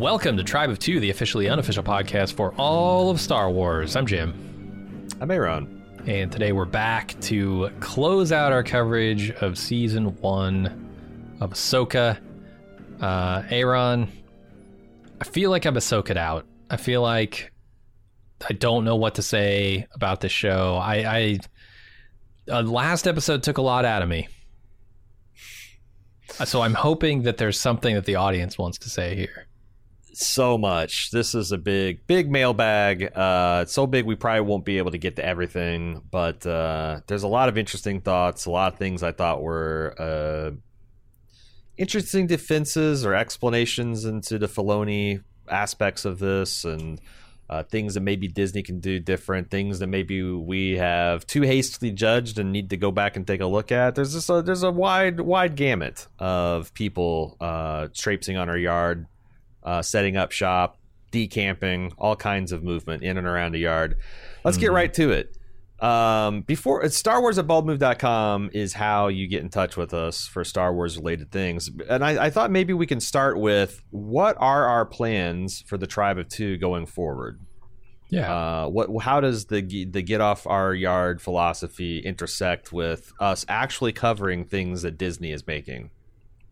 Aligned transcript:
Welcome 0.00 0.38
to 0.38 0.42
Tribe 0.42 0.70
of 0.70 0.78
Two, 0.78 0.98
the 0.98 1.10
officially 1.10 1.46
unofficial 1.46 1.82
podcast 1.82 2.32
for 2.32 2.54
all 2.56 3.10
of 3.10 3.20
Star 3.20 3.50
Wars. 3.50 3.96
I'm 3.96 4.06
Jim. 4.06 5.06
I'm 5.20 5.30
Aaron. 5.30 5.84
And 6.06 6.32
today 6.32 6.52
we're 6.52 6.64
back 6.64 7.20
to 7.20 7.70
close 7.80 8.32
out 8.32 8.50
our 8.50 8.62
coverage 8.62 9.30
of 9.30 9.58
season 9.58 10.18
one 10.22 11.36
of 11.38 11.50
Ahsoka. 11.50 12.18
Uh, 12.98 13.42
Aaron, 13.50 14.10
I 15.20 15.24
feel 15.24 15.50
like 15.50 15.66
I'm 15.66 15.74
Ahsoka'd 15.74 16.16
out. 16.16 16.46
I 16.70 16.78
feel 16.78 17.02
like 17.02 17.52
I 18.48 18.54
don't 18.54 18.86
know 18.86 18.96
what 18.96 19.16
to 19.16 19.22
say 19.22 19.86
about 19.92 20.22
this 20.22 20.32
show. 20.32 20.76
I, 20.76 20.94
I 20.96 21.38
uh, 22.50 22.62
last 22.62 23.06
episode 23.06 23.42
took 23.42 23.58
a 23.58 23.62
lot 23.62 23.84
out 23.84 24.00
of 24.00 24.08
me. 24.08 24.28
So 26.46 26.62
I'm 26.62 26.72
hoping 26.72 27.24
that 27.24 27.36
there's 27.36 27.60
something 27.60 27.94
that 27.96 28.06
the 28.06 28.14
audience 28.14 28.56
wants 28.56 28.78
to 28.78 28.88
say 28.88 29.14
here 29.14 29.46
so 30.12 30.58
much. 30.58 31.10
This 31.10 31.34
is 31.34 31.52
a 31.52 31.58
big, 31.58 32.06
big 32.06 32.30
mailbag. 32.30 33.16
Uh, 33.16 33.60
it's 33.62 33.72
so 33.72 33.86
big 33.86 34.04
we 34.04 34.16
probably 34.16 34.42
won't 34.42 34.64
be 34.64 34.78
able 34.78 34.90
to 34.90 34.98
get 34.98 35.16
to 35.16 35.24
everything, 35.24 36.02
but 36.10 36.44
uh, 36.46 37.00
there's 37.06 37.22
a 37.22 37.28
lot 37.28 37.48
of 37.48 37.56
interesting 37.56 38.00
thoughts. 38.00 38.46
A 38.46 38.50
lot 38.50 38.72
of 38.72 38.78
things 38.78 39.02
I 39.02 39.12
thought 39.12 39.42
were 39.42 39.94
uh, 39.98 40.50
interesting 41.76 42.26
defenses 42.26 43.04
or 43.04 43.14
explanations 43.14 44.04
into 44.04 44.38
the 44.38 44.46
Filoni 44.46 45.22
aspects 45.48 46.04
of 46.04 46.18
this, 46.18 46.64
and 46.64 47.00
uh, 47.48 47.64
things 47.64 47.94
that 47.94 48.00
maybe 48.00 48.28
Disney 48.28 48.62
can 48.62 48.80
do 48.80 49.00
different. 49.00 49.50
Things 49.50 49.80
that 49.80 49.88
maybe 49.88 50.22
we 50.22 50.76
have 50.76 51.26
too 51.26 51.42
hastily 51.42 51.90
judged 51.90 52.38
and 52.38 52.52
need 52.52 52.70
to 52.70 52.76
go 52.76 52.90
back 52.92 53.16
and 53.16 53.26
take 53.26 53.40
a 53.40 53.46
look 53.46 53.72
at. 53.72 53.94
There's 53.94 54.12
just 54.12 54.30
a, 54.30 54.42
there's 54.42 54.62
a 54.62 54.70
wide, 54.70 55.20
wide 55.20 55.56
gamut 55.56 56.06
of 56.18 56.72
people 56.74 57.36
uh, 57.40 57.88
traipsing 57.94 58.36
on 58.36 58.48
our 58.48 58.58
yard 58.58 59.06
uh, 59.62 59.82
setting 59.82 60.16
up 60.16 60.32
shop, 60.32 60.78
decamping, 61.10 61.92
all 61.98 62.16
kinds 62.16 62.52
of 62.52 62.62
movement 62.62 63.02
in 63.02 63.18
and 63.18 63.26
around 63.26 63.52
the 63.52 63.60
yard. 63.60 63.96
Let's 64.44 64.56
mm 64.56 64.60
get 64.60 64.66
mm-hmm. 64.68 64.76
right 64.76 64.94
to 64.94 65.10
it. 65.10 65.36
Um, 65.80 66.42
before 66.42 66.86
Star 66.90 67.22
Wars 67.22 67.38
at 67.38 67.46
baldmove.com 67.46 68.50
is 68.52 68.74
how 68.74 69.08
you 69.08 69.26
get 69.26 69.40
in 69.40 69.48
touch 69.48 69.78
with 69.78 69.94
us 69.94 70.26
for 70.26 70.44
Star 70.44 70.74
Wars 70.74 70.98
related 70.98 71.30
things. 71.30 71.70
And 71.88 72.04
I, 72.04 72.26
I 72.26 72.30
thought 72.30 72.50
maybe 72.50 72.74
we 72.74 72.86
can 72.86 73.00
start 73.00 73.38
with 73.38 73.82
what 73.90 74.36
are 74.38 74.66
our 74.66 74.84
plans 74.84 75.62
for 75.66 75.78
the 75.78 75.86
Tribe 75.86 76.18
of 76.18 76.28
Two 76.28 76.58
going 76.58 76.84
forward? 76.84 77.40
Yeah. 78.10 78.30
Uh, 78.64 78.68
what? 78.68 78.90
How 79.02 79.20
does 79.20 79.46
the 79.46 79.62
the 79.62 80.02
get 80.02 80.20
off 80.20 80.46
our 80.46 80.74
yard 80.74 81.22
philosophy 81.22 82.00
intersect 82.00 82.72
with 82.72 83.12
us 83.18 83.46
actually 83.48 83.92
covering 83.92 84.44
things 84.44 84.82
that 84.82 84.98
Disney 84.98 85.32
is 85.32 85.46
making? 85.46 85.90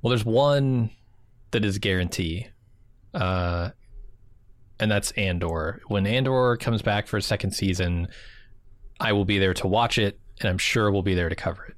Well, 0.01 0.11
there's 0.11 0.25
one 0.25 0.91
that 1.51 1.65
is 1.65 1.79
guarantee, 1.79 2.47
uh, 3.19 3.71
and 4.81 4.91
that's 4.91 5.11
Andor. 5.13 5.83
When 5.89 6.07
Andor 6.07 6.57
comes 6.57 6.83
back 6.83 7.09
for 7.09 7.17
a 7.17 7.23
second 7.23 7.51
season, 7.51 8.09
I 9.01 9.13
will 9.13 9.25
be 9.25 9.39
there 9.39 9.55
to 9.55 9.67
watch 9.67 9.99
it, 9.99 10.19
and 10.41 10.49
I'm 10.49 10.59
sure 10.59 10.91
we'll 10.91 11.03
be 11.03 11.15
there 11.15 11.29
to 11.29 11.37
cover 11.37 11.67
it. 11.67 11.75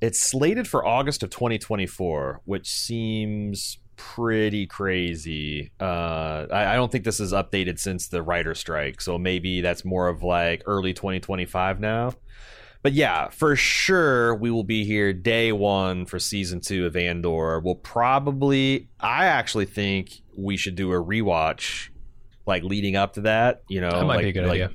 It's 0.00 0.20
slated 0.20 0.68
for 0.68 0.84
August 0.84 1.22
of 1.22 1.30
2024, 1.30 2.42
which 2.44 2.68
seems 2.68 3.78
pretty 3.96 4.66
crazy. 4.66 5.70
Uh, 5.80 6.46
I, 6.52 6.72
I, 6.72 6.74
don't 6.74 6.92
think 6.92 7.04
this 7.04 7.18
is 7.18 7.32
updated 7.32 7.78
since 7.78 8.08
the 8.08 8.22
writer 8.22 8.54
strike, 8.54 9.00
so 9.00 9.18
maybe 9.18 9.62
that's 9.62 9.86
more 9.86 10.08
of 10.08 10.22
like 10.22 10.62
early 10.66 10.92
2025 10.92 11.80
now 11.80 12.12
but 12.86 12.92
yeah, 12.92 13.30
for 13.30 13.56
sure 13.56 14.36
we 14.36 14.48
will 14.48 14.62
be 14.62 14.84
here 14.84 15.12
day 15.12 15.50
one 15.50 16.06
for 16.06 16.20
season 16.20 16.60
two 16.60 16.86
of 16.86 16.94
Andor. 16.94 17.58
We'll 17.58 17.74
probably, 17.74 18.88
I 19.00 19.26
actually 19.26 19.64
think 19.64 20.22
we 20.36 20.56
should 20.56 20.76
do 20.76 20.92
a 20.92 21.04
rewatch, 21.04 21.88
like 22.46 22.62
leading 22.62 22.94
up 22.94 23.14
to 23.14 23.22
that. 23.22 23.64
You 23.66 23.80
know, 23.80 23.90
that 23.90 24.04
might 24.04 24.14
like, 24.14 24.22
be 24.22 24.28
a 24.28 24.32
good 24.34 24.44
like, 24.44 24.52
idea. 24.52 24.70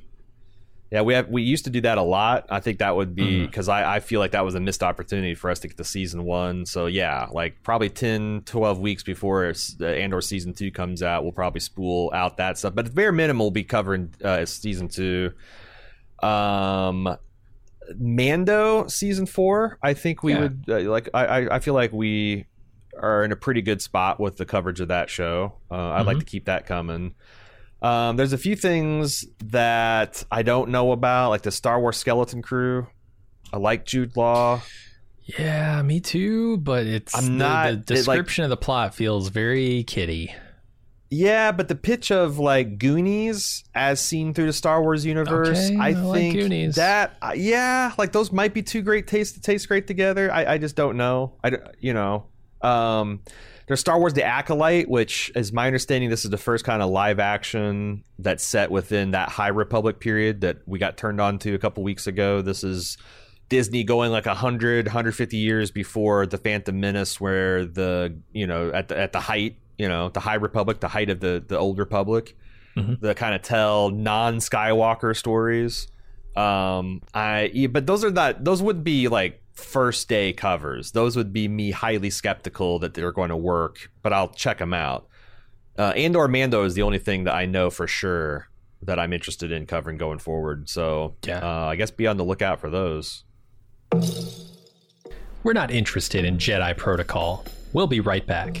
Yeah, 0.90 1.00
we 1.00 1.14
have 1.14 1.30
we 1.30 1.40
used 1.40 1.64
to 1.64 1.70
do 1.70 1.80
that 1.80 1.96
a 1.96 2.02
lot. 2.02 2.48
I 2.50 2.60
think 2.60 2.80
that 2.80 2.94
would 2.94 3.14
be 3.14 3.46
because 3.46 3.66
mm-hmm. 3.66 3.82
I, 3.82 3.94
I 3.94 4.00
feel 4.00 4.20
like 4.20 4.32
that 4.32 4.44
was 4.44 4.56
a 4.56 4.60
missed 4.60 4.82
opportunity 4.82 5.34
for 5.34 5.50
us 5.50 5.60
to 5.60 5.68
get 5.68 5.78
to 5.78 5.84
season 5.84 6.24
one. 6.24 6.66
So 6.66 6.84
yeah, 6.84 7.28
like 7.32 7.62
probably 7.62 7.88
10, 7.88 8.42
12 8.44 8.78
weeks 8.78 9.02
before 9.02 9.54
Andor 9.80 10.20
season 10.20 10.52
two 10.52 10.70
comes 10.70 11.02
out, 11.02 11.22
we'll 11.22 11.32
probably 11.32 11.60
spool 11.60 12.10
out 12.12 12.36
that 12.36 12.58
stuff. 12.58 12.74
But 12.74 12.94
bare 12.94 13.10
minimum, 13.10 13.38
we'll 13.38 13.50
be 13.52 13.64
covering 13.64 14.12
uh, 14.22 14.44
season 14.44 14.88
two. 14.88 15.32
Um, 16.22 17.16
Mando 17.98 18.86
season 18.86 19.26
four, 19.26 19.78
I 19.82 19.94
think 19.94 20.22
we 20.22 20.32
yeah. 20.32 20.40
would 20.40 20.64
uh, 20.68 20.80
like. 20.90 21.08
I 21.14 21.48
I 21.48 21.58
feel 21.58 21.74
like 21.74 21.92
we 21.92 22.46
are 22.98 23.24
in 23.24 23.32
a 23.32 23.36
pretty 23.36 23.62
good 23.62 23.80
spot 23.80 24.20
with 24.20 24.36
the 24.36 24.44
coverage 24.44 24.80
of 24.80 24.88
that 24.88 25.10
show. 25.10 25.54
Uh, 25.70 25.74
I'd 25.74 25.98
mm-hmm. 25.98 26.06
like 26.08 26.18
to 26.18 26.24
keep 26.24 26.44
that 26.46 26.66
coming. 26.66 27.14
Um, 27.80 28.16
there's 28.16 28.32
a 28.32 28.38
few 28.38 28.54
things 28.54 29.26
that 29.46 30.24
I 30.30 30.42
don't 30.42 30.70
know 30.70 30.92
about, 30.92 31.30
like 31.30 31.42
the 31.42 31.50
Star 31.50 31.80
Wars 31.80 31.96
Skeleton 31.96 32.42
Crew. 32.42 32.86
I 33.52 33.56
like 33.58 33.84
Jude 33.84 34.16
Law. 34.16 34.62
Yeah, 35.24 35.82
me 35.82 36.00
too. 36.00 36.58
But 36.58 36.86
it's 36.86 37.14
I'm 37.16 37.38
not. 37.38 37.70
The, 37.70 37.76
the 37.76 37.94
description 37.94 38.44
it, 38.44 38.48
like, 38.48 38.52
of 38.52 38.60
the 38.60 38.64
plot 38.64 38.94
feels 38.94 39.28
very 39.28 39.84
kiddie. 39.84 40.34
Yeah, 41.12 41.52
but 41.52 41.68
the 41.68 41.74
pitch 41.74 42.10
of 42.10 42.38
like 42.38 42.78
Goonies 42.78 43.64
as 43.74 44.00
seen 44.00 44.32
through 44.32 44.46
the 44.46 44.52
Star 44.54 44.80
Wars 44.80 45.04
universe, 45.04 45.66
okay, 45.66 45.76
I, 45.76 45.88
I, 45.88 45.94
think 45.94 46.50
like 46.50 46.74
that 46.76 47.18
uh, 47.20 47.34
yeah, 47.36 47.92
like 47.98 48.12
those 48.12 48.32
might 48.32 48.54
be 48.54 48.62
two 48.62 48.80
great 48.80 49.06
tastes 49.06 49.34
to 49.34 49.40
taste 49.42 49.68
great 49.68 49.86
together. 49.86 50.32
I, 50.32 50.54
I 50.54 50.58
just 50.58 50.74
don't 50.74 50.96
know. 50.96 51.34
I 51.44 51.58
you 51.78 51.92
know, 51.92 52.24
um, 52.62 53.20
there's 53.66 53.78
Star 53.78 53.98
Wars: 53.98 54.14
The 54.14 54.24
Acolyte, 54.24 54.88
which 54.88 55.30
is 55.34 55.52
my 55.52 55.66
understanding. 55.66 56.08
This 56.08 56.24
is 56.24 56.30
the 56.30 56.38
first 56.38 56.64
kind 56.64 56.80
of 56.80 56.88
live 56.88 57.20
action 57.20 58.04
that's 58.18 58.42
set 58.42 58.70
within 58.70 59.10
that 59.10 59.28
High 59.28 59.48
Republic 59.48 60.00
period 60.00 60.40
that 60.40 60.66
we 60.66 60.78
got 60.78 60.96
turned 60.96 61.20
on 61.20 61.38
to 61.40 61.54
a 61.54 61.58
couple 61.58 61.82
weeks 61.82 62.06
ago. 62.06 62.40
This 62.40 62.64
is 62.64 62.96
Disney 63.50 63.84
going 63.84 64.12
like 64.12 64.24
100, 64.24 64.86
150 64.86 65.36
years 65.36 65.70
before 65.70 66.24
the 66.24 66.38
Phantom 66.38 66.80
Menace, 66.80 67.20
where 67.20 67.66
the 67.66 68.18
you 68.32 68.46
know 68.46 68.70
at 68.72 68.88
the 68.88 68.96
at 68.96 69.12
the 69.12 69.20
height 69.20 69.58
you 69.82 69.88
know 69.88 70.10
the 70.10 70.20
High 70.20 70.36
Republic, 70.36 70.78
the 70.78 70.86
height 70.86 71.10
of 71.10 71.18
the 71.18 71.42
the 71.44 71.58
old 71.58 71.80
Republic, 71.80 72.36
mm-hmm. 72.76 73.04
the 73.04 73.16
kind 73.16 73.34
of 73.34 73.42
tell 73.42 73.90
non 73.90 74.36
Skywalker 74.36 75.16
stories. 75.16 75.88
Um, 76.36 77.02
I 77.12 77.68
but 77.68 77.88
those 77.88 78.04
are 78.04 78.12
not 78.12 78.44
those 78.44 78.62
would 78.62 78.84
be 78.84 79.08
like 79.08 79.42
first 79.54 80.08
day 80.08 80.32
covers. 80.32 80.92
Those 80.92 81.16
would 81.16 81.32
be 81.32 81.48
me 81.48 81.72
highly 81.72 82.10
skeptical 82.10 82.78
that 82.78 82.94
they're 82.94 83.10
going 83.10 83.30
to 83.30 83.36
work, 83.36 83.90
but 84.02 84.12
I'll 84.12 84.28
check 84.28 84.58
them 84.58 84.72
out. 84.72 85.08
Uh, 85.76 85.92
Andor 85.96 86.28
Mando 86.28 86.62
is 86.62 86.74
the 86.74 86.82
only 86.82 87.00
thing 87.00 87.24
that 87.24 87.34
I 87.34 87.46
know 87.46 87.68
for 87.68 87.88
sure 87.88 88.48
that 88.82 89.00
I'm 89.00 89.12
interested 89.12 89.50
in 89.50 89.66
covering 89.66 89.98
going 89.98 90.20
forward. 90.20 90.68
So 90.68 91.16
yeah. 91.26 91.38
uh, 91.38 91.66
I 91.66 91.76
guess 91.76 91.90
be 91.90 92.06
on 92.06 92.18
the 92.18 92.24
lookout 92.24 92.60
for 92.60 92.70
those. 92.70 93.24
We're 95.42 95.54
not 95.54 95.72
interested 95.72 96.24
in 96.24 96.38
Jedi 96.38 96.76
Protocol. 96.76 97.44
We'll 97.72 97.88
be 97.88 97.98
right 97.98 98.24
back. 98.24 98.60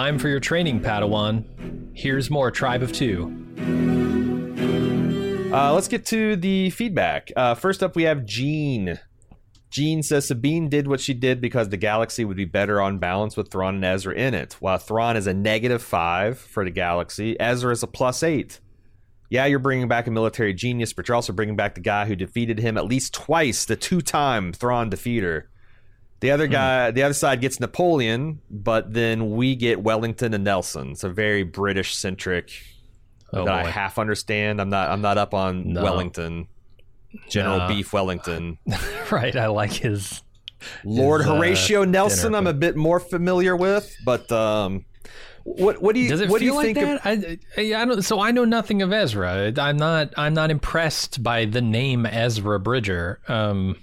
Time 0.00 0.18
for 0.18 0.28
your 0.28 0.40
training, 0.40 0.80
Padawan. 0.80 1.44
Here's 1.92 2.30
more 2.30 2.50
Tribe 2.50 2.82
of 2.82 2.90
Two. 2.90 3.26
Uh, 5.52 5.74
let's 5.74 5.88
get 5.88 6.06
to 6.06 6.36
the 6.36 6.70
feedback. 6.70 7.30
Uh, 7.36 7.54
first 7.54 7.82
up, 7.82 7.94
we 7.94 8.04
have 8.04 8.24
Gene. 8.24 8.98
Gene 9.68 10.02
says 10.02 10.26
Sabine 10.26 10.70
did 10.70 10.88
what 10.88 11.02
she 11.02 11.12
did 11.12 11.42
because 11.42 11.68
the 11.68 11.76
galaxy 11.76 12.24
would 12.24 12.38
be 12.38 12.46
better 12.46 12.80
on 12.80 12.98
balance 12.98 13.36
with 13.36 13.50
Thrawn 13.50 13.74
and 13.74 13.84
Ezra 13.84 14.14
in 14.14 14.32
it. 14.32 14.54
While 14.54 14.78
Thrawn 14.78 15.18
is 15.18 15.26
a 15.26 15.34
negative 15.34 15.82
five 15.82 16.38
for 16.38 16.64
the 16.64 16.70
galaxy, 16.70 17.38
Ezra 17.38 17.70
is 17.70 17.82
a 17.82 17.86
plus 17.86 18.22
eight. 18.22 18.58
Yeah, 19.28 19.44
you're 19.44 19.58
bringing 19.58 19.86
back 19.86 20.06
a 20.06 20.10
military 20.10 20.54
genius, 20.54 20.94
but 20.94 21.08
you're 21.08 21.14
also 21.14 21.34
bringing 21.34 21.56
back 21.56 21.74
the 21.74 21.82
guy 21.82 22.06
who 22.06 22.16
defeated 22.16 22.58
him 22.58 22.78
at 22.78 22.86
least 22.86 23.12
twice, 23.12 23.66
the 23.66 23.76
two-time 23.76 24.54
Thrawn 24.54 24.90
defeater. 24.90 25.42
The 26.20 26.30
other 26.30 26.46
guy, 26.46 26.90
the 26.90 27.02
other 27.02 27.14
side 27.14 27.40
gets 27.40 27.60
Napoleon, 27.60 28.40
but 28.50 28.92
then 28.92 29.30
we 29.30 29.56
get 29.56 29.82
Wellington 29.82 30.34
and 30.34 30.44
Nelson. 30.44 30.90
It's 30.90 31.02
a 31.04 31.08
very 31.08 31.42
British 31.44 31.94
centric 31.94 32.50
Oh, 33.32 33.44
that 33.44 33.54
I 33.66 33.70
half 33.70 33.98
understand. 33.98 34.60
I'm 34.60 34.70
not. 34.70 34.90
I'm 34.90 35.00
not 35.00 35.16
up 35.16 35.34
on 35.34 35.72
No. 35.72 35.82
Wellington, 35.82 36.48
General 37.28 37.58
No. 37.58 37.68
Beef 37.68 37.92
Wellington, 37.92 38.58
right, 39.10 39.34
I 39.36 39.46
like 39.46 39.72
his. 39.72 40.22
Lord 40.84 41.22
his, 41.22 41.30
uh, 41.30 41.36
Horatio 41.36 41.84
Nelson. 41.84 42.32
dinner, 42.32 42.38
I'm 42.38 42.46
a 42.46 42.52
bit 42.52 42.76
more 42.76 43.00
familiar 43.00 43.56
with, 43.56 43.96
but 44.04 44.30
um, 44.32 44.84
what 45.44 45.80
what 45.80 45.94
do 45.94 46.00
you 46.00 46.08
Does 46.10 46.20
it 46.20 46.28
what 46.28 46.40
do 46.40 46.44
feel 46.46 46.54
you 46.54 46.74
like 46.74 46.74
think? 46.76 47.02
That? 47.02 47.38
I, 47.56 47.76
I, 47.76 47.82
I 47.82 47.84
don't. 47.84 48.02
So 48.02 48.20
I 48.20 48.30
know 48.32 48.44
nothing 48.44 48.82
of 48.82 48.92
Ezra. 48.92 49.52
I'm 49.56 49.76
not. 49.76 50.12
I'm 50.16 50.34
not 50.34 50.50
impressed 50.50 51.22
by 51.22 51.44
the 51.46 51.62
name 51.62 52.04
Ezra 52.04 52.58
Bridger. 52.60 53.20
Um, 53.28 53.76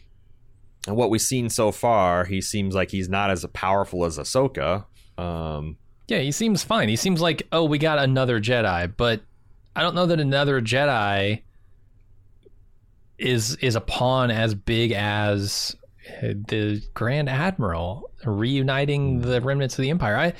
and 0.87 0.95
what 0.95 1.09
we've 1.09 1.21
seen 1.21 1.49
so 1.49 1.71
far, 1.71 2.23
he 2.23 2.41
seems 2.41 2.73
like 2.73 2.89
he's 2.91 3.09
not 3.09 3.29
as 3.29 3.45
powerful 3.53 4.05
as 4.05 4.17
Ahsoka. 4.17 4.85
Um, 5.17 5.77
yeah, 6.07 6.19
he 6.19 6.31
seems 6.31 6.63
fine. 6.63 6.87
He 6.87 6.95
seems 6.95 7.19
like, 7.19 7.45
oh, 7.51 7.65
we 7.65 7.77
got 7.77 7.99
another 7.99 8.39
Jedi, 8.39 8.91
but 8.95 9.21
I 9.75 9.81
don't 9.81 9.95
know 9.95 10.05
that 10.05 10.19
another 10.19 10.61
Jedi 10.61 11.41
is 13.17 13.55
is 13.57 13.75
a 13.75 13.81
pawn 13.81 14.31
as 14.31 14.55
big 14.55 14.91
as 14.91 15.75
the 16.21 16.81
Grand 16.93 17.29
Admiral 17.29 18.09
reuniting 18.23 19.21
the 19.21 19.41
remnants 19.41 19.77
of 19.77 19.83
the 19.83 19.89
Empire. 19.89 20.17
I. 20.17 20.33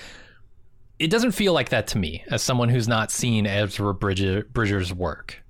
It 0.99 1.11
doesn't 1.11 1.33
feel 1.33 1.53
like 1.53 1.69
that 1.69 1.85
to 1.89 1.99
me, 1.99 2.23
as 2.31 2.41
someone 2.41 2.69
who's 2.69 2.87
not 2.87 3.11
seen 3.11 3.45
Ezra 3.45 3.93
Bridger, 3.93 4.45
Bridger's 4.51 4.91
work. 4.91 5.43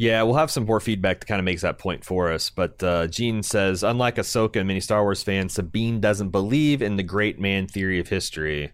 Yeah, 0.00 0.22
we'll 0.22 0.36
have 0.36 0.48
some 0.52 0.64
more 0.64 0.78
feedback 0.78 1.18
that 1.18 1.26
kind 1.26 1.40
of 1.40 1.44
makes 1.44 1.62
that 1.62 1.76
point 1.78 2.04
for 2.04 2.30
us. 2.30 2.50
But 2.50 2.80
uh, 2.84 3.08
Gene 3.08 3.42
says, 3.42 3.82
unlike 3.82 4.14
Ahsoka 4.14 4.56
and 4.60 4.68
many 4.68 4.78
Star 4.78 5.02
Wars 5.02 5.24
fans, 5.24 5.54
Sabine 5.54 6.00
doesn't 6.00 6.28
believe 6.28 6.82
in 6.82 6.94
the 6.94 7.02
great 7.02 7.40
man 7.40 7.66
theory 7.66 7.98
of 7.98 8.06
history. 8.08 8.70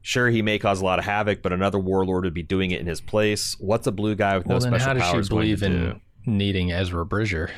Sure, 0.00 0.30
he 0.30 0.40
may 0.40 0.58
cause 0.58 0.80
a 0.80 0.84
lot 0.84 0.98
of 0.98 1.04
havoc, 1.04 1.42
but 1.42 1.52
another 1.52 1.78
warlord 1.78 2.24
would 2.24 2.32
be 2.32 2.42
doing 2.42 2.70
it 2.70 2.80
in 2.80 2.86
his 2.86 3.02
place. 3.02 3.54
What's 3.60 3.86
a 3.86 3.92
blue 3.92 4.14
guy 4.14 4.38
with 4.38 4.46
Well, 4.46 4.58
no 4.60 4.64
then 4.64 4.72
special 4.80 4.94
powers? 4.94 5.02
how 5.02 5.12
does 5.18 5.26
she 5.26 5.28
believe 5.28 5.62
in 5.62 5.72
do? 5.72 6.00
needing 6.24 6.72
Ezra 6.72 7.04
Bridger 7.04 7.50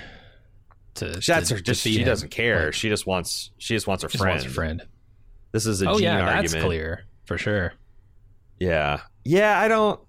to? 0.96 1.20
That's 1.24 1.48
to 1.50 1.54
her. 1.54 1.60
Just, 1.60 1.82
she 1.82 1.98
him? 2.00 2.06
doesn't 2.06 2.30
care. 2.30 2.64
Like, 2.64 2.74
she 2.74 2.88
just 2.88 3.06
wants. 3.06 3.52
She 3.58 3.74
just 3.76 3.86
wants 3.86 4.02
her 4.02 4.08
just 4.08 4.20
friend. 4.20 4.34
wants 4.34 4.44
a 4.44 4.50
friend. 4.50 4.82
This 5.52 5.66
is 5.66 5.82
a 5.82 5.88
Oh 5.88 5.94
Gene 5.94 6.02
yeah, 6.02 6.20
argument. 6.20 6.50
that's 6.50 6.64
clear 6.64 7.04
for 7.26 7.38
sure. 7.38 7.74
Yeah. 8.58 9.02
Yeah, 9.24 9.56
I 9.58 9.68
don't 9.68 10.00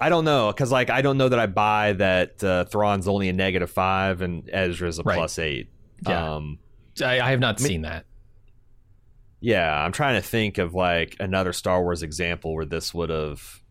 I 0.00 0.08
don't 0.08 0.24
know 0.24 0.52
cuz 0.52 0.70
like 0.70 0.90
I 0.90 1.00
don't 1.02 1.16
know 1.18 1.28
that 1.28 1.38
I 1.38 1.46
buy 1.46 1.94
that 1.94 2.42
uh, 2.44 2.64
Thrawn's 2.66 3.08
only 3.08 3.28
a 3.28 3.32
negative 3.32 3.70
5 3.70 4.20
and 4.22 4.48
Ezra's 4.52 4.98
a 4.98 5.02
Right. 5.02 5.16
plus 5.16 5.38
8. 5.38 5.68
Yeah. 6.06 6.34
Um 6.34 6.58
I, 7.02 7.20
I 7.20 7.30
have 7.30 7.40
not 7.40 7.58
mean- 7.60 7.68
seen 7.68 7.82
that. 7.82 8.04
yeah, 9.40 9.84
I'm 9.84 9.92
trying 9.92 10.20
to 10.20 10.26
think 10.26 10.58
of 10.58 10.74
like 10.74 11.16
another 11.20 11.52
Star 11.52 11.82
Wars 11.82 12.02
example 12.02 12.54
where 12.54 12.64
this 12.64 12.92
would 12.94 13.10
have 13.10 13.62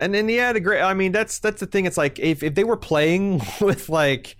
and 0.00 0.12
then 0.12 0.28
yeah, 0.28 0.52
the 0.52 0.60
great 0.60 0.80
I 0.82 0.92
mean 0.94 1.12
that's 1.12 1.38
that's 1.38 1.60
the 1.60 1.66
thing 1.66 1.86
it's 1.86 1.96
like 1.96 2.18
if 2.18 2.42
if 2.42 2.54
they 2.54 2.64
were 2.64 2.76
playing 2.76 3.40
with 3.60 3.88
like 3.88 4.36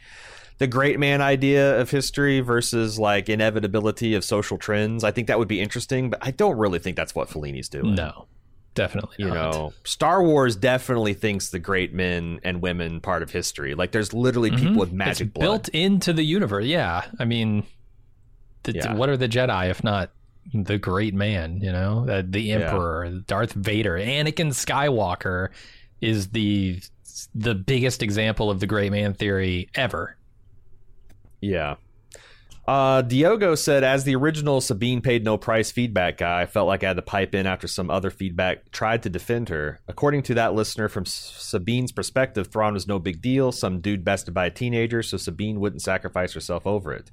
the 0.58 0.66
great 0.68 0.98
man 1.00 1.20
idea 1.20 1.80
of 1.80 1.90
history 1.90 2.40
versus 2.40 2.96
like 2.98 3.28
inevitability 3.28 4.14
of 4.14 4.22
social 4.24 4.56
trends, 4.56 5.02
I 5.02 5.10
think 5.10 5.26
that 5.26 5.36
would 5.38 5.48
be 5.48 5.60
interesting, 5.60 6.10
but 6.10 6.20
I 6.22 6.30
don't 6.30 6.56
really 6.56 6.78
think 6.78 6.96
that's 6.96 7.12
what 7.14 7.28
Filoni's 7.28 7.68
doing. 7.68 7.96
No, 7.96 8.26
definitely. 8.74 9.16
you 9.18 9.26
not. 9.28 9.34
know 9.34 9.72
star 9.84 10.22
wars 10.22 10.56
definitely 10.56 11.14
thinks 11.14 11.50
the 11.50 11.58
great 11.58 11.92
men 11.94 12.40
and 12.44 12.60
women 12.60 13.00
part 13.00 13.22
of 13.22 13.30
history 13.30 13.74
like 13.74 13.92
there's 13.92 14.12
literally 14.12 14.50
people 14.50 14.76
with 14.76 14.92
magic 14.92 15.28
it's 15.28 15.32
blood 15.34 15.42
built 15.44 15.68
into 15.70 16.12
the 16.12 16.24
universe. 16.24 16.64
Yeah, 16.66 17.02
I 17.18 17.24
mean, 17.24 17.64
the, 18.64 18.72
Yeah. 18.72 18.94
what 18.94 19.08
are 19.08 19.16
the 19.16 19.28
Jedi 19.28 19.70
if 19.70 19.82
not 19.84 20.10
the 20.52 20.76
great 20.78 21.14
man? 21.14 21.60
You 21.60 21.72
know, 21.72 22.06
uh, 22.08 22.22
the 22.28 22.40
Yeah. 22.40 22.56
Emperor, 22.56 23.08
Darth 23.26 23.52
Vader, 23.52 23.94
Anakin 23.98 24.48
Skywalker 24.52 25.48
is 26.00 26.28
the 26.28 26.80
the 27.34 27.54
biggest 27.54 28.02
example 28.02 28.50
of 28.50 28.58
the 28.60 28.66
great 28.66 28.90
man 28.90 29.14
theory 29.14 29.68
ever. 29.74 30.16
yeah 31.40 31.76
uh, 32.66 33.02
Diogo 33.02 33.54
said, 33.54 33.84
as 33.84 34.04
the 34.04 34.16
original 34.16 34.60
Sabine 34.60 35.00
paid 35.00 35.24
no 35.24 35.36
price 35.36 35.70
feedback 35.70 36.18
guy, 36.18 36.42
I 36.42 36.46
felt 36.46 36.66
like 36.66 36.82
I 36.82 36.88
had 36.88 36.96
to 36.96 37.02
pipe 37.02 37.34
in 37.34 37.46
after 37.46 37.66
some 37.68 37.90
other 37.90 38.10
feedback 38.10 38.70
tried 38.70 39.02
to 39.02 39.10
defend 39.10 39.48
her. 39.50 39.80
According 39.88 40.22
to 40.24 40.34
that 40.34 40.54
listener, 40.54 40.88
from 40.88 41.04
Sabine's 41.06 41.92
perspective, 41.92 42.48
Thrawn 42.48 42.74
was 42.74 42.88
no 42.88 42.98
big 42.98 43.20
deal, 43.20 43.52
some 43.52 43.80
dude 43.80 44.04
bested 44.04 44.34
by 44.34 44.46
a 44.46 44.50
teenager, 44.50 45.02
so 45.02 45.16
Sabine 45.16 45.60
wouldn't 45.60 45.82
sacrifice 45.82 46.32
herself 46.32 46.66
over 46.66 46.92
it. 46.92 47.10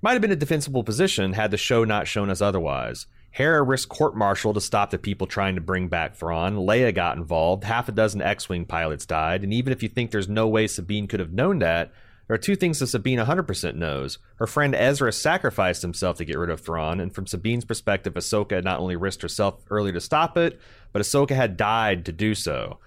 Might 0.00 0.12
have 0.12 0.22
been 0.22 0.32
a 0.32 0.36
defensible 0.36 0.84
position 0.84 1.32
had 1.32 1.50
the 1.50 1.56
show 1.56 1.84
not 1.84 2.06
shown 2.06 2.30
us 2.30 2.40
otherwise. 2.40 3.06
Hera 3.30 3.62
risked 3.62 3.90
court 3.90 4.16
martial 4.16 4.54
to 4.54 4.60
stop 4.60 4.90
the 4.90 4.98
people 4.98 5.26
trying 5.26 5.54
to 5.56 5.60
bring 5.60 5.88
back 5.88 6.16
Thrawn. 6.16 6.54
Leia 6.56 6.94
got 6.94 7.16
involved. 7.16 7.64
Half 7.64 7.88
a 7.88 7.92
dozen 7.92 8.22
X 8.22 8.48
Wing 8.48 8.64
pilots 8.64 9.06
died. 9.06 9.44
And 9.44 9.52
even 9.52 9.72
if 9.72 9.82
you 9.82 9.88
think 9.88 10.10
there's 10.10 10.28
no 10.28 10.48
way 10.48 10.66
Sabine 10.66 11.06
could 11.06 11.20
have 11.20 11.32
known 11.32 11.58
that, 11.58 11.92
there 12.28 12.34
are 12.34 12.38
two 12.38 12.56
things 12.56 12.78
that 12.78 12.88
Sabine 12.88 13.18
100% 13.18 13.74
knows. 13.74 14.18
Her 14.36 14.46
friend 14.46 14.74
Ezra 14.74 15.12
sacrificed 15.12 15.80
himself 15.80 16.18
to 16.18 16.26
get 16.26 16.36
rid 16.36 16.50
of 16.50 16.60
Thrawn, 16.60 17.00
and 17.00 17.12
from 17.12 17.26
Sabine's 17.26 17.64
perspective, 17.64 18.14
Ahsoka 18.14 18.52
had 18.52 18.64
not 18.64 18.80
only 18.80 18.96
risked 18.96 19.22
herself 19.22 19.64
early 19.70 19.92
to 19.92 20.00
stop 20.00 20.36
it, 20.36 20.60
but 20.92 21.00
Ahsoka 21.00 21.34
had 21.34 21.56
died 21.56 22.04
to 22.04 22.12
do 22.12 22.34
so. 22.34 22.78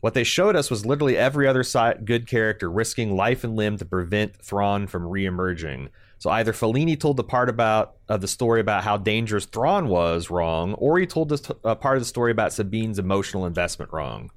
What 0.00 0.14
they 0.14 0.22
showed 0.22 0.54
us 0.54 0.70
was 0.70 0.86
literally 0.86 1.16
every 1.16 1.48
other 1.48 1.64
side, 1.64 2.04
good 2.04 2.28
character 2.28 2.70
risking 2.70 3.16
life 3.16 3.42
and 3.42 3.56
limb 3.56 3.76
to 3.78 3.84
prevent 3.84 4.36
Thrawn 4.36 4.86
from 4.86 5.08
re-emerging. 5.08 5.88
So 6.18 6.30
either 6.30 6.52
Filoni 6.52 6.98
told 6.98 7.16
the 7.16 7.24
part 7.24 7.48
about 7.48 7.96
of 8.08 8.20
the 8.20 8.28
story 8.28 8.60
about 8.60 8.84
how 8.84 8.98
dangerous 8.98 9.46
Thrawn 9.46 9.88
was 9.88 10.30
wrong, 10.30 10.74
or 10.74 10.98
he 11.00 11.06
told 11.06 11.28
this 11.28 11.50
uh, 11.64 11.74
part 11.74 11.96
of 11.96 12.02
the 12.02 12.06
story 12.06 12.30
about 12.30 12.52
Sabine's 12.52 13.00
emotional 13.00 13.46
investment 13.46 13.92
wrong. 13.92 14.30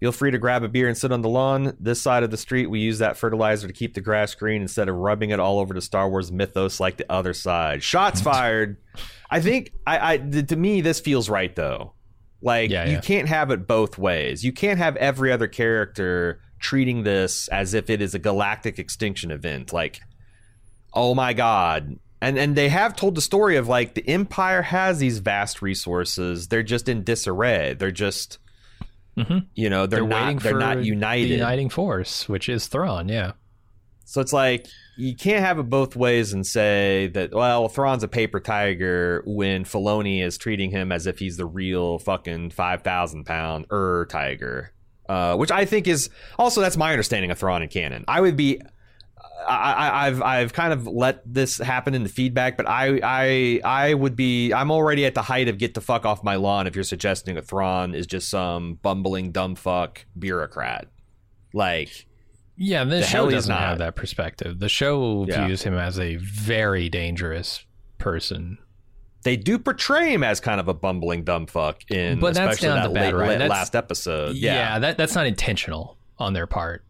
Feel 0.00 0.12
free 0.12 0.30
to 0.30 0.38
grab 0.38 0.62
a 0.62 0.68
beer 0.68 0.88
and 0.88 0.96
sit 0.96 1.10
on 1.10 1.22
the 1.22 1.28
lawn. 1.28 1.74
This 1.80 2.02
side 2.02 2.22
of 2.22 2.30
the 2.30 2.36
street, 2.36 2.66
we 2.66 2.80
use 2.80 2.98
that 2.98 3.16
fertilizer 3.16 3.66
to 3.66 3.72
keep 3.72 3.94
the 3.94 4.02
grass 4.02 4.34
green 4.34 4.60
instead 4.60 4.90
of 4.90 4.96
rubbing 4.96 5.30
it 5.30 5.40
all 5.40 5.58
over 5.58 5.72
the 5.72 5.80
Star 5.80 6.08
Wars 6.10 6.30
mythos 6.30 6.78
like 6.78 6.98
the 6.98 7.10
other 7.10 7.32
side. 7.32 7.82
Shots 7.82 8.20
fired. 8.22 8.76
I 9.30 9.40
think 9.40 9.72
I, 9.86 10.14
I 10.14 10.16
to 10.18 10.56
me 10.56 10.82
this 10.82 11.00
feels 11.00 11.30
right 11.30 11.54
though. 11.56 11.94
Like 12.42 12.70
Yeah, 12.70 12.84
you 12.84 12.92
yeah. 12.92 13.00
can't 13.00 13.28
have 13.28 13.50
it 13.50 13.66
both 13.66 13.96
ways. 13.96 14.44
You 14.44 14.52
can't 14.52 14.78
have 14.78 14.96
every 14.96 15.32
other 15.32 15.48
character 15.48 16.40
treating 16.58 17.02
this 17.02 17.48
as 17.48 17.72
if 17.72 17.88
it 17.88 18.02
is 18.02 18.14
a 18.14 18.18
galactic 18.18 18.78
extinction 18.78 19.30
event. 19.30 19.72
Like, 19.72 20.00
oh 20.92 21.14
my 21.14 21.32
god. 21.32 21.98
And 22.20 22.38
and 22.38 22.54
they 22.54 22.68
have 22.68 22.96
told 22.96 23.14
the 23.14 23.22
story 23.22 23.56
of 23.56 23.66
like 23.66 23.94
the 23.94 24.06
Empire 24.06 24.60
has 24.60 24.98
these 24.98 25.18
vast 25.18 25.62
resources. 25.62 26.48
They're 26.48 26.62
just 26.62 26.86
in 26.88 27.02
disarray. 27.02 27.74
They're 27.74 27.90
just 27.90 28.38
Mhm. 29.16 29.46
you 29.54 29.70
know, 29.70 29.86
they're, 29.86 30.00
They're, 30.00 30.08
not 30.08 30.22
waiting 30.26 30.38
they're 30.38 30.52
for 30.52 30.58
not 30.58 30.76
the 30.78 30.84
united. 30.84 31.30
uniting 31.30 31.68
force, 31.70 32.28
which 32.28 32.48
is 32.48 32.66
Thrawn. 32.66 33.08
Yeah. 33.08 33.32
So 34.04 34.20
it's 34.20 34.32
like 34.32 34.66
you 34.96 35.16
can't 35.16 35.44
have 35.44 35.58
it 35.58 35.64
both 35.64 35.96
ways 35.96 36.32
and 36.32 36.46
say 36.46 37.08
that 37.14 37.32
well, 37.34 37.68
Thrawn's 37.68 38.02
a 38.04 38.08
paper 38.08 38.38
tiger 38.40 39.22
when 39.26 39.64
Filoni 39.64 40.22
is 40.22 40.38
treating 40.38 40.70
him 40.70 40.92
as 40.92 41.06
if 41.06 41.18
he's 41.18 41.36
the 41.36 41.46
real 41.46 41.98
fucking 41.98 42.50
five 42.50 42.82
thousand 42.82 43.24
pound 43.24 43.66
er 43.72 44.06
tiger. 44.08 44.72
Uh, 45.08 45.36
which 45.36 45.50
I 45.52 45.64
think 45.64 45.86
is 45.86 46.10
also 46.38 46.60
that's 46.60 46.76
my 46.76 46.90
understanding 46.92 47.30
of 47.30 47.38
Thrawn 47.38 47.62
and 47.62 47.70
canon. 47.70 48.04
I 48.08 48.20
would 48.20 48.36
be 48.36 48.60
I, 49.46 49.72
I, 49.72 50.06
I've 50.06 50.22
I've 50.22 50.52
kind 50.52 50.72
of 50.72 50.86
let 50.86 51.22
this 51.24 51.58
happen 51.58 51.94
in 51.94 52.02
the 52.02 52.08
feedback, 52.08 52.56
but 52.56 52.66
I 52.68 53.00
I 53.02 53.60
I 53.64 53.94
would 53.94 54.16
be 54.16 54.52
I'm 54.52 54.70
already 54.70 55.04
at 55.06 55.14
the 55.14 55.22
height 55.22 55.48
of 55.48 55.58
get 55.58 55.74
the 55.74 55.80
fuck 55.80 56.04
off 56.06 56.22
my 56.24 56.36
lawn 56.36 56.66
if 56.66 56.74
you're 56.74 56.84
suggesting 56.84 57.36
a 57.36 57.42
Thrawn 57.42 57.94
is 57.94 58.06
just 58.06 58.28
some 58.28 58.74
bumbling 58.82 59.32
dumb 59.32 59.54
fuck 59.54 60.04
bureaucrat. 60.18 60.88
Like 61.52 62.06
Yeah, 62.56 62.84
the, 62.84 62.96
The 62.96 63.02
show 63.02 63.28
doesn't 63.30 63.50
not. 63.52 63.60
have 63.60 63.78
that 63.78 63.94
perspective. 63.96 64.58
The 64.58 64.68
show 64.68 65.26
Yeah. 65.28 65.46
views 65.46 65.62
him 65.62 65.74
as 65.74 65.98
a 65.98 66.16
very 66.16 66.88
dangerous 66.88 67.64
person. 67.98 68.58
they 69.22 69.36
do 69.36 69.58
portray 69.58 70.12
him 70.14 70.22
as 70.22 70.38
kind 70.38 70.60
of 70.60 70.68
a 70.68 70.74
bumbling 70.74 71.24
dumb 71.24 71.46
fuck 71.46 71.82
in 71.90 72.20
But 72.20 72.34
that's 72.34 72.54
especially 72.60 72.68
down 72.68 72.76
that 72.76 72.88
to 72.88 72.94
bad 72.94 73.14
late, 73.14 73.26
That's- 73.38 73.50
last 73.50 73.74
episode. 73.74 74.36
Yeah. 74.36 74.78
that 74.78 74.96
that's 74.96 75.14
not 75.16 75.26
intentional 75.26 75.98
on 76.18 76.32
their 76.32 76.46
part. 76.46 76.84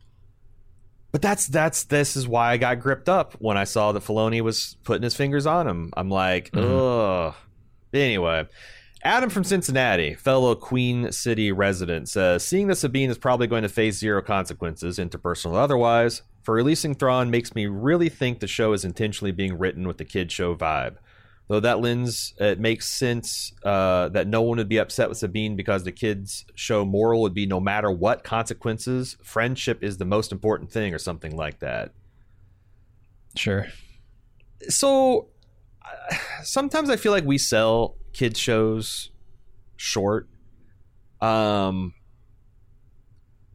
But 1.17 1.23
that's 1.23 1.47
that's 1.47 1.85
this 1.85 2.15
is 2.15 2.29
why 2.29 2.51
I 2.53 2.57
got 2.59 2.79
gripped 2.79 3.09
up 3.09 3.33
when 3.39 3.57
I 3.57 3.65
saw 3.65 3.91
that 3.93 4.03
Filoni 4.03 4.43
was 4.43 4.77
putting 4.85 5.03
his 5.03 5.15
fingers 5.17 5.47
on 5.47 5.67
him. 5.67 5.91
I'm 5.97 6.11
like, 6.11 6.51
Mm-hmm. 6.51 6.71
ugh. 7.31 7.35
Anyway, 7.95 8.47
Adam 9.03 9.31
from 9.31 9.43
Cincinnati, 9.43 10.13
fellow 10.13 10.55
Queen 10.55 11.11
City 11.13 11.53
resident, 11.53 12.11
says 12.11 12.45
seeing 12.45 12.67
that 12.67 12.77
Sabine 12.77 13.09
is 13.09 13.17
probably 13.17 13.47
going 13.47 13.63
to 13.63 13.71
face 13.71 13.97
zero 13.97 14.21
consequences, 14.21 14.99
interpersonal 14.99 15.53
or 15.53 15.61
otherwise, 15.61 16.21
for 16.43 16.55
releasing 16.55 16.95
Thrawn 16.95 17.31
makes 17.31 17.55
me 17.55 17.65
really 17.65 18.11
think 18.11 18.41
the 18.41 18.47
show 18.47 18.75
is 18.75 18.85
intentionally 18.85 19.33
being 19.33 19.57
written 19.57 19.89
with 19.89 19.97
the 19.97 20.05
kid 20.05 20.31
show 20.31 20.55
vibe. 20.55 20.97
Though 21.49 21.61
that 21.61 21.81
lens, 21.81 22.35
it 22.39 22.59
makes 22.59 22.89
sense 22.89 23.53
uh, 23.63 24.09
that 24.09 24.27
no 24.27 24.43
one 24.43 24.59
would 24.59 24.69
be 24.69 24.79
upset 24.79 25.09
with 25.09 25.19
Sabine 25.19 25.55
because 25.55 25.85
the 25.85 25.93
kids' 25.93 26.45
show 26.57 26.85
moral 26.85 27.23
would 27.23 27.35
be 27.35 27.47
no 27.47 27.61
matter 27.61 27.91
what 27.91 28.25
consequences, 28.25 29.17
friendship 29.23 29.83
is 29.85 29.99
the 29.99 30.05
most 30.05 30.33
important 30.33 30.73
thing, 30.73 30.93
or 30.93 30.99
something 30.99 31.37
like 31.37 31.61
that. 31.61 31.93
Sure. 33.37 33.69
So 34.69 35.29
sometimes 36.43 36.91
I 36.91 36.97
feel 36.97 37.13
like 37.13 37.25
we 37.25 37.39
sell 37.39 37.97
kids 38.13 38.41
shows 38.41 39.11
short. 39.77 40.29
Um, 41.21 41.95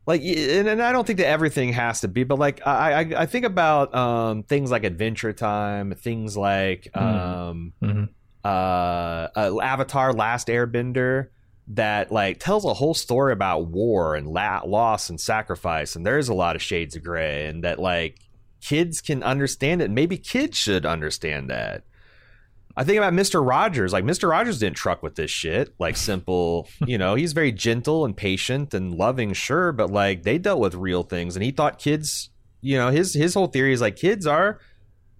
like, 0.06 0.22
and, 0.22 0.68
and 0.68 0.82
I 0.82 0.92
don't 0.92 1.06
think 1.06 1.20
that 1.20 1.28
everything 1.28 1.74
has 1.74 2.02
to 2.02 2.08
be, 2.08 2.24
but 2.24 2.40
like 2.40 2.66
I 2.66 2.94
I, 2.94 3.22
I 3.22 3.26
think 3.26 3.46
about 3.46 3.94
um 3.96 4.44
things 4.44 4.72
like 4.72 4.84
Adventure 4.84 5.34
Time, 5.34 5.94
things 5.96 6.36
like 6.36 6.90
um 6.96 7.74
Mhm. 7.82 8.10
uh, 8.44 9.28
uh 9.36 9.60
Avatar: 9.62 10.14
Last 10.14 10.48
Airbender 10.48 11.28
that 11.68 12.12
like 12.12 12.40
tells 12.40 12.66
a 12.66 12.74
whole 12.74 12.94
story 12.94 13.32
about 13.32 13.68
war 13.68 14.16
and 14.16 14.28
la- 14.28 14.64
loss 14.66 15.10
and 15.10 15.20
sacrifice, 15.22 15.96
and 15.96 16.06
there's 16.06 16.28
a 16.30 16.34
lot 16.34 16.56
of 16.56 16.62
shades 16.62 16.96
of 16.96 17.04
gray, 17.04 17.46
and 17.46 17.64
that 17.64 17.80
like 17.80 18.18
kids 18.62 19.02
can 19.02 19.24
understand 19.24 19.82
it. 19.82 19.86
and 19.86 19.96
Maybe 19.96 20.18
kids 20.18 20.58
should 20.58 20.86
understand 20.86 21.50
that. 21.50 21.84
I 22.82 22.84
think 22.84 22.98
about 22.98 23.14
Mr. 23.14 23.46
Rogers. 23.48 23.94
Like 23.94 24.04
Mr. 24.04 24.28
Rogers 24.28 24.58
didn't 24.58 24.76
truck 24.76 25.04
with 25.04 25.14
this 25.16 25.30
shit. 25.30 25.74
Like 25.78 25.96
simple, 25.96 26.68
you 26.88 26.98
know, 26.98 27.14
he's 27.14 27.34
very 27.34 27.52
gentle 27.52 28.06
and 28.06 28.18
patient 28.18 28.74
and 28.74 28.96
loving, 28.96 29.34
sure, 29.34 29.72
but 29.72 29.92
like 29.92 30.24
they 30.24 30.40
dealt 30.40 30.60
with 30.60 30.74
real 30.74 31.04
things, 31.04 31.36
and 31.36 31.44
he 31.46 31.52
thought 31.52 31.78
kids, 31.78 32.32
you 32.62 32.78
know, 32.78 32.90
his 32.90 33.14
his 33.14 33.36
whole 33.36 33.48
theory 33.48 33.72
is 33.74 33.82
like 33.82 33.98
kids 33.98 34.26
are 34.26 34.60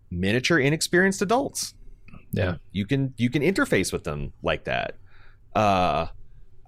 miniature 0.10 0.60
inexperienced 0.60 1.22
adults 1.22 1.74
Yeah. 2.34 2.56
you 2.74 2.86
can 2.86 3.14
you 3.18 3.30
can 3.30 3.42
interface 3.44 3.94
with 3.94 4.04
them 4.04 4.34
like 4.44 4.66
that 4.66 4.96
uh 5.56 6.08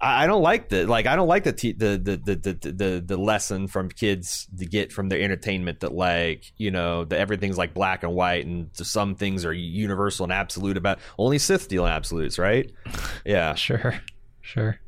I 0.04 0.26
don't 0.26 0.42
like 0.42 0.68
the 0.68 0.86
like 0.86 1.06
I 1.06 1.16
don't 1.16 1.28
like 1.28 1.44
the 1.44 1.52
te- 1.52 1.72
the, 1.72 1.98
the, 2.02 2.16
the 2.16 2.36
the 2.36 2.72
the 2.72 3.04
the 3.06 3.16
lesson 3.16 3.68
from 3.68 3.88
kids 3.88 4.46
to 4.58 4.66
get 4.66 4.92
from 4.92 5.08
their 5.08 5.20
entertainment 5.20 5.80
that 5.80 5.92
like 5.92 6.52
you 6.56 6.70
know 6.70 7.04
that 7.04 7.18
everything's 7.18 7.56
like 7.56 7.72
black 7.72 8.02
and 8.02 8.14
white 8.14 8.44
and 8.44 8.68
some 8.74 9.14
things 9.14 9.44
are 9.44 9.52
universal 9.52 10.24
and 10.24 10.32
absolute 10.32 10.76
about 10.76 10.98
only 11.18 11.38
Sith 11.38 11.68
deal 11.68 11.86
in 11.86 11.92
absolutes 11.92 12.38
right 12.38 12.70
yeah 13.24 13.54
Sure. 13.54 14.00
Sure. 14.42 14.78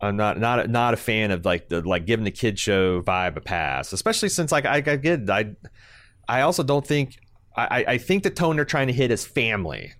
I'm 0.00 0.16
not 0.16 0.40
not 0.40 0.68
not 0.68 0.94
a 0.94 0.96
fan 0.96 1.30
of 1.30 1.44
like 1.44 1.68
the 1.68 1.82
like 1.82 2.06
giving 2.06 2.24
the 2.24 2.30
kid 2.30 2.58
show 2.58 3.02
vibe 3.02 3.36
a 3.36 3.40
pass, 3.40 3.92
especially 3.92 4.30
since 4.30 4.50
like 4.50 4.64
I, 4.64 4.76
I 4.76 4.96
get 4.96 5.28
I 5.28 5.54
I 6.28 6.40
also 6.40 6.62
don't 6.62 6.86
think 6.86 7.18
I 7.54 7.84
I 7.86 7.98
think 7.98 8.22
the 8.22 8.30
tone 8.30 8.56
they're 8.56 8.64
trying 8.64 8.86
to 8.86 8.92
hit 8.92 9.10
is 9.10 9.26
family. 9.26 9.92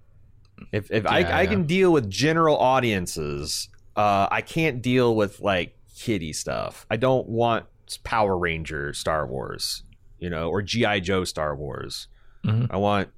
If 0.72 0.90
if 0.90 1.06
I 1.06 1.20
Yeah, 1.20 1.38
I 1.38 1.46
can 1.46 1.64
deal 1.64 1.92
with 1.92 2.08
general 2.08 2.56
audiences, 2.56 3.68
uh, 3.96 4.28
I 4.30 4.42
can't 4.42 4.82
deal 4.82 5.14
with 5.14 5.40
like 5.40 5.76
kiddie 5.96 6.32
stuff. 6.32 6.86
I 6.90 6.96
don't 6.96 7.28
want 7.28 7.66
Power 8.04 8.38
Ranger 8.38 8.92
Star 8.92 9.26
Wars, 9.26 9.82
you 10.18 10.30
know, 10.30 10.48
or 10.48 10.62
GI 10.62 11.00
Joe 11.00 11.24
Star 11.24 11.54
Wars. 11.56 12.08
Mhm. 12.44 12.68
I 12.70 12.76
want 12.76 13.08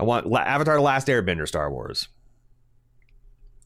I 0.00 0.04
want 0.04 0.26
Avatar: 0.32 0.76
The 0.76 0.80
Last 0.82 1.06
Airbender 1.08 1.46
Star 1.46 1.70
Wars. 1.70 2.08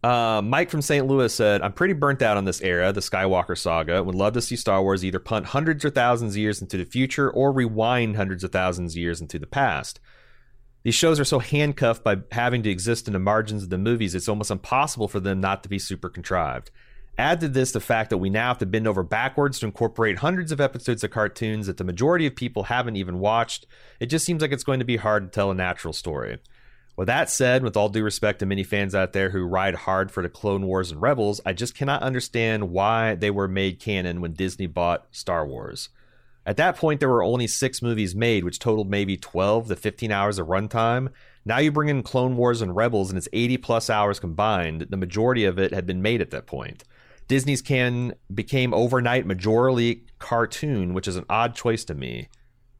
Uh, 0.02 0.40
Mike 0.44 0.70
from 0.70 0.80
St. 0.80 1.06
Louis 1.06 1.32
said, 1.34 1.60
I'm 1.60 1.72
pretty 1.72 1.92
burnt 1.94 2.22
out 2.22 2.36
on 2.36 2.44
this 2.44 2.60
era, 2.60 2.92
the 2.92 3.00
Skywalker 3.00 3.58
saga. 3.58 4.00
Would 4.02 4.14
love 4.14 4.34
to 4.34 4.40
see 4.40 4.54
Star 4.54 4.80
Wars 4.80 5.04
either 5.04 5.18
punt 5.18 5.46
hundreds 5.46 5.84
or 5.84 5.90
thousands 5.90 6.34
of 6.34 6.38
years 6.38 6.62
into 6.62 6.76
the 6.76 6.84
future 6.84 7.28
or 7.28 7.50
rewind 7.50 8.14
hundreds 8.14 8.44
of 8.44 8.52
thousands 8.52 8.92
of 8.92 8.98
years 8.98 9.20
into 9.20 9.40
the 9.40 9.46
past. 9.46 9.98
These 10.88 10.94
shows 10.94 11.20
are 11.20 11.24
so 11.26 11.38
handcuffed 11.38 12.02
by 12.02 12.16
having 12.32 12.62
to 12.62 12.70
exist 12.70 13.08
in 13.08 13.12
the 13.12 13.18
margins 13.18 13.62
of 13.62 13.68
the 13.68 13.76
movies, 13.76 14.14
it's 14.14 14.26
almost 14.26 14.50
impossible 14.50 15.06
for 15.06 15.20
them 15.20 15.38
not 15.38 15.62
to 15.62 15.68
be 15.68 15.78
super 15.78 16.08
contrived. 16.08 16.70
Add 17.18 17.40
to 17.40 17.48
this 17.48 17.72
the 17.72 17.78
fact 17.78 18.08
that 18.08 18.16
we 18.16 18.30
now 18.30 18.48
have 18.48 18.58
to 18.60 18.64
bend 18.64 18.88
over 18.88 19.02
backwards 19.02 19.58
to 19.58 19.66
incorporate 19.66 20.20
hundreds 20.20 20.50
of 20.50 20.62
episodes 20.62 21.04
of 21.04 21.10
cartoons 21.10 21.66
that 21.66 21.76
the 21.76 21.84
majority 21.84 22.24
of 22.24 22.34
people 22.34 22.62
haven't 22.62 22.96
even 22.96 23.18
watched. 23.18 23.66
It 24.00 24.06
just 24.06 24.24
seems 24.24 24.40
like 24.40 24.50
it's 24.50 24.64
going 24.64 24.78
to 24.78 24.86
be 24.86 24.96
hard 24.96 25.24
to 25.24 25.28
tell 25.28 25.50
a 25.50 25.54
natural 25.54 25.92
story. 25.92 26.38
With 26.96 27.08
that 27.08 27.28
said, 27.28 27.62
with 27.62 27.76
all 27.76 27.90
due 27.90 28.02
respect 28.02 28.38
to 28.38 28.46
many 28.46 28.64
fans 28.64 28.94
out 28.94 29.12
there 29.12 29.28
who 29.28 29.42
ride 29.42 29.74
hard 29.74 30.10
for 30.10 30.22
the 30.22 30.30
Clone 30.30 30.66
Wars 30.66 30.90
and 30.90 31.02
Rebels, 31.02 31.38
I 31.44 31.52
just 31.52 31.74
cannot 31.74 32.02
understand 32.02 32.70
why 32.70 33.14
they 33.14 33.30
were 33.30 33.46
made 33.46 33.78
canon 33.78 34.22
when 34.22 34.32
Disney 34.32 34.66
bought 34.66 35.06
Star 35.10 35.46
Wars. 35.46 35.90
At 36.48 36.56
that 36.56 36.78
point, 36.78 36.98
there 36.98 37.10
were 37.10 37.22
only 37.22 37.46
six 37.46 37.82
movies 37.82 38.14
made, 38.14 38.42
which 38.42 38.58
totaled 38.58 38.88
maybe 38.88 39.18
12 39.18 39.68
to 39.68 39.76
15 39.76 40.10
hours 40.10 40.38
of 40.38 40.46
runtime. 40.46 41.10
Now 41.44 41.58
you 41.58 41.70
bring 41.70 41.90
in 41.90 42.02
Clone 42.02 42.38
Wars 42.38 42.62
and 42.62 42.74
Rebels, 42.74 43.10
and 43.10 43.18
it's 43.18 43.28
80 43.34 43.58
plus 43.58 43.90
hours 43.90 44.18
combined. 44.18 44.86
The 44.88 44.96
majority 44.96 45.44
of 45.44 45.58
it 45.58 45.74
had 45.74 45.84
been 45.84 46.00
made 46.00 46.22
at 46.22 46.30
that 46.30 46.46
point. 46.46 46.84
Disney's 47.26 47.60
can 47.60 48.14
became 48.32 48.72
overnight 48.72 49.28
majorly 49.28 50.04
cartoon, 50.18 50.94
which 50.94 51.06
is 51.06 51.16
an 51.16 51.26
odd 51.28 51.54
choice 51.54 51.84
to 51.84 51.94
me. 51.94 52.28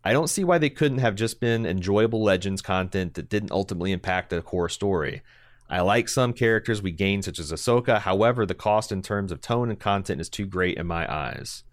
I 0.02 0.14
don't 0.14 0.28
see 0.28 0.44
why 0.44 0.56
they 0.56 0.70
couldn't 0.70 1.00
have 1.00 1.14
just 1.14 1.38
been 1.38 1.66
enjoyable 1.66 2.22
Legends 2.22 2.62
content 2.62 3.12
that 3.14 3.28
didn't 3.28 3.52
ultimately 3.52 3.92
impact 3.92 4.30
the 4.30 4.40
core 4.40 4.70
story. 4.70 5.20
I 5.68 5.82
like 5.82 6.08
some 6.08 6.32
characters 6.32 6.80
we 6.80 6.90
gained, 6.90 7.26
such 7.26 7.38
as 7.38 7.52
Ahsoka. 7.52 8.00
However, 8.00 8.46
the 8.46 8.54
cost 8.54 8.92
in 8.92 9.02
terms 9.02 9.30
of 9.30 9.42
tone 9.42 9.68
and 9.68 9.78
content 9.78 10.22
is 10.22 10.30
too 10.30 10.46
great 10.46 10.78
in 10.78 10.86
my 10.86 11.06
eyes. 11.14 11.64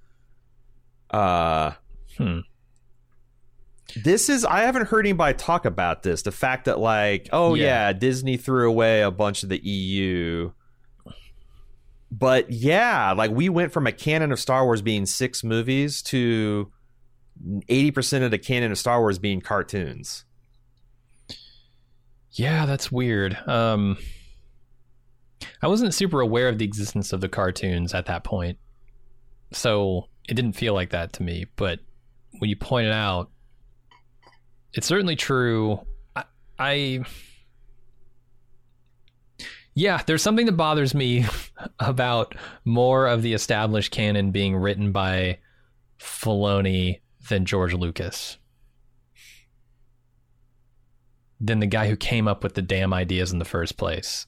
Uh, 1.09 1.71
Hmm. 2.17 2.39
this 4.03 4.29
is 4.29 4.45
I 4.45 4.61
haven't 4.61 4.87
heard 4.87 5.05
anybody 5.05 5.37
talk 5.37 5.65
about 5.65 6.03
this. 6.03 6.21
The 6.21 6.31
fact 6.31 6.65
that 6.65 6.79
like, 6.79 7.29
oh 7.31 7.53
yeah, 7.55 7.87
Yeah. 7.87 7.93
Disney 7.93 8.37
threw 8.37 8.69
away 8.69 9.01
a 9.01 9.11
bunch 9.11 9.43
of 9.43 9.49
the 9.49 9.57
EU. 9.65 10.51
But 12.11 12.49
yeah, 12.51 13.11
like 13.11 13.31
we 13.31 13.49
went 13.49 13.73
from 13.73 13.87
a 13.87 13.91
canon 13.91 14.31
of 14.31 14.39
Star 14.39 14.63
Wars 14.63 14.81
being 14.81 15.05
six 15.05 15.43
movies 15.43 16.01
to 16.03 16.71
80% 17.43 18.23
of 18.23 18.31
the 18.31 18.37
canon 18.37 18.71
of 18.71 18.77
Star 18.77 18.99
Wars 19.01 19.19
being 19.19 19.41
cartoons. 19.41 20.23
Yeah, 22.31 22.65
that's 22.65 22.91
weird. 22.91 23.37
Um, 23.47 23.97
I 25.61 25.67
wasn't 25.67 25.93
super 25.93 26.21
aware 26.21 26.47
of 26.47 26.57
the 26.57 26.65
existence 26.65 27.11
of 27.13 27.21
the 27.21 27.29
cartoons 27.29 27.93
at 27.93 28.05
that 28.07 28.23
point, 28.23 28.57
so 29.51 30.09
it 30.27 30.33
didn't 30.33 30.53
feel 30.53 30.73
like 30.73 30.89
that 30.91 31.13
to 31.13 31.23
me. 31.23 31.45
But 31.55 31.79
when 32.39 32.49
you 32.49 32.55
point 32.55 32.87
it 32.87 32.93
out, 32.93 33.29
it's 34.73 34.87
certainly 34.87 35.15
true. 35.15 35.79
I, 36.15 36.23
I 36.59 37.03
yeah, 39.73 40.01
there's 40.05 40.21
something 40.21 40.45
that 40.45 40.53
bothers 40.53 40.95
me 40.95 41.25
about 41.79 42.35
more 42.63 43.07
of 43.07 43.21
the 43.21 43.33
established 43.33 43.91
canon 43.91 44.31
being 44.31 44.55
written 44.55 44.91
by 44.91 45.39
Filoni 45.99 47.01
than 47.29 47.45
George 47.45 47.73
Lucas 47.73 48.37
than 51.39 51.59
the 51.59 51.67
guy 51.67 51.89
who 51.89 51.97
came 51.97 52.27
up 52.27 52.43
with 52.43 52.53
the 52.53 52.61
damn 52.61 52.93
ideas 52.93 53.31
in 53.31 53.39
the 53.39 53.45
first 53.45 53.77
place. 53.77 54.25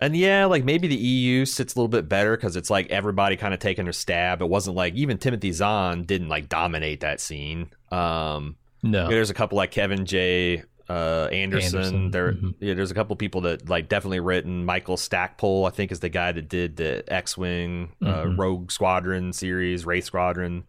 And 0.00 0.16
yeah, 0.16 0.46
like 0.46 0.64
maybe 0.64 0.88
the 0.88 0.96
EU 0.96 1.44
sits 1.44 1.74
a 1.74 1.78
little 1.78 1.88
bit 1.88 2.08
better 2.08 2.36
because 2.36 2.56
it's 2.56 2.70
like 2.70 2.88
everybody 2.90 3.36
kind 3.36 3.52
of 3.52 3.60
taking 3.60 3.86
a 3.86 3.92
stab. 3.92 4.40
It 4.40 4.48
wasn't 4.48 4.76
like 4.76 4.94
even 4.94 5.18
Timothy 5.18 5.52
Zahn 5.52 6.04
didn't 6.04 6.28
like 6.28 6.48
dominate 6.48 7.00
that 7.00 7.20
scene. 7.20 7.70
Um, 7.92 8.56
No. 8.82 9.02
Yeah, 9.04 9.08
there's 9.10 9.28
a 9.30 9.34
couple 9.34 9.56
like 9.56 9.70
Kevin 9.72 10.06
J. 10.06 10.62
Uh, 10.88 11.28
Anderson. 11.30 11.76
Anderson, 11.78 12.10
There, 12.10 12.32
mhm. 12.32 12.54
yeah, 12.58 12.74
there's 12.74 12.90
a 12.90 12.94
couple 12.94 13.14
people 13.14 13.42
that 13.42 13.68
like 13.68 13.88
definitely 13.88 14.20
written. 14.20 14.64
Michael 14.64 14.96
Stackpole, 14.96 15.66
I 15.66 15.70
think, 15.70 15.92
is 15.92 16.00
the 16.00 16.08
guy 16.08 16.32
that 16.32 16.48
did 16.48 16.76
the 16.76 17.04
X-wing 17.06 17.92
uh, 18.02 18.24
Mhm. 18.24 18.38
Rogue 18.38 18.70
Squadron 18.72 19.32
series, 19.32 19.84
Wraith 19.86 20.04
Squadron. 20.04 20.64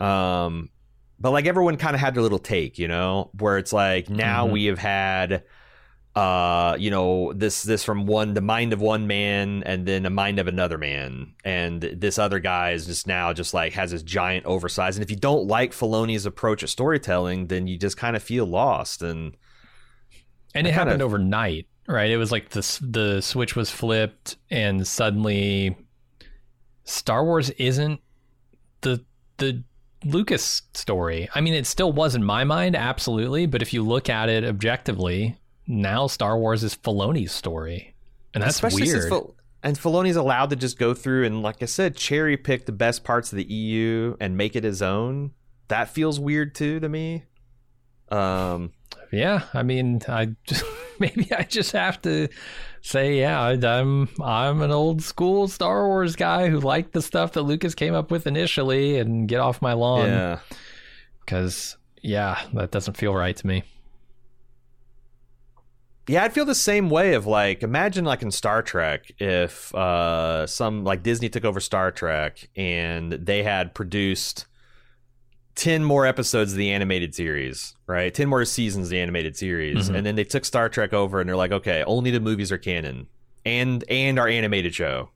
Um, 0.00 0.70
but 1.20 1.30
like 1.30 1.46
everyone 1.46 1.76
kind 1.76 1.94
of 1.94 2.00
had 2.00 2.14
their 2.14 2.22
little 2.22 2.38
take, 2.38 2.78
you 2.78 2.88
know, 2.88 3.30
where 3.38 3.56
it's 3.58 3.72
like 3.72 4.10
now 4.10 4.46
Mhm. 4.46 4.50
we 4.50 4.64
have 4.66 4.78
had, 4.78 5.44
uh, 6.16 6.74
you 6.78 6.90
know, 6.90 7.30
this 7.34 7.62
this 7.62 7.84
from 7.84 8.06
one 8.06 8.32
the 8.32 8.40
mind 8.40 8.72
of 8.72 8.80
one 8.80 9.06
man 9.06 9.62
and 9.64 9.84
then 9.86 10.06
a 10.06 10.10
mind 10.10 10.38
of 10.38 10.48
another 10.48 10.78
man, 10.78 11.34
and 11.44 11.82
this 11.82 12.18
other 12.18 12.38
guy 12.38 12.70
is 12.70 12.86
just 12.86 13.06
now 13.06 13.34
just 13.34 13.52
like 13.52 13.74
has 13.74 13.90
this 13.90 14.02
giant 14.02 14.46
oversized. 14.46 14.96
And 14.96 15.04
if 15.04 15.10
you 15.10 15.16
don't 15.18 15.46
like 15.46 15.72
Filoni's 15.72 16.24
approach 16.24 16.62
of 16.62 16.70
storytelling, 16.70 17.48
then 17.48 17.66
you 17.66 17.76
just 17.78 17.98
kind 17.98 18.16
of 18.16 18.22
feel 18.22 18.46
lost. 18.46 19.02
And 19.02 19.36
and 20.54 20.66
it 20.66 20.70
kinda- 20.70 20.72
happened 20.72 21.02
overnight, 21.02 21.66
right? 21.86 22.10
It 22.10 22.16
was 22.16 22.32
like 22.32 22.48
the 22.48 22.78
the 22.80 23.20
switch 23.20 23.54
was 23.54 23.70
flipped, 23.70 24.38
and 24.50 24.86
suddenly 24.86 25.76
Star 26.84 27.26
Wars 27.26 27.50
isn't 27.50 28.00
the 28.80 29.04
the 29.36 29.62
Lucas 30.02 30.62
story. 30.72 31.28
I 31.34 31.42
mean, 31.42 31.52
it 31.52 31.66
still 31.66 31.92
was 31.92 32.14
in 32.14 32.24
my 32.24 32.44
mind, 32.44 32.74
absolutely. 32.74 33.44
But 33.44 33.60
if 33.60 33.74
you 33.74 33.82
look 33.82 34.08
at 34.08 34.30
it 34.30 34.44
objectively, 34.44 35.36
now 35.66 36.06
Star 36.06 36.38
Wars 36.38 36.62
is 36.62 36.74
Filoni's 36.76 37.32
story, 37.32 37.94
and 38.34 38.42
that's 38.42 38.54
especially 38.56 38.82
weird. 38.82 39.08
Fil- 39.08 39.34
and 39.62 39.76
Filoni's 39.76 40.16
allowed 40.16 40.50
to 40.50 40.56
just 40.56 40.78
go 40.78 40.94
through 40.94 41.24
and, 41.24 41.42
like 41.42 41.60
I 41.62 41.66
said, 41.66 41.96
cherry 41.96 42.36
pick 42.36 42.66
the 42.66 42.72
best 42.72 43.02
parts 43.02 43.32
of 43.32 43.36
the 43.36 43.44
EU 43.44 44.16
and 44.20 44.36
make 44.36 44.54
it 44.54 44.62
his 44.62 44.80
own. 44.80 45.32
That 45.68 45.88
feels 45.88 46.20
weird 46.20 46.54
too 46.54 46.78
to 46.78 46.88
me. 46.88 47.24
Um, 48.10 48.72
yeah, 49.10 49.42
I 49.52 49.64
mean, 49.64 50.02
I 50.08 50.36
just, 50.46 50.64
maybe 51.00 51.32
I 51.32 51.42
just 51.42 51.72
have 51.72 52.00
to 52.02 52.28
say, 52.80 53.18
yeah, 53.18 53.40
I, 53.40 53.52
I'm 53.54 54.08
I'm 54.22 54.62
an 54.62 54.70
old 54.70 55.02
school 55.02 55.48
Star 55.48 55.88
Wars 55.88 56.14
guy 56.14 56.48
who 56.48 56.60
liked 56.60 56.92
the 56.92 57.02
stuff 57.02 57.32
that 57.32 57.42
Lucas 57.42 57.74
came 57.74 57.94
up 57.94 58.12
with 58.12 58.28
initially, 58.28 58.98
and 58.98 59.26
get 59.26 59.40
off 59.40 59.60
my 59.60 59.72
lawn. 59.72 60.08
yeah. 60.08 60.38
because 61.20 61.76
yeah, 62.02 62.40
that 62.54 62.70
doesn't 62.70 62.96
feel 62.96 63.14
right 63.14 63.36
to 63.36 63.46
me. 63.46 63.64
Yeah, 66.08 66.22
I'd 66.24 66.32
feel 66.32 66.44
the 66.44 66.54
same 66.54 66.88
way 66.88 67.14
of 67.14 67.26
like 67.26 67.62
imagine 67.62 68.04
like 68.04 68.22
in 68.22 68.30
Star 68.30 68.62
Trek 68.62 69.10
if 69.18 69.74
uh 69.74 70.46
some 70.46 70.84
like 70.84 71.02
Disney 71.02 71.28
took 71.28 71.44
over 71.44 71.58
Star 71.60 71.90
Trek 71.90 72.48
and 72.56 73.12
they 73.12 73.42
had 73.42 73.74
produced 73.74 74.46
10 75.56 75.82
more 75.84 76.04
episodes 76.06 76.52
of 76.52 76.58
the 76.58 76.70
animated 76.70 77.14
series, 77.14 77.74
right? 77.86 78.12
10 78.12 78.28
more 78.28 78.44
seasons 78.44 78.86
of 78.86 78.90
the 78.90 79.00
animated 79.00 79.36
series 79.36 79.88
Mhm. 79.90 79.96
and 79.96 80.06
then 80.06 80.14
they 80.14 80.24
took 80.24 80.44
Star 80.44 80.68
Trek 80.68 80.92
over 80.92 81.18
and 81.20 81.28
they're 81.28 81.36
like, 81.36 81.52
"Okay, 81.52 81.82
only 81.86 82.10
the 82.10 82.20
movies 82.20 82.52
are 82.52 82.58
canon 82.58 83.06
and 83.44 83.82
and 83.88 84.18
our 84.18 84.28
animated 84.28 84.74
show 84.74 85.10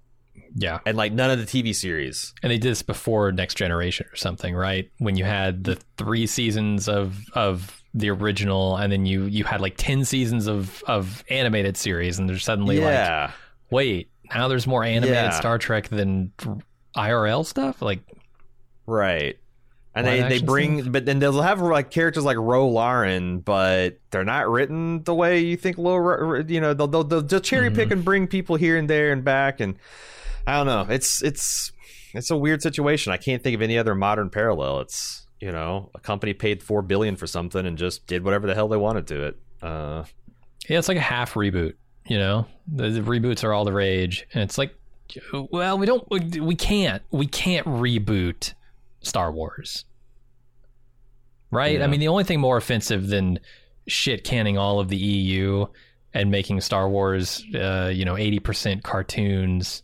Yeah, 0.57 0.81
and 0.87 0.97
like 0.97 1.13
none 1.13 1.31
of 1.31 1.39
the 1.39 1.45
TV 1.47 1.73
series." 1.73 2.33
and 2.43 2.51
they 2.51 2.59
did 2.59 2.71
this 2.71 2.83
before 2.83 3.31
Next 3.33 3.55
Generation 3.57 4.07
or 4.13 4.17
something, 4.17 4.55
right? 4.57 4.91
When 4.99 5.17
you 5.17 5.25
had 5.25 5.63
the 5.65 5.77
three 5.99 6.27
seasons 6.27 6.89
of 6.89 7.23
of 7.35 7.80
the 7.95 8.11
original, 8.11 8.77
and 8.77 8.93
then 8.93 9.07
you 9.07 9.25
you 9.25 9.45
had 9.45 9.61
like 9.61 9.77
ten 9.77 10.05
seasons 10.05 10.47
of 10.47 10.83
of 10.87 11.25
animated 11.29 11.77
series, 11.77 12.19
and 12.19 12.29
there's 12.29 12.45
suddenly 12.45 12.79
like, 12.79 13.31
wait, 13.71 14.11
now 14.35 14.49
there's 14.49 14.67
more 14.67 14.85
animated 14.85 15.15
Yeah. 15.15 15.31
Star 15.31 15.59
Trek 15.59 15.89
than 15.89 16.33
IRL 16.97 17.45
stuff. 17.45 17.83
Like, 17.83 18.01
Right. 18.87 19.39
And 19.95 20.07
they, 20.07 20.23
they 20.29 20.41
bring, 20.41 20.83
stuff? 20.83 20.93
but 20.93 21.05
then 21.05 21.19
they'll 21.19 21.43
have 21.43 21.61
like 21.61 21.91
characters 21.91 22.25
like 22.25 22.37
Ro 22.37 22.69
Laren, 22.69 23.41
but 23.41 23.99
they're 24.11 24.25
not 24.25 24.49
written 24.49 25.03
the 25.03 25.15
way 25.15 25.41
you 25.41 25.57
think. 25.57 25.79
Low, 25.79 26.37
you 26.47 26.61
know, 26.61 26.75
they'll 26.75 26.87
they'll, 26.87 27.05
they'll 27.05 27.41
cherry 27.41 27.71
pick 27.71 27.87
mm-hmm. 27.87 27.95
and 27.95 28.05
bring 28.05 28.27
people 28.29 28.55
here 28.55 28.77
and 28.77 28.89
there 28.89 29.11
and 29.11 29.25
back, 29.25 29.59
and 29.59 29.75
I 30.47 30.57
don't 30.57 30.67
know. 30.67 30.87
It's 30.95 31.23
it's 31.25 31.73
it's 32.15 32.31
a 32.31 32.37
weird 32.37 32.63
situation. 32.63 33.13
I 33.13 33.17
can't 33.17 33.43
think 33.43 33.55
of 33.55 33.63
any 33.63 33.79
other 33.79 33.97
modern 33.97 34.31
parallel. 34.31 34.81
It's 34.81 35.27
you 35.41 35.51
know, 35.51 35.91
a 35.95 36.01
company 36.01 36.35
paid 36.35 36.63
four 36.63 36.83
billion 36.83 37.17
for 37.17 37.27
something 37.27 37.67
and 37.67 37.79
just 37.79 38.07
did 38.07 38.25
whatever 38.25 38.47
the 38.47 38.55
hell 38.55 38.69
they 38.69 38.77
wanted 38.77 39.07
to 39.09 39.25
it. 39.25 39.39
Uh, 39.63 40.05
yeah, 40.69 40.79
it's 40.79 40.89
like 40.89 40.99
a 40.99 41.01
half 41.01 41.35
reboot. 41.35 41.75
You 42.07 42.19
know, 42.19 42.47
the, 42.67 42.91
the 42.91 43.01
reboots 43.01 43.45
are 43.45 43.53
all 43.53 43.65
the 43.65 43.73
rage, 43.73 44.27
and 44.35 44.43
it's 44.43 44.59
like, 44.59 44.75
well, 45.33 45.79
we 45.79 45.87
don't, 45.87 46.07
we, 46.11 46.55
can't, 46.55 47.03
we 47.11 47.27
can't 47.27 47.67
reboot 47.67 48.55
Star 49.01 49.31
Wars, 49.33 49.85
right? 51.51 51.79
Yeah. 51.79 51.85
I 51.85 51.87
mean, 51.87 52.01
the 52.01 52.09
only 52.09 52.25
thing 52.25 52.41
more 52.41 52.57
offensive 52.57 53.09
than 53.09 53.39
shit 53.87 54.25
canning 54.25 54.59
all 54.59 54.81
of 54.81 54.89
the 54.89 54.97
EU 54.97 55.67
and 56.13 56.31
making 56.31 56.61
Star 56.61 56.89
Wars, 56.89 57.45
uh, 57.55 57.91
you 57.93 58.05
know, 58.05 58.17
eighty 58.17 58.41
percent 58.41 58.83
cartoons 58.83 59.83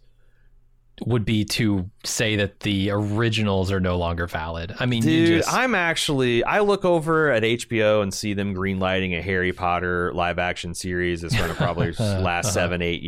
would 1.04 1.24
be 1.26 1.44
to 1.44 1.90
say 2.04 2.36
that 2.36 2.60
the 2.60 2.90
originals 2.90 3.70
are 3.70 3.80
no 3.80 3.98
longer 3.98 4.26
valid. 4.26 4.74
I 4.80 4.86
mean, 4.86 5.02
Dude, 5.02 5.42
just, 5.42 5.52
I'm 5.52 5.74
actually 5.74 6.42
I 6.44 6.60
look 6.60 6.84
over 6.86 7.30
at 7.30 7.42
HBO 7.42 8.02
and 8.02 8.14
see 8.14 8.32
them 8.32 8.54
greenlighting 8.54 9.16
a 9.18 9.20
Harry 9.20 9.52
Potter 9.52 10.12
live 10.14 10.38
action 10.38 10.74
series 10.74 11.20
that's 11.20 11.36
going 11.36 11.50
to 11.50 11.54
probably 11.56 11.92
last 11.98 12.46
Uh-huh. 12.46 12.52
seven, 12.54 12.80
eight, 12.82 13.02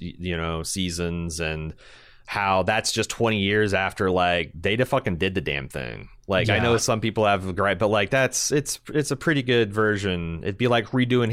you 0.00 0.36
know, 0.36 0.62
seasons, 0.62 1.38
and 1.40 1.74
how 2.24 2.62
that's 2.62 2.92
just 2.92 3.08
20 3.10 3.38
years 3.38 3.72
after 3.74 4.10
like 4.10 4.50
they 4.54 4.76
de- 4.76 4.84
fucking 4.84 5.16
did 5.16 5.34
the 5.34 5.40
damn 5.40 5.68
thing. 5.68 6.08
Like 6.26 6.50
I 6.50 6.58
know 6.58 6.76
some 6.76 7.00
people 7.00 7.24
have 7.26 7.46
a 7.48 7.52
gripe, 7.54 7.78
but 7.78 7.88
like 7.88 8.10
that's 8.10 8.50
it's 8.52 8.80
it's 8.92 9.10
a 9.10 9.16
pretty 9.16 9.42
good 9.42 9.72
version. 9.72 10.40
It'd 10.42 10.58
be 10.58 10.68
like 10.68 10.86
redoing 10.88 11.32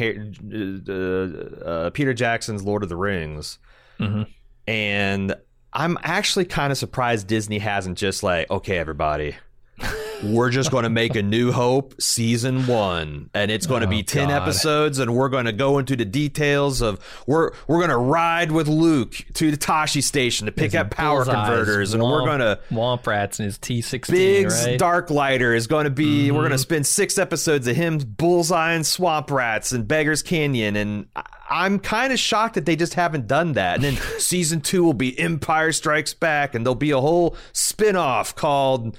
uh, 0.90 1.66
uh, 1.66 1.90
Peter 1.92 2.14
Jackson's 2.14 2.64
Lord 2.64 2.84
of 2.84 2.90
the 2.90 2.96
Rings 2.96 3.60
Mhm. 4.00 4.28
and 4.68 5.36
I'm 5.76 5.98
actually 6.04 6.46
kind 6.46 6.72
of 6.72 6.78
surprised 6.78 7.28
Disney 7.28 7.60
hasn't 7.60 7.98
just 7.98 8.24
like, 8.24 8.50
okay, 8.50 8.78
everybody, 8.78 9.36
we're 10.24 10.50
just 10.50 10.72
going 10.72 10.84
to 10.84 10.90
make 10.90 11.16
a 11.16 11.22
New 11.22 11.52
Hope 11.52 12.00
season 12.02 12.66
one, 12.68 13.30
and 13.34 13.52
it's 13.52 13.68
going 13.68 13.82
to 13.82 13.88
Oh, 13.88 13.90
be 13.90 14.04
ten 14.04 14.30
God. 14.30 14.42
episodes, 14.44 15.00
and 15.00 15.16
we're 15.16 15.30
going 15.30 15.46
to 15.46 15.52
go 15.54 15.78
into 15.78 15.96
the 15.96 16.06
details 16.06 16.82
of 16.82 17.00
we're 17.28 17.52
we're 17.68 17.78
going 17.80 17.90
to 17.90 17.98
ride 17.98 18.52
with 18.52 18.68
Luke 18.68 19.14
to 19.36 19.52
the 19.52 19.58
Tosche 19.58 20.02
station 20.02 20.46
to 20.46 20.52
pick 20.52 20.74
up 20.74 20.90
power 20.90 21.26
converters, 21.26 21.94
and 21.94 22.02
we're 22.04 22.26
going 22.26 22.40
to 22.40 22.60
Womp 22.72 23.06
Rats 23.06 23.40
and 23.40 23.46
his 23.46 23.58
T 23.58 23.82
sixteen. 23.82 24.16
Biggs 24.16 24.66
right? 24.66 24.80
Dark 24.80 25.10
Lighter 25.10 25.54
is 25.54 25.68
going 25.68 25.84
to 25.86 25.90
be. 25.90 26.32
We're 26.32 26.40
going 26.40 26.46
Mm-hmm. 26.46 26.54
to 26.54 26.58
spend 26.60 26.88
six 26.88 27.18
episodes 27.18 27.68
of 27.68 27.76
him, 27.76 27.98
Bullseye 27.98 28.74
and 28.74 28.86
Swamp 28.86 29.30
Rats 29.32 29.72
and 29.72 29.88
Beggars 29.88 30.22
Canyon, 30.22 30.76
and 30.76 31.08
I'm 31.50 31.80
kind 31.80 32.14
of 32.14 32.20
shocked 32.20 32.56
that 32.56 32.66
they 32.66 32.76
just 32.76 32.94
haven't 32.96 33.28
done 33.28 33.54
that. 33.54 33.76
And 33.76 33.84
then 33.84 33.96
season 34.20 34.62
two 34.62 34.84
will 34.84 34.94
be 34.94 35.18
Empire 35.20 35.72
Strikes 35.72 36.14
Back, 36.14 36.56
and 36.56 36.66
there'll 36.66 36.76
be 36.76 36.92
a 36.92 37.00
whole 37.02 37.36
spin-off 37.54 38.36
called 38.36 38.98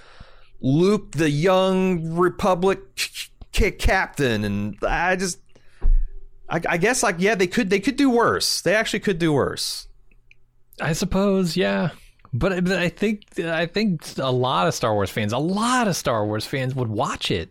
Luke, 0.60 1.12
the 1.12 1.30
young 1.30 2.14
Republic 2.14 2.80
captain, 3.52 4.44
and 4.44 4.76
I 4.82 5.16
just, 5.16 5.38
I, 6.48 6.60
I 6.68 6.76
guess 6.76 7.02
like 7.02 7.16
yeah, 7.18 7.34
they 7.34 7.46
could 7.46 7.70
they 7.70 7.80
could 7.80 7.96
do 7.96 8.10
worse. 8.10 8.62
They 8.62 8.74
actually 8.74 9.00
could 9.00 9.18
do 9.18 9.32
worse. 9.32 9.88
I 10.80 10.92
suppose, 10.92 11.56
yeah. 11.56 11.90
But, 12.32 12.64
but 12.64 12.78
I 12.78 12.88
think 12.88 13.38
I 13.40 13.66
think 13.66 14.18
a 14.18 14.30
lot 14.30 14.66
of 14.68 14.74
Star 14.74 14.92
Wars 14.92 15.10
fans, 15.10 15.32
a 15.32 15.38
lot 15.38 15.88
of 15.88 15.96
Star 15.96 16.26
Wars 16.26 16.44
fans 16.44 16.74
would 16.74 16.88
watch 16.88 17.30
it. 17.30 17.50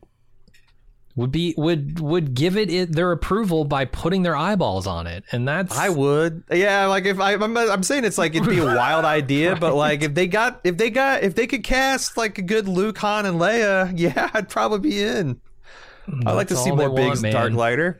Would 1.17 1.31
be 1.31 1.53
would 1.55 2.01
would 2.01 2.33
give 2.33 2.57
it, 2.57 2.69
it 2.69 2.91
their 2.91 3.13
approval 3.13 3.63
by 3.63 3.85
putting 3.85 4.23
their 4.23 4.35
eyeballs 4.35 4.85
on 4.85 5.07
it, 5.07 5.23
and 5.31 5.47
that's 5.47 5.77
I 5.77 5.87
would, 5.87 6.43
yeah. 6.51 6.87
Like 6.87 7.05
if 7.05 7.21
I, 7.21 7.35
I'm, 7.35 7.55
I'm 7.55 7.83
saying 7.83 8.03
it's 8.03 8.17
like 8.17 8.35
it'd 8.35 8.49
be 8.49 8.59
a 8.59 8.65
wild 8.75 9.05
idea, 9.05 9.55
but 9.55 9.75
like 9.75 10.03
if 10.03 10.13
they 10.13 10.27
got, 10.27 10.59
if 10.65 10.75
they 10.75 10.89
got, 10.89 11.23
if 11.23 11.33
they 11.35 11.47
could 11.47 11.63
cast 11.63 12.17
like 12.17 12.37
a 12.37 12.41
good 12.41 12.67
Luke, 12.67 12.97
Han, 12.97 13.25
and 13.25 13.39
Leia, 13.39 13.93
yeah, 13.95 14.29
I'd 14.33 14.49
probably 14.49 14.79
be 14.89 15.01
in. 15.01 15.39
I'd 16.25 16.33
like 16.33 16.49
to 16.49 16.57
see 16.57 16.71
more 16.71 16.89
big 16.89 17.07
want, 17.07 17.21
Darklighter. 17.21 17.99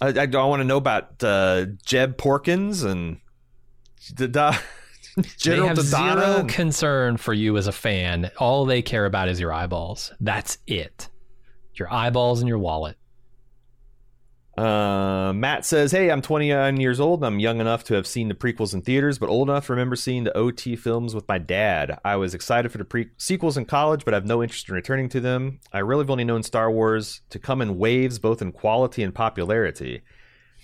I, 0.00 0.08
I, 0.08 0.22
I 0.22 0.44
want 0.46 0.60
to 0.60 0.64
know 0.64 0.78
about 0.78 1.22
uh, 1.22 1.66
Jek 1.84 2.14
Porkins 2.14 2.82
and 2.82 3.20
Dada, 4.14 4.58
they 5.16 5.22
General 5.36 5.68
have 5.68 5.76
Dodonna 5.78 6.20
zero 6.20 6.36
and- 6.40 6.48
concern 6.48 7.16
for 7.18 7.34
you 7.34 7.58
as 7.58 7.66
a 7.66 7.72
fan. 7.72 8.30
All 8.38 8.64
they 8.64 8.80
care 8.80 9.04
about 9.04 9.28
is 9.28 9.38
your 9.38 9.52
eyeballs. 9.52 10.12
That's 10.18 10.56
it. 10.66 11.10
Your 11.78 11.92
eyeballs 11.92 12.40
and 12.40 12.48
your 12.48 12.58
wallet. 12.58 12.96
Uh, 14.58 15.32
Matt 15.36 15.64
says, 15.64 15.92
"Hey, 15.92 16.10
I'm 16.10 16.20
29 16.20 16.80
years 16.80 16.98
old. 16.98 17.22
I'm 17.22 17.38
young 17.38 17.60
enough 17.60 17.84
to 17.84 17.94
have 17.94 18.08
seen 18.08 18.26
the 18.26 18.34
prequels 18.34 18.74
in 18.74 18.82
theaters, 18.82 19.16
but 19.16 19.28
old 19.28 19.48
enough 19.48 19.66
to 19.66 19.72
remember 19.72 19.94
seeing 19.94 20.24
the 20.24 20.36
OT 20.36 20.74
films 20.74 21.14
with 21.14 21.28
my 21.28 21.38
dad. 21.38 22.00
I 22.04 22.16
was 22.16 22.34
excited 22.34 22.72
for 22.72 22.78
the 22.78 22.84
pre- 22.84 23.10
sequels 23.16 23.56
in 23.56 23.66
college, 23.66 24.04
but 24.04 24.14
I 24.14 24.16
have 24.16 24.26
no 24.26 24.42
interest 24.42 24.68
in 24.68 24.74
returning 24.74 25.08
to 25.10 25.20
them. 25.20 25.60
I 25.72 25.78
really 25.78 26.02
have 26.02 26.10
only 26.10 26.24
known 26.24 26.42
Star 26.42 26.72
Wars 26.72 27.20
to 27.30 27.38
come 27.38 27.62
in 27.62 27.78
waves, 27.78 28.18
both 28.18 28.42
in 28.42 28.50
quality 28.50 29.04
and 29.04 29.14
popularity, 29.14 30.02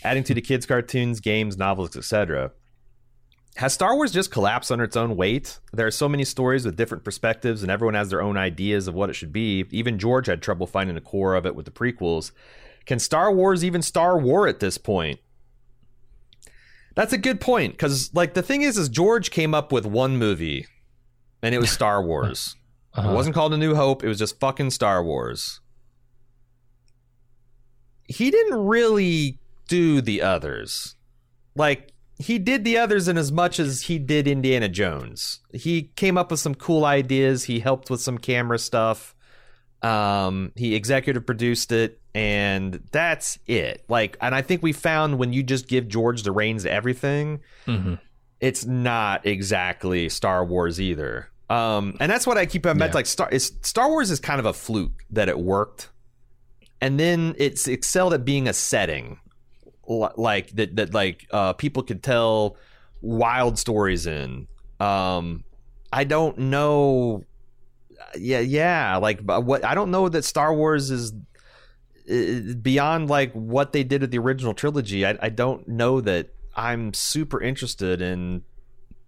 adding 0.03 0.25
to 0.25 0.35
the 0.35 0.41
kids' 0.41 0.67
cartoons, 0.67 1.21
games, 1.21 1.57
novels, 1.57 1.97
etc." 1.97 2.51
Has 3.57 3.73
Star 3.73 3.95
Wars 3.95 4.11
just 4.11 4.33
collapsed 4.33 4.73
under 4.73 4.85
its 4.85 4.97
own 4.97 5.17
weight? 5.17 5.61
There 5.73 5.87
are 5.87 5.93
so 5.93 6.09
many 6.09 6.25
stories 6.25 6.65
with 6.65 6.77
different 6.77 7.05
perspectives, 7.05 7.63
and 7.63 7.71
everyone 7.71 7.95
has 7.95 8.11
their 8.11 8.21
own 8.21 8.37
ideas 8.37 8.89
of 8.89 8.95
what 8.95 9.11
it 9.11 9.13
should 9.13 9.33
be. 9.33 9.65
Even 9.71 9.99
George 9.99 10.27
had 10.27 10.43
trouble 10.43 10.67
finding 10.67 10.97
the 10.97 11.01
core 11.01 11.37
of 11.37 11.47
it 11.47 11.55
with 11.55 11.65
the 11.65 11.71
prequels. 11.71 12.33
Can 12.85 12.99
Star 12.99 13.33
Wars 13.33 13.65
even 13.65 13.81
Star 13.81 14.19
War 14.19 14.49
at 14.49 14.59
this 14.59 14.77
point? 14.77 15.21
That's 16.97 17.13
a 17.13 17.19
good 17.19 17.41
point 17.41 17.75
because, 17.75 18.13
like, 18.13 18.35
the 18.35 18.43
thing 18.43 18.63
is, 18.63 18.77
is 18.77 18.89
George 18.89 19.31
came 19.31 19.55
up 19.55 19.71
with 19.71 19.87
one 19.87 20.17
movie, 20.17 20.67
and 21.41 21.55
it 21.55 21.59
was 21.59 21.71
Star 21.73 22.03
Wars. 22.03 22.57
Uh-huh. 22.93 23.09
It 23.09 23.15
wasn't 23.15 23.37
called 23.37 23.55
A 23.55 23.57
New 23.57 23.77
Hope. 23.77 24.03
It 24.03 24.09
was 24.09 24.19
just 24.19 24.41
fucking 24.41 24.71
Star 24.71 25.03
Wars. 25.03 25.61
He 28.07 28.33
didn't 28.33 28.67
really 28.67 29.39
do 29.69 30.01
the 30.01 30.23
others. 30.23 30.97
Like, 31.57 31.94
he 32.19 32.39
did 32.39 32.65
the 32.65 32.79
others 32.79 33.09
in 33.09 33.17
as 33.19 33.33
much 33.33 33.59
as 33.59 33.83
he 33.83 33.99
did 33.99 34.27
Indiana 34.29 34.69
Jones. 34.69 35.41
He 35.53 35.91
came 35.97 36.17
up 36.17 36.31
with 36.31 36.41
some 36.41 36.55
cool 36.55 36.85
ideas. 36.85 37.45
He 37.45 37.61
helped 37.61 37.91
with 37.91 38.01
some 38.01 38.19
camera 38.19 38.59
stuff. 38.59 39.15
Um, 39.83 40.53
he 40.57 40.75
executive 40.75 41.27
produced 41.27 41.71
it, 41.73 42.01
and 42.15 42.81
that's 42.91 43.39
it. 43.47 43.85
Like, 43.89 44.17
and 44.21 44.35
I 44.35 44.41
think 44.41 44.63
we 44.63 44.73
found 44.73 45.19
when 45.19 45.33
you 45.33 45.43
just 45.43 45.69
give 45.69 45.89
George 45.89 46.23
the 46.23 46.33
reins 46.33 46.63
to 46.63 46.71
everything, 46.73 47.41
Mhm. 47.67 47.99
it's 48.41 48.65
not 48.65 49.27
exactly 49.27 50.09
Star 50.09 50.45
Wars 50.45 50.81
either. 50.81 51.29
Um, 51.51 51.97
and 52.01 52.11
that's 52.11 52.27
what 52.27 52.39
I 52.39 52.47
keep. 52.47 52.65
I 52.65 52.73
meant 52.73 52.93
Yeah. 52.93 52.97
like 52.97 53.07
Star. 53.07 53.29
Is, 53.31 53.53
Star 53.61 53.89
Wars 53.91 54.11
is 54.11 54.21
kind 54.21 54.41
of 54.41 54.47
a 54.47 54.55
fluke 54.55 55.05
that 55.11 55.29
it 55.29 55.39
worked, 55.39 55.91
and 56.81 56.99
then 56.99 57.35
it's 57.37 57.69
excelled 57.69 58.15
at 58.15 58.25
being 58.25 58.49
a 58.49 58.55
setting, 58.55 59.19
like 59.87 60.51
that. 60.53 60.77
That 60.77 60.95
like 60.95 61.27
uh, 61.31 61.53
people 61.55 61.83
could 61.83 62.03
tell 62.03 62.57
wild 63.01 63.59
stories 63.59 64.07
in. 64.07 64.49
Um, 64.81 65.45
I 65.93 66.05
don't 66.05 66.39
know. 66.39 67.25
Yeah, 68.17 68.41
yeah. 68.41 68.97
Like, 68.97 69.21
what 69.21 69.65
I 69.65 69.75
don't 69.75 69.91
know 69.91 70.09
that 70.09 70.25
Star 70.25 70.55
Wars 70.55 70.91
is 70.91 71.13
beyond 72.07 73.09
like 73.09 73.33
what 73.33 73.73
they 73.73 73.83
did 73.83 74.03
with 74.03 74.11
the 74.11 74.19
original 74.19 74.55
trilogy. 74.55 75.07
I, 75.07 75.17
I 75.21 75.29
don't 75.29 75.67
know 75.69 76.01
that 76.01 76.29
I'm 76.57 76.93
super 76.95 77.41
interested 77.41 78.03
in. 78.03 78.43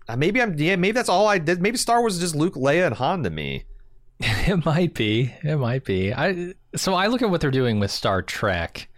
Uh, 0.08 0.16
maybe 0.16 0.40
I'm. 0.40 0.58
Yeah, 0.58 0.76
maybe 0.76 0.92
that's 0.92 1.08
all 1.08 1.26
I 1.26 1.38
did. 1.38 1.60
Maybe 1.60 1.76
Star 1.76 2.00
Wars 2.00 2.14
is 2.14 2.20
just 2.20 2.36
Luke, 2.36 2.54
Leia, 2.54 2.86
and 2.86 2.94
Han 2.96 3.22
to 3.24 3.30
me. 3.30 3.64
It 4.18 4.64
might 4.64 4.94
be. 4.94 5.34
It 5.42 5.56
might 5.56 5.84
be. 5.84 6.14
I 6.14 6.54
so 6.76 6.94
I 6.94 7.08
look 7.08 7.20
at 7.22 7.30
what 7.30 7.40
they're 7.40 7.50
doing 7.50 7.80
with 7.80 7.90
Star 7.90 8.22
Trek, 8.22 8.88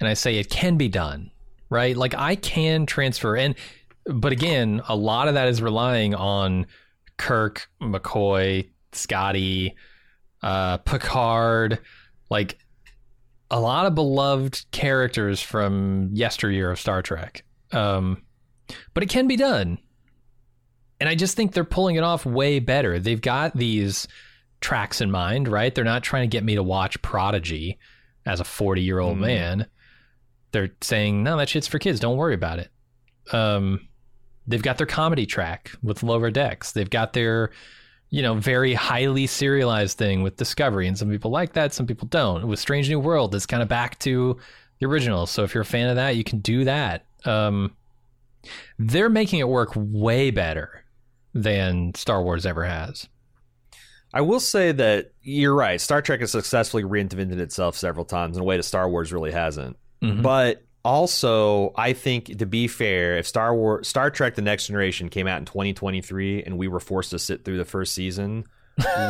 and 0.00 0.08
I 0.08 0.14
say 0.14 0.36
it 0.38 0.50
can 0.50 0.76
be 0.76 0.88
done, 0.88 1.30
right? 1.70 1.96
Like 1.96 2.14
I 2.14 2.36
can 2.36 2.86
transfer, 2.86 3.36
and 3.36 3.54
but 4.06 4.32
again, 4.32 4.82
a 4.88 4.94
lot 4.96 5.28
of 5.28 5.34
that 5.34 5.48
is 5.48 5.60
relying 5.60 6.14
on 6.14 6.66
Kirk, 7.16 7.68
McCoy, 7.82 8.68
Scotty, 8.92 9.74
uh, 10.42 10.78
Picard, 10.78 11.80
like 12.30 12.58
a 13.50 13.58
lot 13.60 13.86
of 13.86 13.94
beloved 13.94 14.64
characters 14.70 15.40
from 15.40 16.10
yesteryear 16.12 16.70
of 16.70 16.78
Star 16.78 17.02
Trek. 17.02 17.44
Um, 17.72 18.22
but 18.94 19.02
it 19.02 19.08
can 19.08 19.26
be 19.26 19.36
done. 19.36 19.78
And 21.00 21.08
I 21.08 21.14
just 21.14 21.36
think 21.36 21.52
they're 21.52 21.64
pulling 21.64 21.96
it 21.96 22.02
off 22.02 22.24
way 22.26 22.58
better. 22.58 22.98
They've 22.98 23.20
got 23.20 23.56
these 23.56 24.08
tracks 24.60 25.00
in 25.00 25.10
mind, 25.10 25.46
right? 25.48 25.74
They're 25.74 25.84
not 25.84 26.02
trying 26.02 26.22
to 26.28 26.34
get 26.34 26.42
me 26.44 26.54
to 26.54 26.62
watch 26.62 27.00
Prodigy 27.02 27.78
as 28.24 28.40
a 28.40 28.44
40 28.44 28.82
year 28.82 28.98
old 28.98 29.16
Mhm. 29.18 29.20
man. 29.20 29.66
They're 30.56 30.70
saying, 30.80 31.22
no, 31.22 31.36
that 31.36 31.50
shit's 31.50 31.66
for 31.66 31.78
kids. 31.78 32.00
Don't 32.00 32.16
worry 32.16 32.32
about 32.32 32.60
it. 32.60 32.70
Um, 33.30 33.86
they've 34.46 34.62
got 34.62 34.78
their 34.78 34.86
comedy 34.86 35.26
track 35.26 35.70
with 35.82 36.02
Lower 36.02 36.30
Decks. 36.30 36.72
They've 36.72 36.88
got 36.88 37.12
their, 37.12 37.50
you 38.08 38.22
know, 38.22 38.36
very 38.36 38.72
highly 38.72 39.26
serialized 39.26 39.98
thing 39.98 40.22
with 40.22 40.38
Discovery. 40.38 40.88
And 40.88 40.96
some 40.96 41.10
people 41.10 41.30
like 41.30 41.52
that, 41.52 41.74
some 41.74 41.86
people 41.86 42.08
don't. 42.08 42.48
With 42.48 42.58
Strange 42.58 42.88
New 42.88 42.98
World, 42.98 43.34
it's 43.34 43.44
kind 43.44 43.62
of 43.62 43.68
back 43.68 43.98
to 43.98 44.38
the 44.80 44.86
original. 44.86 45.26
So 45.26 45.44
if 45.44 45.52
you're 45.52 45.60
a 45.60 45.66
fan 45.66 45.90
of 45.90 45.96
that, 45.96 46.16
you 46.16 46.24
can 46.24 46.38
do 46.38 46.64
that. 46.64 47.04
Um, 47.26 47.76
they're 48.78 49.10
making 49.10 49.40
it 49.40 49.48
work 49.48 49.72
way 49.74 50.30
better 50.30 50.84
than 51.34 51.94
Star 51.94 52.22
Wars 52.22 52.46
ever 52.46 52.64
has. 52.64 53.08
I 54.14 54.22
will 54.22 54.40
say 54.40 54.72
that 54.72 55.12
you're 55.20 55.54
right. 55.54 55.78
Star 55.78 56.00
Trek 56.00 56.20
has 56.20 56.30
successfully 56.30 56.84
reinvented 56.84 57.40
itself 57.40 57.76
several 57.76 58.06
times 58.06 58.38
in 58.38 58.42
a 58.42 58.46
way 58.46 58.56
that 58.56 58.62
Star 58.62 58.88
Wars 58.88 59.12
really 59.12 59.32
hasn't. 59.32 59.76
Mhm. 60.02 60.22
But 60.22 60.62
also, 60.84 61.72
I 61.76 61.92
think 61.94 62.38
to 62.38 62.46
be 62.46 62.68
fair, 62.68 63.18
if 63.18 63.26
Star 63.26 63.54
Wars, 63.54 63.88
Star 63.88 64.10
Trek: 64.10 64.34
The 64.36 64.42
Next 64.42 64.68
Generation 64.68 65.08
came 65.08 65.26
out 65.26 65.38
in 65.38 65.44
2023 65.44 66.42
and 66.44 66.56
we 66.58 66.68
were 66.68 66.80
forced 66.80 67.10
to 67.10 67.18
sit 67.18 67.44
through 67.44 67.58
the 67.58 67.64
first 67.64 67.92
season, 67.92 68.44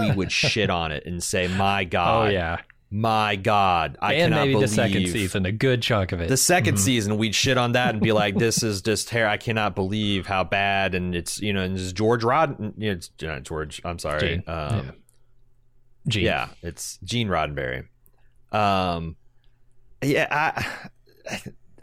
we 0.00 0.12
would 0.12 0.32
shit 0.32 0.70
on 0.70 0.92
it 0.92 1.04
and 1.04 1.22
say, 1.22 1.48
"My 1.48 1.84
God, 1.84 2.28
oh 2.28 2.30
yeah, 2.30 2.60
my 2.90 3.36
God, 3.36 3.98
I 4.00 4.14
and 4.14 4.32
cannot 4.32 4.40
maybe 4.42 4.52
believe 4.54 4.68
the 4.70 4.74
second 4.74 5.08
season, 5.08 5.44
a 5.44 5.52
good 5.52 5.82
chunk 5.82 6.12
of 6.12 6.20
it. 6.20 6.28
The 6.28 6.36
2nd 6.36 6.78
season, 6.78 7.18
we'd 7.18 7.34
shit 7.34 7.58
on 7.58 7.72
that 7.72 7.90
and 7.94 8.02
be 8.02 8.12
like, 8.12 8.38
"This 8.38 8.62
is 8.62 8.80
just 8.90 9.10
hair. 9.10 9.28
I 9.28 9.36
cannot 9.36 9.74
believe 9.74 10.26
how 10.26 10.44
bad." 10.44 10.94
And 10.94 11.14
it's 11.14 11.40
you 11.40 11.52
know, 11.52 11.60
and 11.62 11.76
it's 11.76 11.92
George 11.92 12.24
Rod, 12.24 12.56
you 12.78 12.86
know, 12.88 12.92
it's 12.92 13.10
not 13.20 13.42
George. 13.42 13.82
I'm 13.84 13.98
sorry. 13.98 14.20
Gene. 14.20 14.44
Um, 14.46 14.76
yeah. 14.86 14.90
Gene. 16.08 16.24
yeah, 16.24 16.48
it's 16.62 16.98
Gene 17.04 17.28
Roddenberry. 17.28 17.84
Um, 18.52 19.16
yeah, 20.02 20.26
I, 20.30 20.66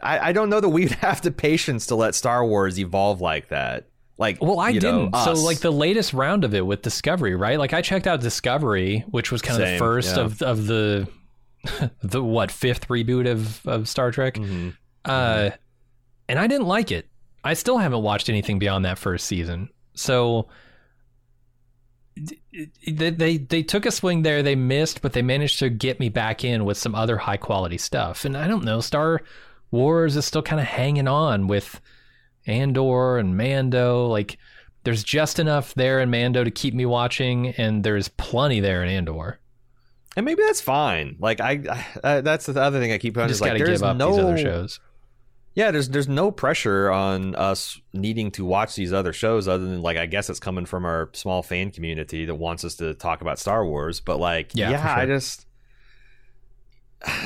I, 0.00 0.28
I 0.28 0.32
don't 0.32 0.50
know 0.50 0.60
that 0.60 0.68
we'd 0.68 0.90
have 1.02 1.22
the 1.22 1.30
patience 1.30 1.86
to 1.86 1.94
let 1.94 2.14
Star 2.14 2.44
Wars 2.44 2.78
evolve 2.78 3.20
like 3.20 3.48
that. 3.48 3.86
Like, 4.16 4.40
Well, 4.40 4.60
I 4.60 4.72
didn't. 4.72 5.12
so, 5.16 5.32
like 5.32 5.58
the 5.58 5.72
latest 5.72 6.12
round 6.12 6.44
of 6.44 6.54
it 6.54 6.64
with 6.64 6.82
Discovery, 6.82 7.34
right? 7.34 7.58
Like 7.58 7.72
I 7.72 7.82
checked 7.82 8.06
out 8.06 8.20
Discovery, 8.20 9.04
which 9.08 9.32
was 9.32 9.42
kind 9.42 9.60
of 9.60 9.68
the 9.68 9.78
first 9.78 10.16
yeah. 10.16 10.22
of 10.22 10.42
of 10.42 10.66
the 10.66 11.08
the 12.02 12.22
what 12.22 12.52
fifth 12.52 12.86
reboot 12.88 13.28
of 13.28 13.66
of 13.66 13.88
Star 13.88 14.12
Trek. 14.12 14.34
Mhm. 14.34 14.76
Uh, 15.04 15.50
and 16.28 16.38
I 16.38 16.46
didn't 16.46 16.66
like 16.66 16.92
it. 16.92 17.08
I 17.42 17.54
still 17.54 17.78
haven't 17.78 18.02
watched 18.02 18.28
anything 18.28 18.58
beyond 18.58 18.84
that 18.84 18.98
first 18.98 19.26
season. 19.26 19.68
So 19.94 20.46
they 22.16 23.10
they 23.10 23.36
they 23.38 23.62
took 23.62 23.86
a 23.86 23.90
swing 23.90 24.22
there. 24.22 24.42
They 24.42 24.54
missed, 24.54 25.02
but 25.02 25.12
they 25.12 25.22
managed 25.22 25.58
to 25.60 25.68
get 25.68 25.98
me 26.00 26.08
back 26.08 26.44
in 26.44 26.64
with 26.64 26.78
some 26.78 26.94
other 26.94 27.16
high 27.18 27.36
quality 27.36 27.78
stuff. 27.78 28.24
And 28.24 28.36
I 28.36 28.46
don't 28.46 28.64
know, 28.64 28.80
Star 28.80 29.20
Wars 29.70 30.16
is 30.16 30.24
still 30.24 30.42
kind 30.42 30.60
of 30.60 30.66
hanging 30.66 31.08
on 31.08 31.48
with 31.48 31.80
Andor 32.46 33.18
and 33.18 33.36
Mando. 33.36 34.06
Like 34.06 34.38
there's 34.84 35.02
just 35.02 35.38
enough 35.38 35.74
there 35.74 36.00
in 36.00 36.10
Mando 36.10 36.44
to 36.44 36.50
keep 36.50 36.74
me 36.74 36.86
watching, 36.86 37.48
and 37.48 37.82
there's 37.82 38.08
plenty 38.08 38.60
there 38.60 38.82
in 38.84 38.90
Andor. 38.90 39.40
and 40.16 40.24
maybe 40.24 40.42
that's 40.42 40.60
fine. 40.60 41.16
Like, 41.18 41.40
I, 41.40 41.86
I 42.04 42.20
that's 42.20 42.46
the 42.46 42.60
other 42.60 42.78
thing 42.80 42.92
I 42.92 42.98
keep 42.98 43.16
on 43.16 43.28
just 43.28 43.38
is 43.38 43.40
like, 43.40 43.58
there's 43.58 43.80
no 43.82 44.10
these 44.10 44.18
other 44.18 44.38
shows. 44.38 44.80
Yeah, 45.54 45.70
there's 45.70 45.88
there's 45.88 46.08
no 46.08 46.30
pressure 46.30 46.90
on 46.90 47.34
us 47.36 47.80
needing 47.92 48.30
to 48.32 48.44
watch 48.44 48.74
these 48.74 48.92
other 48.92 49.12
shows 49.12 49.46
other 49.46 49.64
than 49.64 49.82
like 49.82 49.96
I 49.96 50.06
guess 50.06 50.28
it's 50.28 50.40
coming 50.40 50.66
from 50.66 50.84
our 50.84 51.10
small 51.12 51.42
fan 51.42 51.70
community 51.70 52.24
that 52.24 52.34
wants 52.34 52.64
us 52.64 52.74
to 52.76 52.94
talk 52.94 53.20
about 53.20 53.38
Star 53.38 53.64
Wars. 53.64 54.00
But 54.00 54.18
like, 54.18 54.50
Yeah, 54.54 54.70
yeah, 54.70 54.94
sure. 54.94 55.02
I 55.02 55.06
just 55.06 55.46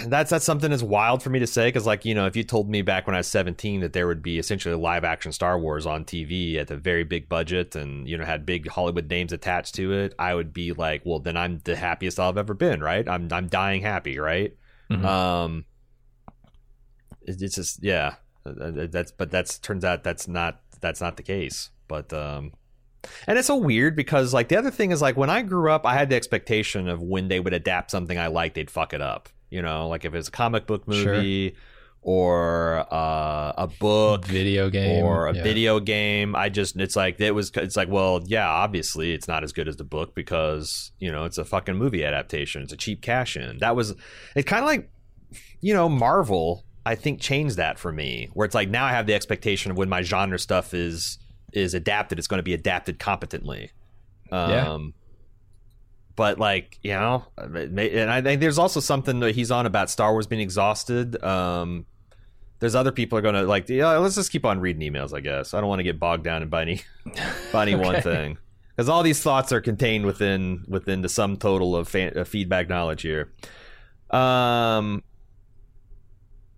that's 0.07 0.31
that's 0.31 0.45
something 0.45 0.71
that's 0.71 0.83
wild 0.83 1.23
for 1.23 1.31
me 1.31 1.39
to 1.39 1.47
say 1.47 1.69
because 1.69 1.87
like 1.87 2.05
you 2.05 2.15
know 2.15 2.27
if 2.27 2.35
you 2.35 2.43
told 2.43 2.69
me 2.69 2.83
back 2.83 3.07
when 3.07 3.15
I 3.15 3.21
was 3.21 3.29
17 3.29 3.81
that 3.81 3.93
there 3.93 4.09
would 4.09 4.23
be 4.23 4.39
essentially 4.39 4.75
live 4.75 5.05
action 5.05 5.31
Star 5.31 5.59
Wars 5.59 5.87
on 5.87 6.05
TV 6.05 6.57
at 6.57 6.71
a 6.71 6.77
very 6.77 7.05
big 7.05 7.29
budget 7.29 7.77
and 7.77 8.09
you 8.09 8.19
know 8.19 8.25
had 8.25 8.45
big 8.45 8.69
Hollywood 8.69 9.09
names 9.09 9.33
attached 9.33 9.75
to 9.77 9.93
it, 9.93 10.15
I 10.19 10.35
would 10.35 10.53
be 10.53 10.73
like, 10.73 11.03
well 11.05 11.21
then 11.21 11.37
I'm 11.37 11.61
the 11.65 11.77
happiest 11.77 12.19
I've 12.19 12.37
ever 12.39 12.55
been, 12.55 12.81
right? 12.83 13.09
I'm 13.09 13.33
I'm 13.33 13.47
dying 13.47 13.83
happy, 13.83 14.19
right? 14.19 14.55
Mhm. 14.91 15.05
Um, 15.05 15.65
it's 17.29 17.55
just 17.55 17.83
yeah, 17.83 18.15
Uh, 18.47 18.87
that's 18.91 19.13
but 19.13 19.31
that's 19.31 19.59
turns 19.59 19.85
out 19.85 20.05
that's 20.05 20.27
not 20.29 20.61
that's 20.81 21.01
not 21.01 21.17
the 21.17 21.23
case. 21.23 21.71
But 21.87 22.13
um, 22.13 22.53
and 23.27 23.39
it's 23.39 23.47
so 23.47 23.57
weird 23.57 23.97
because 23.97 24.35
like 24.35 24.49
the 24.49 24.57
other 24.57 24.71
thing 24.71 24.91
is 24.91 25.01
like 25.03 25.17
when 25.17 25.31
I 25.31 25.43
grew 25.43 25.71
up, 25.71 25.87
I 25.87 25.95
had 25.95 26.11
the 26.11 26.17
expectation 26.17 26.89
of 26.89 27.01
when 27.03 27.29
they 27.29 27.41
would 27.41 27.55
adapt 27.55 27.91
something 27.91 28.19
I 28.19 28.27
liked, 28.29 28.55
they'd 28.55 28.71
fuck 28.71 28.93
it 28.93 29.01
up. 29.01 29.29
You 29.51 29.63
know, 29.63 29.89
like 29.89 30.05
if 30.05 30.13
it 30.13 30.17
was 30.17 30.29
a 30.29 30.33
comic 30.33 30.67
book 30.67 30.85
Sure. 30.91 31.15
movie 31.15 31.57
or 32.03 32.87
uh, 32.93 33.53
a 33.57 33.67
book 33.81 34.25
video 34.25 34.71
game 34.71 35.05
or 35.05 35.27
a 35.27 35.35
yeah. 35.35 35.43
video 35.43 35.81
game. 35.81 36.37
I 36.37 36.49
just 36.49 36.77
it's 36.77 36.97
like 36.97 37.21
it 37.21 37.35
was 37.35 37.51
it's 37.55 37.77
like 37.77 37.89
well 37.89 38.23
yeah 38.27 38.49
obviously 38.49 39.13
it's 39.13 39.27
not 39.27 39.43
as 39.43 39.53
good 39.53 39.69
as 39.69 39.77
the 39.77 39.85
book 39.85 40.15
because 40.15 40.93
you 40.99 41.11
know 41.11 41.25
it's 41.25 41.39
a 41.39 41.45
fucking 41.45 41.77
movie 41.77 42.05
adaptation. 42.05 42.63
It's 42.63 42.73
a 42.73 42.77
cheap 42.77 43.03
cash 43.03 43.37
in. 43.37 43.59
That 43.59 43.75
was 43.75 43.95
it 44.37 44.45
kind 44.45 44.63
of 44.63 44.67
like 44.69 44.91
you 45.61 45.75
know 45.75 45.89
Marvel 45.89 46.65
I 46.87 46.95
think 46.95 47.21
changed 47.21 47.57
that 47.57 47.79
for 47.79 47.93
me 47.93 48.31
where 48.33 48.45
it's 48.47 48.55
like 48.55 48.69
now 48.71 48.85
I 48.87 48.91
have 48.91 49.07
the 49.07 49.15
expectation 49.15 49.71
of 49.71 49.77
when 49.77 49.89
my 49.89 50.03
genre 50.03 50.39
stuff 50.39 50.73
is 50.75 51.19
is 51.53 51.75
adapted 51.75 52.19
it's 52.19 52.29
going 52.29 52.39
to 52.39 52.43
be 52.43 52.55
adapted 52.55 52.99
competently. 52.99 53.71
Um 54.31 54.51
Yeah. 54.51 54.79
but 56.17 56.39
like 56.39 56.79
you 56.83 56.93
know 56.93 57.25
and 57.39 58.11
I 58.11 58.21
think 58.23 58.41
there's 58.41 58.59
also 58.59 58.81
something 58.81 59.21
that 59.21 59.35
he's 59.35 59.51
on 59.51 59.67
about 59.67 59.91
Star 59.91 60.13
Wars 60.13 60.27
being 60.27 60.43
exhausted. 60.43 61.23
Um 61.23 61.87
there's 62.61 62.75
other 62.75 62.91
people 62.91 63.17
are 63.17 63.23
gonna 63.23 63.43
like 63.45 63.69
yeah 63.69 63.97
let's 63.99 64.17
just 64.17 64.33
keep 64.33 64.45
on 64.45 64.59
reading 64.59 64.83
emails 64.93 65.15
i 65.15 65.21
guess 65.21 65.55
i 65.55 65.61
don't 65.61 65.69
want 65.69 65.79
to 65.79 65.85
get 65.85 66.01
bogged 66.01 66.25
down 66.25 66.49
by 66.49 66.63
any 66.63 66.81
by 67.53 67.63
any 67.63 67.77
one 67.77 68.03
thing 68.03 68.37
because 68.75 68.89
all 68.89 69.05
these 69.05 69.23
thoughts 69.23 69.53
are 69.53 69.61
contained 69.61 70.05
within 70.05 70.65
within 70.67 71.01
the 71.03 71.09
sum 71.09 71.37
total 71.37 71.77
of 71.77 71.87
fa- 71.87 72.21
uh, 72.21 72.25
feedback 72.25 72.69
knowledge 72.69 73.03
here 73.03 73.31
um 74.11 75.05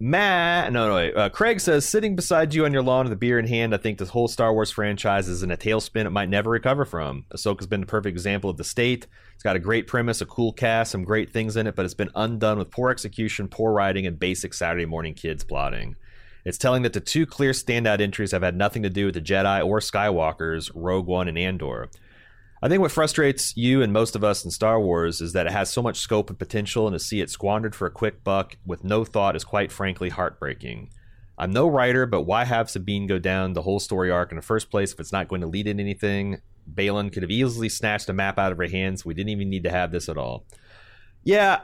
Matt, 0.02 0.72
no, 0.72 0.88
no, 0.88 0.94
wait. 0.94 1.14
Uh, 1.14 1.28
Craig 1.28 1.60
says, 1.60 1.84
sitting 1.84 2.16
beside 2.16 2.54
you 2.54 2.64
on 2.64 2.72
your 2.72 2.80
lawn 2.82 3.04
with 3.04 3.12
a 3.12 3.16
beer 3.16 3.38
in 3.38 3.46
hand, 3.46 3.74
I 3.74 3.76
think 3.76 3.98
this 3.98 4.08
whole 4.08 4.28
Star 4.28 4.50
Wars 4.50 4.70
franchise 4.70 5.28
is 5.28 5.42
in 5.42 5.50
a 5.50 5.58
tailspin 5.58 6.06
it 6.06 6.10
might 6.10 6.30
never 6.30 6.48
recover 6.48 6.86
from. 6.86 7.26
Ahsoka's 7.34 7.66
been 7.66 7.82
the 7.82 7.86
perfect 7.86 8.14
example 8.14 8.48
of 8.48 8.56
the 8.56 8.64
state. 8.64 9.06
It's 9.34 9.42
got 9.42 9.56
a 9.56 9.58
great 9.60 9.86
premise, 9.86 10.22
a 10.22 10.26
cool 10.26 10.54
cast, 10.54 10.92
some 10.92 11.04
great 11.04 11.30
things 11.30 11.54
in 11.54 11.66
it, 11.66 11.76
but 11.76 11.84
it's 11.84 11.92
been 11.92 12.08
undone 12.14 12.56
with 12.56 12.70
poor 12.70 12.88
execution, 12.88 13.46
poor 13.46 13.74
writing, 13.74 14.06
and 14.06 14.18
basic 14.18 14.54
Saturday 14.54 14.86
morning 14.86 15.12
kids 15.12 15.44
plotting. 15.44 15.96
It's 16.46 16.56
telling 16.56 16.80
that 16.84 16.94
the 16.94 17.00
two 17.00 17.26
clear 17.26 17.52
standout 17.52 18.00
entries 18.00 18.32
have 18.32 18.42
had 18.42 18.56
nothing 18.56 18.82
to 18.84 18.88
do 18.88 19.04
with 19.04 19.14
the 19.14 19.20
Jedi 19.20 19.62
or 19.62 19.80
Skywalkers, 19.80 20.70
Rogue 20.74 21.08
One 21.08 21.28
and 21.28 21.36
Andor. 21.36 21.90
I 22.62 22.68
think 22.68 22.82
what 22.82 22.92
frustrates 22.92 23.56
you 23.56 23.80
and 23.80 23.92
most 23.92 24.14
of 24.14 24.22
us 24.22 24.44
in 24.44 24.50
Star 24.50 24.78
Wars 24.78 25.22
is 25.22 25.32
that 25.32 25.46
it 25.46 25.52
has 25.52 25.70
so 25.70 25.82
much 25.82 25.98
scope 25.98 26.28
and 26.28 26.38
potential, 26.38 26.86
and 26.86 26.94
to 26.94 26.98
see 26.98 27.20
it 27.22 27.30
squandered 27.30 27.74
for 27.74 27.86
a 27.86 27.90
quick 27.90 28.22
buck 28.22 28.56
with 28.66 28.84
no 28.84 29.04
thought 29.04 29.34
is 29.34 29.44
quite 29.44 29.72
frankly 29.72 30.10
heartbreaking. 30.10 30.90
I'm 31.38 31.52
no 31.52 31.66
writer, 31.66 32.04
but 32.04 32.22
why 32.22 32.44
have 32.44 32.68
Sabine 32.68 33.06
go 33.06 33.18
down 33.18 33.54
the 33.54 33.62
whole 33.62 33.80
story 33.80 34.10
arc 34.10 34.30
in 34.30 34.36
the 34.36 34.42
first 34.42 34.70
place 34.70 34.92
if 34.92 35.00
it's 35.00 35.12
not 35.12 35.28
going 35.28 35.40
to 35.40 35.46
lead 35.46 35.66
in 35.66 35.80
anything? 35.80 36.42
Baylan 36.70 37.10
could 37.10 37.22
have 37.22 37.30
easily 37.30 37.70
snatched 37.70 38.10
a 38.10 38.12
map 38.12 38.38
out 38.38 38.52
of 38.52 38.58
her 38.58 38.68
hands. 38.68 39.06
We 39.06 39.14
didn't 39.14 39.30
even 39.30 39.48
need 39.48 39.64
to 39.64 39.70
have 39.70 39.90
this 39.90 40.10
at 40.10 40.18
all. 40.18 40.44
Yeah, 41.24 41.60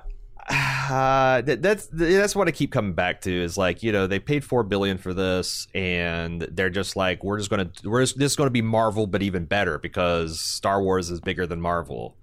uh, 0.49 1.41
that, 1.41 1.61
that's 1.61 1.89
that's 1.91 2.37
what 2.37 2.47
I 2.47 2.53
keep 2.53 2.71
coming 2.71 2.93
back 2.93 3.23
to 3.23 3.33
is 3.33 3.59
like 3.59 3.83
you 3.83 3.91
know 3.91 4.07
they 4.07 4.21
paid 4.21 4.45
four 4.45 4.63
billion 4.63 4.97
for 4.97 5.13
this 5.13 5.67
and 5.75 6.43
they're 6.53 6.71
just 6.71 6.95
like 6.95 7.25
we're 7.25 7.39
just 7.39 7.51
gonna 7.51 7.71
we're 7.83 8.03
just, 8.03 8.19
this 8.19 8.33
is 8.33 8.37
gonna 8.37 8.51
be 8.51 8.63
Marvel 8.63 9.09
but 9.09 9.23
even 9.23 9.45
better 9.45 9.79
because 9.79 10.41
Star 10.41 10.81
Wars 10.81 11.11
is 11.11 11.21
bigger 11.21 11.47
than 11.47 11.61
Marvel. 11.61 12.17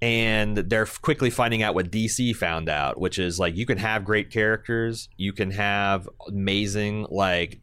And 0.00 0.56
they're 0.56 0.86
quickly 0.86 1.28
finding 1.28 1.62
out 1.64 1.74
what 1.74 1.90
DC 1.90 2.34
found 2.36 2.68
out 2.68 2.98
which 2.98 3.18
is 3.18 3.38
like 3.38 3.56
you 3.56 3.66
can 3.66 3.78
have 3.78 4.04
great 4.04 4.30
characters 4.30 5.08
you 5.16 5.32
can 5.32 5.50
have 5.50 6.08
amazing 6.28 7.06
like 7.10 7.60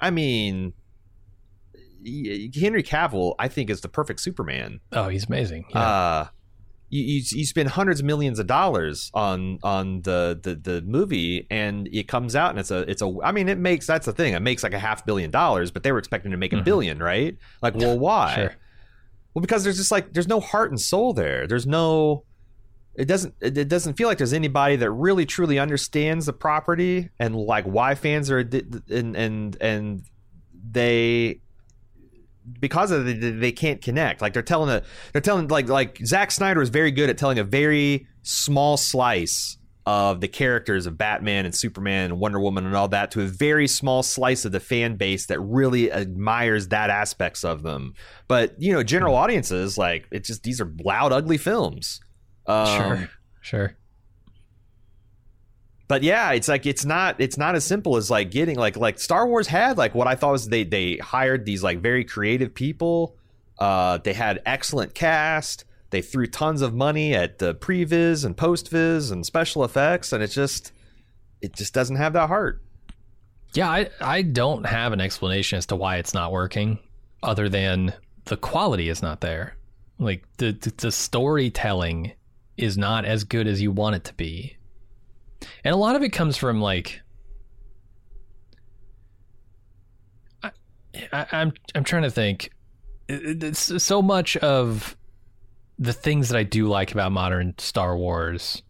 I 0.00 0.10
mean 0.10 0.72
Henry 2.58 2.82
Cavill 2.82 3.34
I 3.38 3.48
think 3.48 3.68
is 3.68 3.82
the 3.82 3.88
perfect 3.88 4.20
Superman. 4.20 4.80
Oh 4.92 5.08
he's 5.08 5.26
amazing. 5.26 5.66
Yeah. 5.74 5.80
uh 5.80 6.28
you, 6.90 7.02
you 7.02 7.22
you 7.32 7.46
spend 7.46 7.68
hundreds 7.70 8.00
of 8.00 8.06
millions 8.06 8.38
of 8.38 8.46
dollars 8.46 9.10
on 9.14 9.58
on 9.62 10.02
the, 10.02 10.38
the 10.42 10.54
the 10.56 10.82
movie 10.82 11.46
and 11.50 11.88
it 11.92 12.08
comes 12.08 12.34
out 12.36 12.50
and 12.50 12.58
it's 12.58 12.70
a 12.70 12.78
it's 12.90 13.00
a 13.00 13.10
I 13.24 13.32
mean 13.32 13.48
it 13.48 13.58
makes 13.58 13.86
that's 13.86 14.06
the 14.06 14.12
thing 14.12 14.34
it 14.34 14.42
makes 14.42 14.62
like 14.62 14.74
a 14.74 14.78
half 14.78 15.06
billion 15.06 15.30
dollars 15.30 15.70
but 15.70 15.82
they 15.84 15.92
were 15.92 15.98
expecting 15.98 16.32
to 16.32 16.36
make 16.36 16.52
a 16.52 16.56
Mhm. 16.56 16.64
billion 16.64 16.98
right? 16.98 17.36
Like 17.62 17.74
well 17.76 17.98
why? 18.06 18.34
Sure. 18.34 18.56
Well 19.34 19.40
because 19.40 19.62
there's 19.64 19.76
just 19.76 19.92
like 19.92 20.12
there's 20.12 20.28
no 20.28 20.40
heart 20.40 20.70
and 20.70 20.80
soul 20.80 21.12
there. 21.14 21.46
There's 21.46 21.66
no 21.66 22.24
it 22.96 23.04
doesn't 23.06 23.34
it, 23.40 23.56
it 23.56 23.68
doesn't 23.68 23.94
feel 23.94 24.08
like 24.08 24.18
there's 24.18 24.32
anybody 24.32 24.74
that 24.76 24.90
really 24.90 25.24
truly 25.24 25.60
understands 25.60 26.26
the 26.26 26.32
property 26.32 27.08
and 27.20 27.36
like 27.36 27.64
why 27.64 27.94
fans 27.94 28.30
are 28.32 28.40
and 28.40 29.16
and 29.16 29.56
and 29.60 30.02
they 30.72 31.40
because 32.58 32.90
of 32.90 33.06
it, 33.06 33.20
they, 33.20 33.30
they 33.30 33.52
can't 33.52 33.82
connect 33.82 34.20
like 34.20 34.32
they're 34.32 34.42
telling 34.42 34.70
a 34.70 34.82
they're 35.12 35.20
telling 35.20 35.48
like 35.48 35.68
like 35.68 35.98
Zack 36.04 36.30
Snyder 36.30 36.62
is 36.62 36.68
very 36.68 36.90
good 36.90 37.10
at 37.10 37.18
telling 37.18 37.38
a 37.38 37.44
very 37.44 38.06
small 38.22 38.76
slice 38.76 39.56
of 39.86 40.20
the 40.20 40.28
characters 40.28 40.86
of 40.86 40.98
Batman 40.98 41.46
and 41.46 41.54
Superman 41.54 42.10
and 42.10 42.20
Wonder 42.20 42.38
Woman 42.38 42.66
and 42.66 42.76
all 42.76 42.88
that 42.88 43.10
to 43.12 43.22
a 43.22 43.26
very 43.26 43.66
small 43.66 44.02
slice 44.02 44.44
of 44.44 44.52
the 44.52 44.60
fan 44.60 44.96
base 44.96 45.26
that 45.26 45.40
really 45.40 45.90
admires 45.90 46.68
that 46.68 46.90
aspects 46.90 47.44
of 47.44 47.62
them. 47.62 47.94
But 48.28 48.54
you 48.58 48.72
know, 48.72 48.82
general 48.82 49.14
audiences 49.14 49.78
like 49.78 50.06
it's 50.10 50.28
just 50.28 50.42
these 50.42 50.60
are 50.60 50.72
loud, 50.84 51.12
ugly 51.12 51.38
films. 51.38 52.00
Um, 52.46 52.66
sure 52.66 53.10
sure 53.40 53.76
but 55.90 56.04
yeah, 56.04 56.30
it's 56.30 56.46
like 56.46 56.66
it's 56.66 56.84
not 56.84 57.16
it's 57.18 57.36
not 57.36 57.56
as 57.56 57.64
simple 57.64 57.96
as 57.96 58.12
like 58.12 58.30
getting 58.30 58.56
like 58.56 58.76
like 58.76 59.00
Star 59.00 59.26
Wars 59.26 59.48
had 59.48 59.76
like 59.76 59.92
what 59.92 60.06
I 60.06 60.14
thought 60.14 60.30
was 60.30 60.48
they 60.48 60.62
they 60.62 60.98
hired 60.98 61.44
these 61.44 61.64
like 61.64 61.80
very 61.80 62.04
creative 62.04 62.54
people. 62.54 63.16
Uh, 63.58 63.98
they 63.98 64.12
had 64.12 64.40
excellent 64.46 64.94
cast. 64.94 65.64
They 65.90 66.00
threw 66.00 66.28
tons 66.28 66.62
of 66.62 66.72
money 66.72 67.12
at 67.12 67.40
the 67.40 67.56
previs 67.56 68.24
and 68.24 68.36
post-vis 68.36 69.10
and 69.10 69.26
special 69.26 69.64
effects, 69.64 70.12
and 70.12 70.22
it 70.22 70.28
just 70.28 70.70
it 71.40 71.54
just 71.54 71.74
doesn't 71.74 71.96
have 71.96 72.12
that 72.12 72.28
heart. 72.28 72.62
Yeah, 73.54 73.68
I, 73.68 73.90
I 74.00 74.22
don't 74.22 74.66
have 74.66 74.92
an 74.92 75.00
explanation 75.00 75.58
as 75.58 75.66
to 75.66 75.76
why 75.76 75.96
it's 75.96 76.14
not 76.14 76.30
working, 76.30 76.78
other 77.20 77.48
than 77.48 77.94
the 78.26 78.36
quality 78.36 78.90
is 78.90 79.02
not 79.02 79.22
there. 79.22 79.56
Like 79.98 80.22
the 80.36 80.52
the, 80.52 80.72
the 80.76 80.92
storytelling 80.92 82.12
is 82.56 82.78
not 82.78 83.04
as 83.04 83.24
good 83.24 83.48
as 83.48 83.60
you 83.60 83.72
want 83.72 83.96
it 83.96 84.04
to 84.04 84.14
be, 84.14 84.56
and 85.64 85.74
a 85.74 85.76
lot 85.76 85.96
of 85.96 86.02
it 86.02 86.10
comes 86.10 86.36
from 86.36 86.60
like. 86.60 87.00
I, 90.42 90.50
I, 91.12 91.26
I'm 91.32 91.52
I'm 91.74 91.84
trying 91.84 92.02
to 92.02 92.10
think. 92.10 92.50
It's 93.08 93.82
so 93.82 94.00
much 94.02 94.36
of 94.36 94.96
the 95.78 95.92
things 95.92 96.28
that 96.28 96.38
I 96.38 96.42
do 96.42 96.68
like 96.68 96.92
about 96.92 97.10
modern 97.10 97.54
Star 97.58 97.96
Wars 97.96 98.62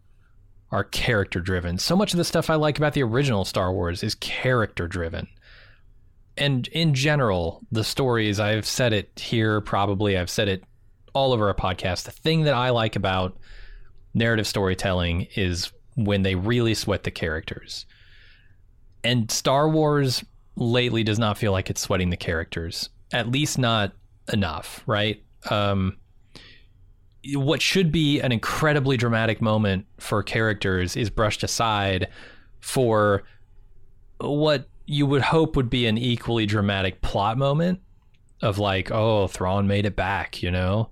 are 0.70 0.84
character 0.84 1.40
driven. 1.40 1.78
So 1.78 1.96
much 1.96 2.14
of 2.14 2.18
the 2.18 2.24
stuff 2.24 2.48
I 2.48 2.54
like 2.54 2.78
about 2.78 2.94
the 2.94 3.02
original 3.02 3.44
Star 3.44 3.72
Wars 3.72 4.02
is 4.02 4.14
character 4.14 4.86
driven. 4.86 5.26
And 6.36 6.68
in 6.68 6.94
general, 6.94 7.60
the 7.72 7.84
stories, 7.84 8.38
I've 8.38 8.64
said 8.64 8.92
it 8.92 9.18
here 9.18 9.60
probably, 9.60 10.16
I've 10.16 10.30
said 10.30 10.48
it 10.48 10.64
all 11.12 11.32
over 11.32 11.48
our 11.48 11.54
podcast. 11.54 12.04
The 12.04 12.12
thing 12.12 12.44
that 12.44 12.54
I 12.54 12.70
like 12.70 12.96
about 12.96 13.36
narrative 14.14 14.46
storytelling 14.46 15.26
is 15.34 15.72
when 15.96 16.22
they 16.22 16.34
really 16.34 16.74
sweat 16.74 17.02
the 17.04 17.10
characters. 17.10 17.86
And 19.02 19.30
Star 19.30 19.68
Wars 19.68 20.24
lately 20.56 21.02
does 21.02 21.18
not 21.18 21.38
feel 21.38 21.52
like 21.52 21.70
it's 21.70 21.80
sweating 21.80 22.10
the 22.10 22.16
characters, 22.16 22.90
at 23.12 23.30
least 23.30 23.58
not 23.58 23.92
enough, 24.32 24.82
right? 24.86 25.22
Um, 25.48 25.96
what 27.34 27.60
should 27.60 27.92
be 27.92 28.20
an 28.20 28.32
incredibly 28.32 28.96
dramatic 28.96 29.40
moment 29.40 29.86
for 29.98 30.22
characters 30.22 30.96
is 30.96 31.10
brushed 31.10 31.42
aside 31.42 32.08
for 32.60 33.24
what 34.20 34.68
you 34.86 35.06
would 35.06 35.22
hope 35.22 35.56
would 35.56 35.70
be 35.70 35.86
an 35.86 35.98
equally 35.98 36.46
dramatic 36.46 37.00
plot 37.00 37.38
moment 37.38 37.80
of 38.42 38.58
like, 38.58 38.90
oh, 38.90 39.26
Thrawn 39.26 39.66
made 39.66 39.86
it 39.86 39.96
back, 39.96 40.42
you 40.42 40.50
know? 40.50 40.90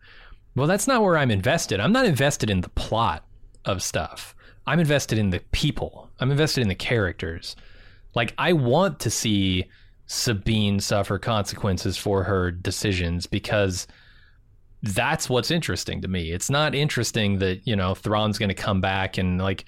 Well, 0.54 0.66
that's 0.66 0.86
not 0.86 1.02
where 1.02 1.16
I'm 1.16 1.30
invested. 1.30 1.80
I'm 1.80 1.92
not 1.92 2.04
invested 2.04 2.50
in 2.50 2.60
the 2.60 2.68
plot 2.70 3.24
of 3.64 3.82
stuff. 3.82 4.34
I'm 4.68 4.80
invested 4.80 5.16
in 5.16 5.30
the 5.30 5.40
people. 5.50 6.10
I'm 6.20 6.30
invested 6.30 6.60
in 6.60 6.68
the 6.68 6.74
characters. 6.74 7.56
Like 8.14 8.34
I 8.36 8.52
want 8.52 9.00
to 9.00 9.10
see 9.10 9.64
Sabine 10.06 10.78
suffer 10.78 11.18
consequences 11.18 11.96
for 11.96 12.24
her 12.24 12.50
decisions 12.50 13.26
because 13.26 13.86
that's 14.82 15.30
what's 15.30 15.50
interesting 15.50 16.02
to 16.02 16.08
me. 16.08 16.32
It's 16.32 16.50
not 16.50 16.74
interesting 16.74 17.38
that, 17.38 17.66
you 17.66 17.76
know, 17.76 17.94
Thrawn's 17.94 18.38
going 18.38 18.50
to 18.50 18.54
come 18.54 18.82
back 18.82 19.16
and 19.16 19.40
like 19.40 19.64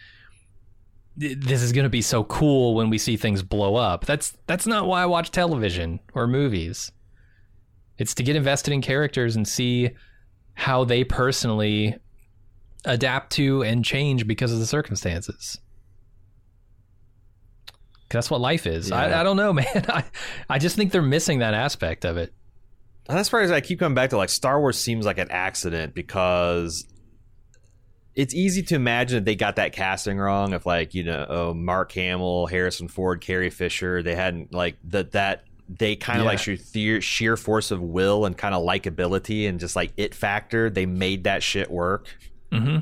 this 1.16 1.62
is 1.62 1.72
going 1.72 1.84
to 1.84 1.90
be 1.90 2.02
so 2.02 2.24
cool 2.24 2.74
when 2.74 2.90
we 2.90 2.98
see 2.98 3.16
things 3.16 3.42
blow 3.42 3.76
up. 3.76 4.04
That's 4.04 4.36
that's 4.46 4.66
not 4.66 4.86
why 4.86 5.02
I 5.02 5.06
watch 5.06 5.30
television 5.30 6.00
or 6.14 6.26
movies. 6.26 6.92
It's 7.96 8.14
to 8.16 8.22
get 8.22 8.36
invested 8.36 8.74
in 8.74 8.82
characters 8.82 9.34
and 9.34 9.48
see 9.48 9.90
how 10.54 10.84
they 10.84 11.04
personally 11.04 11.96
adapt 12.84 13.32
to 13.32 13.62
and 13.62 13.84
change 13.84 14.26
because 14.26 14.52
of 14.52 14.58
the 14.58 14.66
circumstances. 14.66 15.58
That's 18.10 18.30
what 18.30 18.40
life 18.40 18.66
is. 18.66 18.90
Yeah. 18.90 18.96
I, 18.96 19.20
I, 19.20 19.22
don't 19.22 19.36
know, 19.36 19.52
man. 19.54 19.66
I, 19.88 20.04
I 20.48 20.58
just 20.58 20.76
think 20.76 20.92
they're 20.92 21.02
missing 21.02 21.40
that 21.40 21.54
aspect 21.54 22.04
of 22.04 22.16
it. 22.16 22.32
And 23.08 23.18
that's 23.18 23.32
why 23.32 23.44
I 23.52 23.60
keep 23.60 23.80
coming 23.80 23.94
back 23.94 24.10
to 24.10 24.16
like 24.16 24.28
Star 24.28 24.60
Wars 24.60 24.78
seems 24.78 25.04
like 25.04 25.18
an 25.18 25.30
accident 25.30 25.94
because 25.94 26.86
it's 28.14 28.34
easy 28.34 28.62
to 28.64 28.74
imagine 28.74 29.16
that 29.16 29.24
they 29.24 29.34
got 29.34 29.56
that 29.56 29.72
casting 29.72 30.18
wrong. 30.18 30.52
If 30.52 30.64
like 30.64 30.94
you 30.94 31.02
know 31.02 31.26
oh, 31.28 31.54
Mark 31.54 31.90
Hamill, 31.92 32.46
Harrison 32.46 32.86
Ford, 32.86 33.20
Carrie 33.20 33.50
Fisher, 33.50 34.02
they 34.02 34.14
hadn't 34.14 34.52
like 34.52 34.76
that 34.84 35.12
that 35.12 35.44
they 35.68 35.96
kind 35.96 36.20
of 36.20 36.24
yeah. 36.24 36.30
like 36.30 36.38
sheer, 36.38 37.00
sheer 37.00 37.36
force 37.36 37.70
of 37.70 37.80
will 37.80 38.26
and 38.26 38.36
kind 38.36 38.54
of 38.54 38.64
likability 38.64 39.48
and 39.48 39.58
just 39.58 39.74
like 39.74 39.92
it 39.96 40.14
factor. 40.14 40.70
They 40.70 40.86
made 40.86 41.24
that 41.24 41.42
shit 41.42 41.70
work. 41.70 42.06
Mm-hmm. 42.52 42.78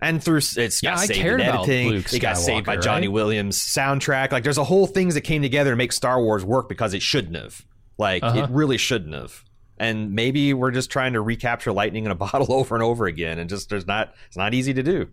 And 0.00 0.22
through 0.22 0.38
it's 0.38 0.82
yeah, 0.82 0.94
got 0.94 1.00
saved 1.00 1.20
in 1.20 1.40
editing. 1.40 1.94
it 1.94 2.20
got 2.20 2.38
saved 2.38 2.66
by 2.66 2.76
Johnny 2.76 3.08
right? 3.08 3.14
Williams 3.14 3.58
soundtrack. 3.58 4.30
Like 4.30 4.44
there's 4.44 4.58
a 4.58 4.64
whole 4.64 4.86
things 4.86 5.14
that 5.14 5.22
came 5.22 5.42
together 5.42 5.70
to 5.70 5.76
make 5.76 5.92
Star 5.92 6.22
Wars 6.22 6.44
work 6.44 6.68
because 6.68 6.94
it 6.94 7.02
shouldn't 7.02 7.34
have. 7.34 7.64
Like 7.98 8.22
uh-huh. 8.22 8.44
it 8.44 8.50
really 8.50 8.78
shouldn't 8.78 9.14
have. 9.14 9.44
And 9.76 10.12
maybe 10.12 10.54
we're 10.54 10.70
just 10.70 10.90
trying 10.90 11.14
to 11.14 11.20
recapture 11.20 11.72
lightning 11.72 12.04
in 12.04 12.12
a 12.12 12.14
bottle 12.16 12.52
over 12.52 12.76
and 12.76 12.84
over 12.84 13.06
again, 13.06 13.38
and 13.38 13.50
just 13.50 13.70
there's 13.70 13.86
not 13.86 14.14
it's 14.28 14.36
not 14.36 14.54
easy 14.54 14.72
to 14.74 14.82
do. 14.82 15.08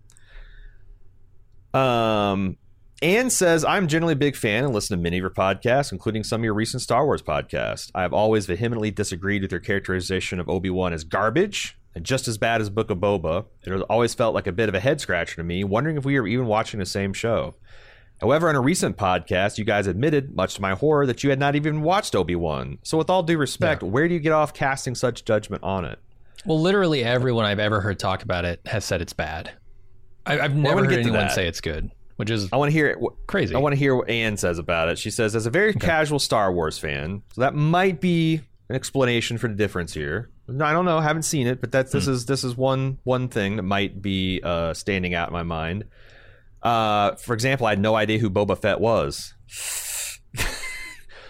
Um, 1.78 2.58
Anne 3.02 3.30
says, 3.30 3.66
I'm 3.66 3.88
generally 3.88 4.14
a 4.14 4.18
big 4.18 4.36
fan 4.36 4.64
and 4.64 4.74
listen 4.74 4.98
to 4.98 5.04
many 5.04 5.18
of 5.18 5.22
your 5.22 5.30
podcasts, 5.30 5.92
including 5.92 6.24
some 6.24 6.42
of 6.42 6.46
your 6.46 6.54
recent 6.54 6.82
Star 6.82 7.06
Wars 7.06 7.22
podcasts. 7.22 7.92
I 7.94 8.04
have 8.04 8.14
always 8.14 8.46
vehemently 8.46 8.92
disagreed 8.92 9.42
with 9.42 9.52
your 9.52 9.60
characterization 9.60 10.40
of 10.40 10.48
Obi 10.48 10.70
Wan 10.70 10.94
as 10.94 11.04
garbage 11.04 11.78
and 11.96 12.06
just 12.06 12.28
as 12.28 12.38
bad 12.38 12.62
as 12.62 12.70
Book 12.70 12.90
of 12.90 12.98
Boba. 12.98 13.46
It 13.64 13.72
always 13.90 14.14
felt 14.14 14.36
like 14.36 14.48
a 14.48 14.52
bit 14.52 14.70
of 14.70 14.76
a 14.76 14.80
head 14.80 15.02
scratcher 15.02 15.38
to 15.38 15.44
me, 15.44 15.64
wondering 15.64 15.98
if 15.98 16.06
we 16.06 16.18
are 16.18 16.28
even 16.28 16.46
watching 16.46 16.80
the 16.80 16.86
same 16.86 17.14
show. 17.14 17.56
However, 18.22 18.48
on 18.48 18.56
a 18.56 18.62
recent 18.62 18.98
podcast, 18.98 19.58
you 19.58 19.66
guys 19.66 19.88
admitted, 19.88 20.36
much 20.36 20.56
to 20.56 20.62
my 20.62 20.74
horror, 20.74 21.06
that 21.06 21.24
you 21.24 21.30
had 21.30 21.40
not 21.40 21.56
even 21.56 21.82
watched 21.82 22.16
Obi 22.16 22.36
Wan. 22.36 22.78
So, 22.84 22.98
with 22.98 23.10
all 23.10 23.24
due 23.24 23.38
respect, 23.38 23.84
yeah. 23.84 23.90
where 23.90 24.08
do 24.08 24.14
you 24.14 24.20
get 24.20 24.32
off 24.32 24.54
casting 24.54 24.96
such 24.96 25.26
judgment 25.26 25.64
on 25.64 25.84
it? 25.84 26.00
Well, 26.46 26.62
literally 26.62 27.04
everyone 27.04 27.46
I've 27.46 27.60
ever 27.60 27.82
heard 27.82 28.00
talk 28.00 28.24
about 28.24 28.46
it 28.46 28.62
has 28.68 28.86
said 28.86 29.02
it's 29.02 29.14
bad. 29.14 29.52
I, 30.26 30.36
have 30.36 30.56
never 30.56 30.86
heard 30.86 30.94
anyone 30.94 31.30
say 31.30 31.48
it's 31.48 31.62
good 31.62 31.92
which 32.16 32.30
is 32.30 32.50
I 32.52 32.58
want 32.58 32.70
to 32.70 32.74
hear 32.74 32.88
it. 32.88 33.00
Crazy. 33.28 33.56
I 33.56 33.58
want 33.58 33.74
to 33.74 33.78
hear 33.78 33.96
what 33.96 34.10
Anne 34.10 34.38
says 34.38 34.58
about 34.58 34.90
it. 34.90 34.98
She 34.98 35.12
says, 35.12 35.36
as 35.36 35.46
a 35.46 35.50
very 35.50 35.72
okay. 35.72 35.80
casual 35.80 36.20
Star 36.20 36.52
Wars 36.52 36.78
fan, 36.78 37.24
so 37.34 37.42
that 37.42 37.56
might 37.56 38.00
be 38.00 38.42
an 38.70 38.76
explanation 38.76 39.38
for 39.38 39.48
the 39.48 39.56
difference 39.56 39.94
here. 39.94 40.30
I 40.48 40.74
don't 40.74 40.86
know, 40.86 41.00
I 41.00 41.04
haven't 41.04 41.24
seen 41.24 41.48
it, 41.48 41.60
but 41.60 41.72
that's 41.72 41.92
this 41.92 42.06
mm. 42.06 42.10
is 42.10 42.26
this 42.28 42.44
is 42.44 42.56
one 42.56 43.00
one 43.04 43.30
thing 43.30 43.56
that 43.56 43.64
might 43.64 44.02
be 44.02 44.42
uh, 44.44 44.74
standing 44.74 45.14
out 45.14 45.30
in 45.30 45.34
my 45.34 45.44
mind. 45.44 45.86
Uh, 46.62 47.16
for 47.16 47.34
example, 47.34 47.68
I 47.68 47.72
had 47.72 47.80
no 47.80 47.96
idea 47.96 48.20
who 48.20 48.30
Boba 48.30 48.58
Fett 48.58 48.80
was. 48.80 49.34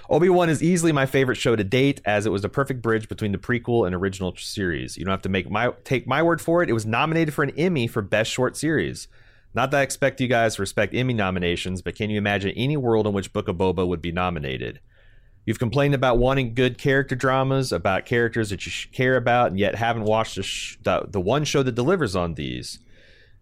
Obi 0.10 0.30
Wan 0.30 0.50
is 0.50 0.62
easily 0.62 0.92
my 0.92 1.06
favorite 1.06 1.36
show 1.36 1.56
to 1.56 1.64
date, 1.64 2.00
as 2.06 2.26
it 2.26 2.32
was 2.32 2.44
the 2.44 2.50
perfect 2.50 2.82
bridge 2.82 3.10
between 3.10 3.32
the 3.32 3.38
prequel 3.38 3.86
and 3.86 3.96
original 3.96 4.36
series. 4.38 4.98
You 4.98 5.06
don't 5.06 5.12
have 5.12 5.22
to 5.24 5.30
make 5.30 5.50
my 5.50 5.72
take 5.84 6.06
my 6.08 6.22
word 6.22 6.42
for 6.42 6.62
it. 6.62 6.70
It 6.70 6.74
was 6.74 6.86
nominated 6.86 7.34
for 7.34 7.44
an 7.44 7.52
Emmy 7.58 7.88
for 7.88 8.02
Best 8.02 8.32
Short 8.32 8.56
Series. 8.56 9.08
Not 9.54 9.72
that 9.72 9.80
I 9.80 9.84
expect 9.84 10.20
you 10.20 10.28
guys 10.28 10.56
to 10.56 10.62
respect 10.62 10.94
Emmy 10.94 11.14
nominations, 11.14 11.82
but 11.82 11.96
can 11.96 12.10
you 12.10 12.18
imagine 12.18 12.52
any 12.52 12.76
world 12.76 13.08
in 13.08 13.14
which 13.14 13.32
Book 13.32 13.48
of 13.48 13.56
Boba 13.56 13.88
would 13.88 14.02
be 14.02 14.12
nominated? 14.12 14.82
You've 15.46 15.60
complained 15.60 15.94
about 15.94 16.18
wanting 16.18 16.56
good 16.56 16.78
character 16.78 17.16
dramas, 17.16 17.72
about 17.72 18.06
characters 18.06 18.50
that 18.50 18.66
you 18.66 18.72
care 18.92 19.16
about, 19.16 19.52
and 19.52 19.60
yet 19.60 19.76
haven't 19.76 20.06
watched 20.06 20.36
the, 20.36 20.44
sh- 20.44 20.78
the, 20.82 21.06
the 21.08 21.22
one 21.22 21.44
show 21.44 21.62
that 21.62 21.74
delivers 21.74 22.16
on 22.16 22.34
these. 22.34 22.80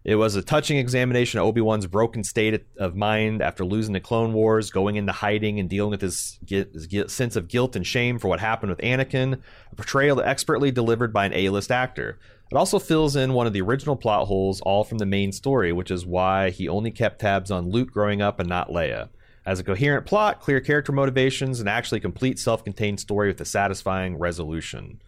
It 0.03 0.15
was 0.15 0.35
a 0.35 0.41
touching 0.41 0.77
examination 0.77 1.39
of 1.39 1.45
Obi 1.45 1.61
Wan's 1.61 1.87
broken 1.87 2.25
state 2.25 2.65
of 2.77 2.93
mind 2.93 3.41
after 3.41 3.63
losing 3.63 3.93
the 3.93 4.01
Clone 4.01 4.33
Wars, 4.33 4.69
going 4.69 4.97
into 4.97 5.13
hiding, 5.13 5.61
and 5.61 5.69
dealing 5.69 5.91
with 5.91 6.01
his, 6.01 6.39
his 6.45 6.89
sense 7.07 7.37
of 7.37 7.47
guilt 7.47 7.77
and 7.77 7.87
shame 7.87 8.19
for 8.19 8.27
what 8.27 8.41
happened 8.41 8.69
with 8.69 8.81
Anakin. 8.81 9.39
A 9.71 9.75
portrayal 9.75 10.19
expertly 10.19 10.71
delivered 10.71 11.13
by 11.13 11.25
an 11.25 11.33
A 11.33 11.47
list 11.47 11.71
actor. 11.71 12.19
It 12.51 12.57
also 12.57 12.79
fills 12.79 13.15
in 13.15 13.31
one 13.31 13.47
of 13.47 13.53
the 13.53 13.61
original 13.61 13.95
plot 13.95 14.27
holes, 14.27 14.59
all 14.61 14.83
from 14.83 14.97
the 14.97 15.05
main 15.05 15.31
story, 15.31 15.71
which 15.71 15.89
is 15.89 16.05
why 16.05 16.49
he 16.49 16.67
only 16.67 16.91
kept 16.91 17.21
tabs 17.21 17.49
on 17.49 17.69
Luke 17.69 17.91
growing 17.91 18.21
up 18.21 18.41
and 18.41 18.49
not 18.49 18.69
Leia. 18.69 19.07
As 19.45 19.59
a 19.59 19.63
coherent 19.63 20.05
plot, 20.05 20.39
clear 20.39 20.61
character 20.61 20.91
motivations, 20.91 21.59
and 21.59 21.67
actually 21.67 21.99
complete 21.99 22.39
self 22.39 22.63
contained 22.63 22.99
story 22.99 23.27
with 23.27 23.41
a 23.41 23.45
satisfying 23.45 24.17
resolution. 24.17 25.01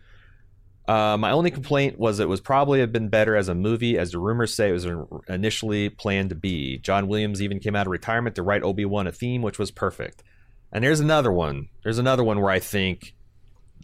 Uh, 0.88 1.18
my 1.18 1.32
only 1.32 1.50
complaint 1.50 1.98
was 1.98 2.20
it 2.20 2.30
was 2.30 2.42
probably 2.42 2.80
have 2.80 2.92
been 2.92 3.10
better 3.10 3.36
as 3.36 3.48
a 3.48 3.56
movie, 3.56 3.98
as 3.98 4.12
the 4.12 4.20
rumors 4.20 4.54
say 4.54 4.70
it 4.70 4.74
was 4.74 4.88
initially 5.28 5.90
planned 5.90 6.30
to 6.30 6.36
be. 6.36 6.78
John 6.78 7.08
Williams 7.08 7.42
even 7.42 7.60
came 7.60 7.76
out 7.76 7.88
of 7.88 7.92
retirement 7.92 8.36
to 8.36 8.44
write 8.44 8.62
Obi 8.62 8.86
Wan 8.86 9.08
a 9.08 9.12
theme, 9.12 9.42
which 9.42 9.58
was 9.58 9.72
perfect. 9.72 10.24
And 10.72 10.84
there's 10.84 11.00
another 11.00 11.32
one. 11.32 11.70
There's 11.84 11.98
another 11.98 12.24
one 12.24 12.40
where 12.40 12.52
I 12.52 12.60
think 12.60 13.16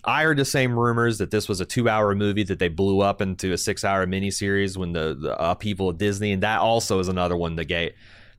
I 0.04 0.24
heard 0.24 0.38
the 0.38 0.46
same 0.46 0.78
rumors 0.78 1.18
that 1.20 1.32
this 1.32 1.48
was 1.48 1.62
a 1.62 1.66
two-hour 1.66 2.14
movie 2.16 2.44
that 2.44 2.60
they 2.60 2.68
blew 2.68 3.02
up 3.02 3.22
into 3.22 3.52
a 3.52 3.58
six-hour 3.58 4.06
miniseries 4.06 4.78
when 4.78 4.94
the, 4.94 5.18
the 5.20 5.36
upheaval 5.42 5.90
of 5.90 5.98
Disney, 5.98 6.32
and 6.32 6.44
that 6.44 6.60
also 6.60 7.00
is 7.00 7.08
another 7.08 7.38
one 7.38 7.56
that 7.56 7.66
gave 7.66 7.94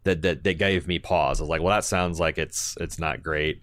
that 0.05 0.23
that, 0.23 0.45
that 0.45 0.59
gave 0.59 0.87
me 0.87 0.99
pause. 0.99 1.41
I 1.41 1.45
was 1.45 1.51
like, 1.51 1.63
well, 1.63 1.75
that 1.75 1.85
sounds 1.85 2.21
like 2.21 2.39
it's 2.39 2.77
it's 2.81 2.99
not 2.99 3.23
great. 3.23 3.63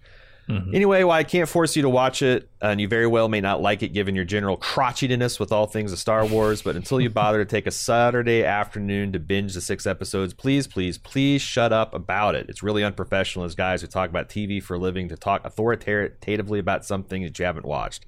Mm-hmm. 0.50 0.74
Anyway, 0.74 1.04
while 1.04 1.16
I 1.16 1.22
can't 1.22 1.48
force 1.48 1.76
you 1.76 1.82
to 1.82 1.88
watch 1.88 2.22
it, 2.22 2.50
and 2.60 2.80
you 2.80 2.88
very 2.88 3.06
well 3.06 3.28
may 3.28 3.40
not 3.40 3.62
like 3.62 3.84
it 3.84 3.88
given 3.92 4.16
your 4.16 4.24
general 4.24 4.58
crotchetiness 4.58 5.38
with 5.38 5.52
all 5.52 5.66
things 5.66 5.92
of 5.92 5.98
Star 6.00 6.26
Wars, 6.26 6.62
but 6.62 6.74
until 6.74 7.00
you 7.00 7.08
bother 7.10 7.38
to 7.38 7.44
take 7.44 7.68
a 7.68 7.70
Saturday 7.70 8.44
afternoon 8.44 9.12
to 9.12 9.20
binge 9.20 9.54
the 9.54 9.60
six 9.60 9.86
episodes, 9.86 10.34
please, 10.34 10.66
please, 10.66 10.98
please 10.98 11.40
shut 11.40 11.72
up 11.72 11.94
about 11.94 12.34
it. 12.34 12.46
It's 12.48 12.64
really 12.64 12.82
unprofessional 12.82 13.44
as 13.44 13.54
guys 13.54 13.80
who 13.80 13.86
talk 13.86 14.10
about 14.10 14.28
TV 14.28 14.60
for 14.60 14.74
a 14.74 14.78
living 14.78 15.08
to 15.10 15.16
talk 15.16 15.44
authoritatively 15.44 16.58
about 16.58 16.84
something 16.84 17.22
that 17.22 17.38
you 17.38 17.44
haven't 17.44 17.66
watched. 17.66 18.06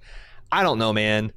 I 0.50 0.64
don't 0.64 0.78
know, 0.78 0.92
man. 0.92 1.32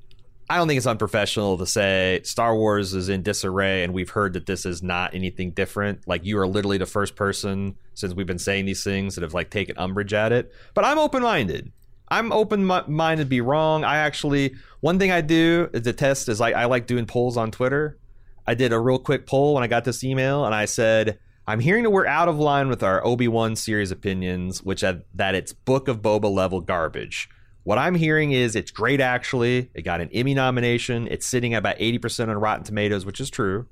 I 0.50 0.58
don't 0.58 0.68
think 0.68 0.78
it's 0.78 0.86
unprofessional 0.86 1.58
to 1.58 1.66
say 1.66 2.22
Star 2.24 2.56
Wars 2.56 2.94
is 2.94 3.10
in 3.10 3.24
disarray 3.24 3.84
and 3.84 3.94
we've 3.94 4.12
heard 4.12 4.34
that 4.34 4.46
this 4.46 4.66
is 4.66 4.84
not 4.84 5.16
anything 5.16 5.52
different. 5.52 6.08
Like 6.08 6.24
you 6.24 6.38
are 6.38 6.48
literally 6.48 6.78
the 6.78 6.86
first 6.86 7.16
person 7.16 7.76
since 7.96 8.14
we've 8.14 8.28
been 8.28 8.38
saying 8.38 8.66
these 8.66 8.84
things 8.84 9.16
that 9.16 9.24
have 9.24 9.34
like 9.34 9.50
taken 9.50 9.78
umbrage 9.78 10.14
at 10.14 10.32
it. 10.32 10.54
But 10.76 10.86
I'm 10.86 11.00
open 11.00 11.24
minded. 11.24 11.72
I'm 12.10 12.32
open 12.32 12.64
minded 12.64 13.24
to 13.24 13.30
be 13.30 13.42
wrong. 13.42 13.84
I 13.84 13.98
actually 13.98 14.56
one 14.82 15.00
thing 15.00 15.12
I 15.12 15.22
do 15.22 15.68
to 15.68 15.94
test 15.94 16.30
is 16.30 16.40
like 16.40 16.54
I 16.54 16.66
like 16.66 16.86
doing 16.86 17.08
polls 17.08 17.38
on 17.38 17.50
Twitter. 17.50 17.98
I 18.46 18.54
did 18.54 18.72
a 18.72 18.80
real 18.80 19.00
quick 19.00 19.26
poll 19.26 19.56
when 19.56 19.64
I 19.64 19.68
got 19.68 19.84
this 19.84 20.04
email 20.04 20.46
and 20.46 20.54
I 20.54 20.66
said 20.66 21.18
I'm 21.48 21.60
hearing 21.60 21.84
that 21.84 21.90
we're 21.90 22.08
out 22.08 22.28
of 22.28 22.38
line 22.38 22.70
with 22.70 22.84
our 22.84 23.06
Obi 23.06 23.28
Wan 23.28 23.56
series 23.56 23.92
opinions, 23.92 24.64
which 24.64 24.82
that 24.82 25.36
it's 25.36 25.54
Book 25.54 25.88
of 25.88 26.02
Boba 26.04 26.32
level 26.32 26.62
garbage. 26.62 27.30
What 27.66 27.80
I'm 27.80 27.96
hearing 27.96 28.32
is 28.32 28.56
it's 28.56 28.70
great, 28.70 29.02
actually. 29.02 29.72
It 29.74 29.82
got 29.82 30.00
an 30.00 30.10
Emmy 30.14 30.36
nomination. 30.36 31.08
It's 31.10 31.26
sitting 31.26 31.56
at 31.56 31.58
about 31.58 31.80
80% 31.80 32.30
on 32.30 32.38
Rotten 32.38 32.64
Tomatoes, 32.64 33.08
which 33.08 33.20
is 33.20 33.32
true. 33.32 33.66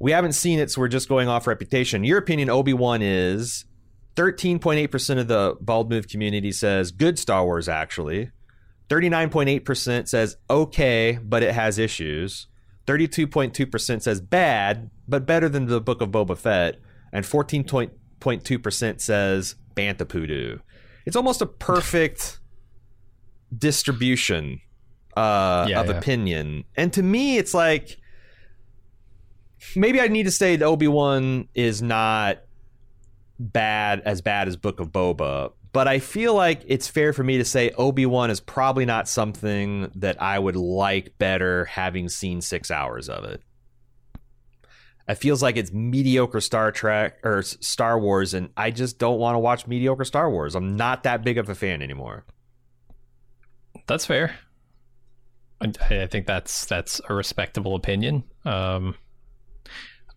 We 0.00 0.10
haven't 0.10 0.32
seen 0.32 0.58
it, 0.58 0.68
so 0.72 0.80
we're 0.80 0.88
just 0.88 1.08
going 1.08 1.28
off 1.28 1.46
reputation. 1.46 2.02
Your 2.02 2.18
opinion, 2.18 2.50
Obi 2.50 2.72
Wan, 2.72 3.00
is 3.00 3.66
13.8% 4.16 5.18
of 5.20 5.28
the 5.28 5.56
Bald 5.60 5.90
Move 5.90 6.08
community 6.08 6.50
says 6.50 6.90
good 6.90 7.20
Star 7.20 7.44
Wars, 7.44 7.68
actually. 7.68 8.32
39.8% 8.88 10.08
says 10.08 10.36
okay, 10.50 11.20
but 11.22 11.44
it 11.44 11.54
has 11.54 11.78
issues. 11.78 12.48
32.2% 12.88 14.02
says 14.02 14.20
bad, 14.20 14.90
but 15.06 15.24
better 15.24 15.48
than 15.48 15.66
the 15.66 15.80
Book 15.80 16.00
of 16.00 16.10
Boba 16.10 16.36
Fett. 16.36 16.80
And 17.12 17.24
14.2% 17.24 19.00
says 19.00 19.54
Bantha 19.76 20.60
It's 21.06 21.16
almost 21.16 21.40
a 21.40 21.46
perfect 21.46 22.37
distribution 23.56 24.60
uh, 25.16 25.66
yeah, 25.68 25.80
of 25.80 25.88
yeah. 25.88 25.98
opinion. 25.98 26.64
And 26.76 26.92
to 26.92 27.02
me, 27.02 27.38
it's 27.38 27.54
like 27.54 27.98
maybe 29.74 30.00
I 30.00 30.08
need 30.08 30.24
to 30.24 30.30
say 30.30 30.56
that 30.56 30.64
Obi 30.64 30.88
Wan 30.88 31.48
is 31.54 31.82
not 31.82 32.38
bad 33.38 34.00
as 34.04 34.20
bad 34.20 34.48
as 34.48 34.56
Book 34.56 34.80
of 34.80 34.90
Boba, 34.90 35.52
but 35.72 35.88
I 35.88 35.98
feel 35.98 36.34
like 36.34 36.62
it's 36.66 36.88
fair 36.88 37.12
for 37.12 37.22
me 37.22 37.38
to 37.38 37.44
say 37.44 37.70
Obi 37.70 38.06
Wan 38.06 38.30
is 38.30 38.40
probably 38.40 38.84
not 38.84 39.08
something 39.08 39.90
that 39.94 40.20
I 40.20 40.38
would 40.38 40.56
like 40.56 41.18
better 41.18 41.66
having 41.66 42.08
seen 42.08 42.40
six 42.40 42.70
hours 42.70 43.08
of 43.08 43.24
it. 43.24 43.42
It 45.08 45.14
feels 45.14 45.42
like 45.42 45.56
it's 45.56 45.72
mediocre 45.72 46.40
Star 46.40 46.70
Trek 46.70 47.18
or 47.24 47.42
Star 47.42 47.98
Wars, 47.98 48.34
and 48.34 48.50
I 48.56 48.70
just 48.70 48.98
don't 48.98 49.18
want 49.18 49.36
to 49.36 49.38
watch 49.38 49.66
mediocre 49.66 50.04
Star 50.04 50.30
Wars. 50.30 50.54
I'm 50.54 50.76
not 50.76 51.04
that 51.04 51.24
big 51.24 51.38
of 51.38 51.48
a 51.48 51.54
fan 51.54 51.80
anymore. 51.80 52.26
That's 53.88 54.06
fair. 54.06 54.36
I, 55.60 55.72
I 55.90 56.06
think 56.06 56.26
that's 56.26 56.66
that's 56.66 57.00
a 57.08 57.14
respectable 57.14 57.74
opinion. 57.74 58.22
Um, 58.44 58.94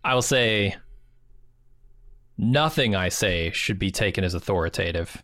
I 0.04 0.14
will 0.14 0.22
say 0.22 0.76
nothing 2.38 2.96
I 2.96 3.10
say 3.10 3.52
should 3.52 3.80
be 3.80 3.92
taken 3.92 4.24
as 4.24 4.34
authoritative. 4.34 5.24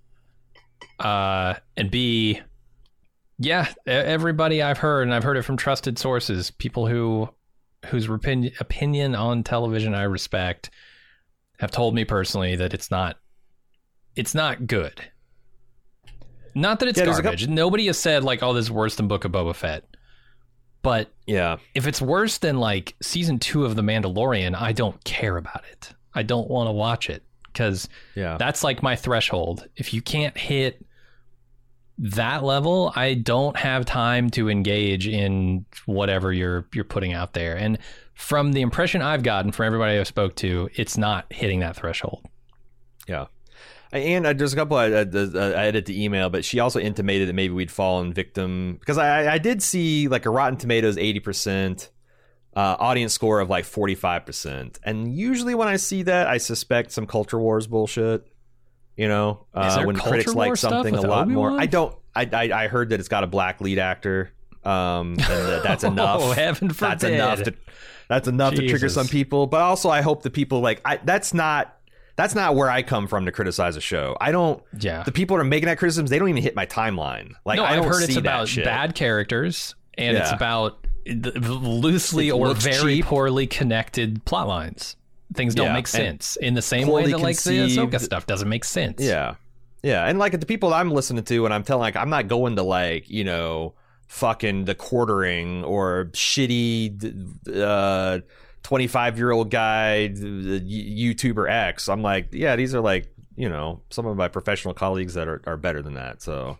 Uh, 0.99 1.55
and 1.75 1.91
B, 1.91 2.41
yeah, 3.37 3.67
everybody 3.85 4.61
I've 4.63 4.77
heard, 4.77 5.03
and 5.03 5.13
I've 5.13 5.23
heard 5.23 5.37
it 5.37 5.43
from 5.43 5.57
trusted 5.57 5.99
sources, 5.99 6.49
people 6.49 6.87
who 6.87 7.29
whose 7.85 8.09
opinion 8.09 8.53
opinion 8.59 9.13
on 9.13 9.43
television 9.43 9.93
I 9.93 10.03
respect, 10.03 10.71
have 11.59 11.71
told 11.71 11.93
me 11.93 12.05
personally 12.05 12.55
that 12.55 12.73
it's 12.73 12.89
not 12.89 13.17
it's 14.15 14.33
not 14.33 14.67
good. 14.67 15.01
Not 16.57 16.79
that 16.79 16.89
it's 16.89 16.99
Yeah, 16.99 17.05
garbage. 17.05 17.47
Nobody 17.47 17.85
has 17.87 17.97
said 17.97 18.23
like, 18.23 18.41
"Oh, 18.41 18.53
this 18.53 18.65
is 18.65 18.71
worse 18.71 18.95
than 18.95 19.07
Book 19.07 19.25
of 19.25 19.31
Boba 19.31 19.55
Fett." 19.55 19.85
But 20.81 21.11
Yeah, 21.25 21.57
if 21.75 21.87
it's 21.87 22.01
worse 22.01 22.37
than 22.39 22.57
like 22.57 22.95
season 23.01 23.39
two 23.39 23.65
of 23.65 23.75
The 23.75 23.81
Mandalorian, 23.81 24.59
I 24.59 24.71
don't 24.71 25.01
care 25.03 25.37
about 25.37 25.63
it. 25.71 25.93
I 26.13 26.23
don't 26.23 26.49
want 26.49 26.67
to 26.67 26.71
watch 26.71 27.09
it 27.09 27.23
because 27.45 27.87
yeah. 28.15 28.37
that's 28.37 28.63
like 28.63 28.81
my 28.81 28.95
threshold. 28.95 29.67
If 29.75 29.93
you 29.93 30.01
can't 30.01 30.37
hit 30.37 30.83
that 31.99 32.43
level, 32.43 32.91
I 32.95 33.15
don't 33.15 33.57
have 33.57 33.85
time 33.85 34.29
to 34.31 34.49
engage 34.49 35.07
in 35.07 35.65
whatever 35.85 36.31
you're 36.31 36.67
you're 36.73 36.83
putting 36.83 37.13
out 37.13 37.33
there. 37.33 37.55
And 37.55 37.77
from 38.13 38.53
the 38.53 38.61
impression 38.61 39.01
I've 39.01 39.23
gotten 39.23 39.51
from 39.51 39.67
everybody 39.67 39.97
I've 39.99 40.07
spoke 40.07 40.35
to, 40.37 40.69
it's 40.75 40.97
not 40.97 41.31
hitting 41.31 41.59
that 41.59 41.75
threshold. 41.75 42.25
Yeah. 43.07 43.27
And 43.91 44.25
uh, 44.25 44.33
there's 44.33 44.53
a 44.53 44.55
couple. 44.55 44.77
I, 44.77 44.87
I, 44.87 45.05
I 45.05 45.65
edit 45.67 45.85
the 45.85 46.03
email, 46.03 46.29
but 46.29 46.43
she 46.43 46.59
also 46.59 46.79
intimated 46.79 47.29
that 47.29 47.33
maybe 47.33 47.53
we'd 47.53 47.71
fallen 47.71 48.13
victim 48.13 48.77
because 48.79 48.97
I, 48.97 49.33
I 49.33 49.37
did 49.37 49.61
see 49.61 50.07
like 50.07 50.25
a 50.25 50.29
Rotten 50.29 50.57
Tomatoes 50.57 50.97
eighty 50.97 51.19
percent, 51.19 51.89
uh, 52.55 52.75
audience 52.79 53.13
score 53.13 53.39
of 53.39 53.49
like 53.49 53.65
forty 53.65 53.95
five 53.95 54.25
percent, 54.25 54.79
and 54.83 55.15
usually 55.15 55.55
when 55.55 55.67
I 55.67 55.77
see 55.77 56.03
that, 56.03 56.27
I 56.27 56.37
suspect 56.37 56.91
some 56.91 57.07
culture 57.07 57.39
wars 57.39 57.67
bullshit. 57.67 58.27
You 58.97 59.07
know, 59.07 59.45
uh, 59.53 59.83
when 59.83 59.95
critics 59.95 60.33
like 60.33 60.57
something 60.57 60.95
a 60.95 61.01
lot 61.01 61.29
more. 61.29 61.49
Obi-Wan? 61.49 61.61
I 61.61 61.65
don't. 61.67 61.95
I, 62.15 62.29
I 62.33 62.63
I 62.63 62.67
heard 62.67 62.89
that 62.89 62.99
it's 62.99 63.09
got 63.09 63.23
a 63.23 63.27
black 63.27 63.61
lead 63.61 63.79
actor. 63.79 64.33
Um, 64.65 65.13
and 65.13 65.19
that 65.19 65.63
that's 65.63 65.83
enough. 65.83 66.19
Oh, 66.21 66.31
heaven 66.31 66.67
that's 66.69 67.03
enough 67.03 67.43
to 67.43 67.53
that's 68.09 68.27
enough 68.27 68.55
to 68.55 68.67
trigger 68.67 68.89
some 68.89 69.07
people. 69.07 69.47
But 69.47 69.61
also, 69.61 69.89
I 69.89 70.01
hope 70.01 70.23
the 70.23 70.29
people 70.29 70.61
like 70.61 70.81
I. 70.83 70.97
That's 70.97 71.33
not. 71.33 71.76
That's 72.17 72.35
not 72.35 72.55
where 72.55 72.69
I 72.69 72.81
come 72.83 73.07
from 73.07 73.25
to 73.27 73.31
criticize 73.31 73.75
a 73.77 73.81
show. 73.81 74.17
I 74.19 74.31
don't. 74.31 74.61
Yeah. 74.79 75.03
The 75.03 75.11
people 75.11 75.37
that 75.37 75.41
are 75.41 75.45
making 75.45 75.67
that 75.67 75.77
criticisms, 75.77 76.09
they 76.09 76.19
don't 76.19 76.27
even 76.29 76.43
hit 76.43 76.55
my 76.55 76.65
timeline. 76.65 77.33
Like 77.45 77.57
no, 77.57 77.63
I 77.63 77.69
I've 77.75 77.83
don't 77.83 77.93
heard 77.93 78.03
it's 78.03 78.15
about 78.17 78.47
shit. 78.49 78.65
bad 78.65 78.95
characters 78.95 79.75
and 79.97 80.17
it's 80.17 80.31
about 80.31 80.85
the- 81.05 81.31
loosely 81.39 82.29
It 82.29 82.31
or 82.33 82.53
very 82.55 82.95
cheap. 82.97 83.05
poorly 83.05 83.47
connected 83.47 84.25
plot 84.25 84.47
lines. 84.47 84.95
Things 85.33 85.53
don't 85.55 85.67
Yeah, 85.67 85.73
make 85.73 85.85
and 85.85 85.87
sense 85.89 86.35
in 86.37 86.53
the 86.55 86.61
same 86.61 86.87
way 86.87 87.05
that 87.11 87.19
like 87.19 87.41
the 87.43 87.67
Ahsoka 87.67 87.99
stuff 87.99 88.25
doesn't 88.25 88.49
make 88.49 88.63
sense. 88.65 89.01
Yeah, 89.01 89.35
yeah, 89.83 90.05
and 90.05 90.17
like 90.17 90.39
the 90.39 90.45
people 90.45 90.69
that 90.71 90.77
I'm 90.77 90.89
listening 90.91 91.23
to, 91.25 91.45
and 91.45 91.53
I'm 91.53 91.63
telling 91.63 91.81
like 91.81 91.95
I'm 91.97 92.09
not 92.09 92.27
going 92.27 92.55
to 92.55 92.63
like 92.63 93.09
you 93.09 93.25
know 93.25 93.73
fucking 94.07 94.65
the 94.65 94.73
quartering 94.73 95.63
or 95.65 96.09
shitty 96.13 97.55
uh 97.55 98.19
25 98.67 99.17
year 99.17 99.31
old 99.31 99.49
guy 99.49 100.11
YouTuber 100.13 101.49
X. 101.49 101.87
I'm 101.87 102.01
like, 102.01 102.27
yeah, 102.33 102.57
these 102.57 102.75
are 102.75 102.81
like 102.81 103.09
you 103.37 103.47
know 103.47 103.81
some 103.89 104.05
of 104.05 104.17
my 104.17 104.27
professional 104.27 104.73
colleagues 104.73 105.13
that 105.13 105.29
are, 105.29 105.41
are 105.47 105.55
better 105.55 105.81
than 105.81 105.93
that. 105.93 106.21
So. 106.21 106.57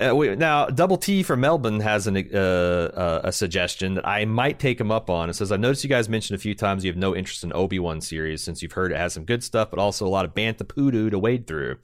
Uh, 0.00 0.12
now, 0.36 0.66
Double 0.66 0.96
T 0.96 1.22
from 1.22 1.40
Melbourne 1.40 1.78
has 1.78 2.08
an, 2.08 2.16
uh, 2.16 2.36
uh, 2.36 3.20
a 3.22 3.30
suggestion 3.30 3.94
that 3.94 4.06
I 4.06 4.24
might 4.24 4.58
take 4.58 4.80
him 4.80 4.90
up 4.90 5.08
on. 5.08 5.30
It 5.30 5.34
says, 5.34 5.52
I 5.52 5.56
noticed 5.56 5.84
you 5.84 5.88
guys 5.88 6.08
mentioned 6.08 6.36
a 6.36 6.40
few 6.40 6.52
times 6.52 6.84
you 6.84 6.90
have 6.90 6.98
no 6.98 7.14
interest 7.14 7.44
in 7.44 7.52
Obi 7.52 7.78
Wan 7.78 8.00
series 8.00 8.42
since 8.42 8.60
you've 8.60 8.72
heard 8.72 8.90
it 8.90 8.96
has 8.96 9.12
some 9.12 9.24
good 9.24 9.44
stuff, 9.44 9.70
but 9.70 9.78
also 9.78 10.04
a 10.04 10.08
lot 10.08 10.24
of 10.24 10.34
bantha 10.34 10.66
poodoo 10.66 11.10
to 11.10 11.18
wade 11.18 11.46
through. 11.46 11.76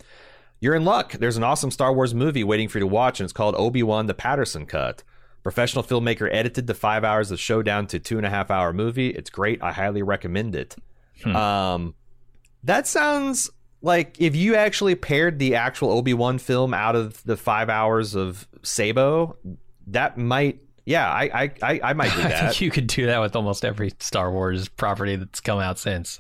You're 0.59 0.75
in 0.75 0.85
luck. 0.85 1.13
There's 1.13 1.37
an 1.37 1.45
awesome 1.45 1.71
Star 1.71 1.93
Wars 1.93 2.13
movie 2.13 2.43
waiting 2.43 2.69
for 2.69 2.79
you 2.79 2.85
to 2.85 2.89
watch, 2.89 3.21
and 3.21 3.27
it's 3.27 3.33
called 3.33 3.55
Obi 3.57 3.85
Wan: 3.85 4.07
The 4.07 4.15
Patterson 4.15 4.67
Cut. 4.67 5.05
Professional 5.43 5.83
filmmaker 5.83 6.29
edited 6.33 6.67
the 6.67 6.75
five 6.75 7.03
hours 7.05 7.31
of 7.31 7.41
show 7.41 7.63
down 7.63 7.87
to 7.89 7.99
two 7.99 8.19
and 8.19 8.27
a 8.27 8.31
half 8.31 8.51
hour 8.51 8.73
movie. 8.73 9.09
It's 9.11 9.31
great. 9.31 9.63
I 9.63 9.73
highly 9.73 10.03
recommend 10.03 10.55
it. 10.55 10.77
Um, 11.27 11.95
that 12.65 12.87
sounds 12.87 13.51
like 13.83 14.21
if 14.21 14.37
you 14.37 14.55
actually 14.55 14.95
paired 14.95 15.39
the 15.39 15.55
actual 15.55 15.91
Obi 15.93 16.13
Wan 16.15 16.39
film 16.39 16.75
out 16.75 16.97
of 16.97 17.23
the 17.25 17.37
five 17.37 17.69
hours 17.71 18.15
of 18.15 18.47
Sabo, 18.63 19.37
that 19.87 20.19
might. 20.19 20.61
Yeah, 20.87 21.09
I 21.11 21.31
I 21.43 21.51
I, 21.63 21.81
I 21.85 21.93
might 21.93 22.13
do 22.15 22.21
I 22.23 22.29
that. 22.29 22.41
think 22.51 22.61
you 22.61 22.71
could 22.71 22.87
do 22.87 23.07
that 23.07 23.19
with 23.21 23.37
almost 23.37 23.65
every 23.65 23.93
Star 23.99 24.31
Wars 24.33 24.69
property 24.69 25.17
that's 25.17 25.41
come 25.41 25.59
out 25.59 25.79
since. 25.79 26.19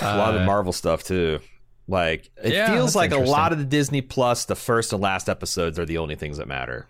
a 0.00 0.16
lot 0.16 0.28
of 0.30 0.34
the 0.36 0.42
Uh, 0.42 0.46
Marvel 0.46 0.72
stuff 0.72 1.04
too. 1.04 1.40
Like 1.86 2.30
it 2.42 2.52
Yeah, 2.54 2.72
feels 2.74 2.94
like 2.96 3.12
a 3.12 3.18
lot 3.18 3.52
of 3.52 3.58
the 3.58 3.64
Disney 3.64 4.02
Plus, 4.02 4.44
the 4.44 4.54
first 4.56 4.92
and 4.92 5.00
last 5.02 5.28
episodes 5.28 5.78
are 5.78 5.86
the 5.86 5.98
only 5.98 6.14
things 6.16 6.38
that 6.38 6.46
matter. 6.48 6.88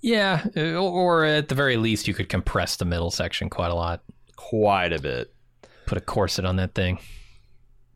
Yeah, 0.00 0.44
uh, 0.56 0.74
or 0.74 1.24
at 1.24 1.48
the 1.48 1.54
very 1.54 1.76
least, 1.76 2.08
you 2.08 2.14
could 2.14 2.28
compress 2.28 2.76
the 2.76 2.84
middle 2.84 3.10
section 3.10 3.50
quite 3.50 3.70
a 3.70 3.74
lot. 3.74 4.02
Quite 4.36 4.92
a 4.92 5.00
bit. 5.00 5.32
Put 5.86 5.98
a 5.98 6.00
corset 6.00 6.44
on 6.44 6.56
that 6.56 6.74
thing. 6.74 6.98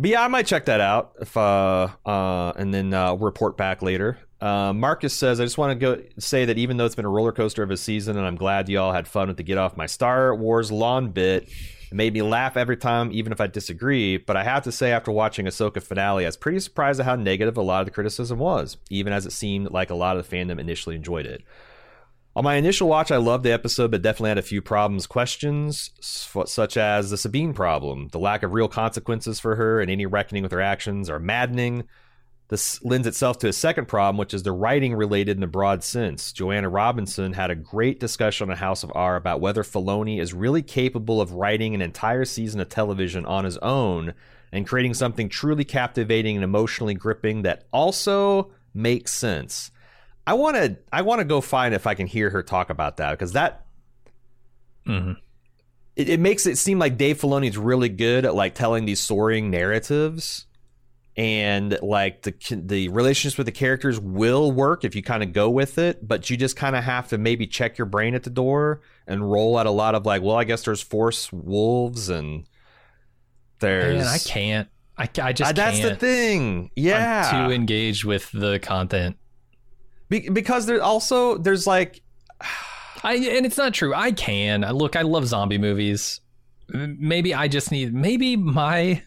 But 0.00 0.10
yeah, 0.10 0.22
I 0.22 0.28
might 0.28 0.46
check 0.46 0.64
that 0.64 0.80
out 0.80 1.12
if 1.20 1.36
uh 1.36 1.88
uh 2.04 2.52
and 2.56 2.74
then 2.74 2.92
uh 2.92 3.14
report 3.14 3.56
back 3.56 3.82
later. 3.82 4.18
Uh, 4.40 4.72
Marcus 4.72 5.14
says, 5.14 5.40
I 5.40 5.44
just 5.44 5.56
want 5.56 5.70
to 5.70 5.74
go 5.76 6.02
say 6.18 6.46
that 6.46 6.58
even 6.58 6.76
though 6.76 6.84
it's 6.84 6.96
been 6.96 7.04
a 7.04 7.10
roller 7.10 7.30
coaster 7.30 7.62
of 7.62 7.70
a 7.70 7.76
season, 7.76 8.16
and 8.16 8.26
I'm 8.26 8.34
glad 8.34 8.68
you 8.68 8.80
all 8.80 8.92
had 8.92 9.06
fun 9.06 9.28
with 9.28 9.36
the 9.36 9.44
get 9.44 9.56
off 9.56 9.76
my 9.76 9.86
Star 9.86 10.34
Wars 10.34 10.72
lawn 10.72 11.12
bit, 11.12 11.44
it 11.44 11.94
made 11.94 12.12
me 12.12 12.22
laugh 12.22 12.56
every 12.56 12.76
time, 12.76 13.10
even 13.12 13.30
if 13.30 13.40
I 13.40 13.46
disagree. 13.46 14.16
But 14.16 14.36
I 14.36 14.42
have 14.42 14.64
to 14.64 14.72
say, 14.72 14.90
after 14.90 15.12
watching 15.12 15.46
Ahsoka 15.46 15.80
finale, 15.80 16.24
I 16.24 16.28
was 16.28 16.36
pretty 16.36 16.58
surprised 16.58 16.98
at 16.98 17.06
how 17.06 17.14
negative 17.14 17.56
a 17.56 17.62
lot 17.62 17.82
of 17.82 17.84
the 17.84 17.92
criticism 17.92 18.40
was, 18.40 18.78
even 18.90 19.12
as 19.12 19.26
it 19.26 19.32
seemed 19.32 19.70
like 19.70 19.90
a 19.90 19.94
lot 19.94 20.16
of 20.16 20.28
the 20.28 20.36
fandom 20.36 20.58
initially 20.58 20.96
enjoyed 20.96 21.26
it. 21.26 21.44
On 22.34 22.44
my 22.44 22.54
initial 22.54 22.88
watch, 22.88 23.10
I 23.10 23.18
loved 23.18 23.44
the 23.44 23.52
episode, 23.52 23.90
but 23.90 24.00
definitely 24.00 24.30
had 24.30 24.38
a 24.38 24.42
few 24.42 24.62
problems, 24.62 25.06
questions, 25.06 25.90
such 26.00 26.76
as 26.78 27.10
the 27.10 27.18
Sabine 27.18 27.52
problem. 27.52 28.08
The 28.08 28.18
lack 28.18 28.42
of 28.42 28.54
real 28.54 28.68
consequences 28.68 29.38
for 29.38 29.56
her 29.56 29.82
and 29.82 29.90
any 29.90 30.06
reckoning 30.06 30.42
with 30.42 30.52
her 30.52 30.62
actions 30.62 31.10
are 31.10 31.18
maddening. 31.18 31.84
This 32.48 32.82
lends 32.82 33.06
itself 33.06 33.38
to 33.40 33.48
a 33.48 33.52
second 33.52 33.86
problem, 33.86 34.16
which 34.16 34.32
is 34.32 34.44
the 34.44 34.52
writing 34.52 34.94
related 34.94 35.36
in 35.36 35.42
a 35.42 35.46
broad 35.46 35.84
sense. 35.84 36.32
Joanna 36.32 36.70
Robinson 36.70 37.34
had 37.34 37.50
a 37.50 37.54
great 37.54 38.00
discussion 38.00 38.50
on 38.50 38.56
House 38.56 38.82
of 38.82 38.92
R 38.94 39.16
about 39.16 39.42
whether 39.42 39.62
Filoni 39.62 40.18
is 40.18 40.32
really 40.32 40.62
capable 40.62 41.20
of 41.20 41.32
writing 41.32 41.74
an 41.74 41.82
entire 41.82 42.24
season 42.24 42.60
of 42.60 42.68
television 42.70 43.26
on 43.26 43.44
his 43.44 43.58
own 43.58 44.14
and 44.52 44.66
creating 44.66 44.94
something 44.94 45.28
truly 45.28 45.64
captivating 45.64 46.36
and 46.36 46.44
emotionally 46.44 46.94
gripping 46.94 47.42
that 47.42 47.64
also 47.72 48.52
makes 48.72 49.12
sense. 49.12 49.70
I 50.26 50.34
want 50.34 50.56
to 50.56 50.76
I 50.92 51.02
want 51.02 51.20
to 51.20 51.24
go 51.24 51.40
find 51.40 51.74
if 51.74 51.86
I 51.86 51.94
can 51.94 52.06
hear 52.06 52.30
her 52.30 52.42
talk 52.42 52.70
about 52.70 52.98
that 52.98 53.12
because 53.12 53.32
that 53.32 53.66
hmm 54.86 55.12
it, 55.96 56.08
it 56.08 56.20
makes 56.20 56.46
it 56.46 56.56
seem 56.56 56.78
like 56.78 56.96
Dave 56.96 57.20
Filoni's 57.20 57.58
really 57.58 57.88
good 57.88 58.24
at 58.24 58.34
like 58.34 58.54
telling 58.54 58.84
these 58.84 59.00
soaring 59.00 59.50
narratives. 59.50 60.46
And 61.14 61.78
like 61.82 62.22
the 62.22 62.34
the 62.50 62.88
relationships 62.88 63.36
with 63.36 63.46
the 63.46 63.52
characters 63.52 64.00
will 64.00 64.50
work 64.50 64.82
if 64.82 64.94
you 64.96 65.02
kind 65.02 65.22
of 65.22 65.34
go 65.34 65.50
with 65.50 65.76
it 65.76 66.08
but 66.08 66.30
you 66.30 66.38
just 66.38 66.56
kind 66.56 66.74
of 66.74 66.84
have 66.84 67.08
to 67.08 67.18
maybe 67.18 67.46
check 67.46 67.76
your 67.76 67.84
brain 67.86 68.14
at 68.14 68.22
the 68.22 68.30
door 68.30 68.80
and 69.06 69.30
roll 69.30 69.58
out 69.58 69.66
a 69.66 69.70
lot 69.70 69.94
of 69.94 70.06
like 70.06 70.22
well 70.22 70.36
I 70.36 70.44
guess 70.44 70.62
there's 70.64 70.80
force 70.80 71.30
wolves 71.30 72.08
and 72.08 72.48
there's 73.60 73.98
Man, 73.98 74.06
I 74.06 74.18
can't. 74.18 74.68
I, 74.96 75.08
I 75.22 75.32
just 75.32 75.50
Uh, 75.50 75.52
that's 75.52 75.80
the 75.80 75.90
thing. 75.96 76.70
Yeah 76.76 77.26
I'm 77.26 77.48
too 77.48 77.52
engaged 77.52 78.04
with 78.04 78.30
the 78.32 78.58
content. 78.58 79.16
Be- 80.12 80.28
because 80.28 80.66
there 80.66 80.82
also 80.82 81.38
there's 81.38 81.66
like 81.66 82.02
I 83.02 83.14
and 83.14 83.46
it's 83.46 83.56
not 83.56 83.72
true. 83.72 83.94
I 83.94 84.12
can 84.12 84.60
look. 84.60 84.94
I 84.94 85.02
love 85.02 85.26
zombie 85.26 85.56
movies. 85.58 86.20
Maybe 86.68 87.34
I 87.34 87.48
just 87.48 87.72
need. 87.72 87.94
Maybe 87.94 88.36
my 88.36 89.02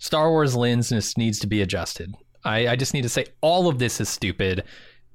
Star 0.00 0.30
Wars 0.30 0.56
lens 0.56 0.90
needs 1.18 1.38
to 1.40 1.46
be 1.46 1.60
adjusted. 1.60 2.14
I, 2.42 2.68
I 2.68 2.76
just 2.76 2.92
need 2.94 3.02
to 3.02 3.08
say 3.08 3.26
all 3.42 3.68
of 3.68 3.78
this 3.78 4.00
is 4.00 4.08
stupid. 4.08 4.64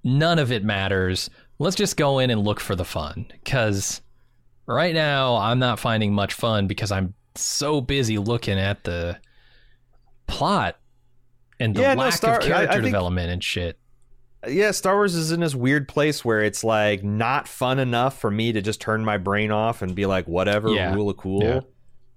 None 0.04 0.38
of 0.40 0.52
it 0.52 0.64
matters. 0.64 1.30
Let's 1.60 1.76
just 1.76 1.98
go 1.98 2.20
in 2.20 2.30
and 2.30 2.44
look 2.44 2.60
for 2.60 2.76
the 2.76 2.86
fun. 2.86 3.26
Because 3.44 4.02
right 4.68 4.94
now 4.94 5.36
I'm 5.36 5.60
not 5.60 5.80
finding 5.80 6.14
much 6.14 6.34
fun 6.34 6.68
because 6.68 6.92
I'm 6.92 7.14
so 7.36 7.82
busy 7.82 8.18
looking 8.18 8.58
at 8.60 8.84
the 8.84 9.18
plot 10.28 10.78
and 11.60 11.76
the 11.76 11.82
Yeah, 11.82 11.94
no, 11.96 12.02
lack 12.02 12.14
Star- 12.14 12.38
of 12.38 12.44
I- 12.44 12.46
I 12.46 12.50
character 12.50 12.74
think- 12.76 12.86
development 12.86 13.30
and 13.32 13.44
shit. 13.44 13.78
Yeah, 14.48 14.72
Star 14.72 14.96
Wars 14.96 15.16
is 15.16 15.32
in 15.32 15.40
this 15.42 15.56
weird 15.56 15.88
place 15.88 16.24
where 16.24 16.42
it's 16.42 16.64
like 16.64 17.04
not 17.04 17.48
fun 17.48 17.80
enough 17.80 18.20
for 18.20 18.32
me 18.32 18.52
to 18.54 18.62
just 18.62 18.80
turn 18.82 19.04
my 19.04 19.18
brain 19.18 19.52
off 19.52 19.82
and 19.82 19.96
be 19.96 20.06
like, 20.06 20.28
whatever, 20.28 20.70
Yeah. 20.70 20.94
rule 20.94 21.10
of 21.10 21.18
cool. 21.18 21.68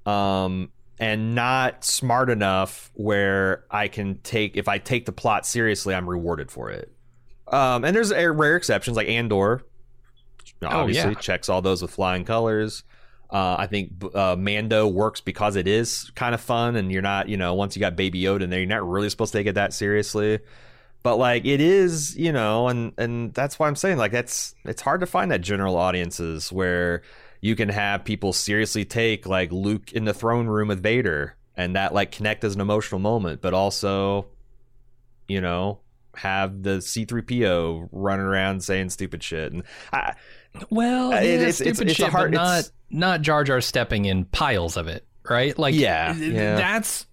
Um, 0.07 0.70
and 0.99 1.35
not 1.35 1.85
smart 1.85 2.31
enough 2.31 2.91
where 2.95 3.64
I 3.70 3.89
can 3.89 4.18
take 4.23 4.57
if 4.57 4.68
I 4.68 4.79
take 4.79 5.07
the 5.07 5.12
plot 5.12 5.47
seriously, 5.47 5.95
I'm 5.95 6.09
rewarded 6.09 6.51
for 6.51 6.70
it. 6.70 6.93
Um, 7.49 7.85
and 7.85 7.95
there's 7.95 8.12
rare 8.12 8.57
exceptions 8.57 8.97
like 8.97 9.09
Andor. 9.09 9.62
Obviously, 10.64 11.03
Oh, 11.07 11.09
yeah. 11.11 11.14
checks 11.20 11.49
all 11.49 11.61
those 11.61 11.83
with 11.83 11.91
flying 11.91 12.25
colors. 12.25 12.85
Uh, 13.31 13.57
I 13.59 13.66
think 13.66 13.93
uh, 14.14 14.37
Mando 14.39 14.87
works 14.87 15.20
because 15.20 15.57
it 15.57 15.66
is 15.66 16.11
kind 16.14 16.35
of 16.35 16.41
fun, 16.41 16.77
and 16.77 16.93
you're 16.93 17.03
not, 17.03 17.29
you 17.29 17.37
know, 17.37 17.55
once 17.55 17.75
you 17.75 17.81
got 17.81 17.97
Baby 17.97 18.23
Yoda 18.23 18.43
in 18.43 18.51
there, 18.51 18.61
you're 18.61 18.68
not 18.68 18.87
really 18.89 19.09
supposed 19.11 19.33
to 19.33 19.39
take 19.39 19.47
it 19.47 19.55
that 19.55 19.73
seriously. 19.73 20.39
But 21.03 21.16
like 21.16 21.44
it 21.44 21.61
is, 21.61 22.16
you 22.16 22.30
know, 22.32 22.68
and 22.68 22.92
and 22.96 23.34
that's 23.34 23.59
why 23.59 23.66
I'm 23.68 23.76
saying 23.76 23.98
like 23.98 24.12
that's 24.12 24.55
it's 24.64 24.82
hard 24.82 25.00
to 25.00 25.07
find 25.07 25.30
that 25.32 25.40
general 25.40 25.76
audiences 25.76 26.53
where 26.53 27.03
you 27.40 27.57
can 27.57 27.68
have 27.70 28.05
people 28.05 28.32
seriously 28.32 28.84
take 28.84 29.26
like 29.26 29.50
Luke 29.50 29.92
in 29.92 30.05
the 30.05 30.14
throne 30.14 30.46
room 30.46 30.68
with 30.68 30.80
Vader 30.82 31.34
and 31.57 31.74
that 31.74 31.92
like 31.92 32.12
connect 32.12 32.44
as 32.44 32.55
an 32.55 32.61
emotional 32.61 33.00
moment, 33.00 33.40
but 33.42 33.53
also, 33.53 34.26
you 35.26 35.40
know, 35.40 35.80
have 36.14 36.62
the 36.62 36.78
C3PO 36.80 37.88
running 37.90 38.24
around 38.26 38.62
saying 38.62 38.90
stupid 38.90 39.22
shit. 39.24 39.53
And 39.53 39.64
I, 39.92 40.14
Well, 40.70 41.11
yeah, 41.11 41.20
it- 41.22 41.34
it's- 41.40 41.57
stupid 41.57 41.70
it's- 41.70 41.90
it's 41.90 41.96
shit, 41.96 42.09
hard- 42.11 42.30
but 42.32 42.36
not 42.36 42.70
not 42.90 43.22
Jar 43.22 43.42
Jar 43.42 43.61
stepping 43.61 44.05
in 44.05 44.26
piles 44.26 44.76
of 44.76 44.86
it, 44.86 45.05
right? 45.28 45.59
Like, 45.59 45.74
Yeah, 45.74 46.14
yeah. 46.14 46.55
that's 46.57 47.07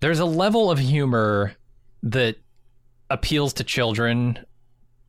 there's 0.00 0.18
a 0.20 0.24
level 0.24 0.70
of 0.70 0.78
humor 0.78 1.54
that 2.04 2.36
appeals 3.12 3.52
to 3.54 3.64
children, 3.64 4.38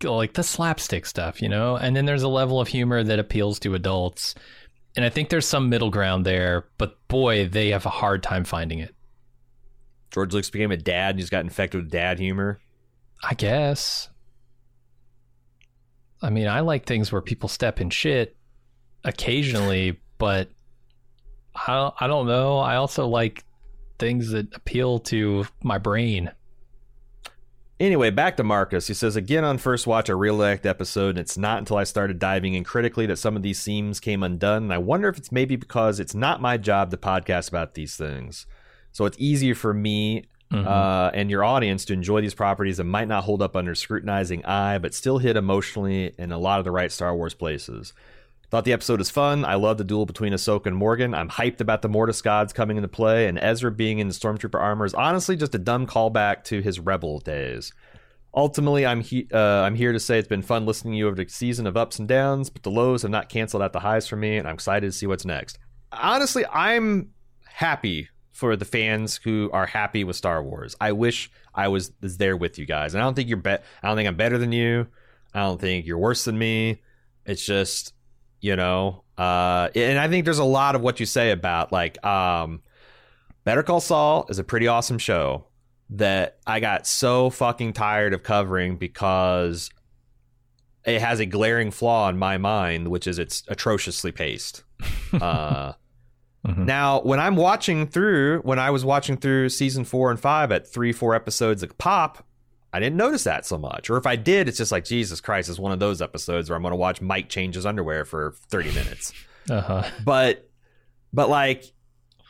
like 0.04 0.34
the 0.34 0.44
slapstick 0.44 1.06
stuff, 1.06 1.42
you 1.42 1.50
know, 1.50 1.76
and 1.78 1.96
then 1.96 2.06
there's 2.06 2.24
a 2.24 2.28
level 2.28 2.60
of 2.60 2.68
humor 2.68 3.04
that 3.04 3.20
appeals 3.20 3.60
to 3.60 3.76
adults, 3.76 4.36
and 4.96 5.04
I 5.06 5.10
think 5.10 5.30
there's 5.30 5.48
some 5.48 5.70
middle 5.70 5.90
ground 5.90 6.26
there. 6.26 6.66
But 6.78 6.96
boy, 7.08 7.48
they 7.48 7.70
have 7.70 7.86
a 7.86 7.90
hard 7.90 8.22
time 8.22 8.44
finding 8.44 8.80
it. 8.80 8.94
George 10.12 10.34
Lucas 10.34 10.52
became 10.52 10.72
a 10.72 10.78
dad 10.78 11.12
and 11.12 11.20
he's 11.20 11.32
got 11.32 11.44
infected 11.44 11.82
with 11.82 11.92
dad 11.92 12.20
humor. 12.20 12.60
I 13.24 13.34
guess. 13.34 14.10
I 16.22 16.30
mean, 16.30 16.48
I 16.48 16.60
like 16.60 16.86
things 16.86 17.12
where 17.12 17.22
people 17.22 17.50
step 17.50 17.82
in 17.82 17.90
shit 17.90 18.36
occasionally, 19.04 20.00
but 20.18 20.50
I 21.56 21.74
don't, 21.74 21.96
I 22.00 22.08
don't 22.08 22.28
know. 22.28 22.60
I 22.60 22.76
also 22.76 23.08
like 23.08 23.44
things 23.98 24.30
that 24.32 24.54
appeal 24.56 25.00
to 25.00 25.46
my 25.64 25.78
brain. 25.80 26.32
Anyway, 27.84 28.10
back 28.10 28.38
to 28.38 28.46
Marcus. 28.46 28.88
He 28.88 28.94
says, 28.94 29.18
again 29.18 29.44
on 29.44 29.58
first 29.58 29.86
watch, 29.86 30.10
I 30.10 30.14
the 30.14 30.70
episode, 30.70 31.10
and 31.10 31.20
it's 31.20 31.38
not 31.38 31.58
until 31.58 31.76
I 31.76 31.84
started 31.84 32.18
diving 32.18 32.54
in 32.54 32.64
critically 32.64 33.06
that 33.08 33.18
some 33.18 33.36
of 33.36 33.42
these 33.42 33.60
seams 33.60 34.00
came 34.00 34.24
undone. 34.24 34.64
And 34.64 34.74
I 34.74 34.78
wonder 34.78 35.10
if 35.10 35.18
it's 35.18 35.34
maybe 35.34 35.58
because 35.58 36.00
it's 36.00 36.16
not 36.16 36.40
my 36.40 36.56
job 36.56 36.92
to 36.92 36.98
podcast 36.98 37.50
about 37.50 37.74
these 37.74 37.98
things. 37.98 38.46
So 38.94 39.04
it's 39.04 39.18
easier 39.20 39.54
for 39.54 39.74
me 39.74 40.24
uh, 40.50 41.12
and 41.14 41.30
your 41.30 41.44
audience 41.44 41.84
to 41.86 41.94
enjoy 41.94 42.22
these 42.22 42.34
properties 42.34 42.78
that 42.78 42.86
might 42.86 43.10
not 43.10 43.26
hold 43.26 43.42
up 43.42 43.54
under 43.54 43.76
scrutinizing 43.76 44.46
eye, 44.46 44.78
but 44.78 44.94
still 44.94 45.18
hit 45.18 45.36
emotionally 45.36 46.14
in 46.18 46.32
a 46.32 46.38
lot 46.38 46.60
of 46.60 46.64
the 46.64 46.72
right 46.72 46.92
Star 46.92 47.14
Wars 47.14 47.34
places. 47.34 47.92
Thought 48.54 48.66
the 48.66 48.74
episode 48.74 49.02
is 49.02 49.10
fun. 49.10 49.46
I 49.46 49.56
love 49.56 49.80
the 49.80 49.84
duel 49.84 50.06
between 50.06 50.32
Ahsoka 50.32 50.68
and 50.68 50.78
Morgan. 50.78 51.16
I'm 51.16 51.28
hyped 51.28 51.60
about 51.60 51.82
the 51.82 51.90
Mortis 51.90 52.22
gods 52.22 52.54
coming 52.54 52.78
into 52.78 52.88
play, 52.88 53.26
and 53.26 53.40
Ezra 53.40 53.72
being 53.72 53.98
in 53.98 54.08
the 54.08 54.14
Stormtrooper 54.14 54.62
armor 54.62 54.86
is 54.86 54.94
honestly 54.94 55.36
just 55.36 55.56
a 55.56 55.58
dumb 55.58 55.88
callback 55.88 56.44
to 56.44 56.62
his 56.62 56.80
Rebel 56.80 57.20
days. 57.20 57.74
Ultimately, 58.36 58.86
I'm 58.86 59.02
he- 59.02 59.28
uh, 59.34 59.40
I'm 59.64 59.74
here 59.74 59.92
to 59.92 60.00
say 60.00 60.20
it's 60.20 60.28
been 60.28 60.44
fun 60.44 60.68
listening 60.68 60.94
to 60.94 60.98
you 61.00 61.08
over 61.08 61.16
the 61.16 61.28
season 61.28 61.66
of 61.66 61.76
ups 61.76 61.98
and 61.98 62.08
downs, 62.08 62.52
but 62.52 62.62
the 62.62 62.70
lows 62.70 63.02
have 63.02 63.10
not 63.10 63.28
canceled 63.28 63.64
out 63.64 63.74
the 63.74 63.80
highs 63.80 64.08
for 64.08 64.18
me, 64.18 64.38
and 64.38 64.48
I'm 64.48 64.54
excited 64.54 64.86
to 64.86 64.92
see 64.92 65.08
what's 65.08 65.26
next. 65.26 65.58
Honestly, 65.92 66.46
I'm 66.46 67.10
happy 67.48 68.10
for 68.34 68.56
the 68.56 68.66
fans 68.66 69.20
who 69.24 69.50
are 69.52 69.66
happy 69.66 70.04
with 70.04 70.16
Star 70.16 70.44
Wars. 70.44 70.76
I 70.80 70.92
wish 70.92 71.32
I 71.56 71.70
was, 71.70 71.92
was 72.04 72.18
there 72.18 72.38
with 72.38 72.60
you 72.60 72.68
guys, 72.68 72.94
and 72.94 73.02
I 73.02 73.06
don't 73.08 73.16
think 73.16 73.30
you're 73.30 73.38
be- 73.38 73.50
I 73.50 73.88
don't 73.88 73.96
think 73.96 74.08
I'm 74.08 74.16
better 74.16 74.38
than 74.38 74.52
you. 74.52 74.86
I 75.34 75.40
don't 75.40 75.60
think 75.60 75.88
you're 75.88 75.98
worse 75.98 76.26
than 76.26 76.38
me. 76.38 76.84
It's 77.26 77.44
just 77.44 77.94
you 78.44 78.56
know 78.58 79.04
uh 79.18 79.70
and 79.74 79.98
i 79.98 80.08
think 80.10 80.26
there's 80.26 80.38
a 80.38 80.44
lot 80.44 80.76
of 80.76 80.82
what 80.82 81.00
you 81.00 81.06
say 81.06 81.32
about 81.32 81.72
like 81.72 82.04
um 82.06 82.62
better 83.46 83.64
call 83.64 83.80
saul 83.80 84.26
is 84.28 84.38
a 84.38 84.44
pretty 84.44 84.68
awesome 84.68 84.98
show 84.98 85.46
that 85.90 86.38
i 86.46 86.60
got 86.60 86.86
so 86.86 87.30
fucking 87.30 87.72
tired 87.72 88.14
of 88.14 88.22
covering 88.22 88.76
because 88.76 89.70
it 90.86 91.00
has 91.00 91.22
a 91.22 91.26
glaring 91.26 91.72
flaw 91.72 92.10
in 92.10 92.18
my 92.18 92.38
mind 92.38 92.90
which 92.90 93.08
is 93.08 93.18
it's 93.18 93.44
atrociously 93.48 94.12
paced 94.12 94.64
uh 95.22 95.74
Mhm. 96.46 96.66
now 96.66 97.00
when 97.04 97.22
i'm 97.22 97.38
watching 97.38 97.88
through 97.88 98.40
when 98.40 98.60
i 98.60 98.70
was 98.70 98.84
watching 98.84 99.16
through 99.16 99.48
season 99.48 99.86
four 99.86 100.12
and 100.12 100.20
five 100.20 100.52
at 100.52 100.68
three 100.68 100.92
four 100.92 101.16
episodes 101.16 101.64
a 101.64 101.68
pop 101.68 102.26
I 102.74 102.80
didn't 102.80 102.98
notice 102.98 103.24
that 103.26 103.46
so 103.46 103.58
much. 103.58 103.90
Or 103.90 103.98
if 103.98 104.08
I 104.08 104.16
did, 104.16 104.48
it's 104.50 104.58
just 104.58 104.72
like, 104.72 104.84
Jesus 104.84 105.22
Christ, 105.22 105.48
is 105.48 105.60
one 105.60 105.72
of 105.72 105.80
those 105.80 106.02
episodes 106.02 106.50
where 106.50 106.58
I'm 106.58 106.64
going 106.64 106.72
to 106.72 106.78
watch 106.78 107.02
Mike 107.02 107.30
change 107.30 107.54
his 107.54 107.66
underwear 107.68 108.04
for 108.04 108.34
30 108.50 108.74
minutes. 108.74 109.14
Uh-huh. 109.50 109.84
but, 110.04 110.50
but 111.14 111.30
like, 111.30 111.72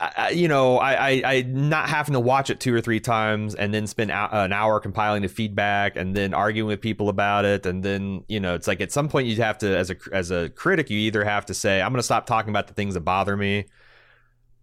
I, 0.00 0.30
you 0.30 0.48
know, 0.48 0.78
I, 0.78 0.92
I, 0.92 1.22
I 1.24 1.42
not 1.42 1.88
having 1.88 2.12
to 2.12 2.20
watch 2.20 2.50
it 2.50 2.60
two 2.60 2.74
or 2.74 2.80
three 2.80 3.00
times 3.00 3.54
and 3.54 3.72
then 3.72 3.86
spend 3.86 4.10
an 4.10 4.52
hour 4.52 4.80
compiling 4.80 5.22
the 5.22 5.28
feedback 5.28 5.96
and 5.96 6.14
then 6.14 6.34
arguing 6.34 6.68
with 6.68 6.80
people 6.80 7.08
about 7.08 7.44
it. 7.44 7.64
And 7.64 7.82
then, 7.82 8.24
you 8.28 8.40
know, 8.40 8.54
it's 8.54 8.66
like 8.66 8.80
at 8.80 8.92
some 8.92 9.08
point 9.08 9.28
you 9.28 9.36
have 9.36 9.56
to, 9.58 9.74
as 9.74 9.90
a, 9.90 9.96
as 10.12 10.30
a 10.30 10.50
critic, 10.50 10.90
you 10.90 10.98
either 10.98 11.24
have 11.24 11.46
to 11.46 11.54
say, 11.54 11.80
I'm 11.80 11.92
going 11.92 12.00
to 12.00 12.02
stop 12.02 12.26
talking 12.26 12.50
about 12.50 12.66
the 12.66 12.74
things 12.74 12.94
that 12.94 13.00
bother 13.00 13.36
me 13.36 13.66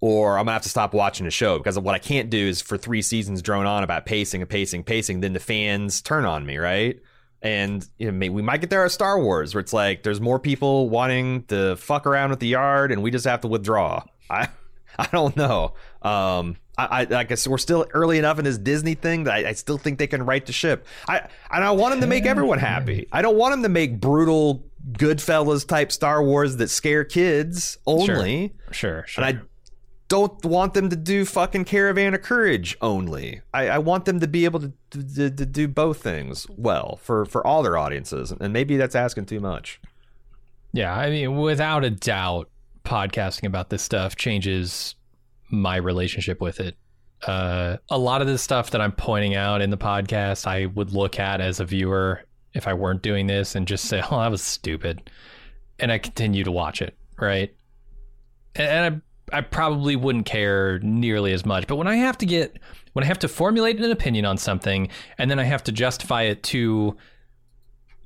or 0.01 0.37
I'm 0.37 0.45
gonna 0.45 0.53
have 0.53 0.63
to 0.63 0.69
stop 0.69 0.93
watching 0.93 1.25
the 1.25 1.31
show 1.31 1.57
because 1.57 1.79
what 1.79 1.95
I 1.95 1.99
can't 1.99 2.29
do 2.29 2.47
is 2.47 2.59
for 2.61 2.77
three 2.77 3.03
seasons 3.03 3.41
drone 3.41 3.67
on 3.67 3.83
about 3.83 4.05
pacing 4.05 4.41
and 4.41 4.49
pacing, 4.49 4.83
pacing. 4.83 5.21
Then 5.21 5.33
the 5.33 5.39
fans 5.39 6.01
turn 6.01 6.25
on 6.25 6.45
me, 6.45 6.57
right? 6.57 6.99
And 7.41 7.87
you 7.97 8.07
know, 8.07 8.11
maybe 8.11 8.33
we 8.33 8.41
might 8.41 8.61
get 8.61 8.69
there 8.71 8.83
at 8.83 8.91
Star 8.91 9.19
Wars, 9.21 9.53
where 9.53 9.61
it's 9.61 9.73
like 9.73 10.03
there's 10.03 10.19
more 10.19 10.39
people 10.39 10.89
wanting 10.89 11.43
to 11.45 11.75
fuck 11.77 12.05
around 12.05 12.31
with 12.31 12.39
the 12.39 12.47
yard, 12.47 12.91
and 12.91 13.01
we 13.03 13.11
just 13.11 13.25
have 13.25 13.41
to 13.41 13.47
withdraw. 13.47 14.03
I 14.29 14.49
I 14.99 15.07
don't 15.11 15.37
know. 15.37 15.75
Um, 16.01 16.57
I, 16.77 17.05
I, 17.11 17.15
I 17.19 17.23
guess 17.23 17.47
we're 17.47 17.57
still 17.57 17.85
early 17.93 18.17
enough 18.17 18.39
in 18.39 18.45
this 18.45 18.57
Disney 18.57 18.95
thing 18.95 19.25
that 19.25 19.33
I, 19.33 19.49
I 19.49 19.53
still 19.53 19.77
think 19.77 19.99
they 19.99 20.07
can 20.07 20.25
right 20.25 20.45
the 20.45 20.53
ship. 20.53 20.85
I 21.07 21.19
and 21.51 21.63
I 21.63 21.71
want 21.71 21.91
them 21.91 22.01
to 22.01 22.07
make 22.07 22.25
everyone 22.25 22.59
happy. 22.59 23.07
I 23.11 23.21
don't 23.21 23.37
want 23.37 23.53
them 23.53 23.63
to 23.63 23.69
make 23.69 23.99
brutal 23.99 24.65
Goodfellas 24.93 25.67
type 25.67 25.91
Star 25.91 26.23
Wars 26.23 26.57
that 26.57 26.69
scare 26.69 27.03
kids 27.03 27.77
only. 27.85 28.55
Sure, 28.71 29.05
sure. 29.05 29.23
And 29.23 29.37
I 29.37 29.41
don't 30.11 30.43
want 30.43 30.73
them 30.73 30.89
to 30.89 30.95
do 30.97 31.23
fucking 31.23 31.63
Caravan 31.63 32.13
of 32.13 32.21
Courage 32.21 32.75
only. 32.81 33.39
I, 33.53 33.69
I 33.69 33.77
want 33.77 34.03
them 34.03 34.19
to 34.19 34.27
be 34.27 34.43
able 34.43 34.59
to, 34.59 34.73
to, 34.89 35.29
to 35.29 35.45
do 35.45 35.69
both 35.69 36.03
things 36.03 36.45
well 36.49 36.99
for, 37.01 37.25
for 37.25 37.47
all 37.47 37.63
their 37.63 37.77
audiences. 37.77 38.33
And 38.37 38.51
maybe 38.51 38.75
that's 38.75 38.93
asking 38.93 39.27
too 39.27 39.39
much. 39.39 39.79
Yeah, 40.73 40.93
I 40.93 41.09
mean, 41.09 41.37
without 41.37 41.85
a 41.85 41.89
doubt, 41.89 42.49
podcasting 42.83 43.45
about 43.45 43.69
this 43.69 43.83
stuff 43.83 44.17
changes 44.17 44.95
my 45.49 45.77
relationship 45.77 46.41
with 46.41 46.59
it. 46.59 46.75
Uh, 47.25 47.77
a 47.89 47.97
lot 47.97 48.19
of 48.19 48.27
the 48.27 48.37
stuff 48.37 48.71
that 48.71 48.81
I'm 48.81 48.91
pointing 48.91 49.35
out 49.35 49.61
in 49.61 49.69
the 49.69 49.77
podcast, 49.77 50.45
I 50.45 50.65
would 50.65 50.91
look 50.91 51.21
at 51.21 51.39
as 51.39 51.61
a 51.61 51.65
viewer 51.65 52.25
if 52.53 52.67
I 52.67 52.73
weren't 52.73 53.01
doing 53.01 53.27
this 53.27 53.55
and 53.55 53.65
just 53.65 53.85
say, 53.85 54.03
"Oh, 54.11 54.19
that 54.19 54.31
was 54.31 54.41
stupid," 54.41 55.09
and 55.79 55.89
I 55.89 55.99
continue 55.99 56.43
to 56.43 56.51
watch 56.51 56.81
it, 56.81 56.97
right? 57.17 57.55
And 58.55 58.95
I, 58.95 59.01
I 59.31 59.41
probably 59.41 59.95
wouldn't 59.95 60.25
care 60.25 60.79
nearly 60.79 61.33
as 61.33 61.45
much. 61.45 61.67
But 61.67 61.75
when 61.75 61.87
I 61.87 61.95
have 61.95 62.17
to 62.19 62.25
get, 62.25 62.59
when 62.93 63.03
I 63.03 63.07
have 63.07 63.19
to 63.19 63.27
formulate 63.27 63.79
an 63.79 63.91
opinion 63.91 64.25
on 64.25 64.37
something, 64.37 64.89
and 65.17 65.29
then 65.29 65.39
I 65.39 65.43
have 65.43 65.63
to 65.65 65.71
justify 65.71 66.23
it 66.23 66.43
to 66.43 66.97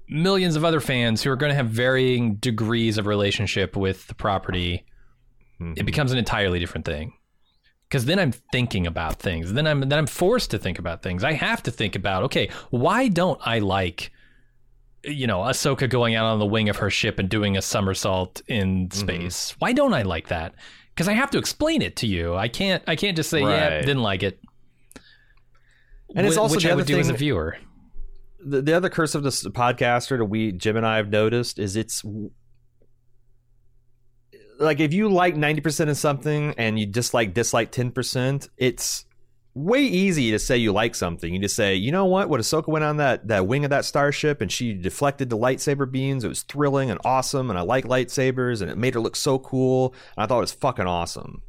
millions 0.08 0.56
of 0.56 0.64
other 0.64 0.80
fans 0.80 1.24
who 1.24 1.32
are 1.32 1.36
going 1.36 1.50
to 1.50 1.56
have 1.56 1.70
varying 1.70 2.36
degrees 2.36 2.98
of 2.98 3.08
relationship 3.08 3.76
with 3.76 4.08
the 4.08 4.16
property, 4.16 4.86
it 5.60 5.64
mm-hmm. 5.64 5.86
becomes 5.86 6.12
an 6.12 6.18
entirely 6.18 6.60
different 6.60 6.86
thing. 6.86 7.14
Because 7.90 8.06
then 8.06 8.20
I'm 8.20 8.32
thinking 8.32 8.88
about 8.88 9.20
things. 9.20 9.54
Then 9.54 9.68
I'm 9.68 9.82
then 9.82 10.00
I'm 10.00 10.08
forced 10.08 10.52
to 10.52 10.58
think 10.58 10.80
about 10.80 11.04
things. 11.04 11.24
I 11.24 11.34
have 11.34 11.62
to 11.64 11.72
think 11.72 11.96
about 11.96 12.24
okay, 12.24 12.50
why 12.72 13.08
don't 13.08 13.40
I 13.46 13.60
like, 13.60 14.12
you 15.04 15.28
know, 15.28 15.42
Ahsoka 15.42 15.88
going 15.88 16.16
out 16.16 16.26
on 16.26 16.40
the 16.40 16.48
wing 16.48 16.68
of 16.68 16.78
her 16.78 16.90
ship 16.90 17.20
and 17.20 17.30
doing 17.30 17.58
a 17.58 17.62
somersault 17.62 18.42
in 18.48 18.90
mm-hmm. 18.90 19.00
space? 19.00 19.56
Why 19.60 19.72
don't 19.72 19.94
I 19.94 20.02
like 20.02 20.30
that? 20.30 20.56
Because 20.96 21.10
I 21.10 21.14
have 21.14 21.32
to 21.32 21.38
explain 21.38 21.82
it 21.82 21.98
to 21.98 22.08
you. 22.08 22.36
I 22.36 22.48
can't. 22.48 22.82
I 22.88 22.96
can't 22.96 23.18
just 23.18 23.30
say 23.30 23.42
yeah, 23.42 23.82
didn't 23.82 24.02
like 24.02 24.24
it. 24.24 24.40
And 26.16 26.26
it's 26.26 26.38
Wh- 26.38 26.40
also 26.40 26.56
which 26.56 26.64
the 26.64 26.70
I 26.70 26.72
other 26.72 26.80
would 26.80 26.88
do 26.88 26.98
as 27.00 27.10
a 27.10 27.14
viewer. 27.14 27.58
The, 28.40 28.62
the 28.62 28.74
other 28.74 28.90
curse 28.90 29.16
of 29.16 29.24
this 29.24 29.44
podcaster 29.44 30.18
that 30.18 30.26
we, 30.26 30.52
Jim 30.52 30.78
and 30.78 30.86
I 30.86 30.98
have 30.98 31.10
noticed 31.10 31.60
is 31.60 31.76
it's 31.76 32.04
like 34.60 34.80
if 34.80 34.94
you 34.94 35.10
like 35.10 35.36
90% 35.36 35.90
of 35.90 35.98
something 35.98 36.54
and 36.58 36.80
you 36.80 36.86
dislike 36.86 37.34
dislike 37.34 37.72
10%, 37.72 38.48
it's 38.58 39.06
way 39.56 39.80
easy 39.80 40.32
to 40.32 40.38
say 40.40 40.58
you 40.58 40.72
like 40.74 40.94
something. 40.96 41.34
You 41.34 41.40
just 41.40 41.56
say, 41.56 41.76
you 41.76 41.92
know 41.92 42.06
what? 42.06 42.28
When 42.30 42.42
Ahsoka 42.42 42.68
went 42.68 42.84
on 42.84 42.98
that, 42.98 43.28
that 43.30 43.48
wing 43.48 43.64
of 43.64 43.70
that 43.72 43.86
starship 43.86 44.42
and 44.42 44.52
she 44.52 44.74
deflected 44.74 45.30
the 45.30 45.38
lightsaber 45.38 45.90
beams, 45.90 46.24
it 46.24 46.28
was 46.28 46.44
thrilling 46.44 46.92
and 46.92 47.00
awesome. 47.06 47.50
And 47.50 47.58
I 47.58 47.62
like 47.64 47.86
lightsabers 47.86 48.62
and 48.62 48.70
it 48.70 48.78
made 48.78 48.94
her 48.96 49.00
look 49.00 49.16
so 49.16 49.40
cool. 49.40 49.94
And 50.18 50.24
I 50.24 50.28
thought 50.28 50.38
it 50.40 50.42
was 50.42 50.52
fucking 50.52 50.86
awesome. 50.88 51.42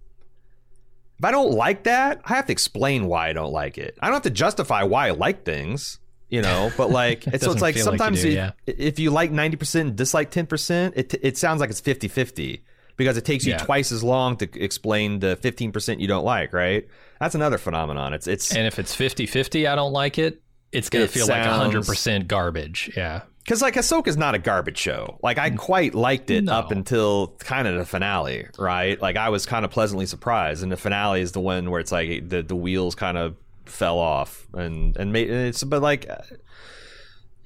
If 1.18 1.24
I 1.24 1.30
don't 1.32 1.50
like 1.52 1.84
that, 1.84 2.20
I 2.24 2.34
have 2.36 2.46
to 2.46 2.52
explain 2.52 3.06
why 3.06 3.28
I 3.28 3.32
don't 3.32 3.52
like 3.52 3.76
it. 3.76 3.96
I 4.00 4.06
don't 4.06 4.14
have 4.14 4.22
to 4.22 4.30
justify 4.30 4.82
why 4.84 5.08
I 5.08 5.10
like 5.10 5.44
things, 5.44 5.98
you 6.28 6.42
know. 6.42 6.70
But 6.76 6.90
like, 6.90 7.26
It 7.26 7.34
it's, 7.34 7.44
so 7.44 7.52
it's 7.52 7.60
like 7.62 7.74
feel 7.74 7.86
like 7.86 7.92
you 7.92 7.98
sometimes 7.98 8.22
do, 8.22 8.28
if- 8.28 8.34
yeah. 8.34 8.50
if 8.66 8.98
you 8.98 9.10
like 9.10 9.30
ninety 9.32 9.56
percent 9.56 9.88
and 9.88 9.96
dislike 9.96 10.30
ten 10.30 10.46
percent, 10.46 10.94
it 10.96 11.14
it 11.22 11.38
sounds 11.38 11.60
like 11.60 11.70
it's 11.70 11.80
50-50 11.80 12.60
because 12.96 13.16
it 13.16 13.24
takes 13.24 13.44
you 13.46 13.52
Yeah. 13.52 13.58
twice 13.58 13.92
as 13.92 14.02
long 14.02 14.36
to 14.38 14.48
explain 14.62 15.20
the 15.20 15.36
fifteen 15.36 15.72
percent 15.72 16.00
you 16.00 16.08
don't 16.08 16.24
like. 16.24 16.52
Right? 16.52 16.86
That's 17.20 17.34
another 17.34 17.58
phenomenon. 17.58 18.12
It's 18.14 18.26
it's 18.26 18.54
And 18.54 18.66
if 18.66 18.78
it's 18.78 18.94
50-50, 18.94 19.66
I 19.68 19.74
don't 19.74 19.92
like 19.92 20.18
it. 20.18 20.42
It's 20.72 20.90
gonna 20.90 21.08
feel 21.08 21.26
sounds- 21.26 21.46
like 21.46 21.56
hundred 21.56 21.86
percent 21.86 22.28
garbage. 22.28 22.90
Yeah. 22.96 23.22
Because 23.44 23.62
like 23.62 23.74
Ahsoka's 23.74 24.16
not 24.16 24.34
a 24.34 24.38
garbage 24.40 24.76
show. 24.76 25.18
Like 25.22 25.38
I 25.38 25.50
quite 25.50 25.94
liked 25.94 26.30
it 26.30 26.44
No. 26.44 26.52
up 26.54 26.72
until 26.72 27.28
kind 27.38 27.68
of 27.68 27.76
the 27.76 27.84
finale, 27.84 28.46
right? 28.58 29.00
Like 29.00 29.16
I 29.16 29.28
was 29.28 29.46
kind 29.46 29.64
of 29.64 29.70
pleasantly 29.70 30.04
surprised, 30.06 30.64
and 30.64 30.72
the 30.72 30.76
finale 30.76 31.20
is 31.20 31.30
the 31.32 31.40
one 31.40 31.70
where 31.70 31.80
it's 31.80 31.92
like 31.92 32.28
the 32.28 32.42
the 32.42 32.56
wheels 32.56 32.96
kind 32.96 33.16
of 33.16 33.36
fell 33.64 33.98
off, 34.00 34.46
and 34.52 34.96
and 34.96 35.12
made 35.12 35.30
it's 35.30 35.62
but 35.62 35.80
like. 35.80 36.08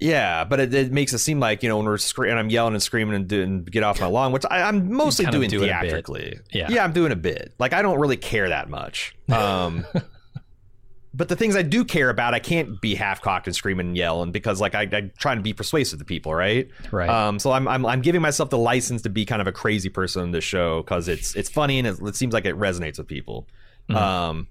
Yeah, 0.01 0.44
but 0.44 0.61
it, 0.61 0.74
it 0.74 0.92
makes 0.92 1.12
it 1.12 1.18
seem 1.18 1.40
like 1.40 1.62
you 1.62 1.68
know 1.68 1.76
when 1.76 1.86
we're 1.86 1.98
scre- 1.98 2.26
and 2.26 2.38
I'm 2.38 2.48
yelling 2.48 2.72
and 2.72 2.82
screaming 2.82 3.14
and, 3.14 3.28
do, 3.28 3.42
and 3.42 3.70
get 3.70 3.82
off 3.82 4.01
my 4.01 4.07
lawn, 4.07 4.32
which 4.32 4.44
I, 4.51 4.62
I'm 4.62 4.92
mostly 4.92 5.26
doing 5.26 5.51
do 5.51 5.62
it 5.62 5.66
a 5.66 5.72
bit. 5.72 5.80
theatrically. 5.82 6.38
Yeah. 6.51 6.68
yeah, 6.70 6.84
I'm 6.84 6.92
doing 6.92 7.12
a 7.12 7.16
bit. 7.16 7.55
Like 7.59 7.74
I 7.74 7.82
don't 7.82 8.01
really 8.01 8.16
care 8.16 8.48
that 8.48 8.70
much. 8.70 9.14
Um, 9.28 9.84
but 11.14 11.28
the 11.28 11.36
things 11.36 11.55
I 11.55 11.62
do 11.62 11.84
care 11.84 12.09
about, 12.09 12.32
I 12.32 12.38
can't 12.38 12.80
be 12.80 12.94
half 12.94 13.20
cocked 13.20 13.46
and 13.46 13.55
screaming 13.55 13.88
and 13.88 13.96
yelling 13.96 14.32
because 14.32 14.61
like 14.61 14.74
I, 14.74 14.88
I'm 14.90 15.12
trying 15.18 15.36
to 15.36 15.42
be 15.42 15.53
persuasive 15.53 15.98
to 15.98 16.05
people, 16.05 16.34
right? 16.34 16.68
Right. 16.90 17.11
Um, 17.11 17.38
so 17.38 17.53
I'm, 17.53 17.68
I'm 17.68 17.84
I'm 17.84 18.01
giving 18.01 18.22
myself 18.22 18.48
the 18.48 18.59
license 18.59 19.03
to 19.03 19.11
be 19.11 19.26
kind 19.26 19.42
of 19.42 19.48
a 19.48 19.53
crazy 19.53 19.90
person 19.90 20.22
in 20.22 20.30
this 20.30 20.44
show 20.44 20.82
because 20.82 21.09
it's 21.09 21.34
it's 21.36 21.51
funny 21.51 21.78
and 21.78 21.86
it, 21.86 22.01
it 22.01 22.16
seems 22.16 22.32
like 22.32 22.46
it 22.46 22.57
resonates 22.57 22.98
with 22.98 23.07
people. 23.07 23.46
Um, 23.90 24.46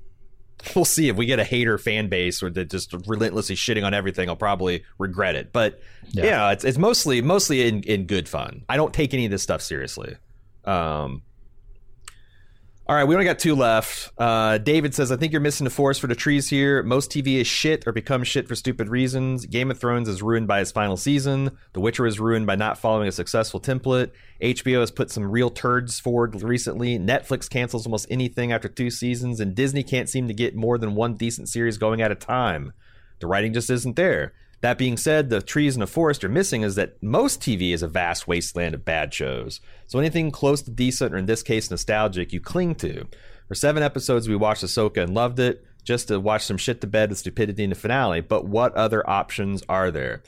we'll 0.76 0.86
see 0.86 1.10
if 1.10 1.16
we 1.16 1.26
get 1.26 1.40
a 1.40 1.44
hater 1.44 1.78
fan 1.78 2.10
base 2.10 2.42
or 2.44 2.50
that 2.50 2.70
just 2.70 2.94
relentlessly 3.08 3.56
shitting 3.56 3.84
on 3.86 3.94
everything. 3.94 4.30
I'll 4.30 4.36
probably 4.36 4.84
regret 4.98 5.36
it, 5.36 5.52
but 5.54 5.80
Yeah. 6.12 6.26
yeah, 6.26 6.52
it's 6.52 6.64
it's 6.64 6.78
mostly 6.78 7.22
mostly 7.22 7.68
in 7.68 7.84
in 7.84 8.06
good 8.06 8.28
fun. 8.28 8.64
I 8.70 8.78
don't 8.78 8.94
take 8.94 9.14
any 9.14 9.26
of 9.26 9.32
this 9.32 9.44
stuff 9.44 9.62
seriously. 9.62 10.16
Um, 10.66 11.22
all 12.90 12.96
right, 12.96 13.04
we 13.04 13.14
only 13.14 13.26
got 13.26 13.38
two 13.38 13.54
left. 13.54 14.12
Uh, 14.18 14.58
David 14.58 14.96
says, 14.96 15.12
I 15.12 15.16
think 15.16 15.32
you're 15.32 15.42
missing 15.42 15.64
the 15.64 15.70
forest 15.70 16.02
for 16.02 16.08
the 16.08 16.16
trees 16.16 16.50
here. 16.50 16.82
Most 16.82 17.12
TV 17.12 17.36
is 17.36 17.46
shit 17.46 17.86
or 17.86 17.92
becomes 17.92 18.28
shit 18.28 18.48
for 18.48 18.56
stupid 18.56 18.90
reasons. 18.90 19.46
Game 19.46 19.70
of 19.70 19.80
Thrones 19.80 20.10
is 20.10 20.24
ruined 20.24 20.48
by 20.48 20.60
its 20.60 20.72
final 20.72 20.98
season. 20.98 21.52
The 21.74 21.82
Witcher 21.82 22.08
is 22.08 22.20
ruined 22.20 22.48
by 22.48 22.56
not 22.56 22.80
following 22.80 23.08
a 23.08 23.12
successful 23.12 23.62
template. 23.62 24.10
HBO 24.42 24.80
has 24.80 24.90
put 24.90 25.12
some 25.12 25.30
real 25.30 25.52
turds 25.52 26.00
forward 26.00 26.42
recently. 26.42 26.98
Netflix 26.98 27.48
cancels 27.48 27.86
almost 27.86 28.08
anything 28.10 28.52
after 28.52 28.68
two 28.68 28.90
seasons, 28.90 29.40
and 29.40 29.54
Disney 29.54 29.84
can't 29.84 30.10
seem 30.10 30.28
to 30.28 30.34
get 30.34 30.56
more 30.56 30.80
than 30.80 30.96
one 30.96 31.14
decent 31.14 31.48
series 31.48 31.78
going 31.78 32.02
at 32.02 32.12
a 32.12 32.16
time. 32.16 32.74
The 33.20 33.28
writing 33.28 33.54
just 33.54 33.70
isn't 33.70 33.98
there. 33.98 34.34
That 34.62 34.78
being 34.78 34.98
said, 34.98 35.30
the 35.30 35.42
trees 35.42 35.76
in 35.76 35.80
the 35.80 35.88
forest 35.88 36.24
are 36.24 36.30
missing 36.30 36.64
is 36.64 36.76
that 36.76 37.02
most 37.02 37.40
TV 37.40 37.74
is 37.74 37.82
a 37.82 37.88
vast 37.88 38.28
wasteland 38.28 38.76
of 38.76 38.84
bad 38.84 39.14
shows. 39.14 39.62
So 39.88 40.00
anything 40.00 40.32
close 40.32 40.62
to 40.64 40.72
decent, 40.72 41.14
or 41.14 41.18
in 41.18 41.28
this 41.28 41.44
case, 41.44 41.72
nostalgic, 41.72 42.34
you 42.34 42.42
cling 42.42 42.76
to. 42.76 43.06
For 43.48 43.56
seven 43.56 43.82
episodes, 43.82 44.28
we 44.28 44.36
watched 44.36 44.64
Ahsoka 44.64 45.02
and 45.02 45.14
loved 45.14 45.40
it, 45.40 45.64
just 45.84 46.10
to 46.10 46.20
watch 46.20 46.44
some 46.44 46.58
shit 46.58 46.82
to 46.82 46.88
bed 46.88 47.10
with 47.10 47.20
stupidity 47.20 47.64
in 47.64 47.70
the 47.70 47.76
finale. 47.76 48.22
But 48.22 48.46
what 48.46 48.76
other 48.76 49.10
options 49.10 49.64
are 49.70 49.92
there? 49.92 50.24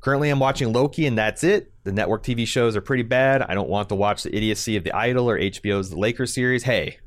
Currently, 0.00 0.30
I'm 0.30 0.40
watching 0.40 0.72
Loki, 0.72 1.06
and 1.06 1.16
that's 1.16 1.44
it. 1.44 1.72
The 1.84 1.92
network 1.92 2.22
TV 2.22 2.46
shows 2.46 2.76
are 2.76 2.80
pretty 2.80 3.02
bad. 3.02 3.42
I 3.42 3.54
don't 3.54 3.68
want 3.68 3.90
to 3.90 3.94
watch 3.94 4.22
the 4.22 4.34
idiocy 4.34 4.76
of 4.76 4.84
The 4.84 4.96
Idol 4.96 5.28
or 5.28 5.38
HBO's 5.38 5.90
The 5.90 5.98
Lakers 5.98 6.34
series. 6.34 6.62
Hey, 6.64 6.98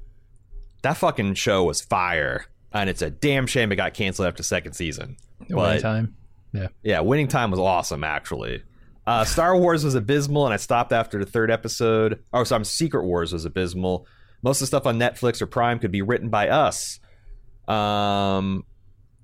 that 0.83 0.97
fucking 0.97 1.33
show 1.33 1.63
was 1.63 1.81
fire, 1.81 2.45
and 2.71 2.89
it's 2.89 3.01
a 3.01 3.09
damn 3.09 3.47
shame 3.47 3.71
it 3.71 3.75
got 3.75 3.93
canceled 3.93 4.27
after 4.27 4.43
second 4.43 4.73
season. 4.73 5.17
Winning 5.49 5.81
time. 5.81 6.15
Yeah. 6.57 6.67
Yeah, 6.83 6.99
winning 7.01 7.27
time 7.27 7.51
was 7.51 7.59
awesome, 7.59 8.03
actually. 8.03 8.63
Uh, 9.05 9.23
Star 9.23 9.55
Wars 9.57 9.85
was 9.85 9.95
abysmal, 9.95 10.45
and 10.45 10.53
I 10.53 10.57
stopped 10.57 10.91
after 10.91 11.19
the 11.19 11.29
third 11.29 11.49
episode. 11.49 12.23
Oh, 12.33 12.43
sorry, 12.43 12.65
Secret 12.65 13.05
Wars 13.05 13.31
was 13.31 13.45
abysmal. 13.45 14.05
Most 14.41 14.57
of 14.57 14.61
the 14.61 14.67
stuff 14.67 14.85
on 14.85 14.99
Netflix 14.99 15.41
or 15.41 15.47
Prime 15.47 15.79
could 15.79 15.91
be 15.91 16.01
written 16.01 16.29
by 16.29 16.49
us. 16.49 16.99
Um, 17.67 18.65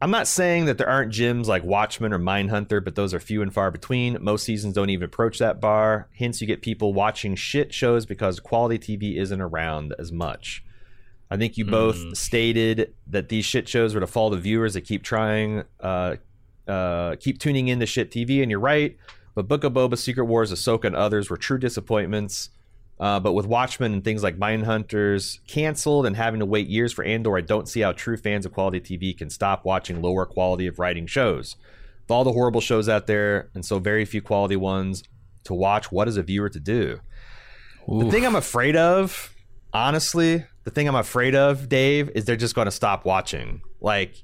I'm 0.01 0.11
not 0.11 0.27
saying 0.27 0.65
that 0.65 0.77
there 0.77 0.89
aren't 0.89 1.13
gyms 1.13 1.47
like 1.47 1.63
Watchmen 1.63 2.13
or 2.13 2.19
Mindhunter, 2.19 2.83
but 2.83 2.95
those 2.95 3.13
are 3.13 3.19
few 3.19 3.41
and 3.41 3.53
far 3.53 3.71
between. 3.71 4.17
Most 4.21 4.43
seasons 4.43 4.73
don't 4.73 4.89
even 4.89 5.05
approach 5.05 5.39
that 5.39 5.61
bar. 5.61 6.09
Hence, 6.17 6.41
you 6.41 6.47
get 6.47 6.61
people 6.61 6.93
watching 6.93 7.35
shit 7.35 7.73
shows 7.73 8.05
because 8.05 8.39
quality 8.39 8.77
TV 8.77 9.17
isn't 9.17 9.39
around 9.39 9.93
as 9.97 10.11
much. 10.11 10.63
I 11.31 11.37
think 11.37 11.57
you 11.57 11.65
both 11.65 12.17
stated 12.17 12.93
that 13.07 13.29
these 13.29 13.45
shit 13.45 13.67
shows 13.67 13.93
were 13.95 14.01
to 14.01 14.07
fall 14.07 14.29
to 14.31 14.37
viewers 14.37 14.75
that 14.75 14.81
keep 14.81 15.03
trying, 15.03 15.63
uh, 15.79 16.17
uh, 16.67 17.15
keep 17.19 17.39
tuning 17.39 17.67
in 17.67 17.79
to 17.79 17.85
shit 17.85 18.11
TV, 18.11 18.41
and 18.41 18.49
you're 18.49 18.59
right. 18.59 18.97
But 19.35 19.47
Book 19.47 19.63
of 19.63 19.73
Boba, 19.73 19.97
Secret 19.97 20.25
Wars, 20.25 20.51
Ahsoka, 20.51 20.85
and 20.85 20.95
others 20.95 21.29
were 21.29 21.37
true 21.37 21.57
disappointments. 21.57 22.49
Uh, 22.99 23.19
but 23.19 23.33
with 23.33 23.45
Watchmen 23.47 23.91
and 23.91 24.03
things 24.03 24.23
like 24.23 24.37
Mindhunters 24.37 25.39
canceled 25.47 26.05
and 26.05 26.15
having 26.15 26.39
to 26.39 26.45
wait 26.45 26.67
years 26.67 26.93
for 26.93 27.03
Andor, 27.03 27.37
I 27.37 27.41
don't 27.41 27.67
see 27.67 27.81
how 27.81 27.91
true 27.91 28.17
fans 28.17 28.45
of 28.45 28.53
quality 28.53 28.79
TV 28.79 29.17
can 29.17 29.29
stop 29.29 29.65
watching 29.65 30.01
lower 30.01 30.25
quality 30.25 30.67
of 30.67 30.79
writing 30.79 31.07
shows. 31.07 31.55
With 32.03 32.11
all 32.11 32.23
the 32.23 32.33
horrible 32.33 32.61
shows 32.61 32.87
out 32.87 33.07
there 33.07 33.49
and 33.55 33.65
so 33.65 33.79
very 33.79 34.05
few 34.05 34.21
quality 34.21 34.55
ones 34.55 35.03
to 35.45 35.53
watch, 35.53 35.91
what 35.91 36.07
is 36.07 36.17
a 36.17 36.23
viewer 36.23 36.49
to 36.49 36.59
do? 36.59 36.99
The 37.87 38.09
thing 38.11 38.25
I'm 38.25 38.35
afraid 38.35 38.75
of, 38.75 39.35
honestly, 39.73 40.45
the 40.63 40.71
thing 40.71 40.87
I'm 40.87 40.95
afraid 40.95 41.35
of, 41.35 41.67
Dave, 41.67 42.09
is 42.15 42.25
they're 42.25 42.35
just 42.35 42.55
going 42.55 42.65
to 42.65 42.71
stop 42.71 43.03
watching. 43.03 43.61
Like, 43.81 44.23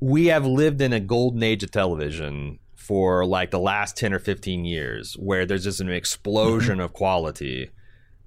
we 0.00 0.26
have 0.26 0.46
lived 0.46 0.80
in 0.80 0.92
a 0.92 1.00
golden 1.00 1.42
age 1.42 1.62
of 1.62 1.70
television 1.70 2.58
for 2.74 3.24
like 3.26 3.50
the 3.50 3.58
last 3.58 3.96
10 3.96 4.12
or 4.14 4.18
15 4.18 4.64
years 4.64 5.14
where 5.14 5.44
there's 5.46 5.64
just 5.64 5.80
an 5.80 5.90
explosion 5.90 6.80
of 6.80 6.92
quality. 6.92 7.70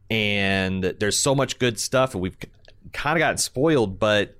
And 0.09 0.83
there's 0.83 1.19
so 1.19 1.33
much 1.33 1.57
good 1.57 1.79
stuff 1.79 2.13
and 2.13 2.21
we've 2.21 2.37
kind 2.93 3.17
of 3.17 3.19
gotten 3.19 3.37
spoiled 3.37 3.99
but 3.99 4.37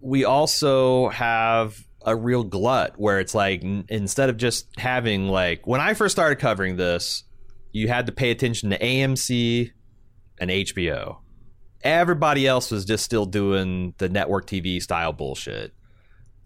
we 0.00 0.24
also 0.24 1.08
have 1.08 1.84
a 2.04 2.14
real 2.14 2.44
glut 2.44 2.98
where 2.98 3.18
it's 3.18 3.34
like 3.34 3.64
n- 3.64 3.84
instead 3.88 4.28
of 4.28 4.36
just 4.36 4.68
having 4.78 5.26
like 5.28 5.66
when 5.66 5.80
I 5.80 5.94
first 5.94 6.14
started 6.14 6.36
covering 6.36 6.76
this 6.76 7.24
you 7.72 7.88
had 7.88 8.06
to 8.06 8.12
pay 8.12 8.30
attention 8.30 8.70
to 8.70 8.78
AMC 8.78 9.70
and 10.38 10.50
HBO 10.50 11.18
everybody 11.82 12.46
else 12.46 12.70
was 12.70 12.84
just 12.84 13.04
still 13.04 13.26
doing 13.26 13.94
the 13.98 14.08
network 14.08 14.46
TV 14.46 14.82
style 14.82 15.12
bullshit 15.12 15.72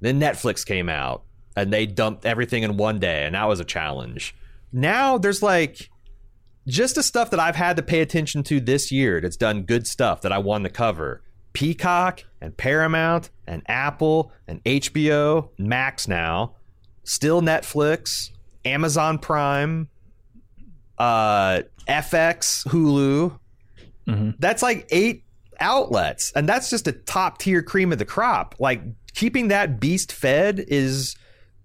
then 0.00 0.18
Netflix 0.18 0.64
came 0.64 0.88
out 0.88 1.22
and 1.56 1.72
they 1.72 1.86
dumped 1.86 2.24
everything 2.24 2.62
in 2.62 2.76
one 2.76 2.98
day, 2.98 3.24
and 3.24 3.34
that 3.34 3.48
was 3.48 3.60
a 3.60 3.64
challenge. 3.64 4.34
Now 4.72 5.18
there's 5.18 5.42
like 5.42 5.90
just 6.66 6.94
the 6.94 7.02
stuff 7.02 7.30
that 7.30 7.40
I've 7.40 7.56
had 7.56 7.76
to 7.76 7.82
pay 7.82 8.00
attention 8.00 8.42
to 8.44 8.60
this 8.60 8.90
year 8.90 9.20
that's 9.20 9.36
done 9.36 9.62
good 9.62 9.86
stuff 9.86 10.22
that 10.22 10.32
I 10.32 10.38
wanted 10.38 10.68
to 10.68 10.74
cover. 10.74 11.22
Peacock 11.52 12.24
and 12.40 12.56
Paramount 12.56 13.30
and 13.46 13.62
Apple 13.66 14.32
and 14.46 14.62
HBO, 14.64 15.50
Max 15.58 16.06
now, 16.06 16.54
still 17.02 17.42
Netflix, 17.42 18.30
Amazon 18.64 19.18
Prime, 19.18 19.88
uh, 20.98 21.62
FX, 21.88 22.66
Hulu. 22.68 23.38
Mm-hmm. 24.06 24.30
That's 24.38 24.62
like 24.62 24.86
eight 24.90 25.24
outlets, 25.60 26.32
and 26.34 26.48
that's 26.48 26.70
just 26.70 26.88
a 26.88 26.92
top 26.92 27.38
tier 27.38 27.62
cream 27.62 27.92
of 27.92 27.98
the 27.98 28.04
crop. 28.04 28.54
Like 28.58 28.82
keeping 29.14 29.48
that 29.48 29.80
beast 29.80 30.12
fed 30.12 30.64
is 30.68 31.16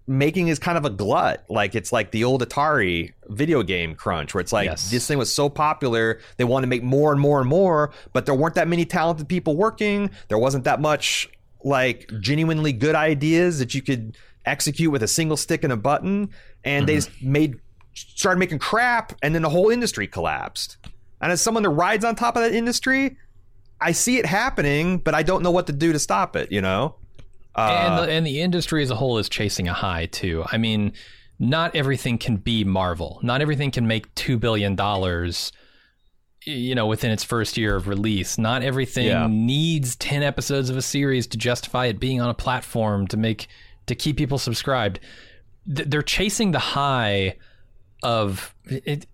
making 0.06 0.48
is 0.48 0.58
kind 0.58 0.78
of 0.78 0.84
a 0.84 0.90
glut. 0.90 1.44
Like 1.48 1.74
it's 1.74 1.92
like 1.92 2.10
the 2.12 2.24
old 2.24 2.46
Atari 2.46 3.12
video 3.26 3.62
game 3.62 3.94
crunch, 3.94 4.34
where 4.34 4.40
it's 4.40 4.52
like 4.52 4.66
Yes. 4.66 4.90
this 4.90 5.06
thing 5.06 5.18
was 5.18 5.34
so 5.34 5.48
popular, 5.48 6.20
they 6.36 6.44
wanted 6.44 6.66
to 6.66 6.68
make 6.68 6.82
more 6.82 7.12
and 7.12 7.20
more 7.20 7.40
and 7.40 7.48
more, 7.48 7.92
but 8.12 8.26
there 8.26 8.34
weren't 8.34 8.54
that 8.54 8.68
many 8.68 8.84
talented 8.84 9.28
people 9.28 9.56
working. 9.56 10.10
There 10.28 10.38
wasn't 10.38 10.64
that 10.64 10.80
much 10.80 11.28
like 11.64 12.08
genuinely 12.20 12.72
good 12.72 12.94
ideas 12.94 13.58
that 13.58 13.74
you 13.74 13.82
could 13.82 14.16
execute 14.44 14.92
with 14.92 15.02
a 15.02 15.08
single 15.08 15.36
stick 15.36 15.64
and 15.64 15.72
a 15.72 15.76
button, 15.76 16.30
and 16.64 16.86
they 16.86 16.96
mm-hmm. 16.96 17.10
just 17.10 17.22
made 17.22 17.60
started 17.94 18.38
making 18.38 18.58
crap, 18.58 19.14
and 19.22 19.34
then 19.34 19.42
the 19.42 19.48
whole 19.48 19.70
industry 19.70 20.06
collapsed. 20.06 20.76
And 21.26 21.32
as 21.32 21.40
someone 21.42 21.64
that 21.64 21.70
rides 21.70 22.04
on 22.04 22.14
top 22.14 22.36
of 22.36 22.42
that 22.44 22.54
industry, 22.54 23.16
I 23.80 23.90
see 23.90 24.18
it 24.18 24.26
happening, 24.26 24.98
but 24.98 25.12
I 25.12 25.24
don't 25.24 25.42
know 25.42 25.50
what 25.50 25.66
to 25.66 25.72
do 25.72 25.92
to 25.92 25.98
stop 25.98 26.36
it. 26.36 26.52
You 26.52 26.60
know. 26.60 26.94
and 27.56 27.94
Uh, 27.94 28.06
the, 28.06 28.12
and 28.12 28.24
the 28.24 28.40
industry 28.42 28.80
as 28.84 28.90
a 28.92 28.94
whole 28.94 29.18
is 29.18 29.28
chasing 29.28 29.66
a 29.66 29.72
high 29.72 30.06
too. 30.06 30.44
I 30.52 30.56
mean, 30.58 30.92
not 31.40 31.74
everything 31.74 32.16
can 32.18 32.36
be 32.36 32.62
Marvel. 32.62 33.18
Not 33.24 33.40
everything 33.40 33.72
can 33.72 33.88
make 33.88 34.14
two 34.14 34.38
billion 34.38 34.76
dollars 34.76 35.50
you 36.48 36.76
know, 36.76 36.86
within 36.86 37.10
its 37.10 37.24
first 37.24 37.56
year 37.56 37.74
of 37.74 37.88
release. 37.88 38.38
Not 38.38 38.62
everything 38.62 39.06
Yeah. 39.06 39.26
needs 39.28 39.96
10 39.96 40.22
episodes 40.22 40.70
of 40.70 40.76
a 40.76 40.82
series 40.82 41.26
to 41.26 41.36
justify 41.36 41.86
it 41.86 41.98
being 41.98 42.20
on 42.20 42.28
a 42.28 42.34
platform 42.34 43.08
to 43.08 43.16
make 43.16 43.48
to 43.86 43.96
keep 43.96 44.16
people 44.16 44.38
subscribed. 44.38 45.00
Th- 45.74 45.88
They're 45.88 46.02
chasing 46.02 46.52
the 46.52 46.60
high 46.60 47.34
of 48.04 48.54
it, 48.66 49.06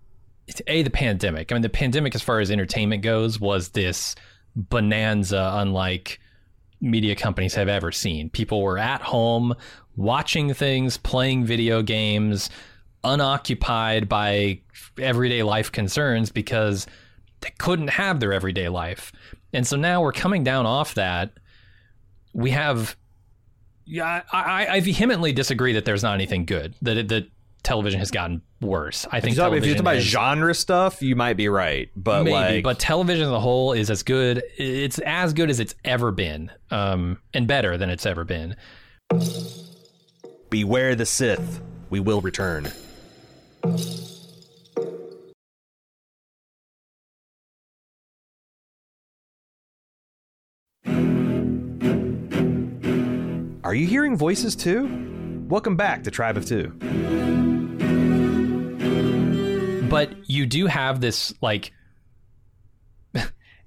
a 0.67 0.83
the 0.83 0.89
pandemic. 0.89 1.51
I 1.51 1.55
mean, 1.55 1.61
the 1.61 1.69
pandemic, 1.69 2.15
as 2.15 2.21
far 2.21 2.39
as 2.39 2.51
entertainment 2.51 3.01
goes, 3.03 3.39
was 3.39 3.69
this 3.69 4.15
bonanza 4.55 5.51
unlike 5.55 6.19
media 6.81 7.15
companies 7.15 7.55
have 7.55 7.69
ever 7.69 7.91
seen. 7.91 8.29
People 8.29 8.61
were 8.61 8.77
at 8.77 9.01
home 9.01 9.55
watching 9.95 10.53
things, 10.53 10.97
playing 10.97 11.45
video 11.45 11.81
games, 11.81 12.49
unoccupied 13.03 14.09
by 14.09 14.59
everyday 14.99 15.43
life 15.43 15.71
concerns 15.71 16.31
because 16.31 16.85
they 17.41 17.51
couldn't 17.57 17.89
have 17.89 18.19
their 18.19 18.33
everyday 18.33 18.69
life. 18.69 19.11
And 19.53 19.65
so 19.65 19.77
now 19.77 20.01
we're 20.01 20.11
coming 20.11 20.43
down 20.43 20.65
off 20.65 20.95
that. 20.95 21.31
We 22.33 22.51
have 22.51 22.97
yeah, 23.85 24.21
I, 24.31 24.67
I, 24.67 24.79
vehemently 24.79 25.33
disagree 25.33 25.73
that 25.73 25.83
there's 25.83 26.03
not 26.03 26.13
anything 26.13 26.45
good. 26.45 26.73
That 26.81 27.09
that 27.09 27.27
television 27.63 27.99
has 27.99 28.11
gotten 28.11 28.41
worse. 28.61 29.07
I 29.11 29.17
If 29.17 29.23
think 29.23 29.35
you're 29.37 29.45
if 29.47 29.65
you're 29.65 29.75
television 29.75 29.75
talking 29.75 29.81
about 29.81 29.95
has- 29.95 30.03
genre 30.03 30.53
stuff, 30.53 31.01
you 31.01 31.15
might 31.15 31.37
be 31.37 31.47
right, 31.49 31.89
but 31.95 32.23
maybe, 32.23 32.31
like, 32.33 32.63
but 32.63 32.79
television 32.79 33.25
as 33.25 33.31
a 33.31 33.39
whole 33.39 33.73
is 33.73 33.89
as 33.89 34.03
good. 34.03 34.43
It's 34.57 34.99
as 34.99 35.33
good 35.33 35.49
as 35.49 35.59
it's 35.59 35.75
ever 35.85 36.11
been, 36.11 36.51
um, 36.71 37.19
and 37.33 37.47
better 37.47 37.77
than 37.77 37.89
it's 37.89 38.05
ever 38.05 38.23
been. 38.23 38.55
beware 40.49 40.93
the 40.95 41.05
Sith. 41.05 41.61
We 41.89 41.99
will 41.99 42.21
return. 42.21 42.71
Are 53.63 53.73
you 53.73 53.87
hearing 53.87 54.17
voices 54.17 54.55
too? 54.55 55.45
Welcome 55.49 55.75
back 55.77 56.03
to 56.03 56.11
Tribe 56.11 56.35
of 56.37 56.45
Two. 56.45 56.73
But 59.93 60.29
you 60.29 60.45
do 60.45 60.67
have 60.67 61.01
this 61.01 61.33
like. 61.41 61.71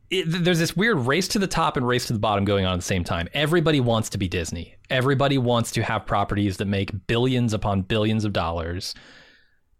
It, 0.09 0.25
there's 0.29 0.61
this 0.61 0.77
weird 0.77 0.99
race 0.99 1.27
to 1.27 1.41
the 1.41 1.49
top 1.49 1.77
and 1.77 1.85
race 1.85 2.07
to 2.07 2.13
the 2.13 2.21
bottom 2.21 2.45
going 2.45 2.65
on 2.65 2.75
at 2.75 2.77
the 2.77 2.83
same 2.83 3.03
time. 3.03 3.29
Everybody 3.35 3.81
wants 3.81 4.09
to 4.11 4.19
be 4.19 4.29
Disney. 4.29 4.77
Everybody 4.89 5.37
wants 5.37 5.73
to 5.73 5.83
have 5.83 6.07
properties 6.07 6.59
that 6.59 6.67
make 6.67 7.09
billions 7.09 7.53
upon 7.53 7.83
billions 7.83 8.25
of 8.25 8.33
dollars. 8.33 8.95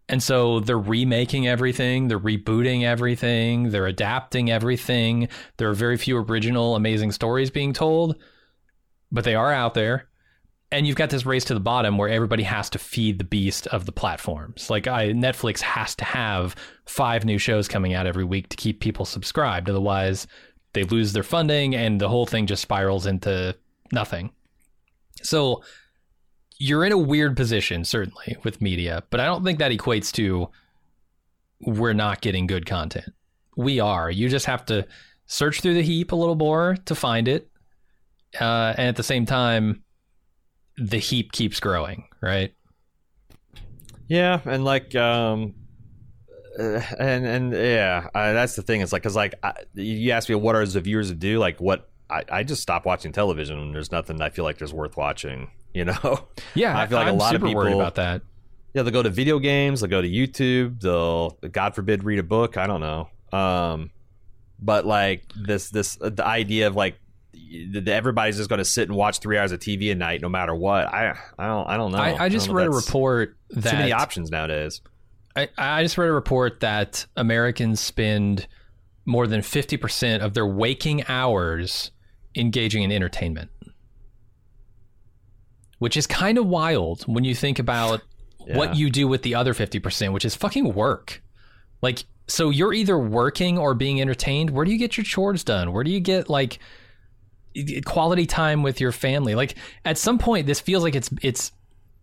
And 0.09 0.21
so 0.21 0.59
they're 0.61 0.79
remaking 0.79 1.47
everything, 1.49 2.09
they're 2.09 2.19
rebooting 2.19 2.85
everything, 2.85 3.71
they're 3.71 3.87
adapting 3.87 4.51
everything. 4.51 5.29
There 5.57 5.69
are 5.69 5.75
very 5.75 5.97
few 5.97 6.19
original, 6.19 6.77
amazing 6.77 7.13
stories 7.13 7.51
being 7.51 7.73
told, 7.73 8.17
but 9.11 9.25
they 9.25 9.35
are 9.35 9.53
out 9.53 9.75
there. 9.75 10.09
And 10.73 10.87
you've 10.87 10.97
got 10.97 11.11
this 11.11 11.25
race 11.25 11.45
to 11.45 11.55
the 11.55 11.61
bottom 11.61 11.97
where 11.97 12.09
everybody 12.09 12.43
has 12.43 12.69
to 12.71 12.79
feed 12.79 13.19
the 13.19 13.25
beast 13.25 13.67
of 13.69 13.87
the 13.87 13.93
platforms. 13.93 14.69
Like 14.69 14.89
I, 14.89 15.11
Netflix 15.11 15.61
has 15.61 15.95
to 15.97 16.05
have 16.05 16.57
five 16.87 17.25
new 17.25 17.39
shows 17.39 17.69
coming 17.69 17.95
out 17.95 18.07
every 18.07 18.25
week 18.25 18.49
to 18.49 18.57
keep 18.57 18.81
people 18.81 19.05
subscribed. 19.05 19.71
Otherwise, 19.71 20.27
they 20.73 20.83
lose 20.85 21.13
their 21.13 21.23
funding 21.23 21.75
and 21.75 22.01
the 22.01 22.09
whole 22.09 22.27
thing 22.27 22.47
just 22.47 22.63
spirals 22.63 23.07
into 23.07 23.57
nothing. 23.93 24.31
So 25.23 25.63
you're 26.59 26.85
in 26.85 26.93
a 26.93 26.99
weird 26.99 27.37
position, 27.37 27.85
certainly, 27.85 28.37
with 28.43 28.61
media, 28.61 29.05
but 29.11 29.21
I 29.21 29.27
don't 29.27 29.45
think 29.45 29.59
that 29.61 29.73
equates 29.73 30.11
to 30.13 30.49
we're 31.61 31.93
not 31.93 32.21
getting 32.21 32.47
good 32.47 32.67
content. 32.67 33.09
We 33.57 33.81
are. 33.81 34.11
You 34.11 34.29
just 34.29 34.47
have 34.47 34.67
to 34.67 34.87
search 35.27 35.61
through 35.61 35.75
the 35.75 35.83
heap 35.83 36.13
a 36.13 36.17
little 36.17 36.35
more 36.35 36.77
to 36.85 36.95
find 36.95 37.29
it. 37.29 37.49
Uh, 38.39 38.75
and 38.77 38.89
at 38.89 38.97
the 38.97 39.03
same 39.03 39.25
time, 39.25 39.83
the 40.79 40.99
heap 40.99 41.33
keeps 41.33 41.61
growing, 41.61 42.09
right? 42.21 42.53
Yeah, 44.09 44.41
and 44.45 44.65
like, 44.65 44.95
um, 44.95 45.55
uh, 46.59 46.81
and 46.99 47.27
and 47.27 47.53
yeah, 47.53 48.09
uh, 48.15 48.33
that's 48.33 48.57
the 48.57 48.63
thing. 48.63 48.81
It's 48.81 48.93
like, 48.93 49.03
cause 49.03 49.17
like, 49.17 49.35
I, 49.43 49.55
you 49.75 50.13
asked 50.13 50.29
me 50.29 50.35
what 50.35 50.55
are 50.55 50.65
the 50.65 50.81
viewers 50.81 51.09
to 51.09 51.15
do? 51.15 51.39
Like, 51.39 51.61
what 51.61 51.89
I, 52.09 52.25
I 52.31 52.43
just 52.45 52.63
stop 52.63 52.87
watching 52.87 53.13
television. 53.13 53.59
when 53.59 53.73
There's 53.73 53.91
nothing 53.91 54.21
I 54.21 54.31
feel 54.31 54.45
like 54.45 54.59
there's 54.59 54.75
worth 54.75 54.97
watching. 54.97 55.51
You 55.77 55.85
know? 55.85 56.27
Yeah, 56.55 56.79
I 56.79 56.87
feel 56.87 56.97
like 56.97 57.07
a 57.07 57.11
I'm 57.11 57.19
lot 57.19 57.35
of 57.35 57.43
super 57.43 57.55
worried 57.55 57.75
about 57.75 57.97
that. 57.97 58.23
Yeah, 58.73 58.81
they'll 58.81 58.95
go 58.95 59.03
to 59.03 59.11
video 59.11 59.39
games. 59.39 59.83
They'll 59.83 59.91
go 59.91 60.01
to 60.01 60.09
YouTube. 60.09 60.81
They'll, 60.81 61.33
God 61.53 61.75
forbid, 61.75 62.03
read 62.03 62.19
a 62.19 62.23
book. 62.23 62.57
I 62.57 62.67
don't 62.67 62.81
know. 62.81 63.11
Um, 63.31 63.91
but 64.59 64.87
like 64.87 65.25
this, 65.37 65.69
this 65.69 65.99
uh, 66.01 66.09
the 66.09 66.25
idea 66.25 66.69
of 66.69 66.77
like 66.77 66.99
everybody's 67.87 68.37
just 68.37 68.49
going 68.49 68.59
to 68.59 68.65
sit 68.65 68.89
and 68.89 68.97
watch 68.97 69.19
three 69.19 69.39
hours 69.39 69.53
of 69.53 69.61
TV 69.61 69.91
a 69.93 69.95
night, 69.95 70.21
no 70.21 70.29
matter 70.29 70.55
what. 70.55 70.87
I, 70.87 71.17
I 71.39 71.47
don't, 71.47 71.69
I 71.69 71.77
don't 71.77 71.93
know. 71.93 71.99
I, 71.99 72.25
I 72.25 72.29
just 72.29 72.47
don't 72.47 72.57
know 72.57 72.63
read 72.63 72.69
a 72.69 72.71
report 72.71 73.37
that 73.51 73.71
Too 73.71 73.77
many 73.77 73.93
options 73.93 74.31
nowadays. 74.31 74.81
I, 75.35 75.49
I 75.59 75.83
just 75.83 75.99
read 75.99 76.09
a 76.09 76.13
report 76.13 76.61
that 76.61 77.07
Americans 77.17 77.81
spend 77.81 78.47
more 79.05 79.27
than 79.27 79.41
50% 79.41 80.21
of 80.21 80.35
their 80.35 80.47
waking 80.47 81.05
hours 81.09 81.91
engaging 82.35 82.83
in 82.83 82.91
entertainment. 82.93 83.51
Which 85.79 85.97
is 85.97 86.07
kind 86.07 86.39
of 86.39 86.47
wild 86.47 87.03
when 87.03 87.25
you 87.25 87.35
think 87.35 87.59
about 87.59 88.03
Yeah. 88.47 88.59
what 88.59 88.77
you 88.77 88.91
do 88.91 89.09
with 89.09 89.23
the 89.23 89.35
other 89.35 89.55
50%, 89.55 90.13
which 90.13 90.25
is 90.25 90.37
fucking 90.37 90.73
work. 90.73 91.21
Like, 91.83 92.05
so 92.29 92.51
you're 92.51 92.73
either 92.73 92.97
working 92.97 93.59
or 93.59 93.75
being 93.75 94.01
entertained. 94.01 94.51
Where 94.51 94.65
do 94.65 94.71
you 94.71 94.79
get 94.79 94.97
your 94.97 95.03
chores 95.03 95.43
done? 95.43 95.73
Where 95.73 95.83
do 95.83 95.91
you 95.91 95.99
get 95.99 96.31
like 96.31 96.61
quality 97.85 98.27
time 98.27 98.63
with 98.63 98.81
your 98.81 98.93
family? 98.93 99.35
Like, 99.35 99.57
at 99.85 99.99
some 99.99 100.19
point, 100.19 100.47
this 100.47 100.61
feels 100.61 100.83
like 100.83 100.95
it's, 100.95 101.11
it's, 101.23 101.53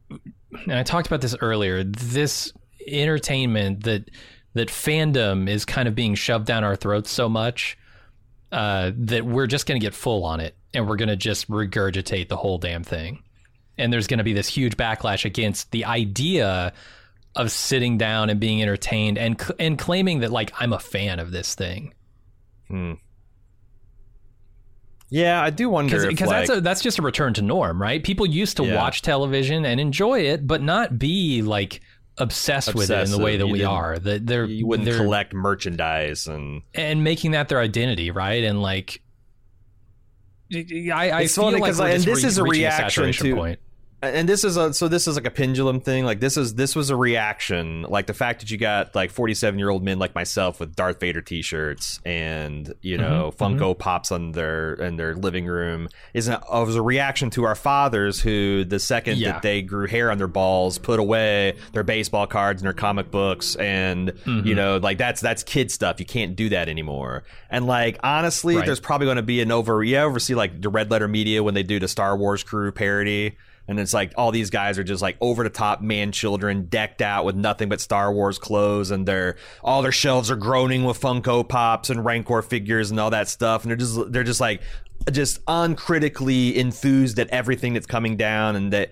and 0.10 0.74
I 0.74 0.84
talked 0.84 1.08
about 1.08 1.22
this 1.22 1.36
earlier. 1.42 1.84
This 1.84 2.54
entertainment 2.88 3.84
that 3.84 4.10
that 4.54 4.70
fandom 4.70 5.50
is 5.50 5.66
kind 5.66 5.88
of 5.88 5.96
being 5.96 6.16
shoved 6.16 6.46
down 6.46 6.64
our 6.64 6.76
throats 6.76 7.10
so 7.10 7.28
much 7.28 7.78
uh, 8.52 8.92
that 8.96 9.26
we're 9.26 9.48
just 9.48 9.66
going 9.66 9.80
to 9.80 9.84
get 9.84 9.96
full 9.96 10.24
on 10.24 10.40
it 10.40 10.56
and 10.74 10.88
we're 10.88 10.96
going 10.96 11.10
to 11.10 11.16
just 11.16 11.50
regurgitate 11.50 12.30
the 12.30 12.38
whole 12.38 12.58
damn 12.58 12.84
thing. 12.84 13.24
And 13.78 13.92
there's 13.92 14.06
going 14.06 14.20
to 14.20 14.24
be 14.24 14.34
this 14.34 14.48
huge 14.48 14.78
backlash 14.78 15.26
against 15.26 15.72
the 15.72 15.86
idea 15.86 16.74
of 17.36 17.52
sitting 17.52 17.98
down 17.98 18.30
and 18.30 18.40
being 18.40 18.62
entertained 18.62 19.18
and 19.18 19.42
and 19.60 19.80
claiming 19.80 20.20
that 20.20 20.32
like 20.32 20.54
I'm 20.60 20.72
a 20.72 20.80
fan 20.80 21.20
of 21.20 21.32
this 21.32 21.56
thing 21.56 21.96
Yeah, 25.14 25.44
I 25.44 25.52
do 25.52 25.70
wonder 25.70 26.08
because 26.08 26.28
like, 26.28 26.48
that's 26.48 26.58
a 26.58 26.62
that's 26.62 26.82
just 26.82 26.98
a 26.98 27.04
return 27.04 27.36
to 27.36 27.44
norm, 27.44 27.80
right? 27.80 28.04
People 28.04 28.26
used 28.26 28.58
to 28.58 28.66
Yeah. 28.66 28.78
watch 28.78 29.04
television 29.04 29.64
and 29.64 29.80
enjoy 29.80 30.22
it, 30.22 30.48
but 30.48 30.64
not 30.64 30.98
be 30.98 31.44
like 31.44 31.82
obsessed, 32.18 32.74
with 32.74 32.90
it 32.90 33.04
in 33.04 33.12
the 33.12 33.20
way 33.20 33.38
that 33.38 33.46
You 33.46 33.54
we 33.54 33.64
are. 33.64 34.00
That 34.00 34.26
they're 34.26 34.46
you 34.46 34.66
wouldn't 34.66 34.86
they're- 34.90 34.98
collect 34.98 35.32
merchandise 35.32 36.26
and 36.26 36.64
and 36.74 37.04
making 37.04 37.30
that 37.32 37.48
their 37.48 37.60
identity, 37.60 38.10
right? 38.10 38.44
And 38.44 38.60
like, 38.60 39.04
I, 40.52 41.12
I 41.12 41.28
feel 41.28 41.52
like 41.60 41.78
like, 41.78 41.94
and 41.94 42.04
this 42.04 42.24
re- 42.24 42.28
is 42.28 42.38
a 42.40 42.44
reaction 42.44 42.90
saturation 42.90 43.28
to- 43.28 43.36
point. 43.36 43.60
And 44.04 44.28
this 44.30 44.44
is 44.44 44.58
a 44.58 44.74
so 44.74 44.88
this 44.88 45.08
is 45.08 45.16
like 45.16 45.26
a 45.26 45.32
pendulum 45.32 45.80
thing. 45.80 46.06
Like 46.06 46.20
this 46.20 46.38
is 46.38 46.56
this 46.56 46.76
was 46.76 46.90
a 46.90 46.96
reaction. 46.96 47.84
Like 47.84 48.08
the 48.08 48.14
fact 48.14 48.42
that 48.42 48.52
you 48.52 48.58
got 48.58 48.94
like 48.96 49.12
47 49.12 49.58
year 49.58 49.70
old 49.70 49.84
men 49.84 50.00
like 50.00 50.14
myself 50.16 50.60
with 50.60 50.76
darth 50.76 51.00
vader 51.00 51.22
t-shirts 51.22 52.00
and 52.06 52.74
you 52.82 52.98
know 52.98 53.32
Mhm, 53.36 53.38
funko 53.60 53.78
pops 53.78 54.12
on 54.12 54.34
their 54.34 54.74
in 54.74 54.98
their 54.98 55.16
living 55.16 55.46
room 55.46 55.88
is 56.14 56.28
an, 56.28 56.36
uh, 56.36 56.64
was 56.66 56.76
a 56.76 56.82
reaction 56.82 57.30
to 57.32 57.44
our 57.46 57.56
fathers 57.56 58.20
who 58.22 58.64
the 58.66 58.80
second 58.80 59.18
Yeah. 59.18 59.34
that 59.34 59.42
they 59.42 59.62
grew 59.62 59.88
hair 59.88 60.12
on 60.12 60.18
their 60.18 60.28
balls 60.28 60.78
put 60.78 61.00
away 61.00 61.56
their 61.72 61.84
baseball 61.84 62.28
cards 62.28 62.62
and 62.62 62.66
their 62.66 62.74
comic 62.74 63.10
books 63.12 63.56
and 63.56 64.12
Mm-hmm. 64.14 64.48
you 64.48 64.56
know 64.56 64.78
like 64.78 64.98
that's 64.98 65.22
that's 65.22 65.44
kid 65.44 65.72
stuff. 65.72 66.00
You 66.00 66.06
can't 66.06 66.36
do 66.36 66.50
that 66.50 66.68
anymore. 66.70 67.24
And 67.50 67.66
like 67.68 68.00
honestly 68.04 68.56
Right. 68.58 68.66
there's 68.66 68.80
probably 68.80 69.06
going 69.06 69.18
to 69.18 69.22
be 69.24 69.42
an 69.42 69.52
over 69.52 69.84
you 69.84 69.96
ever 69.98 70.20
see 70.20 70.36
like 70.36 70.62
the 70.62 70.70
red 70.70 70.92
letter 70.92 71.08
media 71.08 71.42
when 71.44 71.54
they 71.54 71.64
do 71.64 71.80
the 71.80 71.88
star 71.88 72.16
wars 72.18 72.44
crew 72.44 72.72
parody 72.72 73.38
and 73.68 73.80
it's 73.80 73.94
like 73.94 74.14
all 74.18 74.32
these 74.32 74.50
guys 74.50 74.78
are 74.78 74.84
just 74.84 75.02
like 75.02 75.18
over 75.22 75.44
the 75.44 75.50
top 75.50 75.82
man 75.82 76.12
children 76.12 76.66
decked 76.66 77.02
out 77.02 77.24
with 77.24 77.36
nothing 77.36 77.70
but 77.70 77.80
Star 77.80 78.12
Wars 78.12 78.38
clothes 78.38 78.92
and 78.92 79.06
their 79.06 79.38
all 79.64 79.82
their 79.82 79.92
shelves 79.92 80.30
are 80.30 80.36
groaning 80.36 80.84
with 80.84 81.00
Funko 81.00 81.48
Pops 81.48 81.90
and 81.90 82.04
Rancor 82.04 82.42
figures 82.42 82.92
and 82.92 83.00
all 83.00 83.12
that 83.12 83.30
stuff. 83.30 83.64
And 83.64 83.70
they're 83.70 83.78
just 83.78 84.12
they're 84.12 84.24
just 84.24 84.42
like 84.42 84.62
just 85.12 85.40
uncritically 85.48 86.58
enthused 86.58 87.20
at 87.20 87.30
everything 87.30 87.74
that's 87.74 87.86
coming 87.86 88.18
down 88.18 88.56
and 88.56 88.74
that 88.74 88.92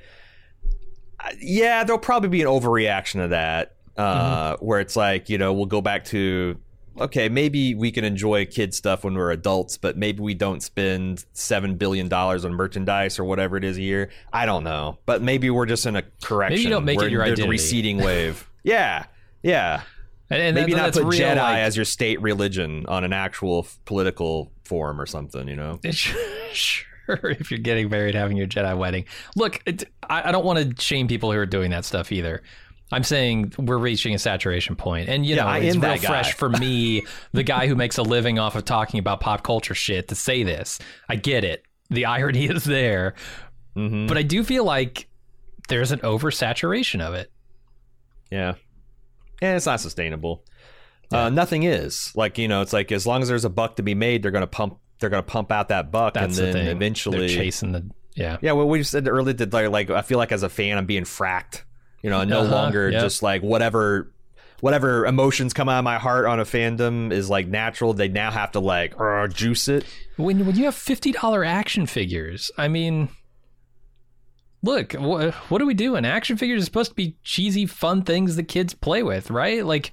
yeah 1.39 1.83
there'll 1.83 1.99
probably 1.99 2.29
be 2.29 2.41
an 2.41 2.47
overreaction 2.47 3.21
to 3.21 3.27
that 3.29 3.75
uh 3.97 4.57
where 4.57 4.79
it's 4.79 4.95
like 4.95 5.29
you 5.29 5.37
know 5.37 5.53
we'll 5.53 5.67
go 5.67 5.81
back 5.81 6.03
to 6.03 6.59
okay 6.99 7.29
maybe 7.29 7.73
we 7.73 7.91
can 7.91 8.03
enjoy 8.03 8.45
kid 8.45 8.73
stuff 8.73 9.03
when 9.03 9.13
we're 9.15 9.31
adults 9.31 9.77
but 9.77 9.97
maybe 9.97 10.19
we 10.21 10.33
don't 10.33 10.61
spend 10.61 11.25
seven 11.33 11.75
billion 11.75 12.07
dollars 12.09 12.43
on 12.45 12.53
merchandise 12.53 13.17
or 13.17 13.23
whatever 13.23 13.55
it 13.57 13.63
is 13.63 13.77
a 13.77 13.81
year. 13.81 14.09
I 14.33 14.45
don't 14.45 14.63
know. 14.63 14.97
But 15.05 15.21
maybe 15.21 15.49
we're 15.49 15.65
just 15.65 15.85
in 15.85 15.95
a 15.95 16.03
correction. 16.23 16.55
Maybe 16.55 16.63
you 16.63 16.69
don't 16.69 16.85
make 16.85 16.97
it 16.97 17.01
We're 17.01 17.05
in 17.07 17.13
your 17.13 17.23
identity. 17.23 17.49
receding 17.49 17.97
wave. 18.03 18.49
Yeah. 18.63 19.05
Yeah. 19.41 19.81
And, 20.29 20.41
and 20.41 20.55
Maybe 20.55 20.71
that- 20.73 20.77
not 20.77 20.83
that's 20.85 20.97
put 20.99 21.07
real, 21.07 21.19
Jedi 21.21 21.35
like- 21.37 21.57
as 21.59 21.75
your 21.75 21.85
state 21.85 22.21
religion 22.21 22.85
on 22.87 23.03
an 23.03 23.13
actual 23.13 23.59
f- 23.65 23.77
political 23.85 24.51
form 24.65 24.99
or 25.01 25.05
something. 25.05 25.47
You 25.47 25.55
know. 25.55 25.79
sure 26.51 26.85
if 27.07 27.51
you're 27.51 27.59
getting 27.59 27.89
married 27.89 28.15
having 28.15 28.37
your 28.37 28.47
jedi 28.47 28.77
wedding. 28.77 29.05
Look 29.35 29.61
it, 29.65 29.83
I, 30.07 30.29
I 30.29 30.31
don't 30.31 30.45
want 30.45 30.77
to 30.77 30.81
shame 30.83 31.07
people 31.07 31.31
who 31.31 31.37
are 31.37 31.45
doing 31.45 31.71
that 31.71 31.85
stuff 31.85 32.11
either 32.11 32.41
i'm 32.91 33.03
saying 33.03 33.53
we're 33.57 33.77
reaching 33.77 34.13
a 34.13 34.19
saturation 34.19 34.75
point 34.75 35.09
and 35.09 35.25
you 35.25 35.35
Yeah, 35.35 35.43
know 35.43 35.47
I 35.49 35.57
it's 35.59 35.75
am 35.75 35.81
real 35.81 35.97
fresh 35.97 36.33
for 36.33 36.49
me 36.49 37.05
the 37.33 37.43
guy 37.43 37.67
who 37.67 37.75
makes 37.75 37.97
a 37.97 38.03
living 38.03 38.39
off 38.39 38.55
of 38.55 38.65
talking 38.65 38.99
about 38.99 39.19
pop 39.19 39.43
culture 39.43 39.73
shit 39.75 40.07
to 40.09 40.15
say 40.15 40.43
this 40.43 40.79
i 41.09 41.15
get 41.15 41.43
it 41.43 41.63
the 41.89 42.05
irony 42.05 42.45
is 42.49 42.63
there 42.63 43.13
Mhm. 43.75 44.07
but 44.07 44.17
i 44.17 44.21
do 44.23 44.43
feel 44.43 44.63
like 44.65 45.07
there's 45.69 45.91
an 45.91 45.99
oversaturation 45.99 46.99
of 47.01 47.13
it 47.13 47.31
Yeah. 48.29 48.55
And 49.41 49.55
it's 49.55 49.65
not 49.65 49.79
sustainable. 49.79 50.43
Uh, 51.11 51.29
nothing 51.29 51.63
is. 51.63 52.11
Like, 52.15 52.37
you 52.37 52.47
know, 52.47 52.61
it's 52.61 52.73
like 52.73 52.91
as 52.91 53.07
long 53.07 53.21
as 53.21 53.27
there's 53.27 53.43
a 53.43 53.49
buck 53.49 53.77
to 53.77 53.83
be 53.83 53.95
made, 53.95 54.21
they're 54.23 54.31
gonna 54.31 54.47
pump 54.47 54.77
they're 54.99 55.09
gonna 55.09 55.23
pump 55.23 55.51
out 55.51 55.69
that 55.69 55.91
buck 55.91 56.13
that's 56.13 56.37
and 56.37 56.47
the 56.49 56.53
then 56.53 56.65
thing 56.65 56.75
eventually 56.75 57.19
they're 57.19 57.27
chasing 57.29 57.71
the 57.71 57.89
yeah 58.15 58.37
Yeah, 58.41 58.51
well 58.51 58.67
we 58.67 58.83
said 58.83 59.07
earlier 59.07 59.33
that 59.33 59.51
like, 59.51 59.69
like 59.69 59.89
I 59.89 60.01
feel 60.03 60.17
like 60.19 60.31
as 60.31 60.43
a 60.43 60.49
fan 60.49 60.77
I'm 60.77 60.85
being 60.85 61.03
fracked. 61.05 61.63
You 62.03 62.09
know, 62.09 62.23
no 62.23 62.41
Uh-huh, 62.41 62.53
longer 62.55 62.91
just 62.91 63.21
like 63.23 63.41
whatever 63.41 64.11
whatever 64.59 65.05
emotions 65.05 65.53
come 65.53 65.67
out 65.69 65.79
of 65.79 65.83
my 65.83 65.97
heart 65.97 66.25
on 66.25 66.39
a 66.39 66.45
fandom 66.45 67.11
is 67.11 67.29
like 67.29 67.47
natural. 67.47 67.93
They 67.93 68.07
now 68.07 68.31
have 68.31 68.51
to 68.53 68.59
like 68.59 68.93
uh, 68.99 69.27
juice 69.27 69.67
it. 69.67 69.85
when 70.17 70.45
when 70.45 70.55
you 70.55 70.65
have 70.65 70.75
fifty 70.75 71.11
dollar 71.11 71.43
action 71.43 71.85
figures, 71.85 72.51
I 72.57 72.67
mean, 72.67 73.09
look, 74.63 74.93
wh- 74.93 75.33
what 75.51 75.61
are 75.61 75.65
we 75.65 75.73
doing? 75.73 76.05
Action 76.05 76.37
figures 76.37 76.61
are 76.61 76.65
supposed 76.65 76.91
to 76.91 76.95
be 76.95 77.17
cheesy, 77.23 77.65
fun 77.65 78.03
things 78.03 78.35
that 78.35 78.43
kids 78.43 78.73
play 78.73 79.03
with, 79.03 79.29
right? 79.31 79.65
Like 79.65 79.91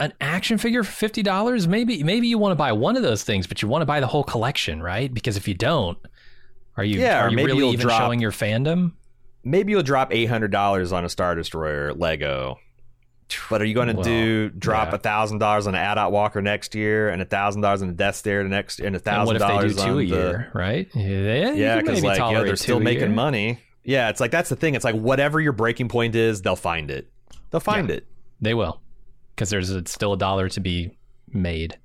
an 0.00 0.12
action 0.20 0.58
figure 0.58 0.82
for 0.82 0.92
fifty 0.92 1.22
dollars. 1.22 1.68
Maybe 1.68 2.02
maybe 2.02 2.26
you 2.28 2.38
want 2.38 2.52
to 2.52 2.56
buy 2.56 2.72
one 2.72 2.96
of 2.96 3.02
those 3.02 3.22
things, 3.24 3.46
but 3.46 3.62
you 3.62 3.68
want 3.68 3.82
to 3.82 3.86
buy 3.86 4.00
the 4.00 4.06
whole 4.06 4.24
collection, 4.24 4.82
right? 4.82 5.12
Because 5.12 5.36
if 5.36 5.46
you 5.46 5.54
don't, 5.54 5.98
are 6.76 6.84
you 6.84 7.00
Yeah, 7.00 7.22
are 7.22 7.30
you 7.30 7.36
really 7.44 7.68
even 7.68 7.86
drop- 7.86 8.00
showing 8.00 8.20
your 8.20 8.32
fandom? 8.32 8.92
Maybe 9.44 9.72
you'll 9.72 9.82
drop 9.82 10.12
eight 10.12 10.26
hundred 10.26 10.50
dollars 10.50 10.92
on 10.92 11.04
a 11.04 11.08
Star 11.08 11.34
Destroyer 11.34 11.92
Lego. 11.94 12.58
But 13.48 13.62
are 13.62 13.64
you 13.64 13.74
going 13.74 13.88
to 13.88 13.94
Well, 13.94 14.04
do 14.04 14.50
drop 14.50 14.92
a 14.92 14.98
thousand 14.98 15.38
dollars 15.38 15.66
on 15.66 15.74
an 15.74 15.80
AT-AT 15.80 16.12
Walker 16.12 16.42
next 16.42 16.74
year, 16.74 17.08
and 17.08 17.22
a 17.22 17.24
thousand 17.24 17.62
dollars 17.62 17.80
on 17.80 17.88
a 17.88 17.92
Death 17.92 18.16
Star 18.16 18.44
next, 18.44 18.78
and 18.78 18.94
a 18.94 18.98
And 18.98 19.02
thousand 19.02 19.26
what 19.26 19.36
if 19.36 19.42
they 19.42 19.46
do 19.68 19.74
dollars 19.74 19.76
two 19.76 19.82
on 19.82 19.90
a 19.90 19.94
the 19.96 20.04
year, 20.04 20.50
right? 20.52 20.88
Yeah, 20.94 21.52
yeah, 21.52 21.80
because 21.80 22.02
like 22.02 22.18
yeah, 22.18 22.42
they're 22.42 22.56
still 22.56 22.80
making 22.80 23.14
money. 23.14 23.58
Yeah, 23.84 24.10
it's 24.10 24.20
like 24.20 24.30
that's 24.30 24.50
the 24.50 24.56
thing. 24.56 24.74
It's 24.74 24.84
like 24.84 24.94
whatever 24.94 25.40
your 25.40 25.52
breaking 25.52 25.88
point 25.88 26.14
is, 26.14 26.42
they'll 26.42 26.56
find 26.56 26.90
it. 26.90 27.10
They'll 27.50 27.60
find 27.60 27.90
it. 27.90 28.06
They 28.40 28.54
will, 28.54 28.80
because 29.34 29.50
there's 29.50 29.70
a, 29.70 29.86
still 29.86 30.12
a 30.12 30.18
dollar 30.18 30.48
to 30.50 30.60
be 30.60 30.96
made. 31.28 31.78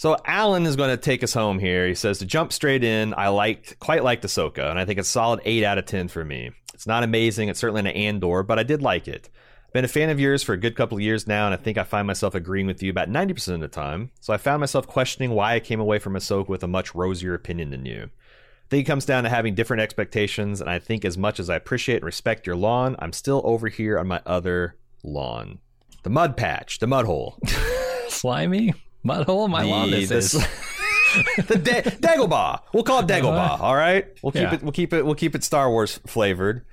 So 0.00 0.16
Alan 0.24 0.64
is 0.64 0.76
going 0.76 0.88
to 0.88 0.96
take 0.96 1.22
us 1.22 1.34
home 1.34 1.58
here. 1.58 1.86
He 1.86 1.94
says 1.94 2.20
to 2.20 2.24
jump 2.24 2.54
straight 2.54 2.82
in. 2.82 3.12
I 3.18 3.28
liked 3.28 3.78
quite 3.80 4.02
liked 4.02 4.24
Ahsoka, 4.24 4.70
and 4.70 4.78
I 4.78 4.86
think 4.86 4.98
it's 4.98 5.08
a 5.08 5.12
solid 5.12 5.42
eight 5.44 5.62
out 5.62 5.76
of 5.76 5.84
ten 5.84 6.08
for 6.08 6.24
me. 6.24 6.52
It's 6.72 6.86
not 6.86 7.02
amazing. 7.02 7.50
It's 7.50 7.60
certainly 7.60 7.80
an 7.80 7.86
Andor, 7.88 8.42
but 8.42 8.58
I 8.58 8.62
did 8.62 8.80
like 8.80 9.06
it. 9.08 9.28
Been 9.74 9.84
a 9.84 9.88
fan 9.88 10.08
of 10.08 10.18
yours 10.18 10.42
for 10.42 10.54
a 10.54 10.56
good 10.56 10.74
couple 10.74 10.96
of 10.96 11.02
years 11.02 11.26
now, 11.26 11.44
and 11.44 11.52
I 11.52 11.58
think 11.58 11.76
I 11.76 11.84
find 11.84 12.06
myself 12.06 12.34
agreeing 12.34 12.66
with 12.66 12.82
you 12.82 12.88
about 12.88 13.10
90% 13.10 13.56
of 13.56 13.60
the 13.60 13.68
time. 13.68 14.10
So 14.22 14.32
I 14.32 14.38
found 14.38 14.60
myself 14.60 14.86
questioning 14.86 15.32
why 15.32 15.52
I 15.52 15.60
came 15.60 15.80
away 15.80 15.98
from 15.98 16.14
Ahsoka 16.14 16.48
with 16.48 16.64
a 16.64 16.66
much 16.66 16.94
rosier 16.94 17.34
opinion 17.34 17.68
than 17.68 17.84
you. 17.84 18.04
I 18.04 18.68
think 18.70 18.86
it 18.86 18.90
comes 18.90 19.04
down 19.04 19.24
to 19.24 19.28
having 19.28 19.54
different 19.54 19.82
expectations, 19.82 20.62
and 20.62 20.70
I 20.70 20.78
think 20.78 21.04
as 21.04 21.18
much 21.18 21.38
as 21.38 21.50
I 21.50 21.56
appreciate 21.56 21.96
and 21.96 22.04
respect 22.04 22.46
your 22.46 22.56
lawn, 22.56 22.96
I'm 23.00 23.12
still 23.12 23.42
over 23.44 23.68
here 23.68 23.98
on 23.98 24.08
my 24.08 24.22
other 24.24 24.76
lawn. 25.04 25.58
The 26.04 26.10
mud 26.10 26.38
patch, 26.38 26.78
the 26.78 26.86
mud 26.86 27.04
hole. 27.04 27.38
Slimy 28.08 28.72
mud 29.02 29.26
hole. 29.26 29.48
My 29.48 29.62
lawn. 29.62 29.90
This 29.90 30.08
the, 30.08 30.16
is. 30.18 30.32
the 31.46 31.58
da- 31.58 31.82
Dagobah. 31.82 32.60
We'll 32.72 32.82
call 32.84 33.00
it 33.00 33.06
Dagobah. 33.08 33.60
All 33.60 33.76
right. 33.76 34.06
We'll 34.22 34.32
keep 34.32 34.42
Yeah. 34.42 34.54
it. 34.54 34.62
We'll 34.62 34.72
keep 34.72 34.92
it. 34.92 35.04
We'll 35.04 35.14
keep 35.14 35.34
it 35.34 35.44
Star 35.44 35.70
Wars 35.70 35.98
flavored. 36.06 36.64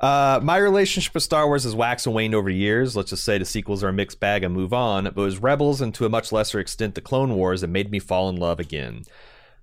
Uh, 0.00 0.38
my 0.42 0.56
relationship 0.56 1.12
with 1.12 1.24
Star 1.24 1.46
Wars 1.48 1.64
has 1.64 1.74
waxed 1.74 2.06
and 2.06 2.14
waned 2.14 2.32
over 2.34 2.48
years. 2.48 2.94
Let's 2.96 3.10
just 3.10 3.24
say 3.24 3.36
the 3.36 3.44
sequels 3.44 3.82
are 3.82 3.88
a 3.88 3.92
mixed 3.92 4.20
bag 4.20 4.44
and 4.44 4.54
move 4.54 4.72
on. 4.72 5.04
But 5.04 5.10
it 5.18 5.24
was 5.24 5.38
Rebels 5.38 5.80
and 5.80 5.92
to 5.96 6.06
a 6.06 6.08
much 6.08 6.30
lesser 6.30 6.60
extent 6.60 6.94
the 6.94 7.00
Clone 7.00 7.34
Wars 7.34 7.62
that 7.62 7.68
made 7.68 7.90
me 7.90 7.98
fall 7.98 8.28
in 8.28 8.36
love 8.36 8.60
again. 8.60 9.02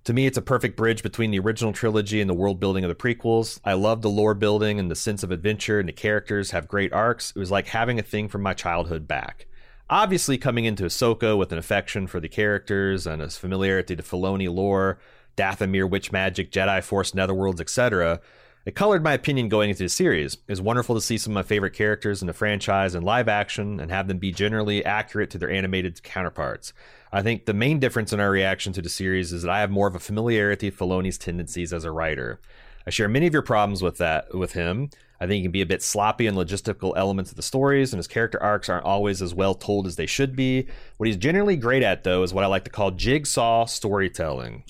To 0.04 0.12
me, 0.12 0.26
it's 0.26 0.36
a 0.38 0.42
perfect 0.42 0.76
bridge 0.76 1.02
between 1.02 1.30
the 1.32 1.38
original 1.40 1.72
trilogy 1.72 2.20
and 2.20 2.30
the 2.30 2.34
world 2.34 2.60
building 2.60 2.84
of 2.84 2.88
the 2.90 2.94
prequels. 2.94 3.58
I 3.64 3.72
love 3.72 4.02
the 4.02 4.10
lore 4.10 4.34
building 4.34 4.78
and 4.78 4.88
the 4.88 4.94
sense 4.94 5.24
of 5.24 5.32
adventure, 5.32 5.80
and 5.80 5.88
the 5.88 5.92
characters 5.92 6.52
have 6.52 6.68
great 6.68 6.92
arcs. 6.92 7.32
It 7.34 7.38
was 7.40 7.50
like 7.50 7.66
having 7.68 7.98
a 7.98 8.02
thing 8.04 8.28
from 8.28 8.42
my 8.42 8.54
childhood 8.54 9.08
back. 9.08 9.46
Obviously, 9.88 10.36
coming 10.36 10.64
into 10.64 10.84
Ahsoka 10.84 11.38
with 11.38 11.52
an 11.52 11.58
affection 11.58 12.08
for 12.08 12.18
the 12.18 12.28
characters 12.28 13.06
and 13.06 13.22
a 13.22 13.28
familiarity 13.28 13.94
to 13.94 14.02
Filoni 14.02 14.52
lore, 14.52 14.98
Dathomir, 15.36 15.88
witch 15.88 16.10
magic, 16.10 16.50
Jedi 16.50 16.82
Force, 16.82 17.12
Netherworlds, 17.12 17.60
etc., 17.60 18.20
it 18.64 18.74
colored 18.74 19.04
my 19.04 19.12
opinion 19.12 19.48
going 19.48 19.70
into 19.70 19.84
the 19.84 19.88
series. 19.88 20.38
It's 20.48 20.60
wonderful 20.60 20.96
to 20.96 21.00
see 21.00 21.18
some 21.18 21.30
of 21.30 21.34
my 21.36 21.42
favorite 21.44 21.72
characters 21.72 22.20
in 22.20 22.26
the 22.26 22.32
franchise 22.32 22.96
in 22.96 23.04
live 23.04 23.28
action 23.28 23.78
and 23.78 23.92
have 23.92 24.08
them 24.08 24.18
be 24.18 24.32
generally 24.32 24.84
accurate 24.84 25.30
to 25.30 25.38
their 25.38 25.52
animated 25.52 26.02
counterparts. 26.02 26.72
I 27.12 27.22
think 27.22 27.46
the 27.46 27.54
main 27.54 27.78
difference 27.78 28.12
in 28.12 28.18
our 28.18 28.28
reaction 28.28 28.72
to 28.72 28.82
the 28.82 28.88
series 28.88 29.32
is 29.32 29.42
that 29.42 29.52
I 29.52 29.60
have 29.60 29.70
more 29.70 29.86
of 29.86 29.94
a 29.94 30.00
familiarity 30.00 30.66
with 30.66 30.78
Filoni's 30.80 31.16
tendencies 31.16 31.72
as 31.72 31.84
a 31.84 31.92
writer. 31.92 32.40
I 32.88 32.90
share 32.90 33.08
many 33.08 33.28
of 33.28 33.32
your 33.32 33.42
problems 33.42 33.84
with 33.84 33.98
that 33.98 34.34
with 34.34 34.54
him. 34.54 34.90
I 35.20 35.26
think 35.26 35.36
he 35.36 35.42
can 35.42 35.52
be 35.52 35.62
a 35.62 35.66
bit 35.66 35.82
sloppy 35.82 36.26
in 36.26 36.34
logistical 36.34 36.92
elements 36.96 37.30
of 37.30 37.36
the 37.36 37.42
stories, 37.42 37.92
and 37.92 37.98
his 37.98 38.06
character 38.06 38.42
arcs 38.42 38.68
aren't 38.68 38.84
always 38.84 39.22
as 39.22 39.34
well 39.34 39.54
told 39.54 39.86
as 39.86 39.96
they 39.96 40.06
should 40.06 40.36
be. 40.36 40.66
What 40.96 41.06
he's 41.06 41.16
generally 41.16 41.56
great 41.56 41.82
at, 41.82 42.04
though, 42.04 42.22
is 42.22 42.34
what 42.34 42.44
I 42.44 42.48
like 42.48 42.64
to 42.64 42.70
call 42.70 42.90
jigsaw 42.90 43.64
storytelling. 43.66 44.64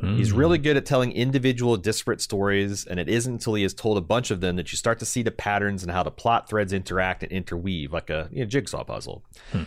He's 0.00 0.32
hmm. 0.32 0.38
really 0.38 0.58
good 0.58 0.76
at 0.76 0.84
telling 0.84 1.12
individual 1.12 1.76
disparate 1.76 2.20
stories, 2.20 2.84
and 2.84 3.00
it 3.00 3.08
isn't 3.08 3.32
until 3.34 3.54
he 3.54 3.62
has 3.62 3.72
told 3.72 3.96
a 3.96 4.02
bunch 4.02 4.30
of 4.30 4.40
them 4.40 4.56
that 4.56 4.70
you 4.72 4.76
start 4.76 4.98
to 4.98 5.06
see 5.06 5.22
the 5.22 5.30
patterns 5.30 5.82
and 5.82 5.92
how 5.92 6.02
the 6.02 6.10
plot 6.10 6.48
threads 6.48 6.72
interact 6.72 7.22
and 7.22 7.32
interweave, 7.32 7.92
like 7.92 8.10
a 8.10 8.28
you 8.30 8.40
know, 8.40 8.46
jigsaw 8.46 8.84
puzzle. 8.84 9.24
Hmm. 9.52 9.62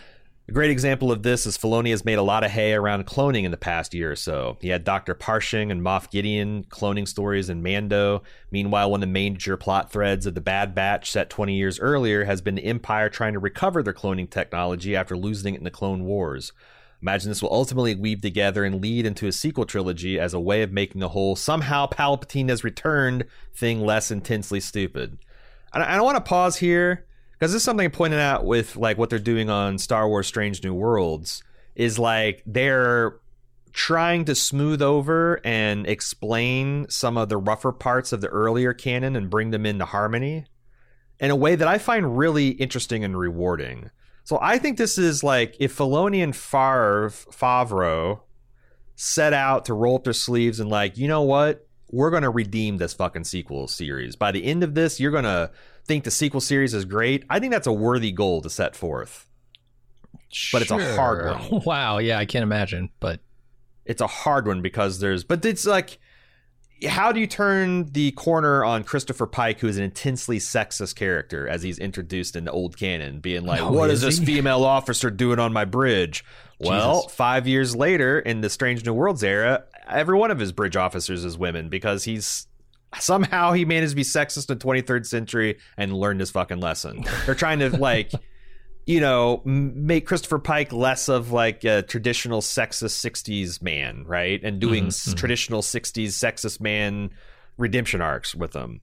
A 0.48 0.52
great 0.52 0.70
example 0.70 1.12
of 1.12 1.22
this 1.22 1.44
is 1.44 1.58
Filoni 1.58 1.90
has 1.90 2.06
made 2.06 2.16
a 2.16 2.22
lot 2.22 2.42
of 2.42 2.50
hay 2.50 2.72
around 2.72 3.06
cloning 3.06 3.44
in 3.44 3.50
the 3.50 3.58
past 3.58 3.92
year 3.92 4.12
or 4.12 4.16
so. 4.16 4.56
He 4.62 4.68
had 4.68 4.82
Dr. 4.82 5.12
Pershing 5.12 5.70
and 5.70 5.82
Moff 5.82 6.10
Gideon 6.10 6.64
cloning 6.70 7.06
stories 7.06 7.50
in 7.50 7.62
Mando. 7.62 8.22
Meanwhile, 8.50 8.90
one 8.90 9.02
of 9.02 9.08
the 9.08 9.12
major 9.12 9.58
plot 9.58 9.92
threads 9.92 10.24
of 10.24 10.34
the 10.34 10.40
Bad 10.40 10.74
Batch 10.74 11.10
set 11.10 11.28
20 11.28 11.54
years 11.54 11.78
earlier 11.78 12.24
has 12.24 12.40
been 12.40 12.54
the 12.54 12.64
Empire 12.64 13.10
trying 13.10 13.34
to 13.34 13.38
recover 13.38 13.82
their 13.82 13.92
cloning 13.92 14.30
technology 14.30 14.96
after 14.96 15.18
losing 15.18 15.52
it 15.52 15.58
in 15.58 15.64
the 15.64 15.70
Clone 15.70 16.04
Wars. 16.04 16.54
Imagine 17.02 17.30
this 17.30 17.42
will 17.42 17.52
ultimately 17.52 17.94
weave 17.94 18.22
together 18.22 18.64
and 18.64 18.80
lead 18.80 19.04
into 19.04 19.26
a 19.26 19.32
sequel 19.32 19.66
trilogy 19.66 20.18
as 20.18 20.32
a 20.32 20.40
way 20.40 20.62
of 20.62 20.72
making 20.72 21.02
the 21.02 21.10
whole 21.10 21.36
somehow 21.36 21.86
Palpatine 21.86 22.48
has 22.48 22.64
returned 22.64 23.26
thing 23.52 23.82
less 23.82 24.10
intensely 24.10 24.60
stupid. 24.60 25.18
I 25.74 25.94
don't 25.94 26.06
want 26.06 26.16
to 26.16 26.22
pause 26.22 26.56
here 26.56 27.04
because 27.38 27.52
this 27.52 27.60
is 27.60 27.64
something 27.64 27.86
I 27.86 27.88
pointed 27.88 28.18
out 28.18 28.44
with 28.44 28.76
like 28.76 28.98
what 28.98 29.10
they're 29.10 29.18
doing 29.18 29.48
on 29.48 29.78
Star 29.78 30.08
Wars 30.08 30.26
Strange 30.26 30.62
New 30.64 30.74
Worlds 30.74 31.42
is 31.76 31.98
like 31.98 32.42
they're 32.44 33.20
trying 33.72 34.24
to 34.24 34.34
smooth 34.34 34.82
over 34.82 35.40
and 35.44 35.86
explain 35.86 36.88
some 36.88 37.16
of 37.16 37.28
the 37.28 37.36
rougher 37.36 37.70
parts 37.70 38.12
of 38.12 38.20
the 38.20 38.28
earlier 38.28 38.74
canon 38.74 39.14
and 39.14 39.30
bring 39.30 39.50
them 39.50 39.64
into 39.64 39.84
harmony 39.84 40.46
in 41.20 41.30
a 41.30 41.36
way 41.36 41.54
that 41.54 41.68
I 41.68 41.78
find 41.78 42.18
really 42.18 42.48
interesting 42.48 43.04
and 43.04 43.16
rewarding. 43.16 43.90
So 44.24 44.38
I 44.42 44.58
think 44.58 44.78
this 44.78 44.98
is 44.98 45.22
like 45.22 45.56
if 45.60 45.76
Filoni 45.76 46.22
and 46.22 46.34
Favre, 46.34 47.10
Favreau 47.10 48.20
set 48.96 49.32
out 49.32 49.64
to 49.66 49.74
roll 49.74 49.96
up 49.96 50.04
their 50.04 50.12
sleeves 50.12 50.58
and 50.58 50.68
like, 50.68 50.98
you 50.98 51.06
know 51.06 51.22
what? 51.22 51.66
We're 51.90 52.10
going 52.10 52.24
to 52.24 52.30
redeem 52.30 52.76
this 52.76 52.92
fucking 52.92 53.24
sequel 53.24 53.68
series. 53.68 54.16
By 54.16 54.32
the 54.32 54.44
end 54.44 54.62
of 54.62 54.74
this, 54.74 55.00
you're 55.00 55.12
going 55.12 55.24
to 55.24 55.50
think 55.88 56.04
the 56.04 56.10
sequel 56.12 56.40
series 56.40 56.74
is 56.74 56.84
great. 56.84 57.24
I 57.28 57.40
think 57.40 57.52
that's 57.52 57.66
a 57.66 57.72
worthy 57.72 58.12
goal 58.12 58.40
to 58.42 58.50
set 58.50 58.76
forth. 58.76 59.26
But 60.52 60.62
it's 60.62 60.70
a 60.70 60.94
hard 60.96 61.20
Sure. 61.22 61.48
one. 61.50 61.62
Wow. 61.66 61.98
Yeah, 61.98 62.18
I 62.18 62.26
can't 62.26 62.42
imagine. 62.42 62.90
But 63.00 63.20
It's 63.86 64.00
a 64.02 64.06
hard 64.06 64.46
one 64.46 64.60
because 64.62 65.00
there's 65.00 65.24
but 65.24 65.44
it's 65.44 65.66
like 65.66 65.98
how 66.86 67.10
do 67.10 67.18
you 67.18 67.26
turn 67.26 67.86
the 67.90 68.12
corner 68.12 68.64
on 68.64 68.84
Christopher 68.84 69.26
Pike, 69.26 69.58
who 69.58 69.66
is 69.66 69.78
an 69.78 69.82
intensely 69.84 70.38
sexist 70.38 70.94
character, 70.94 71.48
as 71.48 71.62
he's 71.64 71.76
introduced 71.78 72.36
in 72.36 72.44
the 72.44 72.52
old 72.52 72.76
canon, 72.76 73.18
being 73.18 73.44
like, 73.44 73.60
Oh, 73.60 73.72
"What 73.72 73.90
is 73.90 74.04
is 74.04 74.18
this 74.18 74.28
he? 74.28 74.34
female 74.36 74.64
officer 74.64 75.10
doing 75.10 75.38
on 75.40 75.52
my 75.52 75.64
bridge?" 75.64 76.24
Well, 76.60 77.02
Jesus. 77.02 77.16
five 77.16 77.48
years 77.48 77.74
later, 77.74 78.18
in 78.20 78.42
the 78.42 78.50
Strange 78.50 78.84
New 78.84 78.92
Worlds 78.92 79.24
era, 79.24 79.64
every 79.88 80.16
one 80.18 80.30
of 80.30 80.38
his 80.38 80.52
bridge 80.52 80.76
officers 80.76 81.24
is 81.24 81.36
women 81.38 81.68
because 81.68 82.04
he's 82.04 82.46
somehow 82.98 83.52
he 83.52 83.64
managed 83.64 83.90
to 83.90 83.96
be 83.96 84.02
sexist 84.02 84.50
in 84.50 84.58
the 84.58 84.64
23rd 84.64 85.06
century 85.06 85.58
and 85.76 85.92
learned 85.92 86.20
his 86.20 86.30
fucking 86.30 86.60
lesson. 86.60 87.04
They're 87.26 87.34
trying 87.34 87.58
to 87.60 87.70
like. 87.76 88.12
You 88.86 89.00
know, 89.02 89.42
make 89.44 90.06
Christopher 90.06 90.38
Pike 90.38 90.72
less 90.72 91.10
of 91.10 91.30
like 91.30 91.62
a 91.64 91.82
traditional 91.82 92.40
sexist 92.40 93.04
'60s 93.06 93.60
man, 93.60 94.04
right? 94.06 94.42
And 94.42 94.58
doing 94.60 94.84
Mhm, 94.84 94.88
s 94.88 95.08
mhm. 95.08 95.14
traditional 95.14 95.60
'60s 95.60 96.06
sexist 96.08 96.58
man 96.58 97.10
redemption 97.58 98.00
arcs 98.00 98.34
with 98.34 98.54
him. 98.56 98.80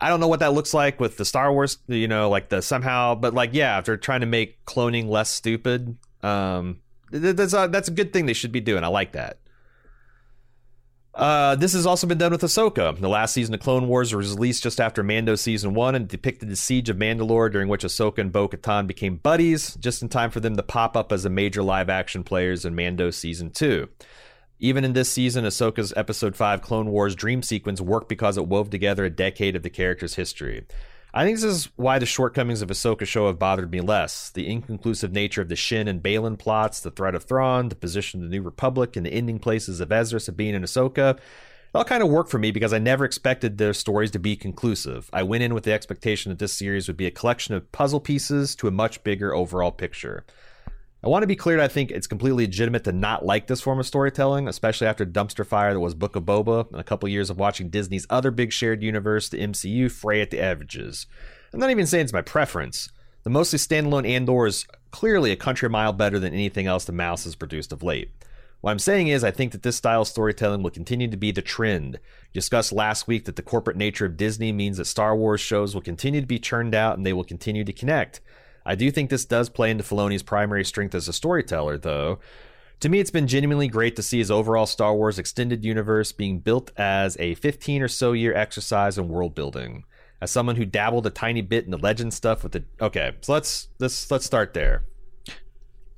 I 0.00 0.08
don't 0.08 0.18
know 0.18 0.26
what 0.26 0.40
that 0.40 0.52
looks 0.52 0.74
like 0.74 0.98
with 0.98 1.16
the 1.16 1.24
Star 1.24 1.52
Wars, 1.52 1.78
you 1.86 2.08
know, 2.08 2.28
like 2.28 2.48
the 2.48 2.60
somehow, 2.60 3.14
but 3.14 3.34
like 3.34 3.50
yeah, 3.52 3.78
if 3.78 3.84
they're 3.84 3.96
trying 3.96 4.22
to 4.22 4.26
make 4.26 4.64
cloning 4.64 5.06
less 5.08 5.30
stupid, 5.30 5.96
um, 6.24 6.80
that's 7.12 7.52
a, 7.54 7.68
that's 7.70 7.86
a 7.86 7.92
good 7.92 8.12
thing 8.12 8.26
they 8.26 8.32
should 8.32 8.50
be 8.50 8.60
doing. 8.60 8.82
I 8.82 8.88
like 8.88 9.12
that. 9.12 9.38
Uh, 11.14 11.54
this 11.54 11.74
has 11.74 11.86
also 11.86 12.08
been 12.08 12.18
done 12.18 12.32
with 12.32 12.42
Ahsoka. 12.42 12.98
The 12.98 13.08
last 13.08 13.34
season 13.34 13.54
of 13.54 13.60
Clone 13.60 13.86
Wars 13.86 14.12
was 14.12 14.34
released 14.34 14.64
just 14.64 14.80
after 14.80 15.04
Mando 15.04 15.36
season 15.36 15.72
one 15.72 15.94
and 15.94 16.08
depicted 16.08 16.48
the 16.48 16.56
siege 16.56 16.88
of 16.88 16.96
Mandalore, 16.96 17.52
during 17.52 17.68
which 17.68 17.84
Ahsoka 17.84 18.18
and 18.18 18.32
Bo 18.32 18.48
Katan 18.48 18.88
became 18.88 19.16
buddies, 19.16 19.76
just 19.76 20.02
in 20.02 20.08
time 20.08 20.30
for 20.30 20.40
them 20.40 20.56
to 20.56 20.62
pop 20.62 20.96
up 20.96 21.12
as 21.12 21.24
a 21.24 21.30
major 21.30 21.62
live 21.62 21.88
action 21.88 22.24
players 22.24 22.64
in 22.64 22.74
Mando 22.74 23.10
season 23.10 23.50
two. 23.50 23.88
Even 24.58 24.84
in 24.84 24.92
this 24.92 25.10
season, 25.10 25.44
Ahsoka's 25.44 25.92
episode 25.96 26.34
5 26.34 26.62
Clone 26.62 26.90
Wars 26.90 27.14
dream 27.14 27.42
sequence 27.42 27.80
worked 27.80 28.08
because 28.08 28.36
it 28.36 28.46
wove 28.46 28.70
together 28.70 29.04
a 29.04 29.10
decade 29.10 29.56
of 29.56 29.62
the 29.62 29.70
character's 29.70 30.14
history. 30.14 30.64
I 31.16 31.24
think 31.24 31.36
this 31.36 31.44
is 31.44 31.68
why 31.76 32.00
the 32.00 32.06
shortcomings 32.06 32.60
of 32.60 32.70
Ahsoka 32.70 33.06
show 33.06 33.28
have 33.28 33.38
bothered 33.38 33.70
me 33.70 33.80
less. 33.80 34.30
The 34.30 34.48
inconclusive 34.48 35.12
nature 35.12 35.42
of 35.42 35.48
the 35.48 35.54
Shin 35.54 35.86
and 35.86 36.02
Baylan 36.02 36.36
plots, 36.36 36.80
the 36.80 36.90
threat 36.90 37.14
of 37.14 37.22
Thrawn, 37.22 37.68
the 37.68 37.76
position 37.76 38.20
of 38.20 38.28
the 38.28 38.36
New 38.36 38.42
Republic, 38.42 38.96
and 38.96 39.06
the 39.06 39.12
ending 39.12 39.38
places 39.38 39.80
of 39.80 39.92
Ezra, 39.92 40.18
Sabine, 40.18 40.56
and 40.56 40.64
Ahsoka 40.64 41.18
all 41.74 41.84
kind 41.84 42.02
of 42.02 42.08
work 42.08 42.28
for 42.28 42.38
me 42.38 42.50
because 42.50 42.72
I 42.72 42.78
never 42.78 43.04
expected 43.04 43.58
their 43.58 43.72
stories 43.72 44.12
to 44.12 44.18
be 44.18 44.36
conclusive. 44.36 45.10
I 45.12 45.24
went 45.24 45.42
in 45.42 45.54
with 45.54 45.64
the 45.64 45.72
expectation 45.72 46.30
that 46.30 46.38
this 46.38 46.52
series 46.52 46.86
would 46.86 46.96
be 46.96 47.06
a 47.06 47.10
collection 47.10 47.54
of 47.54 47.70
puzzle 47.72 48.00
pieces 48.00 48.54
to 48.56 48.68
a 48.68 48.72
much 48.72 49.02
bigger 49.02 49.34
overall 49.34 49.72
picture. 49.72 50.24
I 51.04 51.08
want 51.08 51.22
to 51.22 51.26
be 51.26 51.36
clear 51.36 51.58
that 51.58 51.64
I 51.64 51.68
think 51.68 51.90
it's 51.90 52.06
completely 52.06 52.46
legitimate 52.46 52.84
to 52.84 52.92
not 52.92 53.26
like 53.26 53.46
this 53.46 53.60
form 53.60 53.78
of 53.78 53.86
storytelling, 53.86 54.48
especially 54.48 54.86
after 54.86 55.04
dumpster 55.04 55.46
fire 55.46 55.74
that 55.74 55.80
was 55.80 55.92
Book 55.92 56.16
of 56.16 56.22
Boba 56.22 56.70
and 56.70 56.80
a 56.80 56.84
couple 56.84 57.10
years 57.10 57.28
of 57.28 57.38
watching 57.38 57.68
Disney's 57.68 58.06
other 58.08 58.30
big 58.30 58.52
shared 58.52 58.82
universe, 58.82 59.28
the 59.28 59.36
MCU, 59.36 59.92
fray 59.92 60.22
at 60.22 60.30
the 60.30 60.40
edges. 60.40 61.06
I'm 61.52 61.60
not 61.60 61.68
even 61.68 61.86
saying 61.86 62.04
it's 62.04 62.14
my 62.14 62.22
preference. 62.22 62.88
The 63.22 63.28
mostly 63.28 63.58
standalone 63.58 64.08
Andor 64.08 64.46
is 64.46 64.66
clearly 64.92 65.30
a 65.30 65.36
country 65.36 65.68
mile 65.68 65.92
better 65.92 66.18
than 66.18 66.32
anything 66.32 66.66
else 66.66 66.86
the 66.86 66.92
mouse 66.92 67.24
has 67.24 67.34
produced 67.34 67.70
of 67.70 67.82
late. 67.82 68.10
What 68.62 68.70
I'm 68.70 68.78
saying 68.78 69.08
is, 69.08 69.22
I 69.22 69.30
think 69.30 69.52
that 69.52 69.62
this 69.62 69.76
style 69.76 70.02
of 70.02 70.08
storytelling 70.08 70.62
will 70.62 70.70
continue 70.70 71.10
to 71.10 71.18
be 71.18 71.32
the 71.32 71.42
trend. 71.42 72.00
discussed 72.32 72.72
last 72.72 73.06
week 73.06 73.26
that 73.26 73.36
the 73.36 73.42
corporate 73.42 73.76
nature 73.76 74.06
of 74.06 74.16
Disney 74.16 74.52
means 74.52 74.78
that 74.78 74.86
Star 74.86 75.14
Wars 75.14 75.42
shows 75.42 75.74
will 75.74 75.82
continue 75.82 76.22
to 76.22 76.26
be 76.26 76.38
churned 76.38 76.74
out 76.74 76.96
and 76.96 77.04
they 77.04 77.12
will 77.12 77.24
continue 77.24 77.62
to 77.62 77.74
connect. 77.74 78.22
I 78.66 78.74
do 78.74 78.90
think 78.90 79.10
this 79.10 79.24
does 79.24 79.48
play 79.48 79.70
into 79.70 79.84
Filoni's 79.84 80.22
primary 80.22 80.64
strength 80.64 80.94
as 80.94 81.08
a 81.08 81.12
storyteller, 81.12 81.78
though. 81.78 82.18
To 82.80 82.88
me, 82.88 83.00
it's 83.00 83.10
been 83.10 83.26
genuinely 83.26 83.68
great 83.68 83.96
to 83.96 84.02
see 84.02 84.18
his 84.18 84.30
overall 84.30 84.66
Star 84.66 84.94
Wars 84.94 85.18
extended 85.18 85.64
universe 85.64 86.12
being 86.12 86.40
built 86.40 86.70
as 86.76 87.16
a 87.18 87.34
15 87.34 87.82
or 87.82 87.88
so 87.88 88.12
year 88.12 88.34
exercise 88.34 88.98
in 88.98 89.08
world 89.08 89.34
building. 89.34 89.84
As 90.20 90.30
someone 90.30 90.56
who 90.56 90.64
dabbled 90.64 91.06
a 91.06 91.10
tiny 91.10 91.42
bit 91.42 91.64
in 91.64 91.70
the 91.70 91.78
legend 91.78 92.14
stuff 92.14 92.42
with 92.42 92.52
the 92.52 92.64
okay, 92.80 93.12
so 93.20 93.32
let's 93.32 93.68
let's 93.78 94.10
let's 94.10 94.24
start 94.24 94.54
there. 94.54 94.84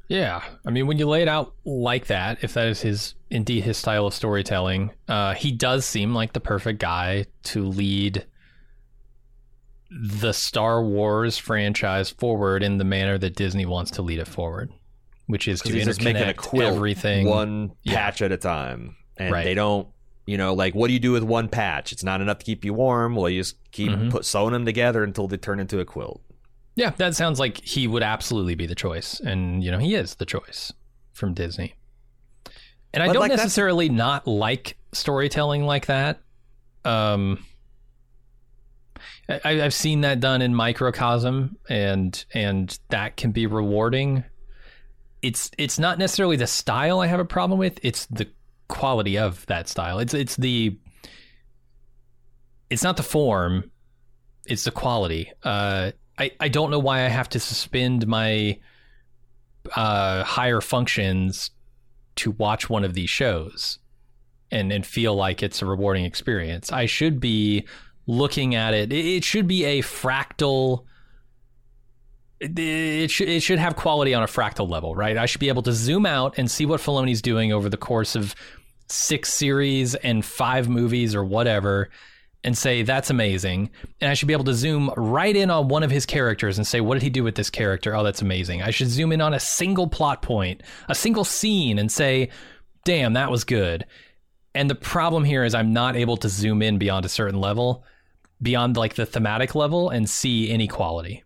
Yeah, 0.08 0.42
I 0.64 0.70
mean, 0.70 0.86
when 0.86 0.98
you 0.98 1.08
lay 1.08 1.22
it 1.22 1.28
out 1.28 1.54
like 1.64 2.06
that, 2.06 2.38
if 2.42 2.54
that 2.54 2.66
is 2.68 2.80
his 2.80 3.14
indeed 3.30 3.64
his 3.64 3.76
style 3.76 4.06
of 4.06 4.14
storytelling, 4.14 4.92
uh, 5.08 5.34
he 5.34 5.52
does 5.52 5.84
seem 5.84 6.14
like 6.14 6.32
the 6.32 6.40
perfect 6.40 6.80
guy 6.80 7.26
to 7.44 7.64
lead 7.64 8.24
the 9.91 10.32
Star 10.32 10.82
Wars 10.82 11.39
franchise 11.39 12.11
forward 12.11 12.62
in 12.62 12.78
the 12.78 12.84
manner 12.84 13.18
that 13.18 13.37
Disney 13.37 13.66
wants 13.66 13.91
to 13.93 14.03
lead 14.03 14.18
it 14.18 14.26
forward, 14.28 14.72
which 15.26 15.47
is 15.49 15.61
to 15.62 15.72
he's 15.72 15.84
just 15.84 16.03
making 16.03 16.22
a 16.28 16.34
quilt 16.34 16.74
everything 16.74 17.26
one 17.28 17.70
patch 17.87 18.20
Yeah. 18.20 18.26
at 18.26 18.32
a 18.32 18.37
time, 18.37 18.97
and 19.16 19.32
Right. 19.32 19.45
they 19.45 19.55
don't. 19.55 19.89
You 20.28 20.37
know, 20.37 20.55
like 20.55 20.74
what 20.74 20.89
do 20.89 20.93
you 20.93 20.99
do 20.99 21.12
with 21.12 21.22
one 21.22 21.49
patch? 21.49 21.93
It's 21.93 22.03
not 22.03 22.20
enough 22.20 22.39
to 22.39 22.45
keep 22.45 22.64
you 22.64 22.74
warm. 22.74 23.14
Well, 23.14 23.28
you 23.30 23.41
just 23.41 23.57
keep 23.70 23.93
Mhm. 23.93 24.11
put 24.11 24.24
sewing 24.24 24.53
them 24.53 24.64
together 24.64 25.05
until 25.05 25.28
they 25.28 25.37
turn 25.37 25.61
into 25.61 25.78
a 25.78 25.84
quilt. 25.84 26.20
Yeah, 26.74 26.91
that 26.97 27.14
sounds 27.14 27.39
like 27.39 27.64
he 27.64 27.87
would 27.87 28.03
absolutely 28.03 28.57
be 28.57 28.66
the 28.66 28.74
choice, 28.74 29.20
and 29.20 29.62
you 29.62 29.70
know 29.70 29.78
he 29.78 29.95
is 29.95 30.16
the 30.16 30.26
choice 30.26 30.72
from 31.12 31.32
Disney. 31.32 31.74
And 32.93 33.03
I 33.03 33.07
But, 33.07 33.12
don't 33.12 33.20
like, 33.20 33.30
that's- 33.30 33.45
necessarily 33.47 33.89
not 33.89 34.26
like 34.26 34.76
storytelling 34.93 35.64
like 35.64 35.87
that. 35.87 36.20
Um, 36.84 37.45
I, 39.28 39.62
I've 39.62 39.74
seen 39.74 40.02
that 40.02 40.20
done 40.20 40.42
in 40.42 40.54
microcosm, 40.54 41.56
and 41.68 42.24
and 42.32 42.78
that 42.90 43.16
can 43.16 43.32
be 43.32 43.46
rewarding. 43.46 44.24
It's 45.22 45.50
it's 45.58 45.78
not 45.78 45.98
necessarily 45.98 46.36
the 46.36 46.46
style 46.46 47.00
I 47.00 47.06
have 47.06 47.20
a 47.20 47.24
problem 47.24 47.58
with; 47.58 47.80
it's 47.82 48.06
the 48.06 48.28
quality 48.68 49.18
of 49.18 49.44
that 49.46 49.68
style. 49.68 49.98
It's 49.98 50.14
it's 50.14 50.36
the 50.36 50.78
it's 52.70 52.84
not 52.84 52.96
the 52.96 53.02
form; 53.02 53.70
it's 54.46 54.64
the 54.64 54.70
quality. 54.70 55.32
Uh, 55.42 55.92
I 56.18 56.30
I 56.38 56.48
don't 56.48 56.70
know 56.70 56.78
why 56.78 57.04
I 57.04 57.08
have 57.08 57.28
to 57.30 57.40
suspend 57.40 58.06
my 58.06 58.58
uh, 59.74 60.22
higher 60.22 60.60
functions 60.60 61.50
to 62.16 62.30
watch 62.30 62.70
one 62.70 62.84
of 62.84 62.94
these 62.94 63.10
shows 63.10 63.78
and 64.52 64.72
and 64.72 64.86
feel 64.86 65.16
like 65.16 65.42
it's 65.42 65.62
a 65.62 65.66
rewarding 65.66 66.04
experience. 66.04 66.70
I 66.70 66.86
should 66.86 67.18
be 67.18 67.66
looking 68.07 68.54
at 68.54 68.74
it. 68.74 68.92
It 68.92 69.24
should 69.24 69.46
be 69.46 69.64
a 69.64 69.82
fractal. 69.82 70.84
It, 72.40 72.59
it 72.59 73.11
should 73.11 73.28
it 73.28 73.40
should 73.40 73.59
have 73.59 73.76
quality 73.76 74.14
on 74.14 74.22
a 74.22 74.26
fractal 74.26 74.68
level, 74.68 74.94
right? 74.94 75.16
I 75.16 75.26
should 75.26 75.40
be 75.40 75.48
able 75.48 75.62
to 75.62 75.72
zoom 75.72 76.07
out 76.07 76.38
and 76.38 76.50
see 76.50 76.66
what 76.66 76.80
Filoni's 76.80 77.22
doing 77.22 77.52
over 77.52 77.68
the 77.68 77.76
course 77.76 78.14
of 78.14 78.34
six 78.88 79.32
series 79.32 79.94
and 79.96 80.24
five 80.24 80.68
movies 80.68 81.14
or 81.14 81.24
whatever, 81.24 81.90
and 82.44 82.57
say 82.57 82.82
that's 82.82 83.11
amazing. 83.11 83.70
And 84.00 84.11
I 84.11 84.14
should 84.14 84.28
be 84.28 84.34
able 84.34 84.44
to 84.44 84.54
zoom 84.54 84.92
right 84.96 85.34
in 85.34 85.50
on 85.50 85.68
one 85.68 85.82
of 85.82 85.90
his 85.90 86.07
characters 86.07 86.59
and 86.59 86.66
say, 86.66 86.80
what 86.80 86.94
did 86.94 87.02
he 87.02 87.11
do 87.11 87.24
with 87.24 87.34
this 87.34 87.50
character? 87.50 87.96
Oh, 87.96 88.04
that's 88.04 88.22
amazing. 88.22 88.62
I 88.62 88.70
should 88.70 88.88
zoom 88.88 89.11
in 89.11 89.20
on 89.20 89.34
a 89.34 89.40
single 89.40 89.88
plot 89.88 90.22
point, 90.22 90.62
a 90.88 90.94
single 90.94 91.24
scene, 91.24 91.78
and 91.78 91.90
say, 91.90 92.30
damn, 92.84 93.14
that 93.14 93.32
was 93.32 93.42
good. 93.42 93.84
And 94.54 94.70
the 94.70 94.76
problem 94.76 95.24
here 95.24 95.44
is 95.44 95.54
I'm 95.54 95.72
not 95.72 95.96
able 95.96 96.16
to 96.18 96.28
zoom 96.28 96.62
in 96.62 96.78
beyond 96.78 97.04
a 97.04 97.11
certain 97.11 97.40
level, 97.40 97.84
beyond 98.41 98.76
like 98.76 98.95
the 98.95 99.07
thematic 99.07 99.55
level, 99.55 99.91
and 99.91 100.09
see 100.09 100.51
inequality. 100.51 101.24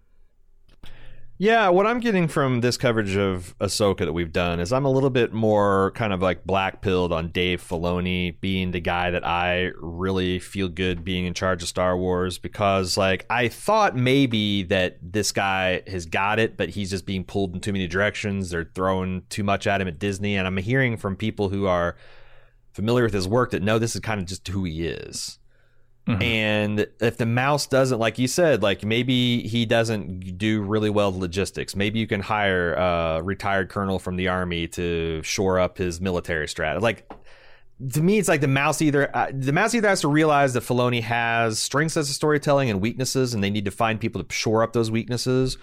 Yeah, 1.43 1.71
what 1.71 1.87
I'm 1.87 2.01
getting 2.01 2.29
from 2.29 2.61
this 2.61 2.77
coverage 2.77 3.17
of 3.17 3.57
Ahsoka 3.61 4.01
that 4.01 4.13
we've 4.13 4.31
done 4.31 4.61
is 4.61 4.75
I'm 4.75 4.85
a 4.85 4.91
little 4.91 5.09
bit 5.09 5.33
more 5.33 5.91
kind 5.93 6.13
of 6.13 6.21
like 6.21 6.45
black 6.45 6.83
pilled 6.83 7.15
on 7.15 7.31
Dave 7.31 7.67
Filoni 7.67 8.39
being 8.43 8.73
the 8.73 8.81
guy 8.81 9.11
that 9.11 9.27
I 9.27 9.71
really 9.81 10.39
feel 10.39 10.69
good 10.69 11.03
being 11.03 11.25
in 11.25 11.33
charge 11.33 11.63
of 11.63 11.71
Star 11.71 11.97
Wars 11.97 12.37
because 12.37 12.99
like 12.99 13.25
I 13.31 13.49
thought 13.49 13.97
maybe 13.97 14.65
that 14.65 14.99
this 15.01 15.33
guy 15.33 15.81
has 15.87 16.05
got 16.05 16.39
it, 16.39 16.59
but 16.59 16.69
he's 16.69 16.91
just 16.91 17.07
being 17.07 17.25
pulled 17.25 17.55
in 17.55 17.63
too 17.63 17.73
many 17.73 17.87
directions. 17.87 18.51
They're 18.51 18.71
throwing 18.75 19.23
too 19.31 19.43
much 19.43 19.67
at 19.67 19.81
him 19.81 19.89
at 19.89 19.99
Disney, 19.99 20.37
and 20.37 20.47
I'm 20.47 20.59
hearing 20.59 20.99
from 20.99 21.17
people 21.17 21.49
who 21.49 21.67
are 21.67 21.97
familiar 22.75 23.05
with 23.05 23.15
his 23.15 23.27
work 23.27 23.53
that 23.53 23.63
know 23.63 23.79
this 23.79 23.95
is 23.95 24.03
kind 24.03 24.21
of 24.21 24.27
just 24.27 24.47
who 24.47 24.65
he 24.65 24.87
is. 24.87 25.39
Mhm. 26.19 26.23
And 26.23 26.87
if 27.01 27.17
the 27.17 27.27
mouse 27.27 27.67
doesn't, 27.67 27.99
like 27.99 28.19
you 28.19 28.27
said, 28.29 28.63
like 28.63 28.85
maybe 28.85 29.47
he 29.47 29.67
doesn't 29.67 30.39
do 30.39 30.63
really 30.63 30.91
well 30.91 31.17
logistics. 31.19 31.75
Maybe 31.77 31.99
you 31.99 32.07
can 32.07 32.21
hire 32.21 32.75
a 32.75 33.23
retired 33.23 33.69
colonel 33.69 33.99
from 33.99 34.17
the 34.17 34.29
army 34.29 34.67
to 34.69 35.23
shore 35.23 35.59
up 35.59 35.79
his 35.79 36.01
military 36.01 36.47
strat. 36.47 36.81
Like 36.81 37.11
to 37.93 38.03
me, 38.03 38.19
it's 38.19 38.29
like 38.29 38.43
the 38.43 38.47
mouse 38.49 38.83
either 38.83 39.15
uh, 39.17 39.29
the 39.33 39.53
mouse 39.53 39.75
either 39.75 39.89
has 39.89 40.03
to 40.03 40.09
realize 40.09 40.53
that 40.53 40.63
Filoni 40.63 41.01
has 41.03 41.59
strengths 41.59 41.97
as 41.97 42.11
a 42.11 42.13
storytelling 42.13 42.69
and 42.71 42.81
weaknesses, 42.81 43.33
and 43.33 43.43
they 43.43 43.51
need 43.51 43.65
to 43.65 43.71
find 43.71 43.99
people 44.01 44.23
to 44.23 44.35
shore 44.35 44.63
up 44.63 44.73
those 44.75 44.91
weaknesses, 44.91 45.57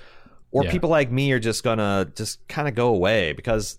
or 0.51 0.63
Yeah. 0.63 0.71
people 0.71 0.89
like 0.89 1.11
me 1.11 1.31
are 1.31 1.39
just 1.39 1.63
gonna 1.63 2.11
just 2.15 2.47
kind 2.47 2.67
of 2.67 2.73
go 2.73 2.87
away 2.87 3.33
because 3.33 3.77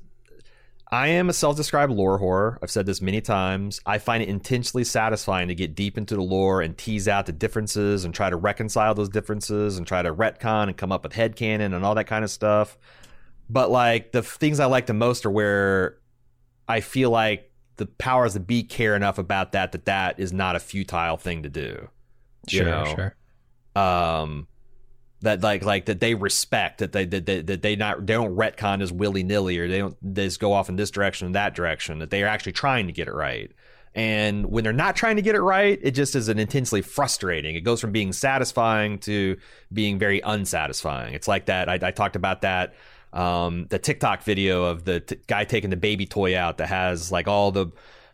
I 0.90 1.08
am 1.08 1.28
a 1.28 1.32
self-described 1.32 1.92
lore 1.92 2.18
whore. 2.18 2.56
I've 2.62 2.70
said 2.70 2.86
this 2.86 3.02
many 3.02 3.20
times. 3.20 3.80
I 3.84 3.98
find 3.98 4.22
it 4.22 4.28
intentionally 4.28 4.84
satisfying 4.84 5.48
to 5.48 5.54
get 5.54 5.74
deep 5.74 5.98
into 5.98 6.14
the 6.14 6.22
lore 6.22 6.62
and 6.62 6.76
tease 6.78 7.06
out 7.08 7.26
the 7.26 7.32
differences 7.32 8.04
and 8.04 8.14
try 8.14 8.30
to 8.30 8.36
reconcile 8.36 8.94
those 8.94 9.10
differences 9.10 9.76
and 9.76 9.86
try 9.86 10.00
to 10.00 10.14
retcon 10.14 10.68
and 10.68 10.76
come 10.76 10.90
up 10.90 11.02
with 11.02 11.12
headcanon 11.12 11.74
and 11.74 11.84
all 11.84 11.94
that 11.94 12.06
kind 12.06 12.24
of 12.24 12.30
stuff. 12.30 12.78
But 13.50 13.70
like 13.70 14.12
the 14.12 14.22
things 14.22 14.60
I 14.60 14.66
like 14.66 14.86
the 14.86 14.94
most 14.94 15.26
are 15.26 15.30
where 15.30 15.98
I 16.66 16.80
feel 16.80 17.10
like 17.10 17.50
the 17.76 17.86
powers 17.86 18.34
that 18.34 18.46
be 18.46 18.62
care 18.62 18.96
enough 18.96 19.18
about 19.18 19.52
that 19.52 19.72
that 19.72 19.84
that 19.84 20.18
is 20.18 20.32
not 20.32 20.56
a 20.56 20.60
futile 20.60 21.16
thing 21.18 21.42
to 21.42 21.48
do. 21.50 21.88
You 22.50 22.58
Sure, 22.60 22.64
know? 22.64 22.84
sure. 22.96 23.82
um 23.82 24.48
that 25.22 25.42
like 25.42 25.64
like 25.64 25.86
that 25.86 26.00
they 26.00 26.14
respect 26.14 26.78
that 26.78 26.92
they 26.92 27.04
that 27.04 27.26
they, 27.26 27.40
that 27.42 27.62
they 27.62 27.76
not 27.76 28.06
they 28.06 28.14
don't 28.14 28.36
retcon 28.36 28.82
as 28.82 28.92
willy 28.92 29.22
nilly 29.22 29.58
or 29.58 29.68
they 29.68 29.78
don't 29.78 29.96
they 30.02 30.26
just 30.26 30.40
go 30.40 30.52
off 30.52 30.68
in 30.68 30.76
this 30.76 30.90
direction 30.90 31.26
and 31.26 31.34
that 31.34 31.54
direction 31.54 31.98
that 31.98 32.10
they 32.10 32.22
are 32.22 32.28
actually 32.28 32.52
trying 32.52 32.86
to 32.86 32.92
get 32.92 33.08
it 33.08 33.14
right. 33.14 33.50
And 33.94 34.46
when 34.46 34.62
they're 34.62 34.72
not 34.72 34.94
trying 34.94 35.16
to 35.16 35.22
get 35.22 35.34
it 35.34 35.40
right, 35.40 35.78
it 35.82 35.92
just 35.92 36.14
is 36.14 36.28
an 36.28 36.38
intensely 36.38 36.82
frustrating. 36.82 37.56
It 37.56 37.62
goes 37.62 37.80
from 37.80 37.90
being 37.90 38.12
satisfying 38.12 38.98
to 39.00 39.36
being 39.72 39.98
very 39.98 40.20
unsatisfying. 40.20 41.14
It's 41.14 41.26
like 41.26 41.46
that. 41.46 41.68
I, 41.68 41.80
I 41.82 41.90
talked 41.90 42.14
about 42.14 42.42
that 42.42 42.74
um, 43.12 43.66
the 43.70 43.78
TikTok 43.78 44.22
video 44.22 44.64
of 44.64 44.84
the 44.84 45.00
t- 45.00 45.16
guy 45.26 45.44
taking 45.44 45.70
the 45.70 45.76
baby 45.76 46.06
toy 46.06 46.36
out 46.36 46.58
that 46.58 46.68
has 46.68 47.10
like 47.10 47.26
all 47.26 47.50
the 47.50 47.68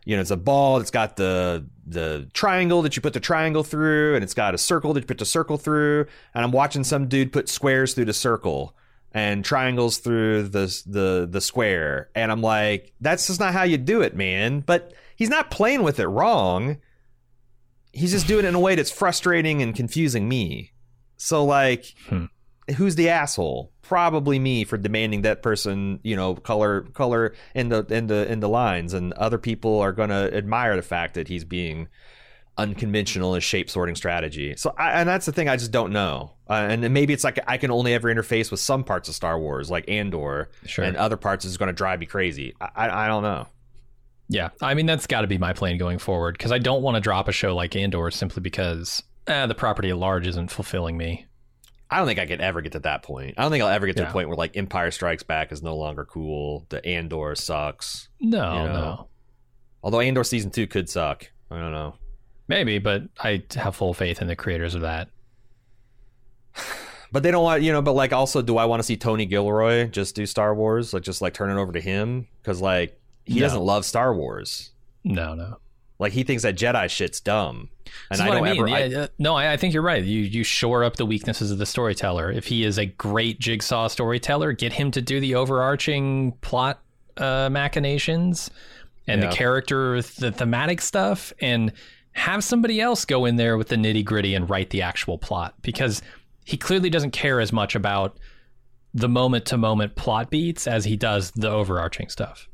you 0.05 0.15
know, 0.15 0.21
it's 0.21 0.31
a 0.31 0.37
ball. 0.37 0.77
It's 0.77 0.91
got 0.91 1.17
the 1.17 1.65
the 1.85 2.27
triangle 2.33 2.81
that 2.83 2.95
you 2.95 3.01
put 3.01 3.13
the 3.13 3.19
triangle 3.19 3.63
through, 3.63 4.15
and 4.15 4.23
it's 4.23 4.33
got 4.33 4.53
a 4.55 4.57
circle 4.57 4.93
that 4.93 5.01
you 5.01 5.05
put 5.07 5.17
the 5.17 5.25
circle 5.25 5.57
through. 5.57 6.05
And 6.33 6.43
I'm 6.45 6.51
watching 6.51 6.83
some 6.83 7.07
dude 7.07 7.33
put 7.33 7.49
squares 7.49 7.93
through 7.93 8.05
the 8.05 8.13
circle 8.13 8.75
and 9.11 9.43
triangles 9.43 9.97
through 9.97 10.43
the 10.43 10.65
the 10.85 11.27
the 11.29 11.41
square, 11.41 12.09
and 12.15 12.31
I'm 12.31 12.41
like, 12.41 12.93
that's 13.01 13.27
just 13.27 13.39
not 13.39 13.53
how 13.53 13.63
you 13.63 13.77
do 13.77 14.01
it, 14.01 14.15
man. 14.15 14.61
But 14.61 14.93
he's 15.15 15.29
not 15.29 15.51
playing 15.51 15.83
with 15.83 15.99
it 15.99 16.07
wrong. 16.07 16.77
He's 17.91 18.11
just 18.11 18.27
doing 18.27 18.45
it 18.45 18.49
in 18.49 18.55
a 18.55 18.59
way 18.59 18.75
that's 18.75 18.91
frustrating 18.91 19.61
and 19.61 19.73
confusing 19.73 20.27
me. 20.27 20.71
So 21.17 21.45
like, 21.45 21.93
Hmm. 22.09 22.25
Who's 22.77 22.95
the 22.95 23.09
asshole? 23.09 23.71
Probably 23.81 24.39
me 24.39 24.63
for 24.63 24.77
demanding 24.77 25.21
that 25.23 25.43
person, 25.43 25.99
you 26.03 26.15
know, 26.15 26.35
color 26.35 26.81
color 26.93 27.33
in 27.53 27.69
the 27.69 27.85
in 27.89 28.07
the 28.07 28.31
in 28.31 28.39
the 28.39 28.49
lines, 28.49 28.93
and 28.93 29.13
other 29.13 29.37
people 29.37 29.79
are 29.79 29.91
gonna 29.91 30.29
admire 30.33 30.75
the 30.75 30.81
fact 30.81 31.13
that 31.13 31.27
he's 31.27 31.43
being 31.43 31.87
unconventional 32.57 33.35
in 33.35 33.41
shape 33.41 33.69
sorting 33.69 33.95
strategy. 33.95 34.55
So, 34.57 34.73
I, 34.77 34.91
and 35.01 35.09
that's 35.09 35.25
the 35.25 35.31
thing 35.33 35.49
I 35.49 35.57
just 35.57 35.71
don't 35.71 35.91
know. 35.91 36.31
Uh, 36.49 36.53
and 36.69 36.93
maybe 36.93 37.13
it's 37.13 37.23
like 37.23 37.39
I 37.47 37.57
can 37.57 37.69
only 37.69 37.93
ever 37.93 38.13
interface 38.13 38.49
with 38.49 38.59
some 38.59 38.83
parts 38.83 39.09
of 39.09 39.15
Star 39.15 39.37
Wars, 39.39 39.69
like 39.69 39.89
Andor, 39.89 40.49
Sure. 40.65 40.85
and 40.85 40.95
other 40.95 41.17
parts 41.17 41.43
is 41.43 41.57
going 41.57 41.67
to 41.67 41.73
drive 41.73 41.99
me 41.99 42.05
crazy. 42.05 42.53
I, 42.61 42.69
I, 42.75 43.05
I 43.05 43.07
don't 43.07 43.23
know. 43.23 43.47
Yeah, 44.29 44.49
I 44.61 44.73
mean 44.73 44.85
that's 44.87 45.05
got 45.05 45.21
to 45.21 45.27
be 45.27 45.37
my 45.37 45.53
plan 45.53 45.77
going 45.77 45.99
forward 45.99 46.35
because 46.37 46.51
I 46.51 46.57
don't 46.57 46.81
want 46.81 46.95
to 46.95 47.01
drop 47.01 47.27
a 47.27 47.31
show 47.31 47.55
like 47.55 47.75
Andor 47.75 48.09
simply 48.09 48.41
because 48.41 49.03
eh, 49.27 49.45
the 49.45 49.53
property 49.53 49.89
at 49.91 49.97
large 49.97 50.25
isn't 50.25 50.49
fulfilling 50.49 50.97
me. 50.97 51.27
I 51.89 51.97
don't 51.99 52.07
think 52.07 52.19
I 52.19 52.25
could 52.25 52.41
ever 52.41 52.61
get 52.61 52.71
to 52.73 52.79
that 52.79 53.03
point. 53.03 53.35
I 53.37 53.43
don't 53.43 53.51
think 53.51 53.63
I'll 53.63 53.69
ever 53.69 53.85
get 53.85 53.95
to 53.97 54.03
Yeah. 54.03 54.09
a 54.09 54.11
point 54.11 54.27
where 54.27 54.37
like 54.37 54.57
Empire 54.57 54.89
Strikes 54.91 55.23
Back 55.23 55.51
is 55.51 55.61
no 55.61 55.75
longer 55.75 56.03
cool. 56.05 56.65
The 56.69 56.83
Andor 56.85 57.35
sucks. 57.35 58.09
No, 58.19 58.53
You 58.53 58.67
know. 58.67 58.73
no, 58.73 59.07
Although 59.83 59.99
Andor 59.99 60.23
season 60.23 60.49
two 60.51 60.65
could 60.67 60.89
suck. 60.89 61.29
I 61.51 61.59
don't 61.59 61.71
know. 61.71 61.95
maybe, 62.47 62.79
but 62.79 63.03
I 63.19 63.43
have 63.55 63.75
full 63.75 63.93
faith 63.93 64.21
in 64.21 64.27
the 64.27 64.35
creators 64.35 64.73
of 64.75 64.81
that. 64.81 65.09
But 67.11 67.23
they 67.23 67.31
don't 67.31 67.43
want 67.43 67.61
you 67.61 67.71
know. 67.71 67.81
But 67.81 67.93
like, 67.93 68.11
also, 68.11 68.41
do 68.41 68.57
I 68.57 68.65
want 68.65 68.79
to 68.79 68.83
see 68.83 68.97
Tony 68.97 69.25
Gilroy 69.25 69.87
just 69.87 70.15
do 70.15 70.25
Star 70.25 70.53
Wars? 70.53 70.91
Like, 70.93 71.03
just 71.03 71.21
like 71.21 71.33
turn 71.33 71.49
it 71.49 71.61
over 71.61 71.71
to 71.71 71.79
him 71.79 72.27
because 72.41 72.59
like 72.61 72.99
he 73.25 73.35
No. 73.35 73.41
doesn't 73.41 73.61
love 73.61 73.85
Star 73.85 74.13
Wars. 74.13 74.71
No, 75.05 75.33
no. 75.33 75.57
Like 75.99 76.11
he 76.13 76.23
thinks 76.23 76.43
that 76.43 76.55
Jedi 76.57 76.89
shit's 76.89 77.21
dumb. 77.21 77.69
And 78.11 78.21
I 78.21 78.27
don't 78.27 78.37
I 78.37 78.41
mean. 78.51 78.57
ever. 78.59 78.67
I- 78.67 78.79
yeah, 78.79 78.85
yeah. 78.85 79.07
no, 79.17 79.35
I, 79.35 79.53
I 79.53 79.57
think 79.57 79.73
you're 79.73 79.83
right. 79.83 80.03
You 80.03 80.19
you 80.21 80.43
shore 80.43 80.83
up 80.83 80.97
the 80.97 81.05
weaknesses 81.05 81.51
of 81.51 81.57
the 81.57 81.65
storyteller. 81.65 82.31
If 82.31 82.47
he 82.47 82.63
is 82.65 82.77
a 82.77 82.85
great 82.85 83.39
jigsaw 83.39 83.87
storyteller, 83.87 84.51
get 84.51 84.73
him 84.73 84.91
to 84.91 85.01
do 85.01 85.19
the 85.19 85.35
overarching 85.35 86.33
plot 86.41 86.81
uh, 87.17 87.47
machinations 87.49 88.49
and 89.07 89.21
Yeah. 89.21 89.29
the 89.29 89.35
character, 89.35 90.01
the 90.01 90.31
thematic 90.31 90.81
stuff, 90.81 91.31
and 91.39 91.71
have 92.11 92.43
somebody 92.43 92.81
else 92.81 93.05
go 93.05 93.23
in 93.25 93.35
there 93.37 93.57
with 93.57 93.69
the 93.69 93.75
nitty 93.75 94.03
gritty 94.03 94.35
and 94.35 94.49
write 94.49 94.71
the 94.71 94.81
actual 94.81 95.17
plot 95.17 95.53
because 95.61 96.01
he 96.45 96.57
clearly 96.57 96.89
doesn't 96.89 97.11
care 97.11 97.39
as 97.39 97.53
much 97.53 97.75
about 97.75 98.17
the 98.93 99.09
moment 99.09 99.45
to 99.45 99.57
moment 99.57 99.95
plot 99.95 100.29
beats 100.29 100.67
as 100.67 100.85
he 100.85 100.95
does 100.97 101.31
the 101.31 101.49
overarching 101.49 102.09
stuff. 102.09 102.47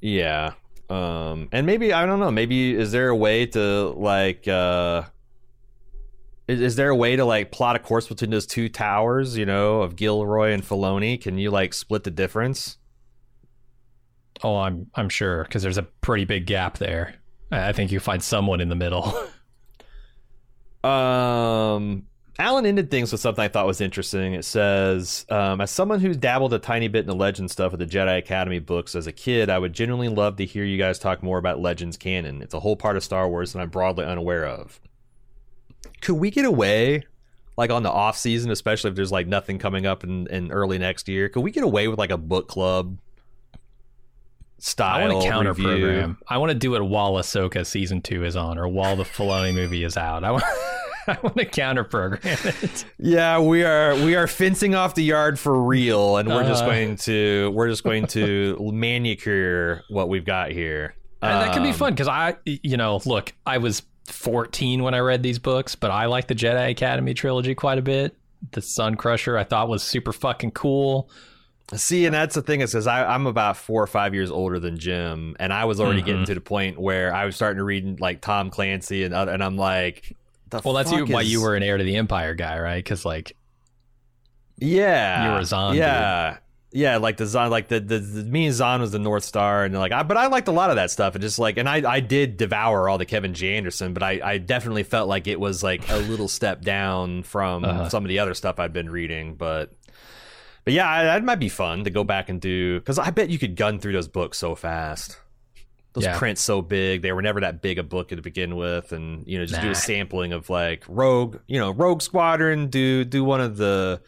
Yeah. 0.00 0.52
Um 0.90 1.48
and 1.52 1.66
maybe 1.66 1.92
I 1.92 2.06
don't 2.06 2.20
know, 2.20 2.30
maybe 2.30 2.74
is 2.74 2.92
there 2.92 3.08
a 3.08 3.16
way 3.16 3.46
to 3.46 3.94
like 3.96 4.46
uh 4.46 5.04
is, 6.46 6.60
is 6.60 6.76
there 6.76 6.90
a 6.90 6.96
way 6.96 7.16
to 7.16 7.24
like 7.24 7.50
plot 7.50 7.76
a 7.76 7.78
course 7.78 8.06
between 8.06 8.30
those 8.30 8.46
two 8.46 8.68
towers, 8.68 9.36
you 9.36 9.46
know, 9.46 9.80
of 9.80 9.96
Gilroy 9.96 10.52
and 10.52 10.62
Filoni? 10.62 11.20
Can 11.20 11.38
you 11.38 11.50
like 11.50 11.72
split 11.72 12.04
the 12.04 12.10
difference? 12.10 12.76
Oh, 14.42 14.56
I'm 14.56 14.90
I'm 14.94 15.08
sure 15.08 15.44
because 15.44 15.62
there's 15.62 15.78
a 15.78 15.84
pretty 15.84 16.24
big 16.24 16.46
gap 16.46 16.78
there. 16.78 17.14
I 17.50 17.68
I 17.68 17.72
think 17.72 17.92
you 17.92 18.00
find 18.00 18.22
someone 18.22 18.60
in 18.60 18.68
the 18.68 18.76
middle. 18.76 19.12
Um 20.84 22.04
Alan 22.38 22.66
ended 22.66 22.90
things 22.90 23.12
with 23.12 23.20
something 23.20 23.44
I 23.44 23.48
thought 23.48 23.66
was 23.66 23.80
interesting. 23.80 24.34
It 24.34 24.44
says, 24.44 25.24
um, 25.30 25.60
as 25.60 25.70
someone 25.70 26.00
who's 26.00 26.16
dabbled 26.16 26.52
a 26.52 26.58
tiny 26.58 26.88
bit 26.88 27.00
in 27.00 27.06
the 27.06 27.14
legend 27.14 27.50
stuff 27.50 27.72
of 27.72 27.78
the 27.78 27.86
Jedi 27.86 28.18
Academy 28.18 28.58
books 28.58 28.96
as 28.96 29.06
a 29.06 29.12
kid, 29.12 29.48
I 29.48 29.58
would 29.58 29.72
genuinely 29.72 30.08
love 30.08 30.36
to 30.36 30.44
hear 30.44 30.64
you 30.64 30.76
guys 30.76 30.98
talk 30.98 31.22
more 31.22 31.38
about 31.38 31.60
Legends 31.60 31.96
canon. 31.96 32.42
It's 32.42 32.54
a 32.54 32.60
whole 32.60 32.74
part 32.74 32.96
of 32.96 33.04
Star 33.04 33.28
Wars 33.28 33.52
that 33.52 33.60
I'm 33.60 33.68
broadly 33.68 34.04
unaware 34.04 34.46
of. 34.46 34.80
Could 36.00 36.14
we 36.14 36.32
get 36.32 36.44
away, 36.44 37.04
like 37.56 37.70
on 37.70 37.84
the 37.84 37.90
off 37.90 38.18
season, 38.18 38.50
especially 38.50 38.90
if 38.90 38.96
there's 38.96 39.12
like 39.12 39.28
nothing 39.28 39.58
coming 39.60 39.86
up 39.86 40.02
in, 40.02 40.26
in 40.26 40.50
early 40.50 40.78
next 40.78 41.08
year? 41.08 41.28
Could 41.28 41.44
we 41.44 41.52
get 41.52 41.62
away 41.62 41.86
with 41.86 42.00
like 42.00 42.10
a 42.10 42.18
book 42.18 42.48
club 42.48 42.98
style 44.58 45.08
I 45.08 45.08
want 45.08 45.22
to 45.22 45.28
counter 45.28 45.50
review? 45.50 45.66
program. 45.66 46.18
I 46.26 46.38
want 46.38 46.50
to 46.50 46.58
do 46.58 46.74
it 46.74 46.82
while 46.82 47.12
Ahsoka 47.12 47.64
season 47.64 48.02
two 48.02 48.24
is 48.24 48.34
on 48.34 48.58
or 48.58 48.66
while 48.66 48.96
the 48.96 49.04
Filoni 49.04 49.54
movie 49.54 49.84
is 49.84 49.96
out. 49.96 50.24
I 50.24 50.32
want 50.32 50.44
I 51.08 51.18
want 51.22 51.36
to 51.36 51.44
counter 51.44 51.84
program 51.84 52.20
it. 52.44 52.84
Yeah, 52.98 53.38
we 53.40 53.62
are 53.64 53.94
we 53.94 54.14
are 54.16 54.26
fencing 54.26 54.74
off 54.74 54.94
the 54.94 55.04
yard 55.04 55.38
for 55.38 55.62
real, 55.62 56.16
and 56.16 56.28
we're 56.28 56.44
just 56.44 56.62
Uh. 56.62 56.66
going 56.66 56.96
to 56.96 57.50
we're 57.54 57.68
just 57.68 57.84
going 57.84 58.06
to 58.08 58.56
manicure 58.72 59.82
what 59.88 60.08
we've 60.08 60.24
got 60.24 60.50
here. 60.50 60.94
And 61.22 61.40
that 61.40 61.54
could 61.54 61.62
be 61.62 61.70
Um, 61.70 61.74
fun 61.74 61.92
because 61.94 62.08
I, 62.08 62.36
you 62.44 62.76
know, 62.76 63.00
look, 63.06 63.32
I 63.46 63.56
was 63.58 63.82
14 64.08 64.82
when 64.82 64.92
I 64.94 64.98
read 64.98 65.22
these 65.22 65.38
books, 65.38 65.74
but 65.74 65.90
I 65.90 66.04
like 66.06 66.26
the 66.28 66.34
Jedi 66.34 66.70
Academy 66.70 67.14
trilogy 67.14 67.54
quite 67.54 67.78
a 67.78 67.82
bit. 67.82 68.14
The 68.52 68.60
Sun 68.60 68.96
Crusher 68.96 69.38
I 69.38 69.44
thought 69.44 69.68
was 69.70 69.82
super 69.82 70.12
fucking 70.12 70.50
cool. 70.50 71.08
See, 71.72 72.04
and 72.04 72.14
that's 72.14 72.34
the 72.34 72.42
thing 72.42 72.60
is, 72.60 72.72
because 72.72 72.86
I'm 72.86 73.26
about 73.26 73.56
four 73.56 73.82
or 73.82 73.86
five 73.86 74.12
years 74.12 74.30
older 74.30 74.58
than 74.60 74.78
Jim, 74.78 75.34
and 75.40 75.50
I 75.50 75.64
was 75.64 75.80
already 75.80 76.02
Mhm. 76.02 76.04
getting 76.04 76.24
to 76.26 76.34
the 76.34 76.42
point 76.42 76.78
where 76.78 77.14
I 77.14 77.24
was 77.24 77.36
starting 77.36 77.56
to 77.56 77.64
read 77.64 78.00
like 78.00 78.20
Tom 78.20 78.50
Clancy 78.50 79.02
and 79.02 79.14
other, 79.14 79.32
and 79.32 79.42
I'm 79.42 79.56
like, 79.56 80.14
the 80.62 80.62
Well, 80.64 80.74
that's 80.74 80.90
you, 80.92 81.06
fuck 81.06 81.14
why 81.14 81.22
you 81.22 81.42
were 81.42 81.54
an 81.56 81.62
heir 81.62 81.76
to 81.76 81.84
the 81.84 81.96
Empire 81.96 82.34
guy, 82.34 82.58
right? 82.58 82.82
Because 82.82 83.04
like, 83.04 83.36
yeah, 84.58 85.26
you 85.26 85.32
were 85.32 85.38
a 85.40 85.44
Zahn 85.44 85.74
yeah. 85.76 86.38
Yeah, 86.76 86.96
like 86.96 87.18
the 87.18 87.26
Zahn, 87.26 87.50
like 87.50 87.68
the, 87.68 87.78
the, 87.78 88.00
the 88.00 88.24
me 88.24 88.46
and 88.46 88.54
Zahn 88.54 88.80
was 88.80 88.90
the 88.90 88.98
North 88.98 89.22
Star, 89.22 89.62
and 89.62 89.72
like, 89.78 89.92
I, 89.92 90.02
but 90.02 90.16
I 90.16 90.26
liked 90.26 90.48
a 90.48 90.52
lot 90.52 90.70
of 90.70 90.76
that 90.76 90.90
stuff, 90.90 91.14
and 91.14 91.22
just 91.22 91.38
like, 91.38 91.56
and 91.56 91.68
I, 91.68 91.88
I 91.88 92.00
did 92.00 92.36
devour 92.36 92.88
all 92.88 92.98
the 92.98 93.04
Kevin 93.04 93.32
J 93.32 93.56
Anderson, 93.56 93.94
but 93.94 94.02
I, 94.02 94.20
I 94.24 94.38
definitely 94.38 94.82
felt 94.82 95.08
like 95.08 95.28
it 95.28 95.38
was 95.38 95.62
like 95.62 95.88
a 95.88 95.98
little 95.98 96.26
step 96.26 96.62
down 96.62 97.22
from 97.22 97.64
Uh-huh. 97.64 97.88
some 97.90 98.04
of 98.04 98.08
the 98.08 98.18
other 98.18 98.34
stuff 98.34 98.58
I'd 98.58 98.72
been 98.72 98.90
reading, 98.90 99.36
but, 99.36 99.70
but 100.64 100.72
yeah, 100.72 101.04
that 101.04 101.22
might 101.22 101.38
be 101.38 101.48
fun 101.48 101.84
to 101.84 101.90
go 101.90 102.02
back 102.02 102.28
and 102.28 102.40
do, 102.40 102.80
because 102.80 102.98
I 102.98 103.10
bet 103.10 103.30
you 103.30 103.38
could 103.38 103.54
gun 103.54 103.78
through 103.78 103.92
those 103.92 104.08
books 104.08 104.38
so 104.38 104.56
fast. 104.56 105.16
Those 105.94 106.04
Yeah. 106.04 106.18
prints 106.18 106.42
so 106.42 106.60
big, 106.60 107.02
they 107.02 107.12
were 107.12 107.22
never 107.22 107.40
that 107.40 107.62
big 107.62 107.78
a 107.78 107.82
book 107.84 108.08
to 108.08 108.16
begin 108.16 108.56
with, 108.56 108.92
and 108.92 109.24
you 109.26 109.38
know, 109.38 109.46
just 109.46 109.60
do 109.62 109.70
a 109.70 109.74
sampling 109.74 110.32
of 110.32 110.50
like 110.50 110.84
Rogue, 110.88 111.38
you 111.46 111.58
know, 111.58 111.70
Rogue 111.70 112.02
Squadron, 112.02 112.66
do 112.68 113.04
do 113.04 113.22
one 113.24 113.40
of 113.40 113.56
the 113.56 114.00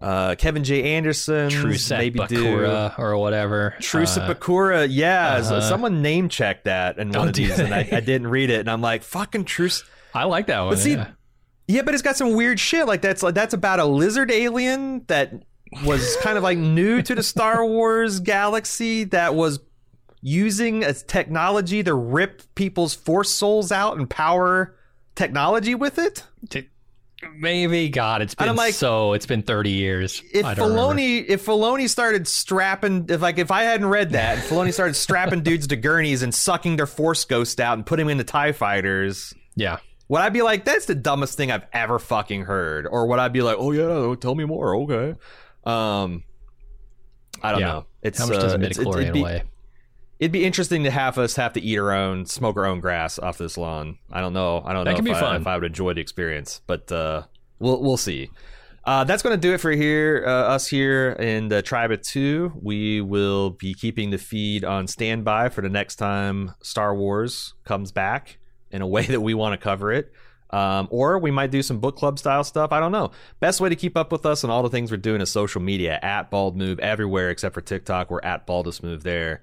uh, 0.00 0.34
Kevin 0.36 0.64
J. 0.64 0.94
Anderson, 0.94 1.48
maybe 1.90 2.18
Bakura 2.18 2.98
or 2.98 3.16
whatever. 3.18 3.74
Truce 3.80 4.16
at 4.16 4.28
Uh, 4.28 4.34
Bakura, 4.34 4.86
yeah. 4.90 5.34
uh-huh. 5.36 5.60
someone 5.60 6.02
name 6.02 6.28
checked 6.28 6.64
that 6.64 6.98
in 6.98 7.08
one 7.10 7.16
Oh, 7.18 7.28
of 7.28 7.34
these, 7.34 7.58
and 7.58 7.72
I. 7.74 7.88
I 7.92 8.00
didn't 8.00 8.26
read 8.26 8.50
it, 8.50 8.60
and 8.60 8.70
I'm 8.70 8.80
like, 8.80 9.02
fucking 9.04 9.44
Truce. 9.44 9.84
I 10.14 10.24
like 10.24 10.46
that 10.48 10.60
one. 10.60 10.76
see, 10.76 10.92
yeah. 10.94 11.08
Yeah, 11.68 11.82
but 11.82 11.94
it's 11.94 12.02
got 12.02 12.16
some 12.16 12.34
weird 12.34 12.58
shit. 12.60 12.86
Like 12.86 13.00
that's 13.02 13.22
like 13.22 13.34
that's 13.34 13.54
about 13.54 13.78
a 13.78 13.84
lizard 13.84 14.30
alien 14.32 15.04
that 15.06 15.32
was 15.84 16.16
kind 16.20 16.36
of 16.36 16.42
like 16.42 16.58
new 16.58 17.00
to 17.02 17.14
the 17.14 17.22
Star 17.22 17.64
Wars 17.66 18.18
galaxy 18.20 19.04
that 19.04 19.34
was 19.36 19.58
using 20.22 20.84
a 20.84 20.92
technology 20.94 21.82
to 21.82 21.92
rip 21.94 22.42
people's 22.54 22.94
force 22.94 23.30
souls 23.30 23.72
out 23.72 23.96
and 23.98 24.08
power 24.08 24.76
technology 25.14 25.74
with 25.74 25.98
it. 25.98 26.24
Maybe 27.38 27.88
God, 27.88 28.20
it's 28.22 28.34
been 28.34 28.56
like- 28.56 28.74
so. 28.74 29.12
It's 29.12 29.26
been 29.26 29.42
thirty 29.42 29.70
years. 29.70 30.20
If 30.32 30.42
remember. 30.44 30.62
Filoni, 30.62 31.24
if 31.28 31.46
Filoni 31.46 31.88
started 31.88 32.26
strapping, 32.26 33.06
if 33.08 33.20
like 33.22 33.38
if 33.38 33.52
I 33.52 33.62
hadn't 33.62 33.86
read 33.86 34.10
that, 34.10 34.38
if 34.38 34.48
Filoni 34.50 34.72
started 34.72 34.94
strapping 34.94 35.40
dudes 35.44 35.68
to 35.68 35.76
gurneys 35.76 36.22
and 36.22 36.34
sucking 36.34 36.76
their 36.76 36.86
force 36.86 37.24
ghost 37.24 37.60
out 37.60 37.74
and 37.74 37.86
putting 37.86 38.06
them 38.06 38.10
into 38.12 38.24
Tie 38.24 38.50
fighters, 38.50 39.32
yeah, 39.54 39.78
would 40.08 40.20
I 40.20 40.30
be 40.30 40.42
like, 40.42 40.64
that's 40.64 40.86
the 40.86 40.96
dumbest 40.96 41.36
thing 41.36 41.52
I've 41.52 41.66
ever 41.72 42.00
fucking 42.00 42.42
heard? 42.42 42.88
Or 42.90 43.06
would 43.06 43.20
I 43.20 43.28
be 43.28 43.40
like, 43.42 43.56
oh 43.56 43.70
yeah, 43.70 44.16
tell 44.16 44.34
me 44.34 44.44
more, 44.44 44.74
okay? 44.78 45.14
Um, 45.64 46.24
I 47.40 47.52
don't 47.52 47.60
Yeah. 47.60 47.66
know. 47.68 47.86
It's 48.02 48.18
how 48.18 48.26
much 48.26 48.40
does 48.40 48.52
uh, 48.54 48.56
it's- 48.58 48.78
midichlorian 48.78 49.02
it'd 49.02 49.12
be, 49.14 49.22
weigh? 49.22 49.42
It'd 50.22 50.30
be 50.30 50.44
interesting 50.44 50.84
to 50.84 50.90
have 50.92 51.18
us 51.18 51.34
have 51.34 51.52
to 51.54 51.60
eat 51.60 51.76
our 51.80 51.90
own, 51.90 52.26
smoke 52.26 52.56
our 52.56 52.64
own 52.64 52.78
grass 52.78 53.18
off 53.18 53.38
this 53.38 53.58
lawn. 53.58 53.98
I 54.12 54.20
don't 54.20 54.32
know. 54.32 54.62
I 54.64 54.72
don't 54.72 54.84
That 54.84 54.92
know 54.92 54.98
if, 54.98 55.04
be 55.04 55.10
I, 55.10 55.18
fun. 55.18 55.40
if 55.40 55.48
I 55.48 55.56
would 55.56 55.64
enjoy 55.64 55.94
the 55.94 56.00
experience, 56.00 56.60
but 56.68 56.92
uh, 56.92 57.24
we'll 57.58 57.82
we'll 57.82 57.96
see. 57.96 58.30
Uh, 58.84 59.02
that's 59.02 59.24
going 59.24 59.34
to 59.34 59.40
do 59.40 59.52
it 59.52 59.58
for 59.58 59.72
here, 59.72 60.22
uh, 60.24 60.30
us 60.30 60.68
here 60.68 61.10
in 61.10 61.48
the 61.48 61.60
Tribe 61.60 61.90
of 61.90 62.02
Two. 62.02 62.52
We 62.62 63.00
will 63.00 63.50
be 63.50 63.74
keeping 63.74 64.10
the 64.10 64.16
feed 64.18 64.64
on 64.64 64.86
standby 64.86 65.48
for 65.48 65.60
the 65.60 65.68
next 65.68 65.96
time 65.96 66.54
Star 66.62 66.94
Wars 66.94 67.54
comes 67.64 67.90
back 67.90 68.38
in 68.70 68.80
a 68.80 68.86
way 68.94 69.02
that 69.06 69.22
we 69.22 69.34
want 69.34 69.58
to 69.58 69.64
cover 69.64 69.90
it. 69.90 70.12
Um, 70.50 70.86
or 70.92 71.18
we 71.18 71.32
might 71.32 71.50
do 71.50 71.62
some 71.62 71.80
book 71.80 71.96
club 71.96 72.20
style 72.20 72.44
stuff. 72.44 72.70
I 72.70 72.78
don't 72.78 72.92
know. 72.92 73.10
Best 73.40 73.60
way 73.60 73.70
to 73.70 73.76
keep 73.76 73.96
up 73.96 74.12
with 74.12 74.24
us 74.24 74.44
and 74.44 74.52
all 74.52 74.62
the 74.62 74.70
things 74.70 74.92
we're 74.92 74.98
doing 74.98 75.20
is 75.20 75.30
social 75.30 75.60
media 75.60 75.98
at 76.00 76.30
Bald 76.30 76.56
Move 76.56 76.78
everywhere 76.78 77.30
except 77.30 77.54
for 77.54 77.60
TikTok. 77.60 78.08
We're 78.08 78.20
at 78.20 78.46
Baldest 78.46 78.84
Move 78.84 79.02
there. 79.02 79.42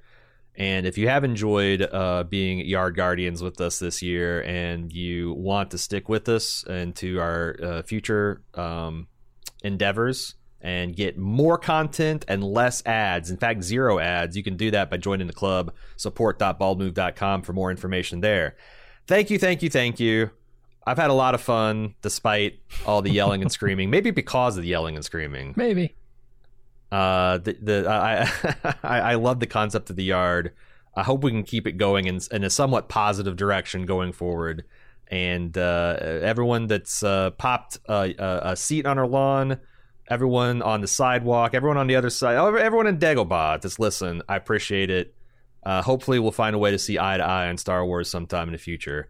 And 0.60 0.86
if 0.86 0.98
you 0.98 1.08
have 1.08 1.24
enjoyed 1.24 1.82
uh, 1.82 2.26
being 2.26 2.60
Yard 2.60 2.94
Guardians 2.98 3.42
with 3.42 3.62
us 3.62 3.80
this 3.80 4.02
year 4.02 4.44
and 4.44 4.92
you 4.92 5.32
want 5.32 5.72
to 5.72 5.78
stick 5.78 6.10
with 6.10 6.28
us 6.28 6.64
into 6.68 7.18
our 7.22 7.56
uh, 7.64 7.82
future 7.84 8.42
um, 8.56 9.08
endeavors 9.64 10.36
and 10.60 10.94
get 10.94 11.18
more 11.18 11.58
content 11.58 12.26
and 12.28 12.44
less 12.44 12.86
ads, 12.86 13.32
in 13.32 13.38
fact, 13.38 13.64
zero 13.64 14.00
ads, 14.00 14.36
you 14.36 14.44
can 14.44 14.58
do 14.58 14.70
that 14.72 14.90
by 14.90 14.98
joining 14.98 15.28
the 15.28 15.34
club, 15.34 15.74
support.baldmove.com 15.96 17.42
for 17.44 17.54
more 17.54 17.72
information 17.72 18.20
there. 18.20 18.58
Thank 19.08 19.30
you, 19.30 19.40
thank 19.40 19.64
you, 19.64 19.70
thank 19.70 19.98
you. 19.98 20.30
I've 20.86 20.98
had 20.98 21.10
a 21.10 21.14
lot 21.14 21.36
of 21.36 21.42
fun 21.42 21.96
despite 22.02 22.60
all 22.86 23.02
the 23.02 23.12
yelling 23.12 23.42
and 23.42 23.52
screaming, 23.52 23.90
maybe 23.90 24.12
because 24.12 24.58
of 24.58 24.64
the 24.64 24.70
yelling 24.70 24.96
and 24.98 25.06
screaming. 25.06 25.54
Maybe. 25.56 25.96
Uh, 26.92 27.38
the 27.38 27.54
the 27.62 27.90
I, 27.90 28.30
I 28.84 29.00
I 29.12 29.16
love 29.16 29.40
the 29.40 29.48
concept 29.48 29.90
of 29.90 29.96
the 29.96 30.04
yard. 30.04 30.54
I 30.96 31.04
hope 31.04 31.24
we 31.24 31.32
can 31.32 31.44
keep 31.44 31.68
it 31.68 31.74
going 31.74 32.08
in, 32.08 32.20
in 32.32 32.44
a 32.44 32.50
somewhat 32.50 32.90
positive 32.90 33.36
direction 33.36 33.86
going 33.86 34.12
forward. 34.12 34.66
And 35.08 35.58
uh, 35.58 35.98
everyone 36.02 36.68
that's 36.68 37.04
uh, 37.04 37.32
popped 37.32 37.80
a, 37.88 38.14
a, 38.44 38.56
seat 38.56 38.86
on 38.86 39.00
our 39.00 39.08
lawn, 39.08 39.60
everyone 40.08 40.62
on 40.62 40.82
the 40.82 40.88
sidewalk, 40.88 41.54
everyone 41.54 41.78
on 41.78 41.88
the 41.88 41.96
other 41.96 42.10
side, 42.10 42.36
everyone 42.36 42.86
in 42.86 42.98
Dagobah 43.00 43.62
that's 43.62 43.80
listen, 43.80 44.22
I 44.30 44.36
appreciate 44.36 44.90
it. 44.90 45.16
Uh, 45.64 45.82
hopefully, 45.82 46.20
we'll 46.20 46.32
find 46.32 46.56
a 46.56 46.60
way 46.60 46.72
to 46.72 46.80
see 46.80 47.00
eye 47.00 47.18
to 47.18 47.24
eye 47.24 47.50
on 47.50 47.58
Star 47.58 47.86
Wars 47.86 48.10
sometime 48.10 48.48
in 48.48 48.52
the 48.52 48.60
future. 48.60 49.10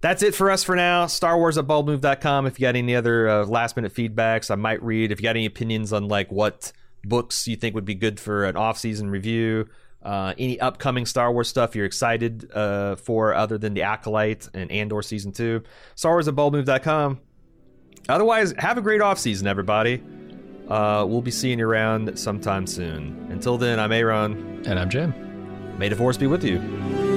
That's 0.00 0.22
it 0.22 0.34
for 0.34 0.50
us 0.50 0.64
for 0.64 0.76
now. 0.76 1.06
Star 1.06 1.36
Wars 1.36 1.58
at 1.58 1.66
baldmove.com. 1.66 2.46
If 2.46 2.58
you 2.58 2.66
got 2.66 2.76
any 2.76 2.94
other 2.94 3.28
uh, 3.28 3.44
last 3.44 3.76
minute 3.76 3.92
feedbacks, 3.92 4.50
I 4.50 4.54
might 4.54 4.82
read. 4.82 5.12
If 5.12 5.20
you 5.20 5.24
got 5.24 5.36
any 5.36 5.46
opinions 5.46 5.92
on 5.92 6.08
like 6.08 6.32
what 6.32 6.72
books 7.04 7.48
you 7.48 7.56
think 7.56 7.74
would 7.74 7.84
be 7.84 7.94
good 7.94 8.20
for 8.20 8.44
an 8.44 8.56
off 8.56 8.78
season 8.78 9.10
review, 9.10 9.68
uh, 10.02 10.34
any 10.38 10.58
upcoming 10.60 11.06
Star 11.06 11.32
Wars 11.32 11.48
stuff 11.48 11.74
you're 11.76 11.86
excited 11.86 12.50
uh, 12.52 12.96
for 12.96 13.34
other 13.34 13.58
than 13.58 13.74
the 13.74 13.82
Acolyte 13.82 14.48
and 14.54 14.70
Andor 14.70 15.02
season 15.02 15.32
two, 15.32 15.62
Star 15.94 16.12
Wars 16.12 16.28
at 16.28 16.34
baldmove.com. 16.34 17.20
Otherwise, 18.08 18.54
have 18.58 18.78
a 18.78 18.82
great 18.82 19.00
off 19.00 19.18
season, 19.18 19.46
everybody. 19.46 20.02
Uh, 20.68 21.04
we'll 21.06 21.22
be 21.22 21.30
seeing 21.30 21.58
you 21.58 21.66
around 21.66 22.18
sometime 22.18 22.66
soon. 22.66 23.26
Until 23.30 23.58
then, 23.58 23.78
I'm 23.80 23.92
Aaron. 23.92 24.62
And 24.66 24.78
I'm 24.78 24.88
Jim. 24.88 25.78
May 25.78 25.88
the 25.88 25.96
Force 25.96 26.16
be 26.16 26.26
with 26.26 26.44
you. 26.44 27.09